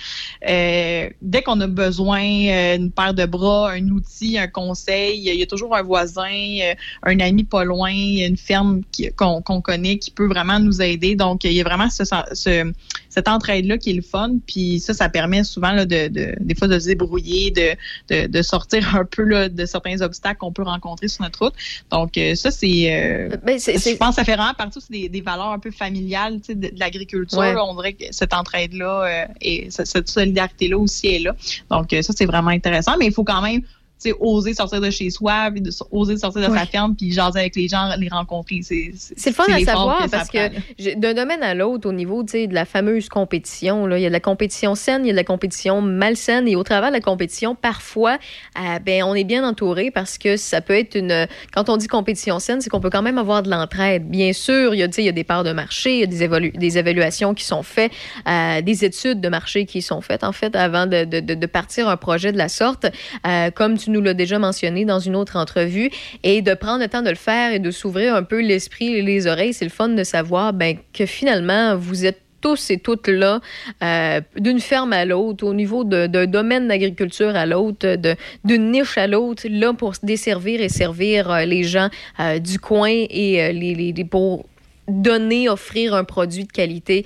euh, 0.48 1.10
dès 1.22 1.42
qu'on 1.42 1.60
a 1.62 1.68
besoin 1.68 2.22
euh, 2.24 2.90
paire 2.96 3.14
de 3.14 3.26
bras, 3.26 3.72
un 3.72 3.88
outil, 3.90 4.38
un 4.38 4.48
conseil, 4.48 5.20
il 5.20 5.36
y 5.36 5.42
a 5.44 5.46
toujours 5.48 5.76
un 5.76 5.82
voisin, 5.82 6.22
euh, 6.62 6.74
un 7.04 7.20
ami 7.20 7.44
pas 7.44 7.64
loin, 7.64 7.92
une 7.92 8.38
ferme 8.38 8.82
qu'on 9.18 9.62
connaît 9.62 9.98
qui 9.98 10.12
peut 10.12 10.28
vraiment 10.28 10.60
nous 10.60 10.82
aider. 10.82 11.16
Donc 11.16 11.44
il 11.44 11.54
y 11.54 11.62
a 11.62 11.64
vraiment 11.64 11.90
ce, 11.90 12.04
ce- 12.06 12.72
cette 13.12 13.28
entraide-là 13.28 13.78
qui 13.78 13.92
est 13.92 13.94
le 13.94 14.02
fun. 14.02 14.38
Puis 14.48 14.80
ça, 14.80 14.96
ça 14.96 15.08
permet 15.10 15.44
souvent 15.44 15.72
là, 15.74 15.86
de, 15.86 16.08
de- 16.08 16.34
des 16.40 16.56
fois 16.56 16.68
de 16.68 16.80
se 16.80 16.88
débrouiller, 16.88 17.52
de, 17.52 17.76
de, 18.10 18.28
de 18.28 18.42
sortir 18.42 18.96
un 18.96 19.06
peu 19.06 19.22
là, 19.24 19.48
de 19.50 19.66
certains 19.68 20.02
obstacles 20.02 20.38
qu'on 20.40 20.52
peut 20.52 20.64
rencontrer 20.64 21.08
sur 21.08 21.22
notre 21.24 21.44
route. 21.46 21.54
Donc 21.92 22.18
euh, 22.18 22.34
ça, 22.34 22.50
c'est 22.50 22.92
euh, 22.92 23.30
je 23.46 23.98
pense 23.98 24.10
que 24.10 24.16
ça 24.16 24.24
fait 24.24 24.36
vraiment 24.36 24.54
partie 24.56 24.80
des, 24.90 25.08
des 25.10 25.22
valeurs 25.22 25.52
un 25.52 25.60
peu 25.60 25.70
familiales 25.72 26.40
tu 26.40 26.48
sais, 26.48 26.56
de, 26.56 26.68
de 26.74 26.80
l'agriculture. 26.80 27.38
Ouais. 27.38 27.54
On 27.62 27.76
dirait 27.76 27.94
que 27.94 28.06
cette 28.12 28.34
entraide-là 28.34 29.04
euh, 29.04 29.26
et 29.42 29.70
ce- 29.70 29.86
cette 29.86 30.10
solidarité-là 30.10 30.78
aussi 30.78 31.08
est 31.08 31.20
là. 31.20 31.36
Donc, 31.70 31.92
euh, 31.94 32.02
ça, 32.02 32.14
c'est 32.18 32.26
vraiment 32.26 32.50
intéressant. 32.52 32.94
Mais 32.98 33.06
il 33.08 33.14
faut 33.14 33.24
quand 33.26 33.42
même 33.42 33.62
sais, 34.10 34.16
oser 34.20 34.54
sortir 34.54 34.82
de 34.82 34.90
chez 34.90 35.10
soi, 35.10 35.50
puis 35.52 35.62
de, 35.62 35.70
oser 35.92 36.18
sortir 36.18 36.42
de 36.42 36.48
Ouais. 36.48 36.58
sa 36.60 36.66
ferme, 36.66 36.96
puis 36.96 37.12
jaser 37.12 37.40
avec 37.40 37.56
les 37.56 37.68
gens, 37.68 37.90
les 37.98 38.10
rencontrer. 38.10 38.60
C'est 38.64 38.92
C'est 38.96 39.30
le 39.30 39.36
fun 39.36 39.44
à 39.52 39.60
savoir 39.60 40.04
que 40.06 40.10
parce 40.10 40.30
prend, 40.30 40.50
que 40.50 40.96
d'un 40.96 41.14
domaine 41.14 41.44
à 41.44 41.54
l'autre, 41.54 41.88
au 41.88 41.94
niveau 41.94 42.24
de 42.24 42.54
la 42.54 42.66
fameuse 42.66 43.10
compétition, 43.10 43.86
là, 43.86 43.98
il 43.98 44.02
y 44.02 44.06
a 44.06 44.10
de 44.10 44.14
la 44.14 44.20
compétition 44.20 44.76
saine, 44.76 45.04
il 45.04 45.08
y 45.08 45.10
a 45.10 45.14
de 45.14 45.18
la 45.18 45.24
compétition 45.24 45.82
malsaine 45.82 46.48
et 46.48 46.56
au 46.56 46.64
travers 46.64 46.90
de 46.90 46.96
la 46.96 47.02
compétition, 47.02 47.56
parfois, 47.56 48.18
euh, 48.60 48.80
ben, 48.80 49.04
on 49.04 49.14
est 49.16 49.24
bien 49.24 49.48
entouré 49.48 49.92
parce 49.92 50.18
que 50.18 50.38
ça 50.38 50.62
peut 50.62 50.78
être 50.78 50.96
une. 50.96 51.28
Quand 51.54 51.70
on 51.70 51.78
dit 51.78 51.88
compétition 51.88 52.40
saine, 52.40 52.62
c'est 52.62 52.70
qu'on 52.70 52.80
peut 52.82 52.90
quand 52.90 53.02
même 53.02 53.18
avoir 53.18 53.44
de 53.44 53.50
l'entraide. 53.50 54.10
Bien 54.10 54.34
sûr, 54.34 54.74
il 54.74 54.80
y, 54.80 54.84
a, 54.84 54.88
tu 54.88 54.96
sais, 54.96 55.02
il 55.04 55.06
y 55.06 55.10
a 55.10 55.14
des 55.14 55.24
parts 55.24 55.44
de 55.44 55.52
marché, 55.52 55.94
il 55.94 56.00
y 56.00 56.04
a 56.04 56.08
des, 56.08 56.24
évalu- 56.28 56.58
des 56.58 56.78
évaluations 56.78 57.34
qui 57.34 57.44
sont 57.44 57.64
faites, 57.64 57.92
euh, 58.28 58.62
des 58.62 58.86
études 58.86 59.22
de 59.22 59.30
marché 59.30 59.66
qui 59.66 59.82
sont 59.82 60.02
faites, 60.02 60.24
en 60.24 60.32
fait, 60.32 60.56
avant 60.56 60.86
de, 60.88 61.04
de- 61.06 61.20
de- 61.20 61.34
de 61.36 61.46
partir 61.46 61.88
un 61.90 61.98
projet 61.98 62.32
de 62.32 62.38
la 62.38 62.50
sorte, 62.50 62.86
euh, 63.28 63.52
comme 63.52 63.78
tu 63.78 63.91
nous 63.92 64.02
l'as 64.02 64.14
déjà 64.14 64.40
mentionné 64.40 64.86
dans 64.86 65.00
une 65.00 65.16
autre 65.16 65.38
entrevue, 65.38 65.90
et 66.24 66.42
de 66.42 66.54
prendre 66.54 66.82
le 66.82 66.88
temps 66.88 67.02
de 67.02 67.10
le 67.10 67.16
faire 67.16 67.54
et 67.54 67.60
de 67.60 67.72
s'ouvrir 67.72 68.16
un 68.16 68.24
peu 68.24 68.42
l'esprit 68.42 68.96
et 68.96 69.02
les 69.02 69.28
oreilles. 69.28 69.54
C'est 69.54 69.66
le 69.66 69.72
fun 69.72 69.90
de 69.90 70.04
savoir 70.04 70.54
ben, 70.54 70.78
que 70.94 71.06
finalement, 71.06 71.76
vous 71.76 72.06
êtes 72.06 72.22
tous 72.42 72.72
et 72.72 72.80
toutes 72.80 73.08
là, 73.08 73.40
euh, 73.84 74.20
d'une 74.36 74.60
ferme 74.60 74.94
à 74.94 75.06
l'autre, 75.06 75.46
au 75.46 75.54
niveau 75.54 75.84
d'un 75.84 76.26
domaine 76.26 76.68
d'agriculture 76.68 77.36
à 77.36 77.46
l'autre, 77.46 77.96
d'une 78.44 78.72
niche 78.72 78.98
à 78.98 79.08
l'autre, 79.08 79.44
là 79.50 79.74
pour 79.74 79.94
desservir 80.04 80.60
et 80.60 80.70
servir 80.70 81.32
euh, 81.32 81.46
les 81.46 81.64
gens 81.64 81.90
euh, 82.20 82.40
du 82.40 82.60
coin 82.60 82.90
et 82.92 83.54
les, 83.54 83.94
pour 84.04 84.46
donner, 84.88 85.48
offrir 85.48 85.94
un 85.94 86.04
produit 86.04 86.46
de 86.46 86.52
qualité 86.52 87.06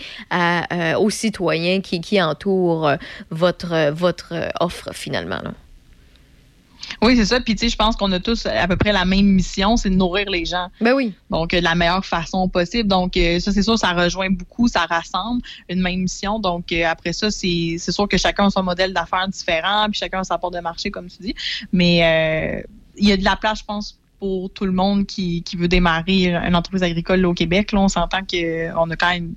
aux 0.98 1.10
citoyens 1.10 1.82
qui, 1.82 2.00
qui 2.00 2.22
entourent 2.22 2.90
votre, 3.30 3.92
votre 3.92 4.34
offre 4.60 4.90
finalement. 4.94 5.42
Oui, 7.02 7.16
c'est 7.16 7.26
ça. 7.26 7.40
Puis, 7.40 7.56
tu 7.56 7.66
sais, 7.66 7.70
je 7.70 7.76
pense 7.76 7.96
qu'on 7.96 8.12
a 8.12 8.20
tous 8.20 8.46
à 8.46 8.68
peu 8.68 8.76
près 8.76 8.92
la 8.92 9.06
même 9.06 9.26
mission, 9.26 9.78
c'est 9.78 9.90
de 9.90 9.96
nourrir 9.96 10.30
les 10.30 10.46
gens. 10.46 10.68
Ben 10.82 10.94
oui. 10.94 11.14
Donc, 11.30 11.54
euh, 11.54 11.60
de 11.60 11.64
la 11.64 11.76
meilleure 11.76 12.06
façon 12.06 12.48
possible. 12.50 12.88
Donc, 12.88 13.18
euh, 13.18 13.40
ça, 13.40 13.52
c'est 13.52 13.64
sûr, 13.64 13.78
ça 13.78 13.94
rejoint 13.94 14.30
beaucoup, 14.30 14.68
ça 14.68 14.82
rassemble 14.82 15.42
une 15.70 15.82
même 15.82 16.02
mission. 16.02 16.40
Donc, 16.40 16.72
euh, 16.72 16.86
après 16.86 17.14
ça, 17.14 17.32
c'est 17.32 17.78
sûr 17.78 18.08
que 18.08 18.18
chacun 18.18 18.48
a 18.48 18.50
son 18.50 18.64
modèle 18.64 18.94
d'affaires 18.94 19.28
différent, 19.28 19.88
puis 19.90 20.00
chacun 20.00 20.20
a 20.20 20.24
sa 20.24 20.38
porte 20.38 20.54
de 20.54 20.60
marché, 20.60 20.92
comme 20.92 21.08
tu 21.08 21.18
dis. 21.22 21.36
Mais 21.72 22.62
euh, 22.62 22.68
il 22.98 23.08
y 23.08 23.12
a 23.12 23.18
de 23.18 23.24
la 23.24 23.36
place, 23.36 23.60
je 23.60 23.66
pense, 23.66 24.00
pour 24.20 24.50
tout 24.52 24.66
le 24.66 24.72
monde 24.72 25.06
qui, 25.06 25.44
qui 25.44 25.58
veut 25.58 25.68
démarrer 25.68 26.34
une 26.34 26.56
entreprise 26.56 26.84
agricole 26.84 27.26
au 27.26 27.34
Québec. 27.34 27.72
Là, 27.72 27.82
on 27.82 27.88
s'entend 27.90 28.20
qu'on 28.20 28.90
a 28.90 28.96
quand 28.96 29.10
même 29.10 29.36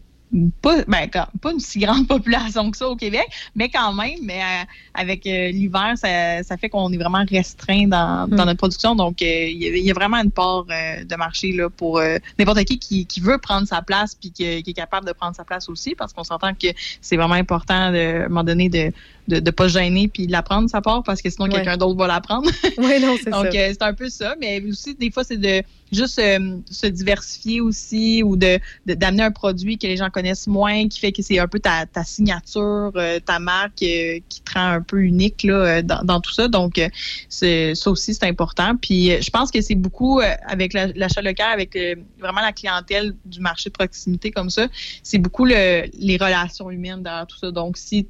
pas, 0.60 0.82
ben, 0.86 1.08
pas 1.40 1.52
une 1.52 1.60
si 1.60 1.78
grande 1.78 2.06
population 2.08 2.70
que 2.70 2.76
ça 2.76 2.88
au 2.88 2.96
Québec, 2.96 3.26
mais 3.54 3.68
quand 3.68 3.92
même, 3.94 4.18
mais 4.22 4.40
euh, 4.42 4.64
avec 4.94 5.26
euh, 5.26 5.50
l'hiver, 5.50 5.92
ça, 5.96 6.42
ça 6.42 6.56
fait 6.56 6.68
qu'on 6.68 6.92
est 6.92 6.98
vraiment 6.98 7.24
restreint 7.28 7.86
dans, 7.88 8.28
dans 8.28 8.44
notre 8.44 8.58
production. 8.58 8.94
Donc, 8.94 9.22
euh, 9.22 9.24
il 9.48 9.56
y, 9.62 9.66
a- 9.68 9.76
il 9.76 9.84
y 9.84 9.90
a 9.90 9.94
vraiment 9.94 10.18
une 10.18 10.30
part 10.30 10.64
de 10.64 11.16
marché 11.16 11.52
là, 11.52 11.70
pour 11.70 11.98
euh, 11.98 12.18
n'importe 12.38 12.64
qui, 12.64 12.78
qui 12.78 13.06
qui 13.06 13.20
veut 13.20 13.38
prendre 13.38 13.66
sa 13.66 13.80
place 13.82 14.14
puis 14.14 14.30
qui, 14.30 14.62
qui 14.62 14.70
est 14.70 14.74
capable 14.74 15.06
de 15.06 15.12
prendre 15.12 15.34
sa 15.34 15.44
place 15.44 15.68
aussi, 15.68 15.94
parce 15.94 16.12
qu'on 16.12 16.24
s'entend 16.24 16.52
que 16.54 16.68
c'est 17.00 17.16
vraiment 17.16 17.34
important 17.34 17.90
de, 17.90 18.22
à 18.22 18.24
un 18.24 18.28
moment 18.28 18.44
donné 18.44 18.68
de 18.68 18.92
de, 19.28 19.38
de 19.40 19.50
pas 19.50 19.68
se 19.68 19.74
gêner 19.78 20.08
puis 20.08 20.26
de 20.26 20.32
la 20.32 20.42
prendre 20.42 20.68
sa 20.68 20.80
part 20.80 21.02
parce 21.04 21.22
que 21.22 21.30
sinon 21.30 21.46
Ouais. 21.46 21.52
quelqu'un 21.54 21.76
d'autre 21.76 21.96
va 21.98 22.06
la 22.06 22.20
prendre. 22.20 22.50
Oui, 22.78 23.00
non, 23.00 23.16
c'est 23.22 23.24
ça. 23.30 23.42
Donc, 23.42 23.54
euh, 23.54 23.68
c'est 23.72 23.82
un 23.82 23.94
peu 23.94 24.08
ça, 24.08 24.34
mais 24.40 24.62
aussi, 24.62 24.94
des 24.94 25.10
fois, 25.10 25.22
c'est 25.24 25.36
de 25.36 25.62
juste 25.92 26.18
euh, 26.18 26.58
se 26.70 26.86
diversifier 26.86 27.60
aussi 27.60 28.22
ou 28.22 28.36
de 28.36 28.58
de- 28.86 28.94
d'amener 28.94 29.22
un 29.22 29.30
produit 29.30 29.78
que 29.78 29.86
les 29.86 29.96
gens 29.96 30.10
connaissent 30.10 30.46
moins, 30.46 30.88
qui 30.88 30.98
fait 31.00 31.12
que 31.12 31.22
c'est 31.22 31.38
un 31.38 31.46
peu 31.48 31.58
ta, 31.60 31.86
ta 31.86 32.04
signature, 32.04 32.92
euh, 32.96 33.20
ta 33.20 33.38
marque 33.38 33.82
euh, 33.82 34.18
qui 34.28 34.40
te 34.42 34.52
rend 34.54 34.66
un 34.68 34.82
peu 34.82 35.00
unique 35.02 35.42
là, 35.44 35.54
euh, 35.54 35.82
dans, 35.82 36.02
dans 36.02 36.20
tout 36.20 36.32
ça. 36.32 36.48
Donc, 36.48 36.80
c'est 37.28 37.74
ça 37.74 37.90
aussi, 37.90 38.14
c'est 38.14 38.24
important. 38.26 38.76
Puis, 38.76 39.10
je 39.20 39.30
pense 39.30 39.50
que 39.50 39.60
c'est 39.60 39.74
beaucoup 39.74 40.20
euh, 40.20 40.34
avec 40.46 40.72
la- 40.72 40.88
l'achat 40.88 41.22
local, 41.22 41.52
avec 41.52 41.76
vraiment 42.18 42.40
la 42.40 42.52
clientèle 42.52 43.14
du 43.24 43.40
marché 43.40 43.70
de 43.70 43.74
proximité 43.74 44.30
comme 44.30 44.50
ça, 44.50 44.68
c'est 45.02 45.18
beaucoup 45.18 45.44
le, 45.44 45.84
les 45.98 46.16
relations 46.16 46.70
humaines 46.70 47.02
derrière 47.02 47.26
tout 47.26 47.38
ça. 47.38 47.50
Donc, 47.50 47.76
si 47.76 48.06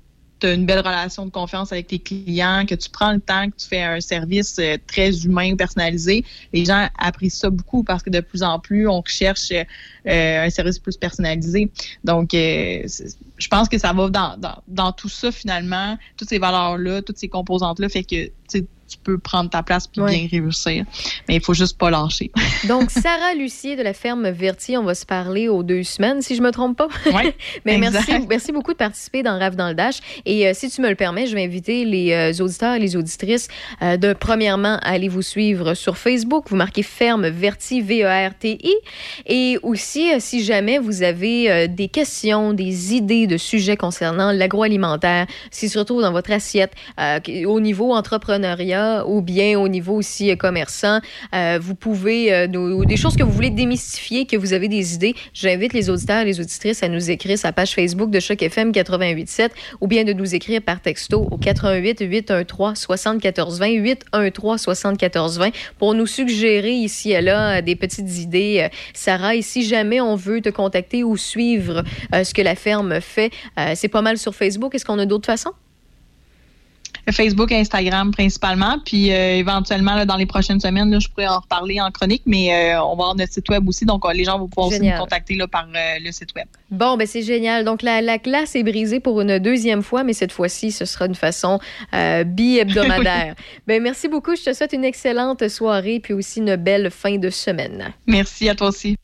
as 0.47 0.53
une 0.53 0.67
belle 0.67 0.79
relation 0.79 1.27
de 1.27 1.31
confiance 1.31 1.73
avec 1.73 1.89
tes 1.89 1.99
clients, 1.99 2.65
que 2.67 2.75
tu 2.75 2.89
prends 2.91 3.13
le 3.13 3.21
temps, 3.21 3.51
que 3.51 3.57
tu 3.57 3.67
fais 3.67 3.83
un 3.83 4.01
service 4.01 4.59
euh, 4.59 4.77
très 4.87 5.25
humain, 5.25 5.57
personnalisé, 5.57 6.25
les 6.53 6.65
gens 6.65 6.89
apprécient 6.99 7.39
ça 7.39 7.51
beaucoup 7.51 7.83
parce 7.85 8.03
que 8.03 8.11
de 8.11 8.21
plus 8.21 8.43
en 8.43 8.59
plus, 8.59 8.89
on 8.89 9.01
recherche 9.01 9.51
euh, 9.53 9.65
un 10.47 10.51
service 10.51 10.79
plus 10.79 10.97
personnalisé. 10.97 11.71
Donc, 12.05 12.35
euh, 12.35 12.87
je 13.37 13.49
pense 13.49 13.69
que 13.69 13.79
ça 13.79 13.93
va 13.93 14.09
dans, 14.09 14.37
dans, 14.37 14.63
dans 14.69 14.93
tout 14.93 15.09
ça 15.09 15.33
finalement, 15.33 15.97
toutes 16.17 16.29
ces 16.29 16.39
valeurs-là, 16.39 17.03
toutes 17.03 17.19
ces 17.19 17.29
composantes-là, 17.29 17.89
fait 17.89 18.05
que 18.05 18.31
tu 18.89 18.99
peux 18.99 19.19
prendre 19.19 19.51
ta 19.51 19.63
place 19.63 19.87
puis 19.87 20.01
Ouais. 20.01 20.27
bien 20.27 20.41
réussir. 20.41 20.85
Mais 21.29 21.37
il 21.37 21.41
faut 21.43 21.55
juste 21.55 21.77
pas 21.79 21.91
lâcher. 21.91 22.31
Donc, 22.69 22.91
Sarah 22.91 23.35
Lucier 23.35 23.77
de 23.77 23.83
la 23.83 23.93
ferme 23.93 24.29
Vertier, 24.31 24.79
on 24.79 24.85
va 24.85 24.95
se 24.95 25.05
parler 25.07 25.49
aux 25.49 25.63
deux 25.63 25.83
semaines, 25.83 26.23
si 26.23 26.35
je 26.37 26.43
me 26.43 26.51
trompe 26.51 26.77
pas. 26.77 26.89
Oui, 27.07 27.33
Mais 27.65 27.79
merci, 27.79 27.99
exact. 27.99 28.27
merci 28.29 28.53
beaucoup 28.53 28.73
de 28.73 28.77
participer 28.79 29.23
dans 29.23 29.39
Rave 29.39 29.57
dans 29.57 29.69
le 29.69 29.75
Dash. 29.75 29.99
Et 30.25 30.47
euh, 30.49 30.53
si 30.55 30.71
tu 30.71 30.81
me 30.81 30.89
le 30.89 30.95
permets, 30.95 31.27
je 31.27 31.35
vais 31.35 31.45
inviter 31.45 31.85
les 31.85 32.13
euh, 32.13 32.43
auditeurs 32.45 32.75
et 32.75 32.79
les 32.79 32.97
auditrices 32.97 33.49
euh, 33.83 33.97
de, 33.97 34.13
premièrement, 34.13 34.77
à 34.83 34.91
aller 34.93 35.09
vous 35.09 35.23
suivre 35.23 35.75
sur 35.75 35.99
Facebook. 35.99 36.47
Vous 36.49 36.57
marquez 36.57 36.83
Ferme 36.83 37.29
Verti, 37.29 37.81
V-E-R-T-I. 37.81 38.75
Et 39.27 39.59
aussi, 39.63 40.13
euh, 40.13 40.17
si 40.21 40.43
jamais 40.43 40.79
vous 40.79 41.03
avez 41.03 41.51
euh, 41.51 41.67
des 41.67 41.89
questions, 41.89 42.53
des 42.55 42.95
idées 42.95 43.27
de 43.27 43.37
sujets 43.37 43.77
concernant 43.77 44.33
l'agroalimentaire, 44.33 45.27
si 45.51 45.69
se 45.69 45.79
retrouve 45.79 46.03
dans 46.03 46.13
votre 46.13 46.33
assiette, 46.33 46.73
euh, 47.01 47.19
au 47.47 47.61
niveau 47.61 47.93
entrepreneuriat 47.95 48.78
ou 49.07 49.23
bien 49.23 49.59
au 49.59 49.69
niveau 49.69 49.95
aussi 49.95 50.31
euh, 50.31 50.37
commerçant, 50.37 51.01
euh, 51.35 51.59
vous 51.61 51.75
pouvez, 51.75 52.33
euh, 52.33 52.47
des 52.85 52.97
choses 52.97 53.17
que 53.17 53.23
vous 53.23 53.33
voulez 53.33 53.51
démystifier, 53.51 54.27
que 54.27 54.37
vous 54.37 54.53
avez 54.53 54.69
des 54.69 54.95
idées, 54.95 55.15
j'invite 55.35 55.73
les 55.73 55.91
auditeurs 55.91 56.23
et 56.23 56.25
les 56.25 56.41
auditrices 56.41 56.83
à 56.83 56.89
nous 56.89 57.11
écrire 57.11 57.39
la 57.45 57.53
page 57.53 57.75
Facebook 57.75 58.11
de 58.11 58.21
Choc 58.21 58.43
FM 58.43 58.69
887 58.69 59.53
ou 59.81 59.87
bien 59.87 60.05
de 60.05 60.13
nous 60.13 60.35
écrire 60.35 60.63
par 60.63 60.81
texto 60.81 61.29
au 61.31 61.37
88 61.37 62.01
813 62.01 62.79
74 62.79 63.59
20 63.59 63.69
813 63.69 64.61
74 64.61 65.39
20 65.39 65.51
pour 65.79 65.95
nous 65.95 66.07
suggérer 66.07 66.73
ici 66.73 67.13
et 67.13 67.21
là 67.21 67.59
euh, 67.59 67.63
des 67.63 67.77
petites 67.77 68.19
idées. 68.19 68.69
Sarah, 68.95 69.35
et 69.35 69.43
si 69.43 69.63
jamais 69.63 70.01
on 70.01 70.17
veut 70.17 70.41
te 70.41 70.49
contacter 70.49 71.05
ou 71.05 71.17
suivre 71.17 71.83
ce 72.13 72.33
que 72.33 72.43
la 72.43 72.55
ferme 72.55 73.01
fait, 73.01 73.31
c'est 73.75 73.89
pas 73.89 74.03
mal 74.03 74.19
sur 74.19 74.35
Facebook. 74.35 74.75
Est-ce 74.75 74.85
qu'on 74.85 74.99
a 74.99 75.07
d'autres 75.07 75.27
façons? 75.27 75.53
Facebook, 77.13 77.53
Instagram 77.53 78.11
principalement. 78.11 78.79
Puis 78.85 79.13
euh, 79.13 79.37
éventuellement, 79.37 79.95
là, 79.95 80.05
dans 80.05 80.17
les 80.17 80.27
prochaines 80.27 80.61
semaines, 80.61 80.91
là, 80.91 80.99
je 80.99 81.09
pourrais 81.09 81.27
en 81.27 81.41
reparler 81.41 81.81
en 81.81 81.91
chronique, 81.91 82.23
mais 82.27 82.53
euh, 82.53 82.83
on 82.83 82.89
va 82.89 83.05
avoir 83.05 83.15
notre 83.15 83.33
site 83.33 83.49
web 83.49 83.69
aussi. 83.69 83.85
Donc, 83.85 84.05
euh, 84.05 84.13
les 84.13 84.25
gens 84.25 84.39
vont 84.39 84.49
pouvoir 84.49 84.69
aussi 84.69 84.81
nous 84.81 84.99
contacter 84.99 85.35
là, 85.35 85.47
par 85.47 85.67
euh, 85.75 85.99
le 86.05 86.13
site 86.13 86.35
web. 86.35 86.47
Bon, 86.71 86.97
ben 86.97 87.07
c'est 87.07 87.23
génial. 87.23 87.65
Donc, 87.65 87.83
la, 87.83 88.01
la 88.01 88.19
glace 88.19 88.57
est 88.57 88.63
brisée 88.63 89.01
pour 89.01 89.21
une 89.21 89.39
deuxième 89.39 89.83
fois, 89.83 90.05
mais 90.05 90.13
cette 90.13 90.33
fois-ci, 90.33 90.73
ce 90.73 90.85
sera 90.85 91.07
d'une 91.07 91.15
façon 91.15 91.59
bi-hebdomadaire. 91.93 93.35
ben, 93.67 93.83
merci 93.83 94.09
beaucoup. 94.09 94.37
Je 94.37 94.45
te 94.45 94.53
souhaite 94.53 94.73
une 94.73 94.85
excellente 94.85 95.47
soirée 95.49 96.01
puis 96.01 96.15
aussi 96.15 96.41
une 96.41 96.57
belle 96.57 96.91
fin 96.91 97.17
de 97.19 97.31
semaine. 97.31 97.93
Merci 98.07 98.49
à 98.49 98.55
toi 98.55 98.69
aussi. 98.69 98.97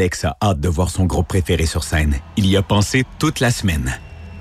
Alex 0.00 0.24
a 0.24 0.38
hâte 0.42 0.60
de 0.60 0.68
voir 0.70 0.88
son 0.88 1.04
groupe 1.04 1.28
préféré 1.28 1.66
sur 1.66 1.84
scène. 1.84 2.18
Il 2.38 2.46
y 2.46 2.56
a 2.56 2.62
pensé 2.62 3.04
toute 3.18 3.38
la 3.38 3.50
semaine. 3.50 4.00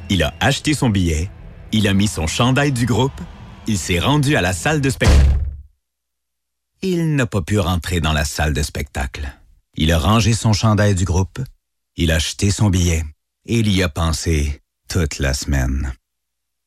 Il 0.10 0.24
a 0.24 0.34
acheté 0.40 0.74
son 0.74 0.90
billet, 0.90 1.30
il 1.74 1.86
a 1.90 1.94
mis 1.94 2.08
son 2.08 2.28
chandail 2.28 2.72
du 2.72 2.86
groupe, 2.86 3.20
il 3.68 3.78
s'est 3.78 4.00
rendu 4.00 4.38
à 4.38 4.42
la 4.42 4.54
salle 4.54 4.80
de 4.80 4.90
spectacle. 4.90 5.38
Il 6.82 7.14
n'a 7.14 7.26
pas 7.26 7.42
pu 7.42 7.60
rentrer 7.60 8.00
dans 8.00 8.14
la 8.14 8.24
salle 8.24 8.54
de 8.54 8.64
spectacle. 8.64 9.30
Il 9.76 9.92
a 9.92 10.00
rangé 10.00 10.32
son 10.32 10.54
chandail 10.54 10.96
du 10.96 11.04
groupe, 11.04 11.40
il 11.98 12.10
a 12.12 12.16
acheté 12.16 12.52
son 12.52 12.70
billet 12.70 13.04
et 13.46 13.60
il 13.60 13.70
y 13.70 13.84
a 13.84 13.90
pensé 13.90 14.62
toute 14.88 15.20
la 15.20 15.34
semaine. 15.34 15.92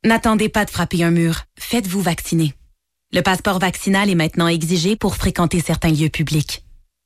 N'attendez 0.05 0.51
pas 0.51 0.66
de 0.66 0.70
frapper 0.70 1.02
un 1.02 1.12
mur. 1.12 1.44
Faites-vous 1.59 2.02
vacciner. 2.02 2.52
Le 3.10 3.23
passeport 3.23 3.59
vaccinal 3.59 4.10
est 4.10 4.14
maintenant 4.14 4.48
exigé 4.48 4.97
pour 4.97 5.16
fréquenter 5.16 5.60
certains 5.60 5.93
lieux 5.93 6.10
publics. 6.10 6.62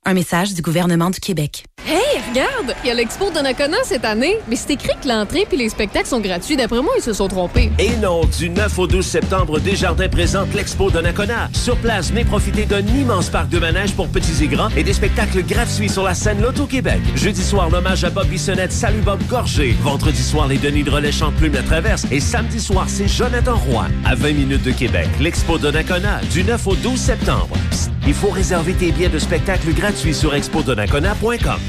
Un 0.09 0.15
message 0.15 0.55
du 0.55 0.63
gouvernement 0.63 1.11
du 1.11 1.19
Québec. 1.19 1.65
Hey, 1.85 2.23
regarde! 2.31 2.77
Il 2.85 2.87
y 2.87 2.91
a 2.93 2.95
l'expo 2.95 3.29
de 3.33 3.41
Nakona 3.41 3.79
cette 3.83 4.05
année, 4.05 4.37
mais 4.47 4.55
c'est 4.55 4.75
écrit 4.75 4.93
que 5.03 5.09
l'entrée 5.09 5.47
puis 5.49 5.59
les 5.59 5.69
spectacles 5.69 6.07
sont 6.07 6.21
gratuits. 6.21 6.57
D'après 6.57 6.81
moi, 6.81 6.93
ils 6.97 7.03
se 7.03 7.13
sont 7.13 7.27
trompés. 7.27 7.73
Et 7.81 7.97
non, 7.97 8.25
du 8.25 8.49
9 8.49 8.79
au 8.79 8.87
12 8.87 9.05
septembre, 9.05 9.59
Desjardins 9.59 10.09
présente 10.09 10.55
l'Expo 10.55 10.93
de 10.93 11.01
Nakona. 11.01 11.51
Sur 11.53 11.77
place, 11.79 12.11
venez 12.11 12.25
profiter 12.25 12.67
d'un 12.67 12.87
immense 12.87 13.31
parc 13.31 13.49
de 13.49 13.59
manège 13.59 13.95
pour 13.95 14.07
petits 14.07 14.45
et 14.45 14.47
grands 14.47 14.69
et 14.77 14.85
des 14.85 14.93
spectacles 14.93 15.43
gratuits 15.43 15.89
sur 15.89 16.05
la 16.05 16.15
scène 16.15 16.41
Loto-Québec. 16.41 17.01
Jeudi 17.17 17.43
soir, 17.43 17.69
l'hommage 17.69 18.05
à 18.05 18.11
Bob 18.11 18.29
Bissonnette, 18.29 18.71
Salut 18.71 19.01
Bob 19.01 19.21
Gorgé. 19.29 19.75
Vendredi 19.83 20.23
soir, 20.23 20.47
les 20.47 20.59
Denis 20.59 20.85
de 20.85 20.91
Relais 20.91 21.11
chantent 21.11 21.35
Plume 21.35 21.55
la 21.55 21.65
Traverse. 21.65 22.07
Et 22.13 22.21
samedi 22.21 22.61
soir, 22.61 22.85
c'est 22.87 23.09
Jonathan 23.09 23.57
Roy. 23.57 23.87
À 24.05 24.15
20 24.15 24.35
minutes 24.35 24.63
de 24.63 24.71
Québec, 24.71 25.09
l'Expo 25.19 25.59
de 25.59 25.69
Nakona, 25.73 26.21
du 26.31 26.45
9 26.45 26.65
au 26.69 26.77
12 26.77 26.97
septembre. 26.97 27.57
Psst, 27.71 27.91
il 28.07 28.15
faut 28.15 28.31
réserver 28.31 28.73
tes 28.73 28.93
billets 28.93 29.09
de 29.09 29.19
spectacle 29.19 29.73
gratuits 29.73 29.96
sur 29.97 30.35
expodonacona.com. 30.35 31.61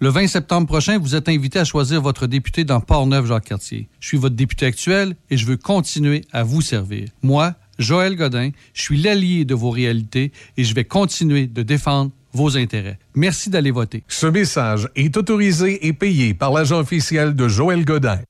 Le 0.00 0.10
20 0.10 0.28
septembre 0.28 0.68
prochain, 0.68 0.96
vous 0.98 1.16
êtes 1.16 1.28
invité 1.28 1.58
à 1.58 1.64
choisir 1.64 2.00
votre 2.00 2.28
député 2.28 2.62
dans 2.64 2.80
Port-Neuf-Jacques-Cartier. 2.80 3.88
Je 3.98 4.06
suis 4.06 4.16
votre 4.16 4.36
député 4.36 4.66
actuel 4.66 5.16
et 5.28 5.36
je 5.36 5.44
veux 5.44 5.56
continuer 5.56 6.24
à 6.32 6.44
vous 6.44 6.60
servir. 6.60 7.08
Moi, 7.22 7.54
Joël 7.80 8.14
Godin, 8.14 8.50
je 8.74 8.82
suis 8.82 9.02
l'allié 9.02 9.44
de 9.44 9.54
vos 9.54 9.70
réalités 9.70 10.30
et 10.56 10.62
je 10.62 10.72
vais 10.72 10.84
continuer 10.84 11.48
de 11.48 11.64
défendre 11.64 12.12
vos 12.32 12.56
intérêts. 12.56 13.00
Merci 13.16 13.50
d'aller 13.50 13.72
voter. 13.72 14.04
Ce 14.06 14.28
message 14.28 14.88
est 14.94 15.16
autorisé 15.16 15.88
et 15.88 15.92
payé 15.92 16.32
par 16.32 16.52
l'agent 16.52 16.78
officiel 16.78 17.34
de 17.34 17.48
Joël 17.48 17.84
Godin. 17.84 18.20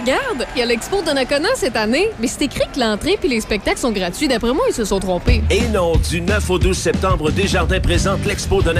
Regarde! 0.00 0.46
Il 0.54 0.60
y 0.60 0.62
a 0.62 0.66
l'expo 0.66 1.02
de 1.02 1.10
cette 1.56 1.76
année, 1.76 2.10
mais 2.20 2.26
c'est 2.26 2.42
écrit 2.42 2.66
que 2.74 2.80
l'entrée 2.80 3.16
puis 3.18 3.28
les 3.28 3.40
spectacles 3.40 3.78
sont 3.78 3.92
gratuits. 3.92 4.28
D'après 4.28 4.52
moi, 4.52 4.64
ils 4.68 4.74
se 4.74 4.84
sont 4.84 5.00
trompés. 5.00 5.42
Et 5.50 5.66
non, 5.68 5.96
du 6.10 6.20
9 6.20 6.50
au 6.50 6.58
12 6.58 6.76
septembre, 6.76 7.30
Desjardins 7.30 7.80
présente 7.80 8.24
l'Expo 8.24 8.62
de. 8.62 8.74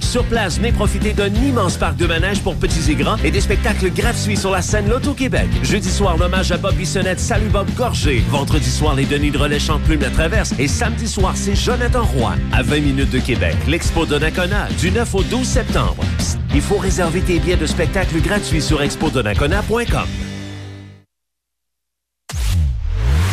Sur 0.00 0.24
place, 0.24 0.58
venez 0.58 0.72
profiter 0.72 1.12
d'un 1.12 1.32
immense 1.34 1.76
parc 1.76 1.96
de 1.96 2.06
manège 2.06 2.40
pour 2.40 2.54
petits 2.54 2.90
et 2.90 2.94
grands 2.94 3.16
et 3.24 3.30
des 3.30 3.40
spectacles 3.40 3.90
gratuits 3.90 4.36
sur 4.36 4.50
la 4.50 4.62
scène 4.62 4.88
Loto-Québec. 4.88 5.48
Jeudi 5.62 5.90
soir, 5.90 6.16
l'hommage 6.16 6.52
à 6.52 6.56
Bob 6.56 6.74
Bissonnette, 6.74 7.20
Salut 7.20 7.48
Bob 7.48 7.68
Gorgé. 7.76 8.22
Vendredi 8.30 8.70
soir, 8.70 8.94
les 8.94 9.04
Denis 9.04 9.30
de 9.30 9.38
Relais 9.38 9.58
chantent 9.58 9.82
Plume 9.82 10.00
la 10.00 10.10
Traverse. 10.10 10.54
Et 10.58 10.68
samedi 10.68 11.08
soir, 11.08 11.32
c'est 11.34 11.56
Jonathan 11.56 12.04
Roy. 12.04 12.34
À 12.52 12.62
20 12.62 12.80
minutes 12.80 13.10
de 13.10 13.18
Québec, 13.18 13.56
l'Expo 13.66 14.06
de 14.06 14.20
du 14.78 14.90
9 14.90 15.14
au 15.14 15.22
12 15.22 15.46
septembre. 15.46 16.04
Il 16.54 16.60
faut 16.60 16.76
réserver 16.76 17.20
tes 17.20 17.38
billets 17.38 17.56
de 17.56 17.66
spectacle 17.66 18.20
gratuits 18.20 18.62
sur 18.62 18.82
expodonacona.com. 18.82 20.29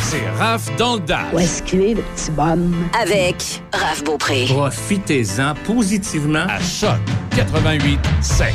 C'est 0.10 0.30
Raph 0.40 0.74
dans 0.78 0.96
le 0.96 1.02
Dash. 1.02 1.34
Où 1.34 1.40
est-ce 1.40 1.62
qu'il 1.64 1.82
est, 1.82 1.94
le 1.96 2.02
petit 2.02 2.32
bonhomme? 2.32 2.88
Avec 2.98 3.62
Raph 3.74 4.06
Beaupré. 4.06 4.46
Profitez-en 4.48 5.54
positivement 5.66 6.46
à 6.48 6.62
Choc 6.62 6.96
88 7.36 8.00
7. 8.22 8.54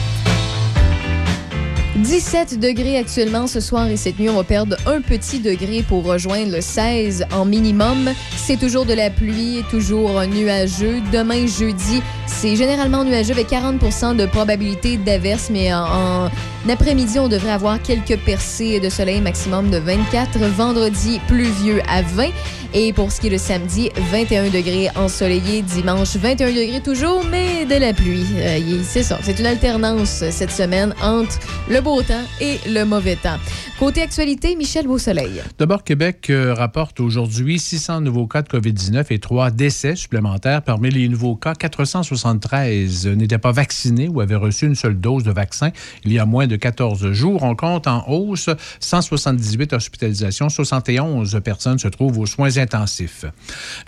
17 1.96 2.58
degrés 2.58 2.96
actuellement 2.96 3.46
ce 3.46 3.60
soir 3.60 3.86
et 3.88 3.98
cette 3.98 4.18
nuit. 4.18 4.30
On 4.30 4.36
va 4.36 4.44
perdre 4.44 4.76
un 4.86 5.02
petit 5.02 5.40
degré 5.40 5.82
pour 5.86 6.04
rejoindre 6.04 6.52
le 6.52 6.62
16 6.62 7.26
en 7.32 7.44
minimum. 7.44 8.10
C'est 8.36 8.58
toujours 8.58 8.86
de 8.86 8.94
la 8.94 9.10
pluie, 9.10 9.62
toujours 9.70 10.22
nuageux. 10.26 11.02
Demain, 11.12 11.46
jeudi, 11.46 12.02
c'est 12.26 12.56
généralement 12.56 13.04
nuageux 13.04 13.32
avec 13.32 13.48
40 13.48 14.16
de 14.16 14.26
probabilité 14.26 14.96
d'averse, 14.96 15.50
mais 15.50 15.72
en, 15.74 16.30
après-midi, 16.70 17.18
on 17.18 17.28
devrait 17.28 17.52
avoir 17.52 17.80
quelques 17.82 18.16
percées 18.20 18.80
de 18.80 18.88
soleil 18.88 19.20
maximum 19.20 19.68
de 19.68 19.76
24. 19.76 20.38
Vendredi, 20.38 21.20
pluvieux 21.28 21.82
à 21.88 22.00
20. 22.02 22.28
Et 22.74 22.94
pour 22.94 23.12
ce 23.12 23.20
qui 23.20 23.26
est 23.26 23.30
de 23.30 23.36
samedi, 23.36 23.90
21 24.10 24.44
degrés 24.44 24.88
ensoleillé. 24.96 25.60
Dimanche, 25.60 26.16
21 26.16 26.52
degrés 26.52 26.80
toujours, 26.80 27.22
mais 27.30 27.66
de 27.66 27.74
la 27.74 27.92
pluie. 27.92 28.24
Euh, 28.36 28.80
c'est 28.82 29.02
ça. 29.02 29.18
C'est 29.22 29.38
une 29.38 29.44
alternance 29.44 30.24
cette 30.30 30.50
semaine 30.50 30.94
entre 31.02 31.38
le 31.68 31.81
beau 31.82 32.00
temps 32.02 32.22
et 32.40 32.58
le 32.68 32.84
mauvais 32.84 33.16
temps. 33.16 33.38
Côté 33.78 34.02
actualité, 34.02 34.54
Michel 34.54 34.86
Beausoleil. 34.86 35.42
D'abord, 35.58 35.82
Québec 35.82 36.30
euh, 36.30 36.54
rapporte 36.54 37.00
aujourd'hui 37.00 37.58
600 37.58 38.02
nouveaux 38.02 38.28
cas 38.28 38.42
de 38.42 38.48
COVID-19 38.48 39.06
et 39.10 39.18
trois 39.18 39.50
décès 39.50 39.96
supplémentaires. 39.96 40.62
Parmi 40.62 40.90
les 40.90 41.08
nouveaux 41.08 41.34
cas, 41.34 41.54
473 41.54 43.08
n'étaient 43.08 43.38
pas 43.38 43.50
vaccinés 43.50 44.08
ou 44.08 44.20
avaient 44.20 44.36
reçu 44.36 44.66
une 44.66 44.76
seule 44.76 45.00
dose 45.00 45.24
de 45.24 45.32
vaccin 45.32 45.70
il 46.04 46.12
y 46.12 46.20
a 46.20 46.26
moins 46.26 46.46
de 46.46 46.54
14 46.54 47.10
jours. 47.10 47.42
On 47.42 47.56
compte 47.56 47.88
en 47.88 48.04
hausse 48.08 48.50
178 48.78 49.72
hospitalisations, 49.72 50.48
71 50.48 51.40
personnes 51.44 51.80
se 51.80 51.88
trouvent 51.88 52.18
aux 52.18 52.26
soins 52.26 52.58
intensifs. 52.58 53.24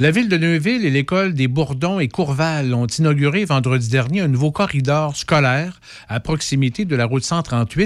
La 0.00 0.10
ville 0.10 0.28
de 0.28 0.36
Neuville 0.36 0.84
et 0.84 0.90
l'école 0.90 1.34
des 1.34 1.46
Bourdons 1.46 2.00
et 2.00 2.08
Courval 2.08 2.74
ont 2.74 2.86
inauguré 2.86 3.44
vendredi 3.44 3.88
dernier 3.88 4.22
un 4.22 4.28
nouveau 4.28 4.50
corridor 4.50 5.16
scolaire 5.16 5.80
à 6.08 6.18
proximité 6.18 6.84
de 6.84 6.96
la 6.96 7.04
route 7.04 7.24
138 7.24 7.83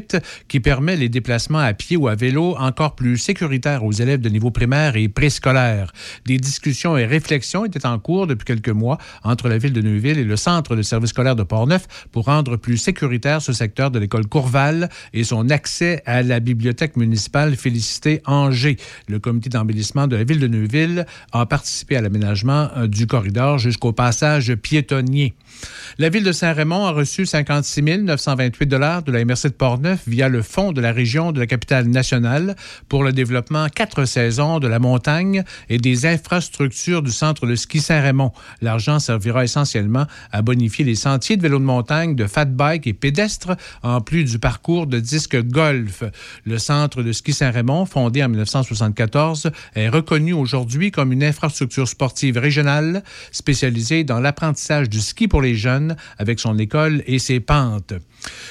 qui 0.49 0.61
permet 0.61 0.97
les 0.97 1.09
déplacements 1.09 1.59
à 1.59 1.73
pied 1.73 1.97
ou 1.97 2.09
à 2.09 2.15
vélo 2.15 2.57
encore 2.59 2.95
plus 2.95 3.19
sécuritaires 3.19 3.85
aux 3.85 3.93
élèves 3.93 4.21
de 4.21 4.29
niveau 4.29 4.51
primaire 4.51 4.97
et 4.97 5.09
préscolaire. 5.09 5.93
Des 6.27 6.39
discussions 6.39 6.97
et 6.97 7.07
réflexions 7.07 7.65
étaient 7.65 7.87
en 7.87 7.99
cours 7.99 8.27
depuis 8.27 8.45
quelques 8.45 8.69
mois 8.69 8.99
entre 9.25 9.49
la 9.49 9.59
ville 9.59 9.73
de 9.73 9.83
Neuville 9.83 10.19
et 10.19 10.25
le 10.25 10.37
centre 10.37 10.77
de 10.77 10.83
service 10.83 11.11
scolaire 11.11 11.37
de 11.37 11.43
Portneuf 11.43 11.87
pour 12.13 12.27
rendre 12.27 12.57
plus 12.57 12.77
sécuritaire 12.77 13.43
ce 13.43 13.53
secteur 13.53 13.91
de 13.91 13.99
l'école 13.99 14.27
Courval 14.27 14.89
et 15.13 15.25
son 15.25 15.51
accès 15.51 16.03
à 16.07 16.23
la 16.23 16.41
bibliothèque 16.41 16.97
municipale 16.97 17.57
Félicité 17.57 18.23
Angers. 18.27 18.77
Le 19.09 19.19
comité 19.19 19.49
d'embellissement 19.49 20.07
de 20.07 20.17
la 20.17 20.25
ville 20.25 20.41
de 20.41 20.49
Neuville 20.49 21.07
a 21.33 21.47
participé 21.47 21.97
à 21.97 22.01
l'aménagement 22.01 22.69
euh, 22.77 22.87
du 22.87 23.07
corridor 23.07 23.59
jusqu'au 23.59 23.93
passage 23.93 24.55
piétonnier. 24.55 25.35
La 25.99 26.11
ville 26.11 26.23
de 26.23 26.33
Saint-Raymond 26.33 26.87
a 26.87 26.93
reçu 26.93 27.27
56 27.27 27.83
928 27.83 28.67
dollars 28.67 29.03
de 29.03 29.11
la 29.11 29.25
MRC 29.25 29.45
de 29.45 29.49
Portneuf 29.49 30.03
via 30.07 30.29
le 30.29 30.43
fonds 30.43 30.73
de 30.73 30.81
la 30.81 30.93
région 30.93 31.33
de 31.33 31.41
la 31.41 31.47
capitale 31.47 31.87
nationale 31.87 32.55
pour 32.89 33.03
le 33.03 33.13
développement 33.13 33.69
quatre 33.69 34.05
saisons 34.05 34.61
de 34.61 34.69
la 34.69 34.79
montagne 34.79 35.43
et 35.69 35.79
des 35.79 36.07
infrastructures 36.07 37.03
du 37.03 37.11
centre 37.11 37.47
de 37.47 37.57
ski 37.57 37.81
Saint-Raymond. 37.81 38.33
L'argent 38.63 39.01
servira 39.01 39.43
essentiellement 39.43 40.07
à 40.31 40.43
bonifier 40.43 40.85
les 40.85 40.95
sentiers 40.95 41.37
de 41.37 41.43
vélo 41.43 41.59
de 41.59 41.65
montagne, 41.65 42.15
de 42.15 42.27
fat 42.27 42.45
bike 42.45 42.87
et 42.87 42.93
pédestres, 42.93 43.57
en 43.83 44.01
plus 44.01 44.25
du 44.25 44.39
parcours 44.39 44.87
de 44.87 45.01
disque 45.01 45.41
golf. 45.43 46.05
Le 46.45 46.59
centre 46.59 47.03
de 47.03 47.13
ski 47.13 47.33
Saint-Raymond, 47.33 47.87
fondé 47.87 48.23
en 48.23 48.29
1974, 48.29 49.51
est 49.75 49.89
reconnu 49.89 50.33
aujourd'hui 50.33 50.91
comme 50.91 51.13
une 51.13 51.25
infrastructure 51.25 51.89
sportive 51.89 52.39
régionale 52.39 53.03
spécialisée 53.33 54.05
dans 54.05 54.21
l'apprentissage 54.21 54.89
du 54.89 55.01
ski 55.01 55.27
pour 55.27 55.43
les 55.43 55.48
jeunes 55.55 55.97
avec 56.19 56.41
son 56.41 56.59
école 56.59 57.03
et 57.07 57.19
ses 57.19 57.41
pentes. 57.41 57.95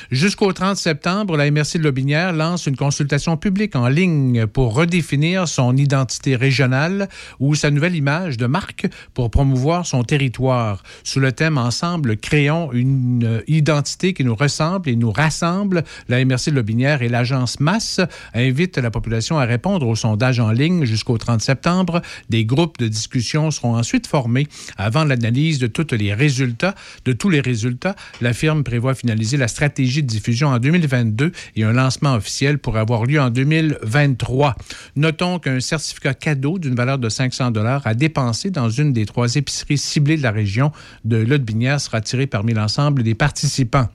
Jusqu'au 0.10 0.54
30 0.54 0.78
septembre, 0.78 1.38
la 1.38 1.52
MRC 1.52 1.78
de 1.78 1.84
Lobinière 1.84 2.34
lance 2.34 2.66
une 2.66 2.76
consultation 2.76 3.38
publique 3.38 3.76
en 3.76 3.88
ligne 3.88 4.48
pour 4.48 4.74
redéfinir 4.74 5.48
son 5.48 5.76
identité 5.78 6.36
régionale 6.36 7.08
ou 7.40 7.56
sa 7.56 7.72
nouvelle 7.72 7.96
image 7.96 8.38
de 8.38 8.46
marque 8.48 8.88
pour 9.14 9.30
promouvoir 9.30 9.86
son 9.86 10.04
territoire. 10.04 10.82
Sous 11.04 11.20
le 11.20 11.32
thème 11.32 11.58
Ensemble, 11.58 12.18
créons 12.18 12.72
une 12.72 13.44
identité 13.48 14.14
qui 14.14 14.24
nous 14.24 14.36
ressemble 14.36 14.90
et 14.90 14.96
nous 14.96 15.12
rassemble, 15.12 15.84
la 16.08 16.24
MRC 16.24 16.48
de 16.48 16.56
Lobinière 16.56 17.02
et 17.04 17.10
l'agence 17.10 17.60
MAS 17.60 18.00
invitent 18.34 18.78
la 18.78 18.90
population 18.90 19.38
à 19.38 19.46
répondre 19.46 19.88
au 19.88 19.96
sondage 19.96 20.40
en 20.40 20.52
ligne 20.52 20.86
jusqu'au 20.86 21.18
30 21.18 21.42
septembre. 21.42 22.02
Des 22.30 22.46
groupes 22.46 22.80
de 22.80 22.88
discussion 22.88 23.52
seront 23.52 23.76
ensuite 23.76 24.08
formés 24.08 24.48
avant 24.78 25.04
l'analyse 25.04 25.60
de 25.60 25.68
tous 25.68 25.96
les 25.96 26.14
résultats. 26.14 26.74
De 27.06 27.14
tous 27.14 27.30
les 27.30 27.42
résultats, 27.42 27.96
la 28.22 28.34
firme 28.34 28.64
prévoit 28.64 28.96
finaliser 28.96 29.38
la 29.38 29.48
stratégie 29.48 29.67
de 30.02 30.08
diffusion 30.08 30.50
en 30.50 30.60
2022 30.60 31.32
et 31.56 31.64
un 31.64 31.74
lancement 31.74 32.16
officiel 32.16 32.60
pourrait 32.60 32.80
avoir 32.80 33.06
lieu 33.06 33.20
en 33.20 33.30
2023. 33.30 34.56
Notons 34.96 35.40
qu'un 35.40 35.60
certificat 35.60 36.14
cadeau 36.14 36.60
d'une 36.60 36.76
valeur 36.76 36.98
de 36.98 37.10
500 37.10 37.52
dollars 37.52 37.86
à 37.86 37.94
dépenser 37.94 38.50
dans 38.50 38.70
une 38.70 38.94
des 38.94 39.06
trois 39.06 39.36
épiceries 39.36 39.78
ciblées 39.78 40.18
de 40.18 40.24
la 40.24 40.32
région 40.32 40.72
de 41.06 41.18
Lotbinière 41.18 41.82
sera 41.82 42.02
tiré 42.02 42.28
parmi 42.28 42.54
l'ensemble 42.54 43.04
des 43.04 43.16
participants. 43.16 43.90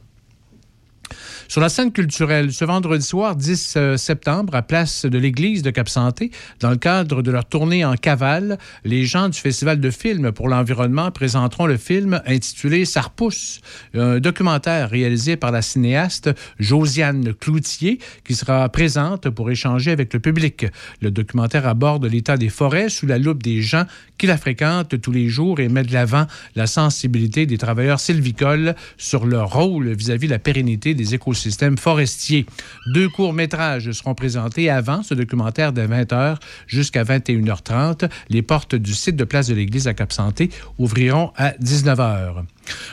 Sur 1.53 1.61
la 1.61 1.69
scène 1.69 1.93
culturelle, 1.93 2.51
ce 2.51 2.65
vendredi 2.65 3.05
soir 3.05 3.37
10 3.37 3.75
euh, 3.77 3.97
septembre, 3.99 4.55
à 4.55 4.63
place 4.63 5.05
de 5.05 5.19
l'église 5.19 5.61
de 5.61 5.69
Cap-Santé, 5.69 6.31
dans 6.61 6.71
le 6.71 6.77
cadre 6.77 7.21
de 7.21 7.31
leur 7.31 7.45
tournée 7.45 7.85
en 7.85 7.95
cavale, 7.95 8.57
les 8.85 9.05
gens 9.05 9.29
du 9.29 9.39
Festival 9.39 9.79
de 9.79 9.91
films 9.91 10.33
pour 10.33 10.49
l'environnement 10.49 11.11
présenteront 11.11 11.67
le 11.67 11.77
film 11.77 12.23
intitulé 12.25 12.87
Ça 12.87 13.03
repousse, 13.03 13.61
un 13.93 14.19
documentaire 14.19 14.89
réalisé 14.89 15.37
par 15.37 15.53
la 15.53 15.61
cinéaste 15.61 16.31
Josiane 16.59 17.35
Cloutier 17.35 17.99
qui 18.25 18.35
sera 18.35 18.67
présente 18.71 19.29
pour 19.29 19.51
échanger 19.51 19.91
avec 19.91 20.15
le 20.15 20.21
public. 20.21 20.65
Le 21.03 21.11
documentaire 21.11 21.67
aborde 21.67 22.07
l'état 22.07 22.39
des 22.39 22.49
forêts 22.49 22.89
sous 22.89 23.07
la 23.07 23.19
loupe 23.19 23.43
des 23.43 23.61
gens 23.61 23.85
qui 24.17 24.27
la 24.27 24.39
fréquentent 24.39 24.99
tous 25.03 25.13
les 25.13 25.29
jours 25.29 25.61
et 25.61 25.69
met 25.69 25.83
de 25.83 25.93
l'avant 25.93 26.27
la 26.57 26.67
sensibilité 26.67 27.45
des 27.45 27.59
travailleurs 27.59 28.01
sylvicoles 28.01 28.75
sur 28.97 29.27
leur 29.27 29.53
rôle 29.53 29.93
vis-à-vis 29.93 30.29
de 30.29 30.33
la 30.33 30.39
pérennité 30.39 30.95
des 30.95 31.15
écosystèmes 31.15 31.42
forestiers. 31.79 32.47
Deux 32.87 33.09
courts-métrages 33.09 33.91
seront 33.93 34.15
présentés 34.15 34.71
avant 34.71 35.03
ce 35.03 35.15
documentaire 35.15 35.73
de 35.73 35.83
20h 35.83 36.37
jusqu'à 36.67 37.05
21h30. 37.05 38.11
Les 38.29 38.43
portes 38.43 38.75
du 38.75 38.95
site 38.95 39.17
de 39.17 39.25
Place 39.25 39.49
de 39.49 39.55
l'Église 39.55 39.89
à 39.89 39.95
Cap-Santé 39.95 40.51
ouvriront 40.79 41.33
à 41.37 41.51
19h. 41.53 42.45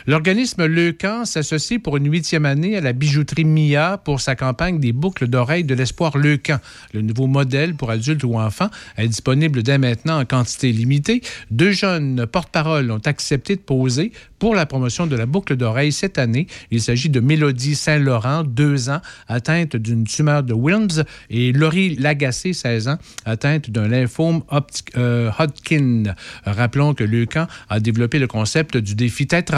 L'organisme 0.07 0.65
Leucan 0.65 1.25
s'associe 1.25 1.79
pour 1.81 1.97
une 1.97 2.11
huitième 2.11 2.45
année 2.45 2.77
à 2.77 2.81
la 2.81 2.93
bijouterie 2.93 3.45
Mia 3.45 3.97
pour 3.97 4.21
sa 4.21 4.35
campagne 4.35 4.79
des 4.79 4.91
boucles 4.91 5.27
d'oreilles 5.27 5.63
de 5.63 5.75
l'espoir 5.75 6.17
Leucan. 6.17 6.59
Le 6.93 7.01
nouveau 7.01 7.27
modèle 7.27 7.75
pour 7.75 7.91
adultes 7.91 8.23
ou 8.23 8.39
enfants 8.39 8.69
est 8.97 9.07
disponible 9.07 9.63
dès 9.63 9.77
maintenant 9.77 10.19
en 10.19 10.25
quantité 10.25 10.71
limitée. 10.71 11.21
Deux 11.51 11.71
jeunes 11.71 12.25
porte-parole 12.25 12.91
ont 12.91 13.01
accepté 13.05 13.55
de 13.55 13.61
poser 13.61 14.11
pour 14.39 14.55
la 14.55 14.65
promotion 14.65 15.05
de 15.05 15.15
la 15.15 15.25
boucle 15.25 15.55
d'oreille 15.55 15.91
cette 15.91 16.17
année. 16.17 16.47
Il 16.71 16.81
s'agit 16.81 17.09
de 17.09 17.19
Mélodie 17.19 17.75
Saint-Laurent, 17.75 18.43
deux 18.43 18.89
ans, 18.89 19.01
atteinte 19.27 19.75
d'une 19.75 20.05
tumeur 20.05 20.43
de 20.43 20.53
Wilms, 20.53 21.03
et 21.29 21.51
Laurie 21.51 21.95
Lagacé, 21.95 22.53
16 22.53 22.87
ans, 22.87 22.97
atteinte 23.25 23.69
d'un 23.69 23.87
lymphome 23.87 24.41
euh, 24.97 25.29
Hodgkin. 25.37 26.15
Rappelons 26.45 26.93
que 26.93 27.03
Leucan 27.03 27.47
a 27.69 27.79
développé 27.79 28.19
le 28.19 28.27
concept 28.27 28.77
du 28.77 28.95
défi 28.95 29.27
tête 29.27 29.49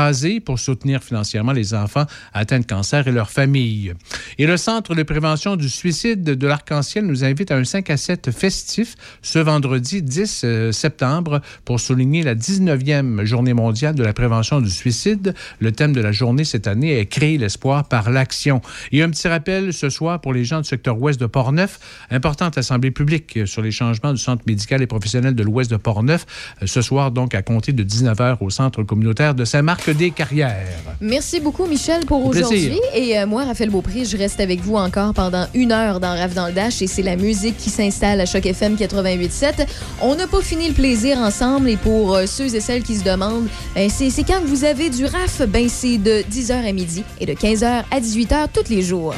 pour 0.44 0.58
soutenir 0.58 1.04
financièrement 1.04 1.52
les 1.52 1.74
enfants 1.74 2.06
atteints 2.34 2.60
de 2.60 2.66
cancer 2.66 3.08
et 3.08 3.12
leurs 3.12 3.30
familles. 3.30 3.94
Et 4.40 4.48
le 4.48 4.58
Centre 4.58 4.96
de 4.96 5.04
prévention 5.04 5.56
du 5.56 5.70
suicide 5.70 6.24
de 6.24 6.48
l'Arc-en-Ciel 6.48 7.06
nous 7.06 7.24
invite 7.24 7.52
à 7.52 7.58
un 7.58 7.64
5 7.64 7.90
à 7.90 7.98
7 7.98 8.32
festif 8.32 8.96
ce 9.22 9.38
vendredi 9.38 10.02
10 10.02 10.42
euh, 10.44 10.72
septembre 10.72 11.42
pour 11.66 11.80
souligner 11.80 12.24
la 12.24 12.34
19e 12.34 13.24
journée 13.26 13.54
mondiale 13.54 13.94
de 13.94 14.04
la 14.04 14.14
prévention 14.14 14.60
du 14.60 14.72
suicide. 14.72 15.36
Le 15.60 15.72
thème 15.72 15.94
de 15.94 16.02
la 16.02 16.12
journée 16.12 16.46
cette 16.46 16.68
année 16.68 17.00
est 17.00 17.06
Créer 17.06 17.38
l'espoir 17.38 17.88
par 17.88 18.10
l'action. 18.10 18.62
Et 18.92 19.04
un 19.04 19.10
petit 19.10 19.28
rappel 19.28 19.74
ce 19.74 19.90
soir 19.90 20.20
pour 20.20 20.34
les 20.34 20.46
gens 20.46 20.62
du 20.62 20.68
secteur 20.68 21.00
ouest 21.00 21.20
de 21.20 21.28
Portneuf, 21.28 21.80
importante 22.10 22.58
assemblée 22.58 22.92
publique 22.92 23.40
sur 23.46 23.62
les 23.62 23.72
changements 23.72 24.14
du 24.14 24.20
centre 24.20 24.44
médical 24.48 24.82
et 24.82 24.88
professionnel 24.88 25.36
de 25.36 25.44
l'ouest 25.44 25.70
de 25.70 25.78
Portneuf. 25.78 26.26
Euh, 26.62 26.68
Ce 26.68 26.82
soir, 26.82 27.12
donc, 27.12 27.36
à 27.36 27.42
compter 27.42 27.74
de 27.74 27.84
19h 27.84 28.38
au 28.42 28.50
centre 28.50 28.84
communautaire 28.84 29.36
de 29.36 29.46
Saint-Marc-des-Carrières. 29.92 30.68
Merci 31.00 31.40
beaucoup, 31.40 31.66
Michel, 31.66 32.06
pour 32.06 32.26
aujourd'hui. 32.26 32.80
Et 32.94 33.18
euh, 33.18 33.26
moi, 33.26 33.44
Raphaël 33.44 33.70
Beaupré, 33.70 34.06
je 34.06 34.18
reste 34.18 34.40
avec 34.40 34.62
vous 34.62 34.76
encore 34.76 35.14
pendant 35.14 35.48
une 35.54 35.72
heure 35.72 36.00
dans 36.00 36.16
Rave 36.16 36.34
dans 36.34 36.48
le 36.48 36.54
Dash 36.54 36.82
et 36.82 36.88
c'est 36.88 37.02
la 37.02 37.16
musique 37.16 37.58
qui 37.58 37.70
s'installe 37.70 38.22
à 38.22 38.26
Choc 38.26 38.46
FM 38.46 38.76
88.7. 38.76 39.66
On 40.02 40.16
n'a 40.16 40.28
pas 40.28 40.42
fini 40.42 40.68
le 40.68 40.74
plaisir 40.74 41.18
ensemble 41.18 41.70
et 41.70 41.78
pour 41.78 42.16
euh, 42.16 42.26
ceux 42.28 42.54
et 42.56 42.60
celles 42.60 42.84
qui 42.84 42.98
se 42.98 43.04
demandent, 43.04 43.48
ben, 43.74 43.90
c'est 43.90 44.12
quand 44.24 44.42
vous 44.46 44.64
avez 44.64 44.90
du 44.90 45.06
RAF? 45.06 45.42
Ben, 45.48 45.68
c'est 45.70 45.98
de 45.98 46.24
10h 46.32 46.68
à 46.68 46.72
midi 46.72 47.04
et 47.20 47.26
de 47.26 47.34
15h 47.34 47.84
à 47.90 48.00
18h 48.00 48.48
tous 48.54 48.70
les 48.70 48.82
jours. 48.82 49.16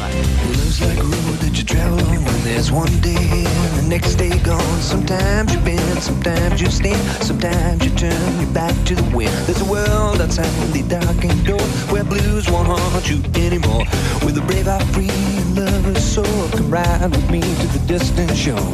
Sometimes 4.84 5.50
you 5.50 5.60
bend, 5.62 6.04
sometimes 6.04 6.62
you 6.62 6.70
stand, 6.70 7.00
sometimes 7.24 7.84
you 7.84 7.92
turn 7.92 8.40
your 8.40 8.50
back 8.52 8.76
to 8.86 8.96
the 8.96 9.16
wind. 9.16 9.32
There's 9.48 9.62
a 9.62 9.66
world 9.66 10.22
outside 10.22 10.46
the 10.72 10.84
darkened 10.88 11.46
door 11.46 11.62
where 11.92 12.04
blues 12.04 12.50
won't 12.50 12.68
haunt 12.68 13.10
you 13.10 13.22
anymore. 13.36 13.86
With 14.24 14.38
a 14.38 14.42
brave 14.48 14.66
heart 14.66 14.84
free 14.94 15.10
and 15.10 15.56
lover's 15.56 16.04
soul, 16.04 16.48
come 16.52 16.70
ride 16.72 17.12
with 17.12 17.30
me 17.30 17.42
to 17.42 17.68
the 17.76 17.84
distant 17.88 18.36
shore. 18.36 18.72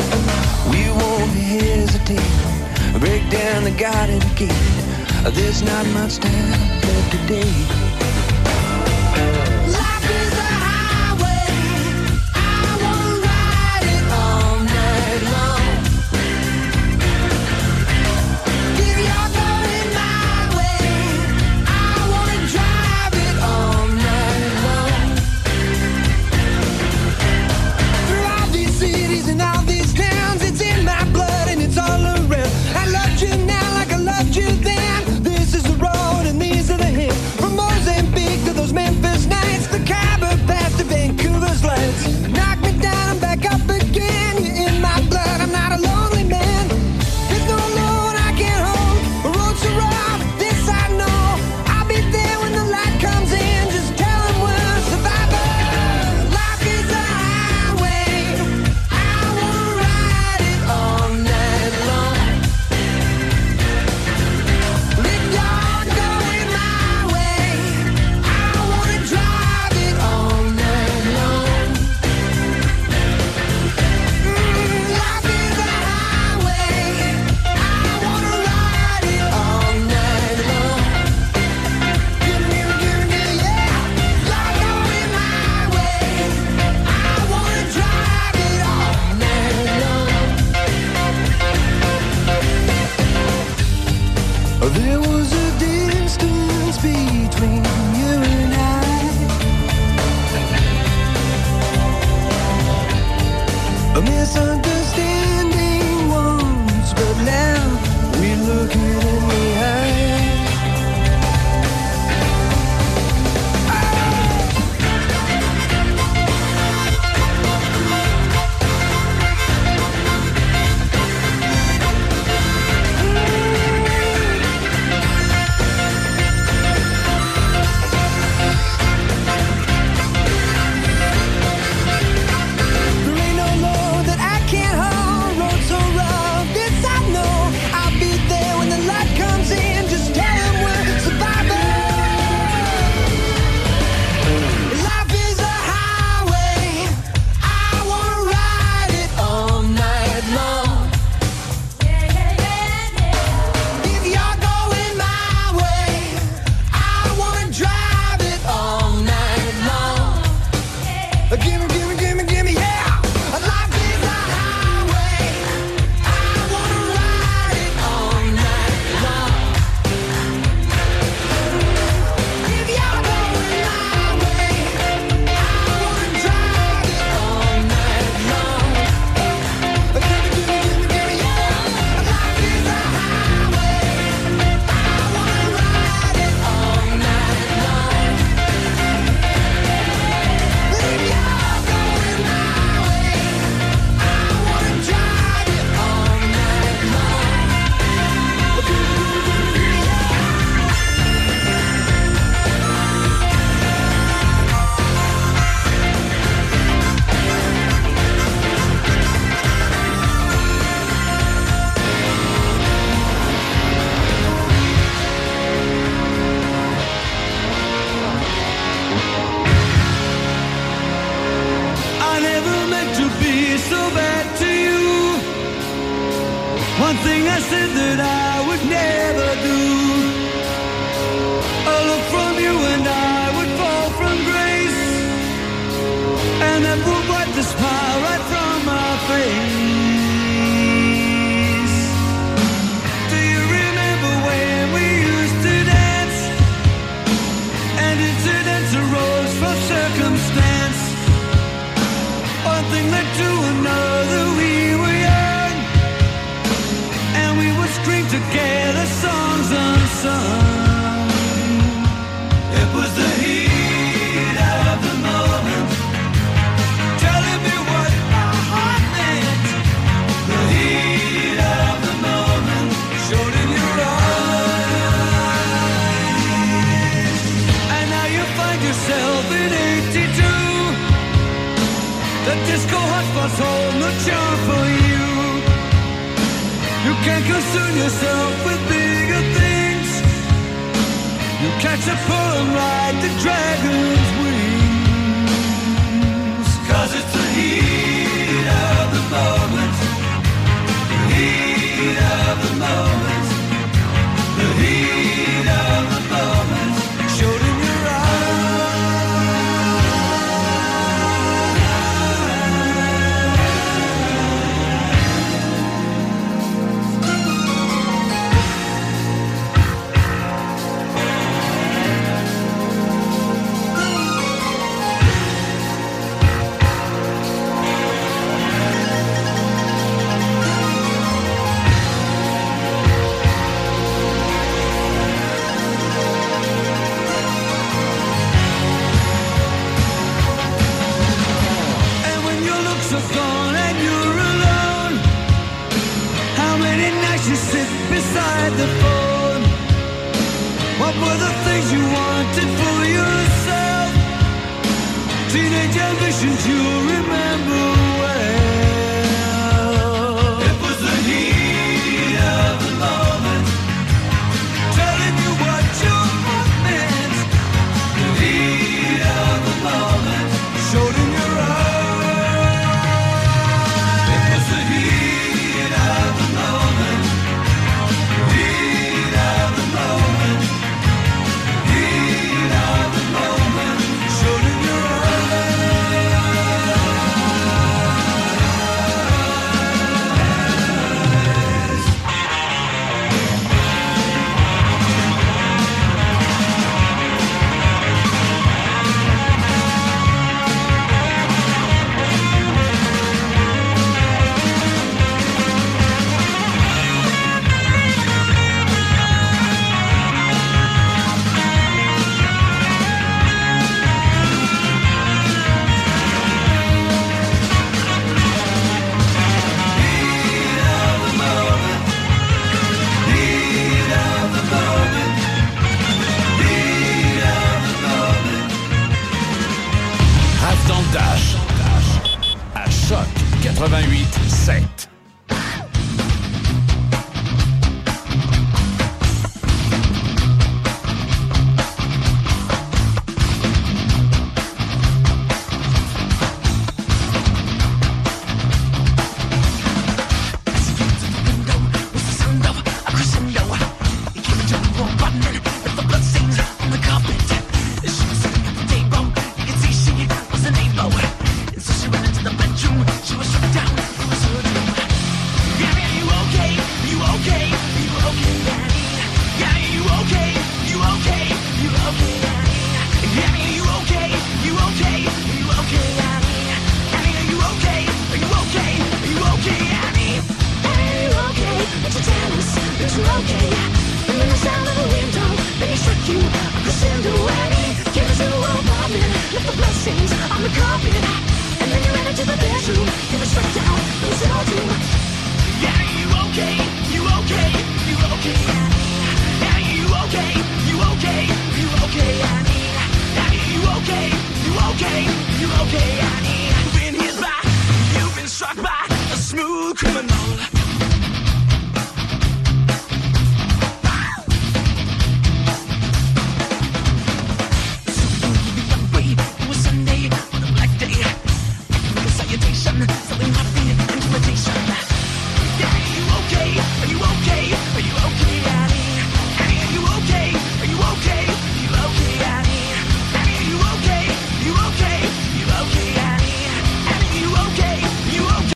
We 0.72 0.90
won't 1.00 1.32
hesitate, 1.32 3.00
break 3.00 3.24
down 3.30 3.64
the 3.64 3.76
garden 3.78 4.22
gate. 4.36 5.34
There's 5.34 5.62
not 5.64 5.86
much 5.88 6.18
time 6.18 6.52
left 6.82 7.12
today. 7.12 7.90